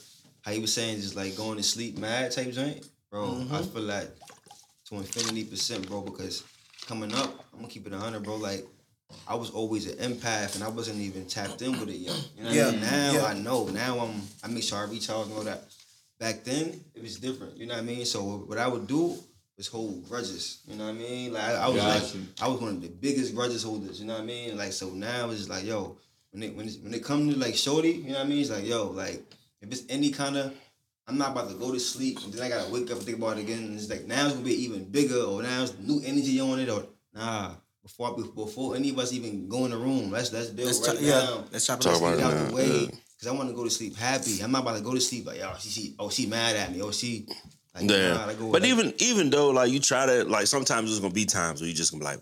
how 0.42 0.52
he 0.52 0.60
was 0.60 0.74
saying, 0.74 1.02
just 1.02 1.16
like 1.18 1.36
going 1.36 1.58
to 1.58 1.64
sleep 1.64 1.98
mad 1.98 2.32
type 2.32 2.52
joint, 2.54 2.88
bro. 3.12 3.46
I 3.52 3.62
feel 3.62 3.82
like 3.82 4.10
to 4.90 4.96
infinity 4.96 5.44
percent, 5.46 5.88
bro. 5.88 6.02
Because 6.02 6.44
coming 6.86 7.14
up, 7.14 7.44
I'm 7.54 7.60
gonna 7.60 7.68
keep 7.68 7.88
it 7.88 7.94
hundred, 7.94 8.24
bro. 8.24 8.36
Like 8.38 8.66
I 9.28 9.36
was 9.36 9.52
always 9.52 9.88
an 9.88 9.98
empath, 9.98 10.56
and 10.56 10.64
I 10.64 10.68
wasn't 10.70 11.00
even 11.00 11.26
tapped 11.26 11.62
in 11.62 11.80
with 11.80 11.90
it 11.90 11.96
yet. 11.98 12.30
You 12.36 12.44
know 12.44 12.50
what 12.50 12.56
Yeah, 12.56 12.68
I 12.68 12.72
mean? 12.72 12.82
Now 12.82 13.12
yeah. 13.14 13.26
I 13.26 13.34
know. 13.36 13.66
Now 13.68 14.00
I'm. 14.00 14.22
I 14.44 14.48
make 14.48 14.64
sure 14.64 14.80
I 14.80 14.84
recharge 14.90 15.28
and 15.28 15.38
all 15.38 15.44
that. 15.44 15.64
Back 16.20 16.44
then, 16.44 16.80
it 16.96 17.02
was 17.02 17.18
different. 17.18 17.58
You 17.58 17.68
know 17.68 17.74
what 17.76 17.84
I 17.84 17.86
mean? 17.86 18.06
So 18.06 18.24
what 18.24 18.58
I 18.58 18.68
would 18.68 18.88
do 18.88 19.16
was 19.58 19.68
hold 19.68 20.08
grudges. 20.10 20.62
You 20.68 20.76
know 20.76 20.86
what 20.86 20.92
I 20.92 20.94
mean? 20.94 21.34
Like 21.34 21.44
I, 21.44 21.54
I 21.54 21.68
was 21.68 21.78
Got 21.82 22.02
like. 22.02 22.24
I 22.42 22.48
was 22.48 22.60
one 22.60 22.70
of 22.72 22.82
the 22.82 22.90
biggest 22.90 23.36
grudges 23.36 23.64
holders. 23.64 24.00
You 24.00 24.08
know 24.08 24.14
what 24.14 24.24
I 24.24 24.26
mean? 24.26 24.58
Like 24.58 24.74
so 24.74 24.90
now 24.90 25.30
it's 25.30 25.50
like, 25.50 25.66
yo, 25.66 25.98
when 26.32 26.44
it 26.44 26.56
when 26.56 26.68
it, 26.68 26.78
when 26.82 26.94
it 26.94 27.04
comes 27.04 27.34
to 27.34 27.40
like 27.40 27.56
shorty, 27.56 27.92
you 27.92 28.12
know 28.12 28.20
what 28.20 28.26
I 28.26 28.30
mean? 28.30 28.42
It's 28.42 28.50
like, 28.52 28.66
yo, 28.66 28.90
like 28.90 29.22
if 29.62 29.72
it's 29.72 29.84
any 29.90 30.12
kind 30.12 30.38
of 30.38 30.54
I'm 31.08 31.18
not 31.18 31.32
about 31.32 31.50
to 31.50 31.56
go 31.56 31.72
to 31.72 31.80
sleep 31.80 32.20
and 32.24 32.34
then 32.34 32.42
I 32.44 32.50
gotta 32.50 32.72
wake 32.72 32.90
up 32.90 32.98
and 32.98 33.06
think 33.06 33.18
about 33.18 33.38
it 33.38 33.42
again. 33.42 33.60
And 33.60 33.76
it's 33.76 33.90
like 33.90 34.06
now 34.06 34.26
it's 34.26 34.34
gonna 34.34 34.46
be 34.46 34.64
even 34.64 34.86
bigger 34.86 35.20
or 35.22 35.44
now 35.44 35.64
it's 35.64 35.78
new 35.78 36.02
energy 36.06 36.40
on 36.40 36.60
it 36.60 36.70
or 36.70 36.86
nah. 37.14 37.52
Before 37.84 38.16
before 38.16 38.76
any 38.78 38.92
of 38.92 39.00
us 39.00 39.12
even 39.12 39.50
go 39.50 39.66
in 39.66 39.72
the 39.72 39.78
room, 39.78 40.10
let's 40.10 40.32
let's 40.32 40.48
build 40.50 40.68
Let's 40.68 40.80
right 40.88 40.96
chop- 40.96 41.04
yeah, 41.04 41.10
now. 41.20 41.44
let's 41.52 41.68
chop 41.68 41.80
it 41.80 41.84
Talk 41.84 41.98
about 41.98 42.18
it 42.18 42.24
out 42.24 42.34
now, 42.34 42.46
the 42.46 42.56
way 42.56 42.66
yeah. 42.66 42.86
because 42.88 43.28
I 43.28 43.32
want 43.32 43.50
to 43.50 43.56
go 43.56 43.66
to 43.66 43.70
sleep 43.70 43.98
happy. 43.98 44.40
I'm 44.42 44.52
not 44.52 44.62
about 44.62 44.78
to 44.78 44.82
go 44.84 44.94
to 44.94 45.02
sleep 45.02 45.26
like, 45.28 45.40
yo, 45.40 45.52
she, 45.60 45.68
she 45.70 45.96
oh 46.00 46.10
she 46.10 46.26
mad 46.26 46.56
at 46.56 46.72
me. 46.72 46.82
Oh 46.82 46.92
she 46.92 47.28
like 47.76 47.90
Yeah. 47.90 48.14
nah, 48.14 48.32
go, 48.34 48.52
but 48.54 48.62
like, 48.62 48.72
even 48.72 48.94
even 49.00 49.30
though 49.30 49.50
like 49.50 49.70
you 49.70 49.82
try 49.82 50.06
to 50.06 50.24
like 50.24 50.48
sometimes 50.48 50.90
there's 50.90 51.02
gonna 51.02 51.14
be 51.14 51.26
times 51.26 51.60
where 51.60 51.68
you 51.68 51.76
just 51.76 51.92
gonna 51.92 52.00
be 52.00 52.06
like, 52.06 52.20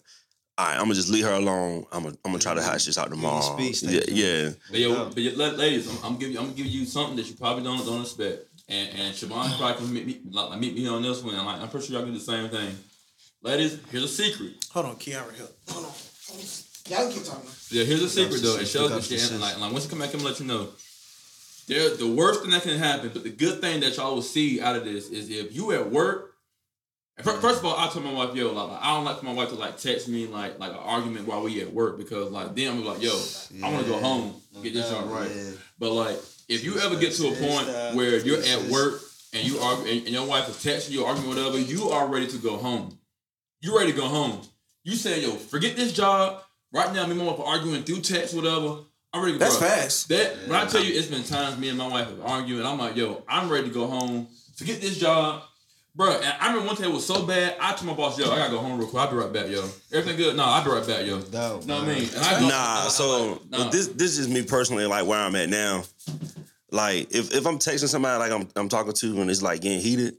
all 0.57 0.65
right, 0.65 0.73
I'm 0.77 0.85
gonna 0.85 0.95
just 0.95 1.09
leave 1.09 1.25
her 1.25 1.33
alone. 1.33 1.85
I'm 1.91 2.03
gonna 2.05 2.15
I'm 2.25 2.31
gonna 2.31 2.39
try 2.39 2.55
to 2.55 2.63
hash 2.63 2.85
this 2.85 2.97
out 2.97 3.11
tomorrow. 3.11 3.41
space, 3.55 3.83
yeah, 3.83 3.99
like, 3.99 4.09
yeah. 4.09 4.49
But 4.71 4.79
yo, 4.79 5.05
but 5.09 5.17
yo, 5.21 5.31
ladies, 5.45 5.87
I'm, 5.91 6.13
I'm 6.13 6.17
giving 6.17 6.37
I'm 6.39 6.45
gonna 6.45 6.55
give 6.57 6.65
you 6.65 6.85
something 6.85 7.17
that 7.17 7.27
you 7.27 7.35
probably 7.35 7.63
don't 7.63 7.85
don't 7.85 8.01
expect. 8.01 8.47
And 8.67 8.89
and 8.97 9.13
Siobhan 9.13 9.57
probably 9.59 9.75
can 9.75 9.93
meet 9.93 10.07
me 10.07 10.21
like 10.31 10.59
meet 10.59 10.73
me 10.73 10.87
on 10.87 11.03
this 11.03 11.21
one. 11.21 11.35
And 11.35 11.45
like, 11.45 11.61
I'm 11.61 11.69
pretty 11.69 11.85
sure 11.85 11.97
y'all 11.97 12.03
can 12.03 12.13
do 12.13 12.17
the 12.17 12.25
same 12.25 12.49
thing. 12.49 12.75
Ladies, 13.43 13.79
here's 13.91 14.03
a 14.03 14.07
secret. 14.07 14.53
Hold 14.71 14.85
on, 14.85 14.95
Kiara, 14.97 15.35
help. 15.35 15.57
Hold 15.69 15.85
on. 15.85 15.91
Y'all 16.89 17.11
keep 17.11 17.23
talking. 17.23 17.49
Yeah, 17.69 17.83
here's 17.85 18.03
a 18.03 18.09
secret 18.09 18.41
though. 18.41 18.55
It 18.55 18.59
sis, 18.59 18.71
shows 18.71 18.89
pick 18.89 18.97
up 18.97 19.03
the 19.03 19.09
the 19.09 19.17
shit. 19.17 19.31
And 19.31 19.41
like, 19.41 19.59
like 19.59 19.71
once 19.71 19.85
you 19.85 19.89
come 19.89 19.99
back, 19.99 20.13
I'm 20.13 20.19
gonna 20.19 20.29
let 20.29 20.39
you 20.39 20.45
know. 20.45 20.67
There, 21.67 21.95
the 21.95 22.07
worst 22.07 22.41
thing 22.41 22.51
that 22.51 22.63
can 22.63 22.77
happen, 22.77 23.11
but 23.13 23.23
the 23.23 23.29
good 23.29 23.61
thing 23.61 23.79
that 23.81 23.97
y'all 23.97 24.13
will 24.15 24.21
see 24.21 24.61
out 24.61 24.75
of 24.75 24.85
this 24.85 25.09
is 25.09 25.29
if 25.29 25.55
you 25.55 25.71
at 25.71 25.89
work. 25.89 26.27
First 27.19 27.59
of 27.59 27.65
all, 27.65 27.77
I 27.77 27.87
told 27.87 28.03
my 28.05 28.13
wife, 28.13 28.35
yo, 28.35 28.51
like, 28.51 28.69
like, 28.71 28.81
I 28.81 28.95
don't 28.95 29.05
like 29.05 29.19
for 29.19 29.25
my 29.25 29.33
wife 29.33 29.49
to 29.49 29.55
like 29.55 29.77
text 29.77 30.07
me 30.07 30.25
like 30.27 30.59
like 30.59 30.71
an 30.71 30.77
argument 30.77 31.27
while 31.27 31.43
we 31.43 31.61
at 31.61 31.71
work 31.71 31.97
because 31.97 32.31
like 32.31 32.55
then 32.55 32.71
I'm 32.71 32.85
like, 32.85 33.01
yo, 33.01 33.11
I 33.63 33.71
want 33.71 33.85
to 33.85 33.91
go 33.91 33.99
home, 33.99 34.35
No 34.53 34.61
get 34.61 34.73
this 34.73 34.89
doubt, 34.89 35.01
joint 35.05 35.11
right. 35.11 35.31
yeah. 35.33 35.51
But 35.77 35.91
like, 35.91 36.17
if 36.47 36.63
you 36.63 36.79
ever 36.79 36.95
get 36.95 37.13
to 37.13 37.27
a 37.27 37.35
point 37.35 37.67
where 37.95 38.17
you're 38.17 38.41
at 38.41 38.71
work 38.71 39.01
and 39.33 39.47
you 39.47 39.59
are 39.59 39.79
and, 39.81 39.87
and 39.87 40.09
your 40.09 40.25
wife 40.27 40.49
is 40.49 40.55
texting 40.57 40.91
you, 40.91 41.05
arguing, 41.05 41.29
whatever, 41.29 41.59
you 41.59 41.89
are 41.89 42.07
ready 42.07 42.27
to 42.27 42.37
go 42.37 42.57
home. 42.57 42.97
You 43.61 43.77
ready 43.77 43.91
to 43.91 43.97
go 43.97 44.07
home. 44.07 44.41
You 44.83 44.95
say, 44.95 45.21
yo, 45.21 45.31
forget 45.31 45.75
this 45.75 45.93
job. 45.93 46.41
Right 46.73 46.93
now, 46.93 47.05
me 47.05 47.11
and 47.11 47.19
my 47.19 47.25
wife 47.25 47.39
are 47.39 47.45
arguing 47.45 47.83
through 47.83 48.01
text, 48.01 48.33
whatever. 48.33 48.79
I'm 49.13 49.21
ready 49.21 49.33
to 49.33 49.39
go. 49.39 49.45
That's 49.45 49.57
bruh. 49.57 49.67
fast. 49.67 50.09
That 50.09 50.35
when 50.47 50.57
I 50.59 50.65
tell 50.65 50.83
you, 50.83 50.93
it's 50.97 51.07
been 51.07 51.23
times 51.23 51.57
me 51.57 51.69
and 51.69 51.77
my 51.77 51.87
wife 51.87 52.07
have 52.07 52.21
argued, 52.21 52.59
and 52.59 52.67
I'm 52.67 52.77
like, 52.79 52.95
yo, 52.95 53.23
I'm 53.27 53.49
ready 53.49 53.67
to 53.67 53.73
go 53.73 53.85
home. 53.87 54.27
Forget 54.55 54.81
this 54.81 54.97
job. 54.97 55.43
Bro, 55.93 56.11
and 56.21 56.33
I 56.39 56.47
remember 56.47 56.67
one 56.67 56.75
day 56.77 56.85
it 56.85 56.91
was 56.91 57.05
so 57.05 57.25
bad, 57.25 57.57
I 57.59 57.73
told 57.73 57.87
my 57.87 57.93
boss, 57.93 58.17
yo, 58.17 58.31
I 58.31 58.37
gotta 58.37 58.51
go 58.51 58.59
home 58.59 58.79
real 58.79 58.87
quick. 58.87 59.01
I'll 59.03 59.11
be 59.11 59.17
right 59.17 59.33
back, 59.33 59.49
yo. 59.49 59.59
Everything 59.91 60.15
good? 60.15 60.37
No, 60.37 60.45
I'll 60.45 60.63
be 60.63 60.69
right 60.71 60.87
back, 60.87 61.05
yo. 61.05 61.17
No 61.19 61.25
doubt. 61.25 61.65
know 61.65 61.75
what 61.75 61.83
I 61.83 61.87
man. 61.87 61.95
mean? 61.99 62.09
And 62.15 62.23
I 62.23 62.39
go, 62.39 62.47
Nah, 62.47 62.55
I- 62.55 62.83
I- 62.85 62.87
so 62.87 63.41
nah. 63.49 63.69
this 63.69 63.87
this 63.89 64.17
is 64.17 64.29
me 64.29 64.41
personally, 64.43 64.85
like 64.85 65.05
where 65.05 65.19
I'm 65.19 65.35
at 65.35 65.49
now. 65.49 65.83
Like 66.71 67.13
if, 67.13 67.33
if 67.35 67.45
I'm 67.45 67.59
texting 67.59 67.89
somebody 67.89 68.17
like 68.19 68.31
I'm 68.31 68.47
I'm 68.55 68.69
talking 68.69 68.93
to 68.93 69.21
and 69.21 69.29
it's 69.29 69.41
like 69.41 69.59
getting 69.59 69.81
heated, 69.81 70.15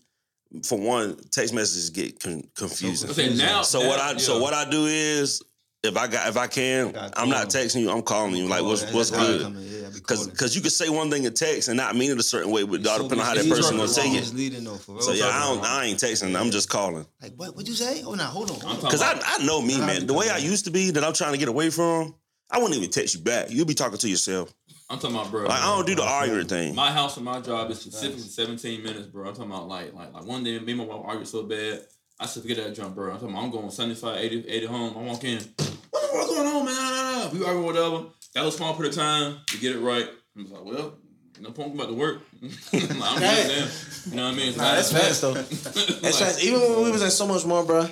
for 0.65 0.79
one, 0.79 1.17
text 1.31 1.55
messages 1.55 1.91
get 1.91 2.21
con- 2.21 2.45
confusing. 2.55 3.11
I 3.11 3.13
say 3.13 3.35
now. 3.35 3.63
So 3.63 3.81
now- 3.81 3.89
what 3.89 4.01
I 4.01 4.17
so 4.19 4.41
what 4.41 4.55
I 4.55 4.69
do 4.69 4.87
is 4.87 5.43
if 5.83 5.97
I 5.97 6.07
got 6.07 6.29
if 6.29 6.37
I 6.37 6.47
can, 6.47 6.93
Got 6.93 7.15
I'm 7.19 7.29
not 7.29 7.49
texting 7.49 7.81
you. 7.81 7.91
I'm 7.91 8.03
calling 8.03 8.37
you. 8.37 8.47
Like 8.47 8.63
what's 8.63 8.81
that's- 8.83 8.95
what's 8.95 9.11
that's 9.11 9.23
how 9.23 9.29
I 9.29 9.33
good? 9.39 9.43
come 9.43 9.57
in, 9.57 9.63
yeah, 9.83 9.89
Because 9.93 10.29
because 10.29 10.55
you 10.55 10.63
could 10.63 10.71
say 10.73 10.89
one 10.89 11.11
thing 11.11 11.25
in 11.25 11.35
text 11.35 11.69
and 11.69 11.77
not 11.77 11.97
mean 11.97 12.11
it 12.13 12.19
a 12.19 12.23
certain 12.23 12.51
way, 12.53 12.63
but 12.63 12.85
So 12.85 13.03
depending 13.03 13.19
on 13.21 13.25
how 13.27 13.35
that 13.35 13.49
person 13.49 13.75
easier 13.75 13.79
gonna 13.79 13.93
take 13.93 14.23
it. 14.23 14.35
leading 14.35 14.65
though. 14.65 14.79
So 15.01 15.13
yeah, 15.13 15.27
I 15.27 15.41
don't 15.55 15.65
I 15.65 15.85
ain't 15.87 15.99
texting. 15.99 16.39
I'm 16.39 16.51
just 16.51 16.69
calling. 16.69 17.05
Like 17.21 17.33
what? 17.37 17.55
What'd 17.57 17.69
you 17.69 17.75
say? 17.75 18.03
Oh, 18.05 18.15
now 18.15 18.27
hold 18.27 18.51
on. 18.51 18.57
I'm 18.57 18.63
Hold 18.63 18.75
on. 18.85 18.91
talking 18.91 18.99
Cause 18.99 19.03
I 19.03 19.21
I 19.43 19.45
know 19.45 19.61
me, 19.61 19.79
man. 19.79 20.07
The 20.07 20.15
way 20.15 20.29
I 20.31 20.37
used 20.39 20.67
to 20.67 20.71
be 20.71 20.91
that 20.93 21.03
I'm 21.03 21.15
trying 21.15 21.33
to 21.33 21.39
get 21.39 21.49
away 21.49 21.71
from, 21.71 22.15
I 22.51 22.59
wouldn't 22.59 22.77
even 22.77 22.91
text 22.91 23.15
you 23.17 23.21
back. 23.23 23.51
You'll 23.51 23.67
be 23.67 23.75
talking 23.75 23.99
to 23.99 24.09
yourself. 24.09 24.53
I'm 24.93 24.99
talking 24.99 25.17
about, 25.17 25.31
bro. 25.31 25.45
Like 25.45 25.63
I 25.63 25.75
don't 25.75 25.87
do 25.87 25.95
the 25.95 26.05
arguing 26.05 26.47
thing. 26.47 26.75
My 26.75 26.93
house 26.93 27.17
and 27.17 27.25
my 27.25 27.41
job 27.41 27.71
is 27.71 27.81
specifically 27.81 28.21
17 28.21 28.83
minutes, 28.83 29.07
bro. 29.07 29.27
I'm 29.27 29.35
talking 29.35 29.51
about 29.51 29.67
like 29.67 29.95
like 29.95 30.13
like 30.13 30.25
one 30.27 30.45
day 30.45 30.59
me 30.59 30.73
and 30.73 30.81
my 30.83 30.85
wife 30.85 31.01
argued 31.07 31.29
so 31.29 31.45
bad. 31.45 31.81
I 32.21 32.27
said 32.27 32.43
forget 32.43 32.59
that 32.59 32.75
jump, 32.75 32.95
bro. 32.95 33.11
I'm 33.11 33.19
talking 33.19 33.31
about 33.31 33.45
I'm 33.45 33.51
going 33.51 33.71
75, 33.71 34.19
80, 34.19 34.49
80 34.49 34.67
home. 34.67 34.95
I 34.95 35.01
walk 35.01 35.25
in. 35.25 35.39
What 35.39 35.57
the 35.57 35.99
fuck 35.99 36.27
going 36.27 36.47
on, 36.47 36.65
man? 36.67 36.75
Nah, 36.75 36.91
nah, 36.91 37.25
nah. 37.25 37.31
We 37.31 37.43
argue 37.43 37.65
whatever. 37.65 38.05
That 38.35 38.41
little 38.45 38.51
small 38.51 38.75
period 38.75 38.93
of 38.93 38.99
time 38.99 39.39
to 39.47 39.59
get 39.59 39.75
it 39.75 39.79
right. 39.81 40.07
I'm 40.37 40.43
just 40.43 40.53
like, 40.53 40.65
well, 40.65 40.95
no 41.41 41.51
point 41.53 41.71
I'm 41.71 41.75
about 41.75 41.89
to 41.89 41.95
work. 41.95 42.21
like, 42.43 42.91
I'm 42.91 43.23
Hey. 43.23 43.67
You 44.11 44.17
know 44.17 44.25
what 44.27 44.35
I 44.35 44.37
mean? 44.37 44.53
So 44.53 44.61
Nah, 44.61 44.75
that's 44.75 44.93
fast 44.93 45.23
though. 45.23 45.33
That's 46.03 46.19
fast. 46.19 46.45
Even 46.45 46.61
when 46.61 46.85
we 46.85 46.91
was 46.91 47.03
at 47.03 47.13
so 47.13 47.27
much 47.27 47.47
more, 47.47 47.65
bro. 47.65 47.89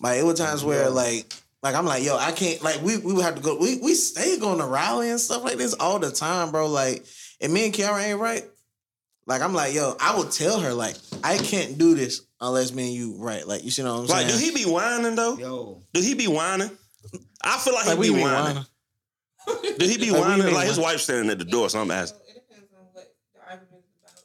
Like 0.00 0.18
it 0.18 0.24
was 0.24 0.40
times 0.40 0.64
where 0.64 0.90
like 0.90 1.32
like 1.62 1.74
I'm 1.74 1.84
like, 1.84 2.02
yo, 2.04 2.16
I 2.16 2.32
can't 2.32 2.62
like 2.62 2.80
we 2.82 2.96
we 2.98 3.12
would 3.12 3.24
have 3.24 3.34
to 3.36 3.42
go. 3.42 3.56
We 3.58 3.78
we 3.82 3.94
stay 3.94 4.38
going 4.38 4.58
to 4.58 4.66
Raleigh 4.66 5.10
and 5.10 5.20
stuff 5.20 5.44
like 5.44 5.56
this 5.58 5.74
all 5.74 5.98
the 5.98 6.10
time, 6.10 6.50
bro. 6.52 6.66
Like, 6.68 7.04
and 7.40 7.52
me 7.52 7.64
and 7.66 7.74
Kiara 7.74 8.02
ain't 8.02 8.18
right. 8.20 8.44
Like 9.26 9.42
I'm 9.42 9.54
like, 9.54 9.74
yo, 9.74 9.94
I 10.00 10.16
would 10.18 10.32
tell 10.32 10.60
her 10.60 10.72
like 10.72 10.96
I 11.22 11.36
can't 11.38 11.76
do 11.78 11.94
this 11.94 12.22
unless 12.40 12.72
me 12.72 12.84
and 12.86 12.92
you 12.94 13.14
right. 13.18 13.46
Like 13.46 13.62
you 13.64 13.70
see 13.70 13.82
what 13.82 13.90
I'm 13.90 14.06
saying? 14.08 14.26
Like, 14.26 14.32
do 14.32 14.38
he 14.38 14.52
be 14.52 14.64
whining 14.70 15.14
though? 15.14 15.36
Yo, 15.36 15.82
Do 15.92 16.00
he 16.00 16.14
be 16.14 16.26
whining? 16.26 16.70
I 17.42 17.58
feel 17.58 17.74
like, 17.74 17.86
like 17.86 17.96
he 17.98 18.10
be 18.10 18.14
be 18.16 18.22
whining. 18.22 18.64
whining. 19.46 19.76
Do 19.78 19.86
he 19.86 19.96
be 19.98 20.10
Like, 20.10 20.20
whining? 20.20 20.46
be 20.46 20.52
Like 20.52 20.66
his 20.66 20.78
whining. 20.78 20.92
wife 20.94 21.00
standing 21.00 21.30
at 21.30 21.38
the 21.38 21.44
door, 21.44 21.68
so 21.70 21.80
I'm 21.80 21.90
asking. 21.90 22.20
It 22.28 22.34
depends 22.48 22.68
on 22.78 22.84
what 22.92 23.08
the 23.34 23.40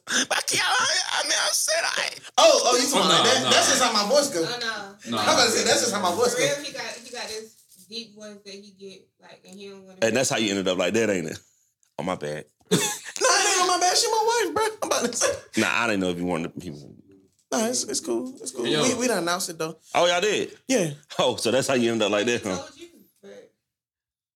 argument 0.06 0.18
is 0.18 0.22
about. 0.24 0.28
But 0.28 0.60
I, 0.62 0.96
I 1.12 1.22
mean, 1.24 1.32
I 1.38 1.48
said 1.52 1.82
I. 1.84 2.08
Oh, 2.38 2.60
oh, 2.64 2.76
you 2.76 2.84
talking 2.86 3.00
Oh, 3.02 3.06
about 3.06 3.24
no, 3.24 3.30
that? 3.30 3.42
no. 3.44 3.50
That's 3.50 3.68
just 3.70 3.82
how 3.82 3.92
my 3.92 4.08
voice 4.08 4.34
No, 4.34 4.40
goes. 4.42 4.52
Oh, 4.54 4.58
no. 4.60 5.10
No. 5.16 5.18
I'm 5.18 5.28
about 5.28 5.44
to 5.46 5.50
say 5.52 5.64
that's 5.64 5.80
just 5.80 5.94
how 5.94 6.00
my 6.02 6.14
voice 6.14 6.34
For 6.34 6.40
real, 6.40 6.54
goes. 6.54 6.66
he 6.66 6.72
got 6.72 6.82
he 7.04 7.10
got 7.10 7.28
this 7.28 7.56
deep 7.88 8.14
voice 8.14 8.36
that 8.44 8.54
he 8.54 8.74
get 8.78 9.06
like, 9.22 9.40
and 9.48 9.58
he 9.58 9.68
don't 9.68 9.84
want 9.84 10.02
And 10.04 10.16
that's 10.16 10.30
how 10.30 10.36
you 10.38 10.50
ended 10.50 10.68
up 10.68 10.78
like 10.78 10.94
that, 10.94 11.10
ain't 11.10 11.26
it? 11.28 11.38
Oh 11.98 12.02
my 12.02 12.14
bad. 12.16 12.44
Nah, 13.18 13.28
it 13.28 13.48
ain't 13.48 13.62
on 13.62 13.68
my 13.68 13.78
bad. 13.80 13.96
She 13.96 14.06
my 14.10 14.24
wife, 14.44 14.54
bro. 14.54 14.64
I'm 14.82 14.88
about 15.00 15.10
to 15.10 15.16
say. 15.16 15.32
Nah, 15.56 15.68
I 15.72 15.86
didn't 15.86 16.00
know 16.00 16.10
if 16.10 16.18
you 16.18 16.26
wanted 16.26 16.52
to. 16.52 16.60
People. 16.60 16.94
Nah, 17.50 17.66
it's, 17.68 17.84
it's 17.84 18.00
cool. 18.00 18.34
It's 18.42 18.50
cool. 18.50 18.66
Yo. 18.66 18.82
We, 18.82 18.94
we 18.94 19.06
done 19.08 19.18
announced 19.22 19.48
it 19.48 19.56
though. 19.58 19.78
Oh, 19.94 20.04
y'all 20.06 20.20
did. 20.20 20.50
Yeah. 20.68 20.90
Oh, 21.18 21.36
so 21.36 21.50
that's 21.50 21.66
how 21.68 21.74
you 21.74 21.90
ended 21.92 22.04
up 22.06 22.12
like 22.12 22.26
that, 22.26 22.42
huh? 22.42 22.58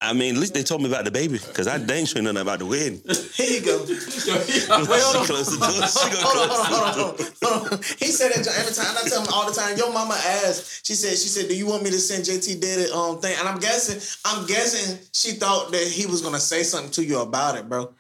Told 0.01 0.17
you, 0.17 0.19
but 0.19 0.19
I 0.19 0.19
mean, 0.19 0.35
at 0.35 0.41
least 0.41 0.55
they 0.55 0.63
told 0.63 0.83
me 0.83 0.89
about 0.89 1.05
the 1.05 1.11
baby, 1.11 1.39
because 1.39 1.69
I 1.69 1.79
dang 1.79 2.07
sure 2.07 2.23
nothing 2.23 2.41
about 2.41 2.59
the 2.61 2.67
wedding. 2.67 3.03
Here 3.35 3.61
you 3.61 3.65
go. 3.65 3.85
Yo, 3.87 3.95
she 3.95 4.61
yeah. 4.61 4.85
closed 5.25 5.53
the 5.53 5.59
door. 5.61 5.73
She 5.89 6.11
gonna 6.11 6.27
hold 6.27 6.51
on, 6.51 6.67
hold 6.67 6.83
on, 6.83 6.97
the 6.97 7.03
hold 7.03 7.41
door. 7.41 7.51
on, 7.51 7.59
hold 7.59 7.73
on. 7.73 7.79
He 7.99 8.07
said 8.07 8.33
that 8.33 8.47
every 8.59 8.75
time. 8.75 8.97
I 8.97 9.09
tell 9.09 9.23
him 9.23 9.29
all 9.33 9.47
the 9.47 9.55
time. 9.55 9.77
Your 9.77 9.93
mama 9.93 10.15
asked. 10.15 10.87
She 10.87 10.95
said. 10.95 11.13
She 11.19 11.29
said, 11.29 11.49
"Do 11.49 11.57
you 11.57 11.67
want 11.67 11.83
me 11.83 11.91
to 11.91 11.99
send 11.99 12.25
JT 12.25 12.61
did 12.61 12.81
it 12.81 12.93
um 12.93 13.21
thing?" 13.21 13.37
And 13.39 13.49
I'm 13.49 13.59
guessing. 13.59 14.01
I'm 14.25 14.47
guessing 14.47 14.99
she 15.13 15.33
thought 15.33 15.73
that 15.73 15.87
he 15.87 16.07
was 16.07 16.23
gonna 16.23 16.41
say 16.41 16.63
something 16.63 16.93
to 16.93 17.05
you 17.05 17.21
about 17.21 17.57
it, 17.57 17.69
bro. 17.69 17.93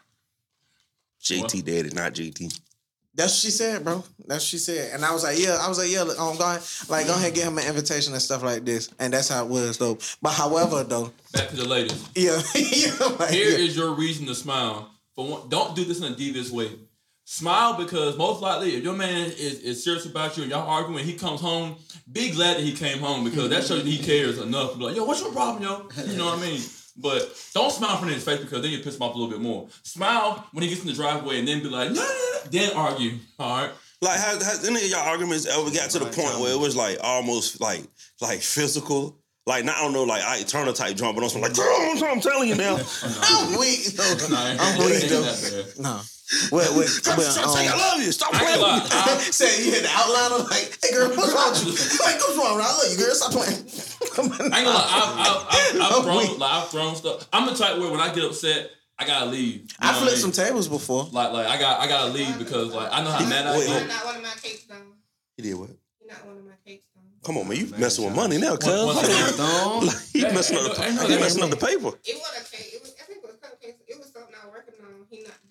JT 1.23 1.65
daddy, 1.65 1.91
not 1.91 2.15
JT. 2.15 2.61
That's 3.15 3.33
what 3.33 3.41
she 3.41 3.51
said, 3.51 3.85
bro. 3.85 4.05
That's 4.27 4.43
what 4.43 4.43
she 4.43 4.59
said. 4.59 4.95
And 4.95 5.05
I 5.05 5.13
was 5.13 5.25
like, 5.25 5.39
yeah. 5.39 5.59
I 5.61 5.69
was 5.69 5.79
like, 5.79 5.91
yeah. 5.91 6.03
Um, 6.03 6.37
go 6.37 6.45
ahead, 6.45 6.63
like, 6.89 7.07
go 7.07 7.15
ahead, 7.15 7.35
get 7.35 7.49
him 7.49 7.59
an 7.59 7.67
invitation 7.67 8.13
and 8.13 8.23
stuff 8.23 8.43
like 8.43 8.65
this. 8.65 8.89
And 8.99 9.13
that's 9.13 9.29
how 9.29 9.45
it 9.45 9.51
was, 9.51 9.79
though. 9.79 9.99
But 10.23 10.33
however, 10.33 10.85
though, 10.85 11.13
Back 11.33 11.49
to 11.49 11.57
the 11.57 11.69
ladies. 11.69 12.09
yeah, 12.15 12.41
yeah, 12.55 13.17
like, 13.19 13.31
Here 13.31 13.49
is 13.49 13.77
yeah. 13.77 13.85
your 13.85 13.95
reason 13.95 14.27
to 14.27 14.35
smile. 14.35 14.91
For 15.17 15.27
one, 15.27 15.49
don't 15.49 15.75
do 15.75 15.85
this 15.85 16.01
in 16.01 16.13
a 16.13 16.17
devious 16.17 16.51
way. 16.51 16.71
Smile 17.25 17.77
because 17.77 18.17
most 18.17 18.41
likely, 18.41 18.75
if 18.75 18.83
your 18.83 18.95
man 18.95 19.27
is, 19.27 19.61
is 19.61 19.85
serious 19.85 20.05
about 20.05 20.37
you 20.37 20.43
and 20.43 20.51
y'all 20.51 20.69
arguing, 20.69 21.05
he 21.05 21.15
comes 21.15 21.41
home. 21.41 21.77
Be 22.11 22.31
glad 22.33 22.57
that 22.57 22.63
he 22.63 22.73
came 22.73 22.99
home 22.99 23.23
because 23.25 23.51
that 23.51 23.65
shows 23.65 23.85
that 23.85 23.87
he 23.87 23.99
cares 23.99 24.39
enough 24.39 24.73
to 24.73 24.79
be 24.79 24.85
like, 24.85 24.97
yo, 24.97 25.05
what's 25.05 25.21
your 25.21 25.33
problem, 25.33 25.63
yo? 25.63 25.89
You 26.07 26.17
know 26.17 26.27
what 26.27 26.39
I 26.39 26.43
mean? 26.43 26.61
But 26.97 27.35
don't 27.55 27.71
smile 27.73 27.93
in 27.93 27.97
front 27.99 28.11
of 28.11 28.15
his 28.15 28.25
face 28.25 28.41
because 28.41 28.63
then 28.63 28.71
you 28.71 28.79
piss 28.79 28.97
him 28.97 29.03
off 29.03 29.15
a 29.15 29.19
little 29.19 29.31
bit 29.31 29.41
more. 29.41 29.69
Smile 29.83 30.47
when 30.53 30.63
he 30.63 30.69
gets 30.69 30.83
in 30.83 30.87
the 30.87 30.93
driveway 30.93 31.39
and 31.39 31.49
then 31.49 31.63
be 31.63 31.69
like, 31.69 31.91
no, 31.91 31.95
no, 31.95 32.03
no, 32.03 32.41
then 32.51 32.77
argue. 32.77 33.19
All 33.39 33.63
right. 33.63 33.71
Like, 34.03 34.19
has, 34.19 34.43
has 34.45 34.67
any 34.67 34.83
of 34.83 34.91
y'all 34.91 35.07
arguments 35.09 35.47
ever 35.47 35.71
got 35.71 35.91
to 35.91 35.99
the 35.99 36.07
point 36.07 36.41
where 36.41 36.53
it 36.53 36.59
was 36.59 36.75
like 36.75 36.99
almost 37.03 37.61
like 37.61 37.83
like 38.21 38.41
physical? 38.41 39.17
Like, 39.47 39.65
not 39.65 39.77
I 39.79 39.83
don't 39.83 39.93
know, 39.93 40.05
like 40.05 40.23
Ike 40.23 40.47
Turner 40.47 40.73
type 40.73 40.97
drum, 40.97 41.15
but 41.15 41.25
I'm 41.25 41.41
like, 41.41 41.55
girl, 41.55 41.67
I'm 42.05 42.21
telling 42.21 42.49
you 42.49 42.55
now. 42.55 42.77
I'm 43.03 43.59
weak. 43.59 43.81
No, 43.97 44.15
I'm 44.61 44.79
weak, 44.79 45.09
though. 45.09 45.63
No. 45.81 46.01
Wait, 46.53 46.69
wait. 46.77 46.87
Stop, 46.89 47.19
well, 47.19 47.31
stop 47.31 47.51
saying 47.57 47.69
I 47.69 47.73
um, 47.73 47.79
love 47.79 48.03
you. 48.03 48.13
Stop 48.13 48.33
playing 48.33 48.49
ain't 48.55 48.61
gonna 48.61 48.83
with 48.83 48.93
me. 48.93 48.99
I- 49.13 49.31
Said 49.35 49.65
you 49.65 49.73
hit 49.73 49.83
the 49.83 49.91
outline. 49.91 50.41
I'm 50.41 50.47
like, 50.47 50.79
hey 50.83 50.93
girl, 50.95 51.09
what's 51.17 51.33
wrong 51.35 51.51
with 51.51 51.67
you? 51.67 52.07
Like, 52.07 52.19
what's 52.23 52.37
wrong? 52.39 52.61
I 52.61 52.71
love 52.71 52.91
you, 52.91 52.99
girl. 52.99 53.15
Stop 53.15 53.33
playing. 53.33 53.63
Come 54.15 54.27
on. 54.33 54.53
I 54.53 54.59
ain't 54.63 54.67
gonna 54.67 54.71
lie, 54.71 54.91
I've, 54.95 55.13
I've, 55.19 55.43
I've, 55.51 55.81
I've 55.81 55.97
I'm 55.97 56.03
thrown 56.05 56.39
like 56.39 56.53
I've 56.53 56.69
thrown 56.69 56.95
stuff. 56.97 57.29
I'm 57.33 57.47
the 57.47 57.55
type 57.55 57.79
where 57.79 57.91
when 57.91 58.01
I 58.01 58.15
get 58.15 58.25
upset, 58.25 58.71
I 58.99 59.07
gotta 59.07 59.27
leave. 59.27 59.55
You 59.55 59.61
know 59.63 59.67
I 59.81 59.93
what 59.93 59.99
flipped 60.03 60.23
mean? 60.23 60.33
some 60.33 60.33
tables 60.33 60.69
before. 60.69 61.09
Like 61.13 61.33
like 61.33 61.47
I 61.47 61.59
got 61.59 61.81
I 61.81 61.89
gotta 61.89 62.13
leave 62.13 62.39
because 62.39 62.75
like 62.75 62.89
I 62.93 63.03
know 63.03 63.11
how 63.11 63.27
mad 63.29 63.47
I 63.47 63.57
Wait, 63.59 63.67
get. 63.67 63.79
you're 63.81 63.89
not 63.89 64.05
one 64.05 64.17
of 64.17 64.23
my 64.23 64.35
cakes 64.43 64.65
though. 64.65 64.77
He 65.37 65.43
did 65.43 65.55
what? 65.55 65.71
You're 66.01 66.11
not 66.13 66.27
one 66.27 66.37
of 66.39 66.45
my 66.45 66.53
cakes 66.65 66.85
though. 66.95 67.01
Come 67.27 67.39
on, 67.39 67.49
man. 67.49 67.59
You 67.59 67.67
Man, 67.71 67.81
messing 67.81 68.05
with 68.05 68.15
money 68.15 68.39
now, 68.39 68.57
cuz. 68.57 68.67
One- 68.69 68.87
one 68.87 68.95
Hold 68.97 69.07
second. 69.07 69.41
on. 69.41 69.87
don't. 69.87 70.03
He 70.13 70.23
messing 70.23 70.57
hey, 70.59 70.65
up 70.67 70.77
the 70.77 70.83
he 71.09 71.19
messing 71.21 71.43
up 71.43 71.51
the 71.51 71.57
paper. 71.57 71.93
It 72.05 72.17
was 72.17 72.33
a 72.39 72.45
cake. 72.57 72.71
It 72.75 72.81
was. 72.83 72.95
I 73.01 73.05
think 73.05 73.19
it 73.25 73.27
was 73.27 73.37
cupcakes. 73.37 73.81
It 73.89 73.99
was 73.99 74.13
something 74.13 74.35
I 74.41 74.47
was 74.47 74.55
working 74.55 74.75
on. 74.85 75.07
He 75.11 75.23
knocked 75.23 75.51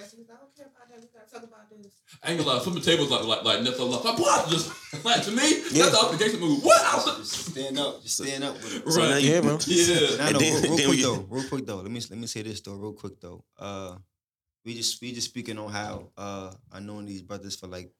down 0.00 0.10
with 0.10 0.12
his 0.12 0.12
face. 0.12 0.12
He 0.12 0.18
was 0.20 0.28
like, 0.28 0.36
I 0.36 0.40
don't 0.40 0.56
care 0.56 0.66
about 0.66 0.88
that. 0.88 1.00
We 1.00 1.08
gotta 1.12 1.30
talk 1.30 1.44
about 1.44 1.70
this. 1.70 1.92
I 2.22 2.30
ain't 2.30 2.38
gonna 2.40 2.50
lie, 2.56 2.60
flipping 2.64 2.82
tables 2.82 3.10
like 3.10 3.24
like 3.24 3.44
like 3.44 3.58
Nephilim. 3.60 4.04
Like 4.04 4.18
what? 4.18 4.48
Just 4.48 4.72
like 5.04 5.22
to 5.24 5.30
me, 5.30 5.48
Yeah. 5.72 5.84
that's 5.86 5.90
the 6.00 6.06
obligation 6.06 6.40
move. 6.40 6.62
What? 6.64 6.80
I 6.82 6.96
was, 6.96 7.30
Just 7.30 7.50
stand 7.52 7.78
up. 7.78 8.02
Just 8.02 8.16
stand 8.22 8.44
up 8.44 8.54
with 8.54 8.76
it. 8.86 8.92
So 8.92 9.00
now 9.00 9.10
right. 9.10 9.22
you- 9.22 9.30
Yeah, 9.32 9.40
bro. 9.40 9.58
Yeah. 9.66 10.16
Nah, 10.16 10.24
And 10.26 10.32
no, 10.34 10.38
then- 10.38 10.62
real, 10.62 10.62
real 10.62 10.76
quick 10.76 10.88
we- 10.90 11.02
though, 11.02 11.26
real 11.28 11.48
quick 11.48 11.66
though. 11.66 11.76
Let 11.76 11.90
me 11.90 12.00
let 12.10 12.18
me 12.18 12.26
say 12.26 12.42
this 12.42 12.60
though, 12.60 12.74
real 12.74 12.92
quick 12.92 13.20
though. 13.20 13.44
Uh, 13.58 13.96
we 14.64 14.74
just 14.74 15.00
we 15.00 15.12
just 15.12 15.28
speaking 15.28 15.58
on 15.58 15.70
how 15.70 16.08
uh 16.16 16.52
I 16.72 16.80
known 16.80 17.06
these 17.06 17.22
brothers 17.22 17.56
for 17.56 17.66
like 17.66 17.90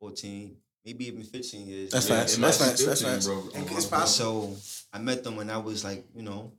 fourteen, 0.00 0.56
maybe 0.84 1.06
even 1.06 1.22
fifteen 1.22 1.66
years. 1.66 1.90
That's 1.90 2.08
Yeah, 2.08 2.16
facts. 2.20 2.36
it 2.36 2.40
That's 2.40 2.60
might 2.60 2.66
facts. 2.66 2.84
That's 2.84 3.00
15, 3.02 3.14
facts. 3.14 3.26
bro. 3.26 3.48
Oh, 3.54 3.76
It's 3.76 3.86
possible. 3.86 4.56
So 4.56 4.86
I 4.92 4.98
met 4.98 5.22
them 5.24 5.36
when 5.36 5.50
I 5.50 5.58
was 5.58 5.84
like, 5.84 6.04
you 6.14 6.22
know, 6.22 6.52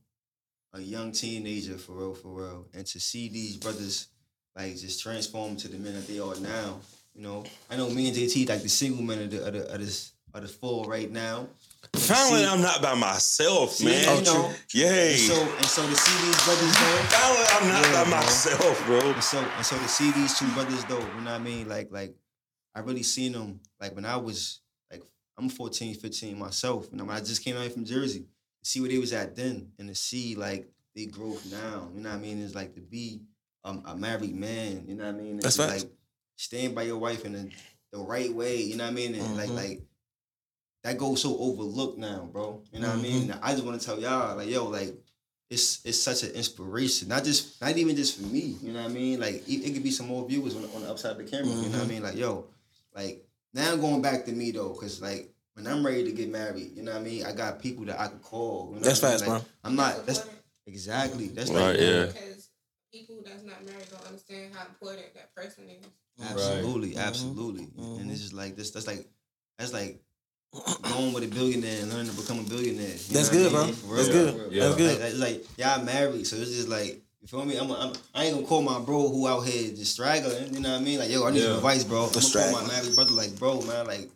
a 0.73 0.79
young 0.81 1.11
teenager 1.11 1.77
for 1.77 1.93
real, 1.93 2.13
for 2.13 2.29
real. 2.29 2.67
And 2.73 2.85
to 2.87 2.99
see 2.99 3.29
these 3.29 3.57
brothers 3.57 4.07
like 4.55 4.75
just 4.77 5.01
transform 5.01 5.55
to 5.57 5.67
the 5.67 5.77
men 5.77 5.93
that 5.93 6.07
they 6.07 6.19
are 6.19 6.35
now, 6.39 6.79
you 7.13 7.21
know. 7.21 7.43
I 7.69 7.75
know 7.77 7.89
me 7.89 8.07
and 8.07 8.15
JT 8.17 8.47
like 8.49 8.61
the 8.61 8.69
single 8.69 9.03
men 9.03 9.21
of 9.23 9.31
the 9.31 9.45
of 9.45 9.53
the 9.53 9.73
of 9.73 9.79
this 9.79 10.13
of 10.33 10.41
the 10.41 10.47
four 10.47 10.85
right 10.85 11.09
now. 11.11 11.47
Finally, 11.95 12.41
See- 12.43 12.47
I'm 12.47 12.61
not 12.61 12.81
by 12.81 12.93
myself, 12.95 13.81
man. 13.83 14.17
you 14.17 14.23
know, 14.23 14.51
Yay. 14.73 15.11
and 15.11 15.19
so 15.19 15.41
and 15.41 15.65
so 15.65 15.87
to 15.87 15.95
see 15.95 16.25
these 16.25 16.43
brothers 16.43 16.73
though. 16.73 16.97
Finally, 17.09 17.45
I'm 17.51 17.67
not 17.67 17.83
Yeah, 17.85 18.03
by 18.03 18.09
bro. 18.09 18.17
myself, 18.19 18.85
bro. 18.85 18.99
And 19.11 19.23
so 19.23 19.39
and 19.39 19.65
so 19.65 19.77
to 19.77 19.87
see 19.87 20.11
these 20.11 20.37
two 20.37 20.47
brothers 20.53 20.83
though, 20.85 20.99
you 20.99 21.21
know 21.21 21.31
what 21.31 21.39
I 21.39 21.39
mean? 21.39 21.67
Like 21.69 21.89
like 21.91 22.15
I 22.73 22.79
really 22.81 23.03
seen 23.03 23.31
them 23.33 23.59
like 23.79 23.95
when 23.95 24.05
I 24.05 24.17
was 24.17 24.59
like 24.91 25.03
I'm 25.37 25.47
14, 25.49 25.95
15 25.95 26.37
myself. 26.37 26.87
You 26.91 26.97
know, 26.97 27.09
I 27.09 27.19
just 27.19 27.43
came 27.43 27.55
out 27.55 27.61
here 27.61 27.69
from 27.71 27.85
Jersey 27.85 28.25
see 28.63 28.81
where 28.81 28.89
they 28.89 28.97
was 28.97 29.13
at 29.13 29.35
then 29.35 29.71
and 29.77 29.87
to 29.87 29.93
see 29.93 30.33
like 30.33 30.67
they 30.95 31.05
growth 31.05 31.45
now. 31.51 31.87
You 31.93 32.01
know 32.01 32.09
what 32.09 32.15
I 32.15 32.19
mean? 32.19 32.41
It's 32.43 32.55
like 32.55 32.73
to 32.73 32.81
be 32.81 33.21
um, 33.65 33.83
a 33.85 33.95
married 33.95 34.35
man. 34.35 34.85
You 34.87 34.95
know 34.95 35.05
what 35.05 35.15
I 35.15 35.17
mean? 35.17 35.37
That's 35.37 35.57
It's 35.57 35.65
facts. 35.65 35.83
like 35.83 35.91
stand 36.37 36.73
by 36.75 36.83
your 36.83 36.97
wife 36.97 37.25
in 37.25 37.33
the, 37.33 37.51
the 37.91 37.99
right 37.99 38.31
way. 38.33 38.61
You 38.61 38.77
know 38.77 38.85
what 38.85 38.91
I 38.91 38.93
mean? 38.93 39.15
And 39.15 39.35
like 39.35 39.49
Mhm. 39.49 39.55
like 39.55 39.81
that 40.83 40.97
goes 40.97 41.21
so 41.21 41.37
overlooked 41.39 41.97
now, 41.97 42.29
bro. 42.31 42.61
You 42.71 42.79
know 42.79 42.89
what 42.89 42.99
I 42.99 43.01
mean? 43.01 43.27
Mm-hmm. 43.27 43.39
I 43.43 43.51
just 43.53 43.65
want 43.65 43.79
to 43.79 43.85
tell 43.85 43.99
y'all, 43.99 44.37
like, 44.37 44.49
yo, 44.49 44.65
like, 44.67 44.93
it's 45.49 45.83
it's 45.85 45.99
such 45.99 46.23
an 46.23 46.31
inspiration. 46.31 47.07
Not 47.07 47.23
just 47.23 47.59
not 47.61 47.75
even 47.77 47.95
just 47.95 48.17
for 48.19 48.23
me. 48.27 48.55
You 48.61 48.71
know 48.73 48.81
what 48.83 48.91
I 48.91 48.93
mean? 48.93 49.19
Like 49.19 49.47
it, 49.47 49.65
it 49.65 49.73
could 49.73 49.83
be 49.83 49.91
some 49.91 50.07
more 50.07 50.27
viewers 50.27 50.55
on, 50.55 50.61
the- 50.63 50.69
on 50.75 50.81
the 50.83 50.89
upside 50.89 51.11
of 51.13 51.17
the 51.17 51.23
camera. 51.23 51.47
You 51.47 51.53
Mm-hmm. 51.53 51.71
know 51.71 51.77
what 51.79 51.85
I 51.85 51.89
mean? 51.89 52.03
Like, 52.03 52.15
yo, 52.15 52.45
like 52.95 53.25
now 53.53 53.75
going 53.75 54.01
back 54.01 54.25
to 54.25 54.31
me 54.31 54.51
though, 54.51 54.73
cause 54.73 55.01
like 55.01 55.31
when 55.53 55.65
I'm 55.67 55.85
ready 55.85 56.03
to 56.03 56.11
get 56.11 56.29
married, 56.29 56.71
you 56.75 56.83
know 56.83 56.91
what 56.93 57.01
I 57.01 57.03
mean? 57.03 57.25
I 57.25 57.31
got 57.31 57.59
people 57.61 57.85
that 57.85 57.99
I 57.99 58.07
could 58.07 58.21
call. 58.21 58.69
You 58.73 58.79
know 58.79 58.85
That's 58.85 59.01
what 59.01 59.09
I 59.09 59.11
mean? 59.11 59.19
fast, 59.19 59.29
Like, 59.31 59.41
bro. 59.43 59.49
I'm 59.63 59.75
not. 59.75 60.05
That's 60.05 60.25
exactly. 60.67 61.27
That's 61.29 61.49
like 61.49 61.77
Right, 61.77 61.79
yeah. 61.79 62.05
Because 62.95 63.07
people 63.07 63.23
that's 63.25 63.43
not 63.43 63.65
married 63.65 63.87
don't 63.91 64.05
understand 64.05 64.53
how 64.53 64.65
important 64.67 65.13
that 65.15 65.35
person 65.35 65.65
is. 65.69 65.85
Absolutely, 66.21 66.91
Mhm. 66.91 66.99
absolutely. 66.99 67.67
Mhm. 67.77 67.99
And 68.01 68.11
it's 68.11 68.21
just 68.21 68.33
like 68.33 68.55
this. 68.55 68.71
That's 68.71 68.87
like 68.87 69.07
that's 69.57 69.73
like 69.73 70.01
going 70.81 71.13
with 71.13 71.23
a 71.23 71.27
billionaire 71.27 71.81
and 71.81 71.91
learning 71.91 72.11
to 72.11 72.21
become 72.21 72.39
a 72.39 72.43
billionaire. 72.43 72.95
That's 73.11 73.29
good, 73.29 73.47
I 73.47 73.49
bro. 73.49 73.65
mean? 73.65 73.75
For 73.75 73.95
That's 73.95 74.07
real. 74.09 74.31
good. 74.31 74.51
Yeah. 74.53 74.63
That's 74.65 74.75
good. 74.77 74.99
Like, 75.01 75.09
it's 75.11 75.19
like 75.19 75.45
y'all 75.57 75.83
married, 75.83 76.27
so 76.27 76.35
it's 76.37 76.51
just 76.51 76.69
like 76.69 77.01
you 77.21 77.27
feel 77.27 77.43
me. 77.45 77.57
I'm, 77.57 77.69
I'm 77.71 77.93
I 78.13 78.25
ain't 78.25 78.35
gonna 78.35 78.47
call 78.47 78.61
my 78.61 78.79
bro 78.79 79.09
who 79.09 79.27
out 79.27 79.41
here 79.41 79.75
just 79.75 79.93
straggling. 79.93 80.53
You 80.53 80.61
know 80.61 80.71
what 80.71 80.81
I 80.81 80.83
mean? 80.83 80.99
Like 80.99 81.09
yo, 81.09 81.25
I 81.25 81.31
need 81.31 81.41
some 81.41 81.51
Yeah. 81.51 81.57
advice, 81.57 81.83
bro. 81.83 82.05
I'm 82.05 82.13
gonna 82.13 82.29
call 82.33 82.51
my 82.51 82.67
married 82.67 82.95
brother 82.95 83.11
like, 83.11 83.35
bro, 83.37 83.61
man, 83.61 83.87
like. 83.87 84.09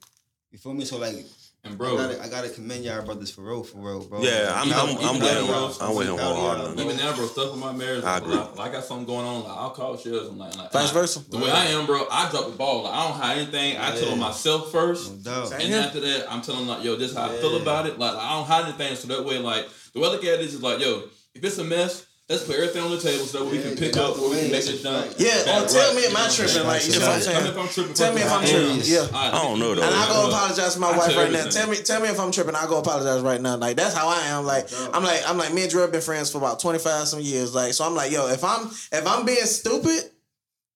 You 0.52 0.58
feel 0.58 0.74
me? 0.74 0.84
So 0.84 0.98
like, 0.98 1.26
And 1.66 1.74
I 1.74 1.76
bro, 1.76 1.98
gotta, 1.98 2.24
I 2.24 2.30
gotta 2.30 2.48
commend 2.50 2.86
y'all 2.86 3.04
brothers 3.04 3.32
for 3.32 3.42
real, 3.42 3.64
for 3.64 3.80
real, 3.80 4.00
bro. 4.08 4.22
Yeah, 4.22 4.54
I'm- 4.56 4.70
Like, 4.70 4.78
I'm- 4.80 4.90
even 4.92 5.06
I'm 5.06 5.20
with 5.20 5.30
him. 5.38 5.46
bro, 5.48 5.74
I'm 5.82 5.96
with 5.96 6.08
him 6.08 6.16
proud 6.16 6.32
of 6.32 6.78
y'all, 6.78 6.80
even 6.86 6.96
now, 6.96 7.14
bro, 7.14 7.28
stuff 7.28 7.52
with 7.52 7.60
my 7.60 7.74
marriage, 7.74 8.04
I 8.06 8.18
agree. 8.20 8.36
like, 8.36 8.60
I 8.60 8.70
got 8.70 8.86
something 8.86 9.06
going 9.06 9.26
on. 9.26 9.44
Like 9.44 9.58
I'll 9.58 9.70
call 9.72 9.98
Shells. 9.98 10.30
I'm 10.30 10.38
like, 10.38 10.56
like 10.56 10.72
Vice 10.72 10.92
versa. 10.92 11.20
The 11.30 11.38
way 11.38 11.52
I 11.52 11.66
am, 11.66 11.86
bro, 11.86 12.08
I 12.10 12.30
drop 12.32 12.46
the 12.46 12.52
ball. 12.56 12.84
Like 12.84 12.94
I 12.94 13.04
don't 13.10 13.18
hide 13.20 13.38
anything. 13.40 13.78
I 13.78 13.92
tell 13.92 14.10
Yeah. 14.10 14.16
myself 14.16 14.72
first. 14.72 15.12
No 15.12 15.18
doubt. 15.18 15.48
Same. 15.50 15.60
And 15.60 15.70
here. 15.70 15.80
after 15.82 16.00
that, 16.00 16.32
I'm 16.32 16.42
telling 16.42 16.62
them 16.66 16.70
like, 16.70 16.84
yo, 16.86 16.96
this 16.96 17.12
is 17.12 17.18
how 17.18 17.26
I 17.26 17.36
feel 17.40 17.58
about 17.62 17.88
it. 17.88 18.00
Like 18.00 18.16
I 18.16 18.36
don't 18.36 18.48
hide 18.48 18.64
anything, 18.66 18.96
so 18.96 19.10
that 19.10 19.26
way, 19.26 19.38
like 19.40 19.68
the 19.94 20.00
way 20.00 20.08
I 20.08 20.12
look 20.12 20.24
at 20.24 20.36
it 20.36 20.42
is 20.42 20.62
like, 20.62 20.80
yo, 20.80 21.04
if 21.36 21.44
it's 21.44 21.58
a 21.58 21.64
mess, 21.66 22.06
let's 22.30 22.44
put 22.44 22.56
everything 22.56 22.84
on 22.84 22.92
the 22.92 23.00
table 23.00 23.26
so 23.26 23.44
that 23.44 23.52
we 23.52 23.58
Yeah, 23.58 23.64
can 23.64 23.76
pick 23.76 23.98
up 23.98 24.16
the 24.16 24.22
where 24.22 24.30
we 24.30 24.36
can 24.38 24.44
make 24.52 24.52
That's 24.52 24.68
this 24.68 24.84
done. 24.84 25.10
Yeah, 25.18 25.44
Back 25.46 25.62
or 25.62 25.66
oh, 25.66 25.68
tell 25.68 25.94
me 25.96 26.02
if 26.02 26.16
I 26.16 26.22
You 26.22 26.28
know 26.28 26.30
tripping? 26.30 26.68
Like, 26.68 26.86
you 26.88 27.00
know 27.00 27.08
what 27.08 27.10
I'm 27.10 27.22
Tell 27.22 27.34
me 27.34 27.42
saying? 27.42 27.46
if 27.48 27.58
I'm 27.58 27.68
tripping. 27.70 27.94
Tell 27.96 28.14
me 28.14 28.22
if 28.22 28.32
I'm 28.32 28.46
tripping. 28.46 28.82
Yeah. 28.86 29.08
I 29.18 29.32
don't 29.32 29.60
know, 29.60 29.76
though. 29.76 29.82
And 29.82 29.96
I 29.96 30.08
go 30.08 30.22
Look, 30.22 30.32
apologize 30.34 30.74
to 30.76 30.80
my 30.80 30.90
I 30.92 30.98
wife 30.98 31.12
tell 31.12 31.24
right 31.24 31.32
now. 31.32 31.46
Tell 31.50 31.68
me, 31.70 31.78
tell 31.78 32.02
me 32.02 32.08
if 32.10 32.20
I'm 32.20 32.32
tripping. 32.32 32.56
I 32.56 32.68
go 32.68 32.78
apologize 32.80 33.22
right 33.22 33.42
now. 33.42 33.58
Like 33.58 33.76
that's 33.78 33.96
how 33.96 34.08
I 34.08 34.22
am. 34.28 34.46
Like 34.46 34.70
I'm 34.94 35.04
like 35.04 35.22
I'm 35.28 35.38
like 35.38 35.54
me 35.54 35.64
and 35.64 35.72
Drew 35.72 35.82
have 35.82 35.92
been 35.92 36.02
friends 36.02 36.32
for 36.32 36.38
about 36.38 36.60
25 36.60 37.08
some 37.08 37.20
years. 37.20 37.56
Like 37.56 37.74
so 37.74 37.84
I'm 37.86 37.96
like 37.96 38.12
yo, 38.12 38.28
if 38.30 38.44
I'm 38.44 38.68
if 38.68 39.08
I'm 39.08 39.26
being 39.26 39.46
stupid, 39.46 40.12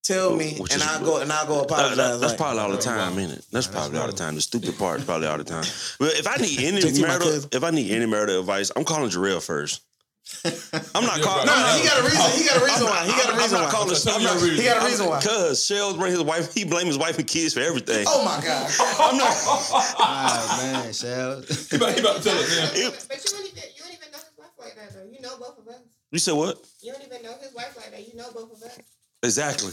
tell 0.02 0.34
me 0.34 0.56
Which 0.58 0.72
and 0.72 0.82
is- 0.82 0.88
I 0.88 1.00
go 1.04 1.18
and 1.20 1.30
I 1.32 1.46
go 1.46 1.60
apologize. 1.62 1.96
that- 1.96 2.20
that's 2.20 2.34
probably 2.34 2.60
all 2.60 2.70
the 2.72 2.78
time, 2.78 3.16
ain't 3.18 3.30
it? 3.32 3.44
That's 3.52 3.68
probably 3.68 3.98
all 3.98 4.06
the 4.08 4.12
time. 4.12 4.34
The 4.34 4.40
stupid 4.40 4.76
part 4.76 4.98
is 5.00 5.06
probably 5.06 5.28
all 5.28 5.38
the 5.38 5.44
time. 5.44 5.64
But 6.00 6.14
if 6.18 6.26
I 6.26 6.36
need 6.42 6.58
any 6.64 6.80
JT, 6.80 7.00
marital, 7.00 7.28
if 7.52 7.62
I 7.62 7.70
need 7.70 7.92
any 7.92 8.06
marital 8.06 8.40
advice, 8.40 8.72
I'm 8.74 8.84
calling 8.84 9.08
Jarrell 9.10 9.40
first. 9.44 9.82
I'm 10.94 11.04
not 11.04 11.20
calling. 11.20 11.46
no, 11.46 11.52
no, 11.52 11.76
he 11.78 11.86
got 11.86 12.00
a 12.00 12.02
reason. 12.04 12.30
He 12.40 12.44
got 12.48 12.56
a 12.60 12.64
reason 12.64 12.86
why. 12.86 13.04
He 13.04 13.12
got 13.12 13.28
a 13.28 13.32
I'm 13.32 13.38
reason 13.38 13.60
why. 13.60 13.70
calling. 13.70 13.96
I'm 14.08 14.18
me 14.18 14.24
not, 14.24 14.32
your 14.34 14.42
reason. 14.42 14.56
He 14.56 14.64
got 14.64 14.82
a 14.82 14.86
reason 14.86 15.06
why. 15.06 15.20
Cause 15.20 15.64
Shells 15.64 15.96
bring 15.96 16.12
his 16.12 16.22
wife. 16.22 16.54
He 16.54 16.64
blame 16.64 16.86
his 16.86 16.96
wife 16.98 17.18
and 17.18 17.26
kids 17.26 17.54
for 17.54 17.60
everything. 17.60 18.04
Oh 18.08 18.24
my 18.24 18.42
god. 18.44 18.70
I'm 19.00 19.16
not. 19.18 19.36
Ah 19.98 20.58
man, 20.82 20.92
Shell. 20.92 21.42
He 21.70 21.76
about, 21.76 21.92
he 21.94 22.00
about 22.00 22.16
to 22.16 22.22
tell 22.22 22.38
us, 22.38 22.56
man. 22.56 22.92
But 23.08 23.24
you 23.24 23.30
don't 23.30 23.46
even 23.46 23.62
you 23.74 23.82
don't 23.82 23.92
even 23.92 24.10
know 24.12 24.18
his 24.18 24.32
wife 24.38 24.50
like 24.58 24.74
that 24.76 24.92
though. 24.94 25.10
You 25.12 25.20
know 25.20 25.36
both 25.38 25.58
of 25.58 25.68
us. 25.68 25.80
You 26.10 26.18
said 26.18 26.34
what? 26.34 26.58
You 26.82 26.92
don't 26.92 27.02
even 27.04 27.22
know 27.22 27.34
his 27.40 27.54
wife 27.54 27.76
like 27.76 27.90
that. 27.90 28.08
You 28.08 28.16
know 28.16 28.28
both 28.34 28.52
of 28.52 28.62
us. 28.62 28.78
Exactly. 29.22 29.72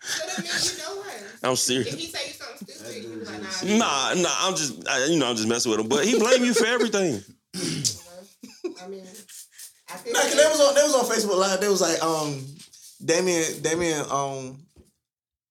So 0.00 0.26
that 0.26 0.38
means 0.42 0.72
you 0.72 0.78
know 0.82 1.02
her. 1.02 1.26
I'm 1.44 1.52
If 1.52 1.58
serious. 1.58 1.94
he 1.94 2.06
say 2.06 2.26
you 2.28 2.32
something 2.32 2.68
stupid, 2.68 3.02
you 3.04 3.18
be 3.20 3.24
like, 3.24 3.78
nah. 3.78 4.14
Nah, 4.14 4.22
nah. 4.22 4.28
I'm 4.40 4.56
just, 4.56 4.88
I, 4.88 5.04
you 5.06 5.18
know, 5.18 5.28
I'm 5.30 5.36
just 5.36 5.48
messing 5.48 5.70
with 5.70 5.80
him. 5.80 5.88
But 5.88 6.04
he 6.04 6.18
blame 6.18 6.44
you 6.44 6.54
for 6.54 6.66
everything. 6.66 7.22
I 7.54 8.88
mean, 8.88 9.04
I 9.92 9.96
feel 9.98 10.12
Nah, 10.12 10.20
'cause 10.20 10.34
they 10.36 10.44
was 10.48 10.60
on 10.60 10.74
they 10.74 10.82
was 10.82 10.94
on 10.94 11.04
Facebook 11.04 11.38
Live. 11.38 11.60
They 11.60 11.68
was 11.68 11.80
like, 11.80 12.02
um, 12.02 12.44
Damien, 13.04 13.62
Damien, 13.62 14.04
um, 14.10 14.58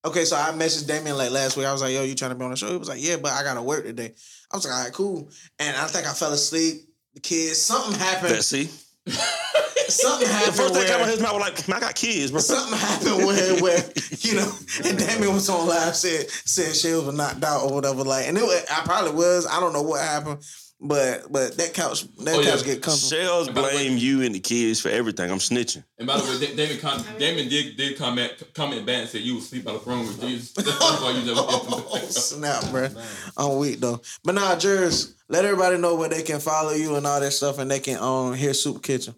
okay, 0.06 0.26
so 0.26 0.36
I 0.36 0.52
messaged 0.52 0.88
Damien 0.88 1.18
like 1.18 1.32
last 1.32 1.58
week. 1.58 1.66
I 1.66 1.72
was 1.74 1.82
like, 1.82 1.94
yo, 1.94 2.04
you 2.04 2.16
trying 2.16 2.32
to 2.32 2.36
be 2.36 2.44
on 2.46 2.52
the 2.52 2.58
show? 2.58 2.70
He 2.72 2.78
was 2.78 2.90
like, 2.90 3.02
yeah, 3.02 3.18
but 3.18 3.34
I 3.34 3.44
gotta 3.44 3.62
work 3.62 3.84
today. 3.84 4.14
I 4.52 4.56
was 4.56 4.66
like, 4.66 4.74
all 4.74 4.84
right, 4.84 4.94
cool. 4.94 5.30
And 5.60 5.76
I 5.78 5.86
think 5.88 6.08
I 6.08 6.14
fell 6.14 6.34
asleep. 6.34 6.88
The 7.14 7.20
kids, 7.20 7.62
something 7.62 8.00
happened. 8.00 8.36
That 8.36 8.44
see, 8.44 8.70
something 9.90 10.28
the 10.28 10.34
happened. 10.34 10.56
first 10.56 10.74
thing 10.74 10.84
came 10.86 10.94
out 10.94 11.00
where, 11.02 11.10
his 11.10 11.20
mouth 11.20 11.34
was 11.34 11.42
like, 11.42 11.68
"Man, 11.68 11.78
I 11.78 11.80
got 11.82 11.96
kids, 11.96 12.32
bro." 12.32 12.40
something 12.40 12.78
happened 12.78 13.26
where, 13.26 13.56
where 13.62 13.84
you 14.20 14.36
know, 14.36 14.52
and 14.86 14.98
Damien 14.98 15.34
was 15.34 15.50
on 15.50 15.68
live 15.68 15.96
said 15.96 16.30
said 16.30 16.74
Shields 16.76 17.06
was 17.08 17.16
knocked 17.16 17.44
out 17.44 17.64
or 17.64 17.74
whatever. 17.74 18.04
Like, 18.04 18.28
and 18.28 18.38
it 18.38 18.44
was, 18.44 18.64
I 18.72 18.82
probably 18.86 19.12
was. 19.12 19.46
I 19.46 19.60
don't 19.60 19.74
know 19.74 19.82
what 19.82 20.00
happened, 20.02 20.40
but 20.82 21.32
but 21.32 21.56
that 21.58 21.74
couch 21.74 22.06
that 22.18 22.36
Oh, 22.36 22.40
yeah. 22.42 22.50
couch 22.52 22.66
get 22.66 22.82
comfortable. 22.82 23.10
Shells 23.10 23.48
And 23.48 23.56
by 23.56 23.62
the 23.62 23.68
way- 23.68 23.74
blame 23.88 23.98
you 23.98 24.22
and 24.24 24.34
the 24.34 24.40
kids 24.40 24.80
for 24.80 24.90
everything. 24.90 25.30
I'm 25.32 25.38
snitching. 25.38 25.84
And 26.00 26.08
by 26.08 26.18
the 26.20 26.24
way, 26.24 26.40
Da- 26.46 26.56
Damon, 26.56 26.80
com- 26.80 27.06
Damon 27.20 27.48
did 27.50 27.78
did 27.78 27.98
comment 27.98 28.32
comment 28.54 28.86
back 28.86 29.02
and 29.02 29.10
said 29.10 29.22
you 29.22 29.36
was 29.36 29.46
asleep 29.46 29.64
by 29.66 29.74
the 29.74 29.80
throne 29.80 30.08
with 30.08 30.20
Jesus. 30.22 30.52
That's 30.54 30.68
why 31.02 31.12
you 31.12 31.26
never 31.26 31.40
Oh, 31.44 31.98
snap, 32.10 32.70
bro. 32.72 32.90
I'm 33.38 33.58
weak 33.58 33.80
though. 33.80 34.02
But 34.24 34.36
nah, 34.36 34.56
Jers, 34.56 35.14
let 35.30 35.46
everybody 35.46 35.78
know 35.78 35.96
where 35.96 36.10
they 36.10 36.24
can 36.24 36.40
follow 36.40 36.72
you 36.74 36.96
and 36.96 37.06
all 37.06 37.20
that 37.20 37.32
stuff, 37.32 37.60
and 37.60 37.70
they 37.70 37.80
can 37.80 37.98
um 38.02 38.34
hear 38.34 38.54
Soup 38.54 38.82
Kitchen. 38.82 39.14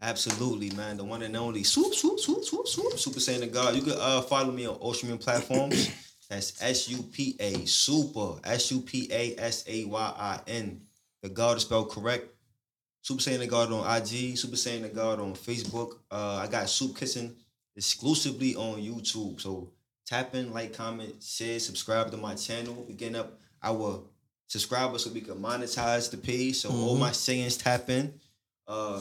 Absolutely, 0.00 0.70
man. 0.70 0.96
The 0.96 1.04
one 1.04 1.22
and 1.22 1.36
only 1.36 1.62
swoop, 1.62 1.94
swoop, 1.94 2.18
swoop, 2.18 2.44
swoop, 2.44 2.66
swoop. 2.66 2.98
Super 2.98 3.20
Saiyan 3.20 3.40
to 3.40 3.46
God. 3.46 3.76
You 3.76 3.82
can 3.82 3.94
uh, 3.96 4.22
follow 4.22 4.50
me 4.50 4.66
on 4.66 4.74
all 4.76 4.94
streaming 4.94 5.18
platforms. 5.18 5.90
That's 6.28 6.60
S 6.62 6.88
U 6.88 7.02
P 7.04 7.36
A 7.38 7.64
Super 7.66 8.40
S 8.42 8.70
U 8.72 8.80
P 8.80 9.08
A 9.12 9.36
S 9.38 9.64
A 9.68 9.84
Y 9.84 10.12
I 10.18 10.40
N. 10.48 10.80
The 11.22 11.28
God 11.28 11.56
is 11.56 11.62
spelled 11.62 11.90
correct. 11.90 12.28
Super 13.02 13.22
Saiyan 13.22 13.38
the 13.40 13.46
God 13.46 13.72
on 13.72 13.96
IG. 13.96 14.36
Super 14.36 14.56
Saiyan 14.56 14.82
the 14.82 14.88
God 14.88 15.20
on 15.20 15.34
Facebook. 15.34 15.98
Uh, 16.10 16.40
I 16.42 16.48
got 16.48 16.68
Soup 16.68 16.96
Kitchen 16.96 17.34
exclusively 17.76 18.54
on 18.54 18.80
YouTube. 18.80 19.40
So 19.40 19.70
tap 20.06 20.34
in, 20.34 20.52
like, 20.52 20.74
comment, 20.74 21.22
share, 21.22 21.58
subscribe 21.58 22.10
to 22.10 22.16
my 22.16 22.34
channel. 22.34 22.84
We 22.86 22.94
getting 22.94 23.16
up 23.16 23.38
our 23.62 24.02
subscribers 24.48 25.04
so 25.04 25.10
we 25.10 25.20
can 25.20 25.36
monetize 25.36 26.10
the 26.10 26.16
page. 26.16 26.56
So 26.56 26.70
all 26.70 26.96
Mhm. 26.96 27.00
my 27.00 27.12
sayings 27.12 27.56
tap 27.56 27.88
in. 27.88 28.20
Uh, 28.66 29.00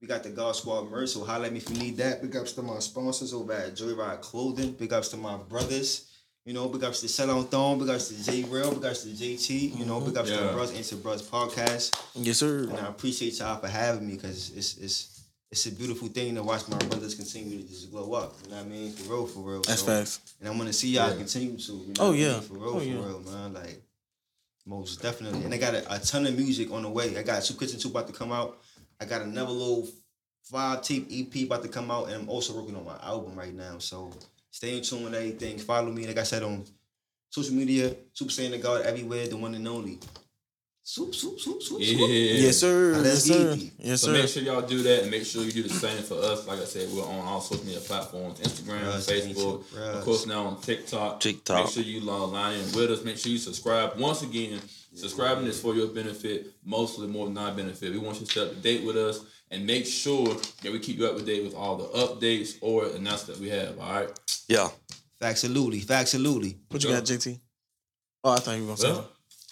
we 0.00 0.08
got 0.08 0.22
the 0.22 0.30
God 0.30 0.54
Squad 0.56 0.90
merch, 0.90 1.10
so 1.10 1.24
at 1.24 1.52
me 1.52 1.58
if 1.58 1.70
you 1.70 1.76
need 1.76 1.96
that. 1.98 2.20
Big 2.22 2.34
ups 2.36 2.52
to 2.52 2.62
my 2.62 2.78
sponsors 2.80 3.32
over 3.32 3.52
at 3.52 3.74
Joyride 3.76 4.20
Clothing. 4.20 4.72
Big 4.72 4.92
ups 4.92 5.08
to 5.08 5.16
my 5.16 5.36
brothers. 5.36 6.08
You 6.44 6.54
know, 6.54 6.68
big 6.68 6.82
ups 6.82 7.00
to 7.02 7.08
Sell 7.08 7.30
on 7.30 7.44
Thorn. 7.46 7.78
Big 7.78 7.88
ups 7.88 8.08
to 8.08 8.14
Jarrell. 8.14 8.74
Big 8.74 8.84
ups 8.84 9.04
to 9.04 9.10
JT. 9.10 9.78
You 9.78 9.84
know, 9.84 9.96
mm-hmm. 9.98 10.06
big 10.06 10.16
ups 10.18 10.28
to 10.30 10.34
Yeah. 10.34 10.40
the 10.42 10.52
Bruhs 10.52 10.74
Ain't 10.76 10.90
Your 10.90 11.00
Bruhs 11.00 11.22
podcast. 11.22 11.96
Yes, 12.14 12.38
sir. 12.38 12.64
And 12.64 12.78
I 12.78 12.88
appreciate 12.88 13.38
y'all 13.38 13.60
for 13.60 13.68
having 13.68 14.08
me 14.08 14.14
because 14.16 14.50
it's 14.56 14.76
it's 14.78 15.08
it's 15.52 15.66
a 15.66 15.70
beautiful 15.72 16.08
thing 16.08 16.34
to 16.34 16.42
watch 16.42 16.66
my 16.68 16.78
brothers 16.78 17.14
continue 17.14 17.62
to 17.62 17.68
just 17.68 17.90
glow 17.92 18.14
up. 18.14 18.34
You 18.44 18.50
know 18.50 18.56
what 18.56 18.64
I 18.66 18.68
mean? 18.68 18.92
For 18.92 19.12
real, 19.12 19.26
for 19.26 19.40
real. 19.40 19.60
That's 19.62 19.80
So- 19.82 19.86
facts. 19.86 20.20
And 20.40 20.48
I'm 20.48 20.58
gonna 20.58 20.72
see 20.72 20.88
y'all 20.88 21.10
Yeah. 21.10 21.16
continue 21.16 21.56
to. 21.58 21.72
You 21.72 21.78
know 21.78 21.92
Oh, 22.00 22.06
what 22.06 22.08
I 22.08 22.12
mean? 22.12 22.20
yeah. 22.22 22.40
For 22.40 22.54
real, 22.54 22.68
Oh, 22.70 22.78
for 22.80 22.84
yeah. 22.84 22.94
real, 22.94 23.20
man. 23.20 23.52
Like 23.54 23.82
most 24.66 25.00
definitely. 25.00 25.44
And 25.44 25.54
I 25.54 25.58
got 25.58 25.74
a, 25.74 25.94
a 25.94 25.98
ton 26.00 26.26
of 26.26 26.36
music 26.36 26.72
on 26.72 26.82
the 26.82 26.88
way. 26.90 27.16
I 27.16 27.22
got 27.22 27.44
Soup 27.44 27.58
Kitchen 27.58 27.78
2 27.78 27.88
about 27.88 28.06
to 28.08 28.12
come 28.12 28.32
out. 28.32 28.58
I 29.00 29.04
got 29.04 29.22
another 29.22 29.50
little 29.52 29.88
five 30.42 30.82
tape 30.82 31.06
EP 31.10 31.44
about 31.44 31.62
to 31.62 31.68
come 31.68 31.90
out, 31.90 32.06
and 32.06 32.14
I'm 32.14 32.28
also 32.28 32.52
working 32.58 32.74
on 32.74 32.84
my 32.84 32.98
album 33.00 33.36
right 33.36 33.54
now. 33.54 33.78
So 33.78 34.12
stay 34.52 34.76
in 34.76 34.82
tune 34.84 35.02
with 35.04 35.14
everything. 35.14 35.58
Follow 35.58 35.90
me, 35.90 36.06
like 36.06 36.18
I 36.18 36.22
said, 36.22 36.44
on 36.44 36.64
social 37.30 37.54
media, 37.54 37.96
Super 38.12 38.30
Saiyan 38.30 38.50
the 38.52 38.58
God 38.58 38.82
everywhere, 38.86 39.26
the 39.26 39.36
one 39.36 39.54
and 39.56 39.66
only. 39.66 39.98
Soup, 40.84 41.14
soup, 41.14 41.38
soup, 41.38 41.62
soup, 41.62 41.78
Yeah. 41.80 41.96
soup. 41.96 42.08
Yes, 42.10 42.58
sir. 42.58 42.92
Now, 42.92 42.98
Yes, 42.98 43.06
let's 43.06 43.24
sir. 43.24 43.54
get 43.54 43.62
it. 43.64 43.72
Yes, 43.78 44.00
So 44.00 44.06
sir. 44.08 44.12
make 44.14 44.28
sure 44.28 44.42
y'all 44.42 44.62
do 44.66 44.82
that 44.82 45.02
and 45.02 45.10
make 45.12 45.24
sure 45.24 45.44
you 45.44 45.52
do 45.52 45.62
the 45.62 45.68
same 45.72 46.02
for 46.02 46.14
us. 46.20 46.44
Like 46.46 46.58
I 46.60 46.64
said, 46.64 46.90
we're 46.92 47.04
on 47.04 47.24
all 47.24 47.40
social 47.40 47.64
media 47.64 47.78
platforms, 47.80 48.40
Instagram, 48.40 48.82
Russ, 48.86 49.06
Facebook, 49.08 49.62
Russ. 49.78 49.96
of 49.98 50.04
course 50.04 50.26
now 50.26 50.44
on 50.44 50.60
TikTok. 50.60 51.20
TikTok. 51.20 51.64
Make 51.66 51.72
sure 51.74 51.84
you 51.84 52.00
line 52.00 52.58
in 52.58 52.72
with 52.72 52.90
us. 52.90 53.04
Make 53.04 53.16
sure 53.16 53.30
you 53.30 53.38
subscribe. 53.38 53.96
Once 53.96 54.22
again, 54.22 54.60
subscribing 54.92 55.46
is 55.46 55.60
for 55.60 55.72
your 55.76 55.86
benefit, 55.86 56.52
mostly 56.64 57.06
more 57.06 57.26
than 57.26 57.38
our 57.38 57.52
benefit. 57.54 57.92
We 57.92 57.98
want 57.98 58.18
you 58.18 58.26
to 58.26 58.32
stay 58.32 58.40
up 58.42 58.50
to 58.50 58.56
date 58.56 58.82
with 58.84 58.96
us 58.96 59.20
and 59.52 59.64
make 59.66 59.86
sure 59.86 60.26
that 60.62 60.72
we 60.72 60.78
keep 60.80 60.98
you 60.98 61.06
up 61.06 61.16
to 61.16 61.22
date 61.22 61.44
with 61.44 61.54
all 61.54 61.76
the 61.76 61.84
updates 61.96 62.56
or 62.60 62.86
announcements 62.86 63.26
that 63.26 63.38
we 63.38 63.50
have. 63.50 63.78
All 63.78 63.92
right. 63.92 64.08
Yeah. 64.48 64.68
Factsalutely, 65.20 65.84
factsalutely. 65.84 66.56
What 66.68 66.82
you 66.82 66.90
got, 66.90 67.04
JT? 67.04 67.38
Oh, 68.24 68.32
I 68.32 68.36
thought 68.38 68.56
you 68.56 68.62
were 68.62 68.66
gonna 68.68 68.76
say. 68.78 68.90
Well, 68.90 69.08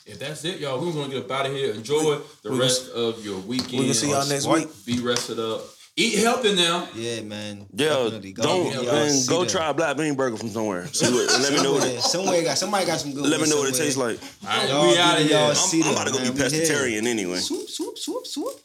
if 0.06 0.18
that's 0.18 0.44
it, 0.44 0.58
y'all, 0.58 0.84
we're 0.84 0.92
gonna 0.92 1.12
get 1.12 1.24
up 1.24 1.30
out 1.30 1.46
of 1.46 1.52
here. 1.52 1.72
Enjoy 1.74 2.18
the 2.42 2.50
we 2.50 2.58
rest 2.58 2.90
of 2.90 3.24
your 3.24 3.38
weekend. 3.40 3.78
We 3.78 3.84
can 3.84 3.94
see 3.94 4.10
y'all 4.10 4.26
next 4.26 4.46
week. 4.48 4.68
Be 4.86 4.98
rested 5.00 5.38
up. 5.38 5.62
Eat 5.96 6.18
healthy 6.18 6.54
now. 6.54 6.88
Yeah, 6.94 7.20
man. 7.20 7.66
Yeah, 7.72 7.88
Definitely. 7.88 8.32
Go- 8.32 8.42
don't 8.42 8.72
y'all 8.72 8.84
man, 8.84 9.10
see 9.10 9.28
go 9.28 9.42
that. 9.44 9.50
try 9.50 9.68
a 9.70 9.74
black 9.74 9.96
bean 9.96 10.14
burger 10.14 10.36
from 10.36 10.48
somewhere. 10.48 10.86
See 10.92 11.12
what, 11.12 11.26
let 11.40 11.52
me 11.52 11.62
know 11.62 11.72
what 11.72 11.82
Somewhere, 11.82 11.98
it, 11.98 12.02
somewhere 12.02 12.42
got 12.44 12.58
somebody 12.58 12.86
got 12.86 13.00
some 13.00 13.12
good. 13.12 13.22
let 13.24 13.32
me 13.32 13.38
ones 13.38 13.50
know 13.50 13.56
what 13.60 13.68
it 13.68 13.74
tastes 13.76 13.98
like. 13.98 14.18
All 14.48 14.48
right, 14.48 14.68
Y'all 14.68 14.88
we 14.88 14.98
out 14.98 15.20
of 15.20 15.26
here. 15.26 15.36
y'all 15.36 15.48
I'm, 15.50 15.54
see 15.56 15.82
I'm 15.82 15.92
about 15.92 16.06
to 16.06 16.12
go 16.12 16.18
be 16.20 16.24
man. 16.24 16.34
We 16.34 16.38
here. 16.40 16.48
pescatarian 16.64 17.06
anyway. 17.06 17.36
Swoop, 17.38 17.68
swoop, 17.68 17.98
swoop, 17.98 18.26
swoop. 18.26 18.60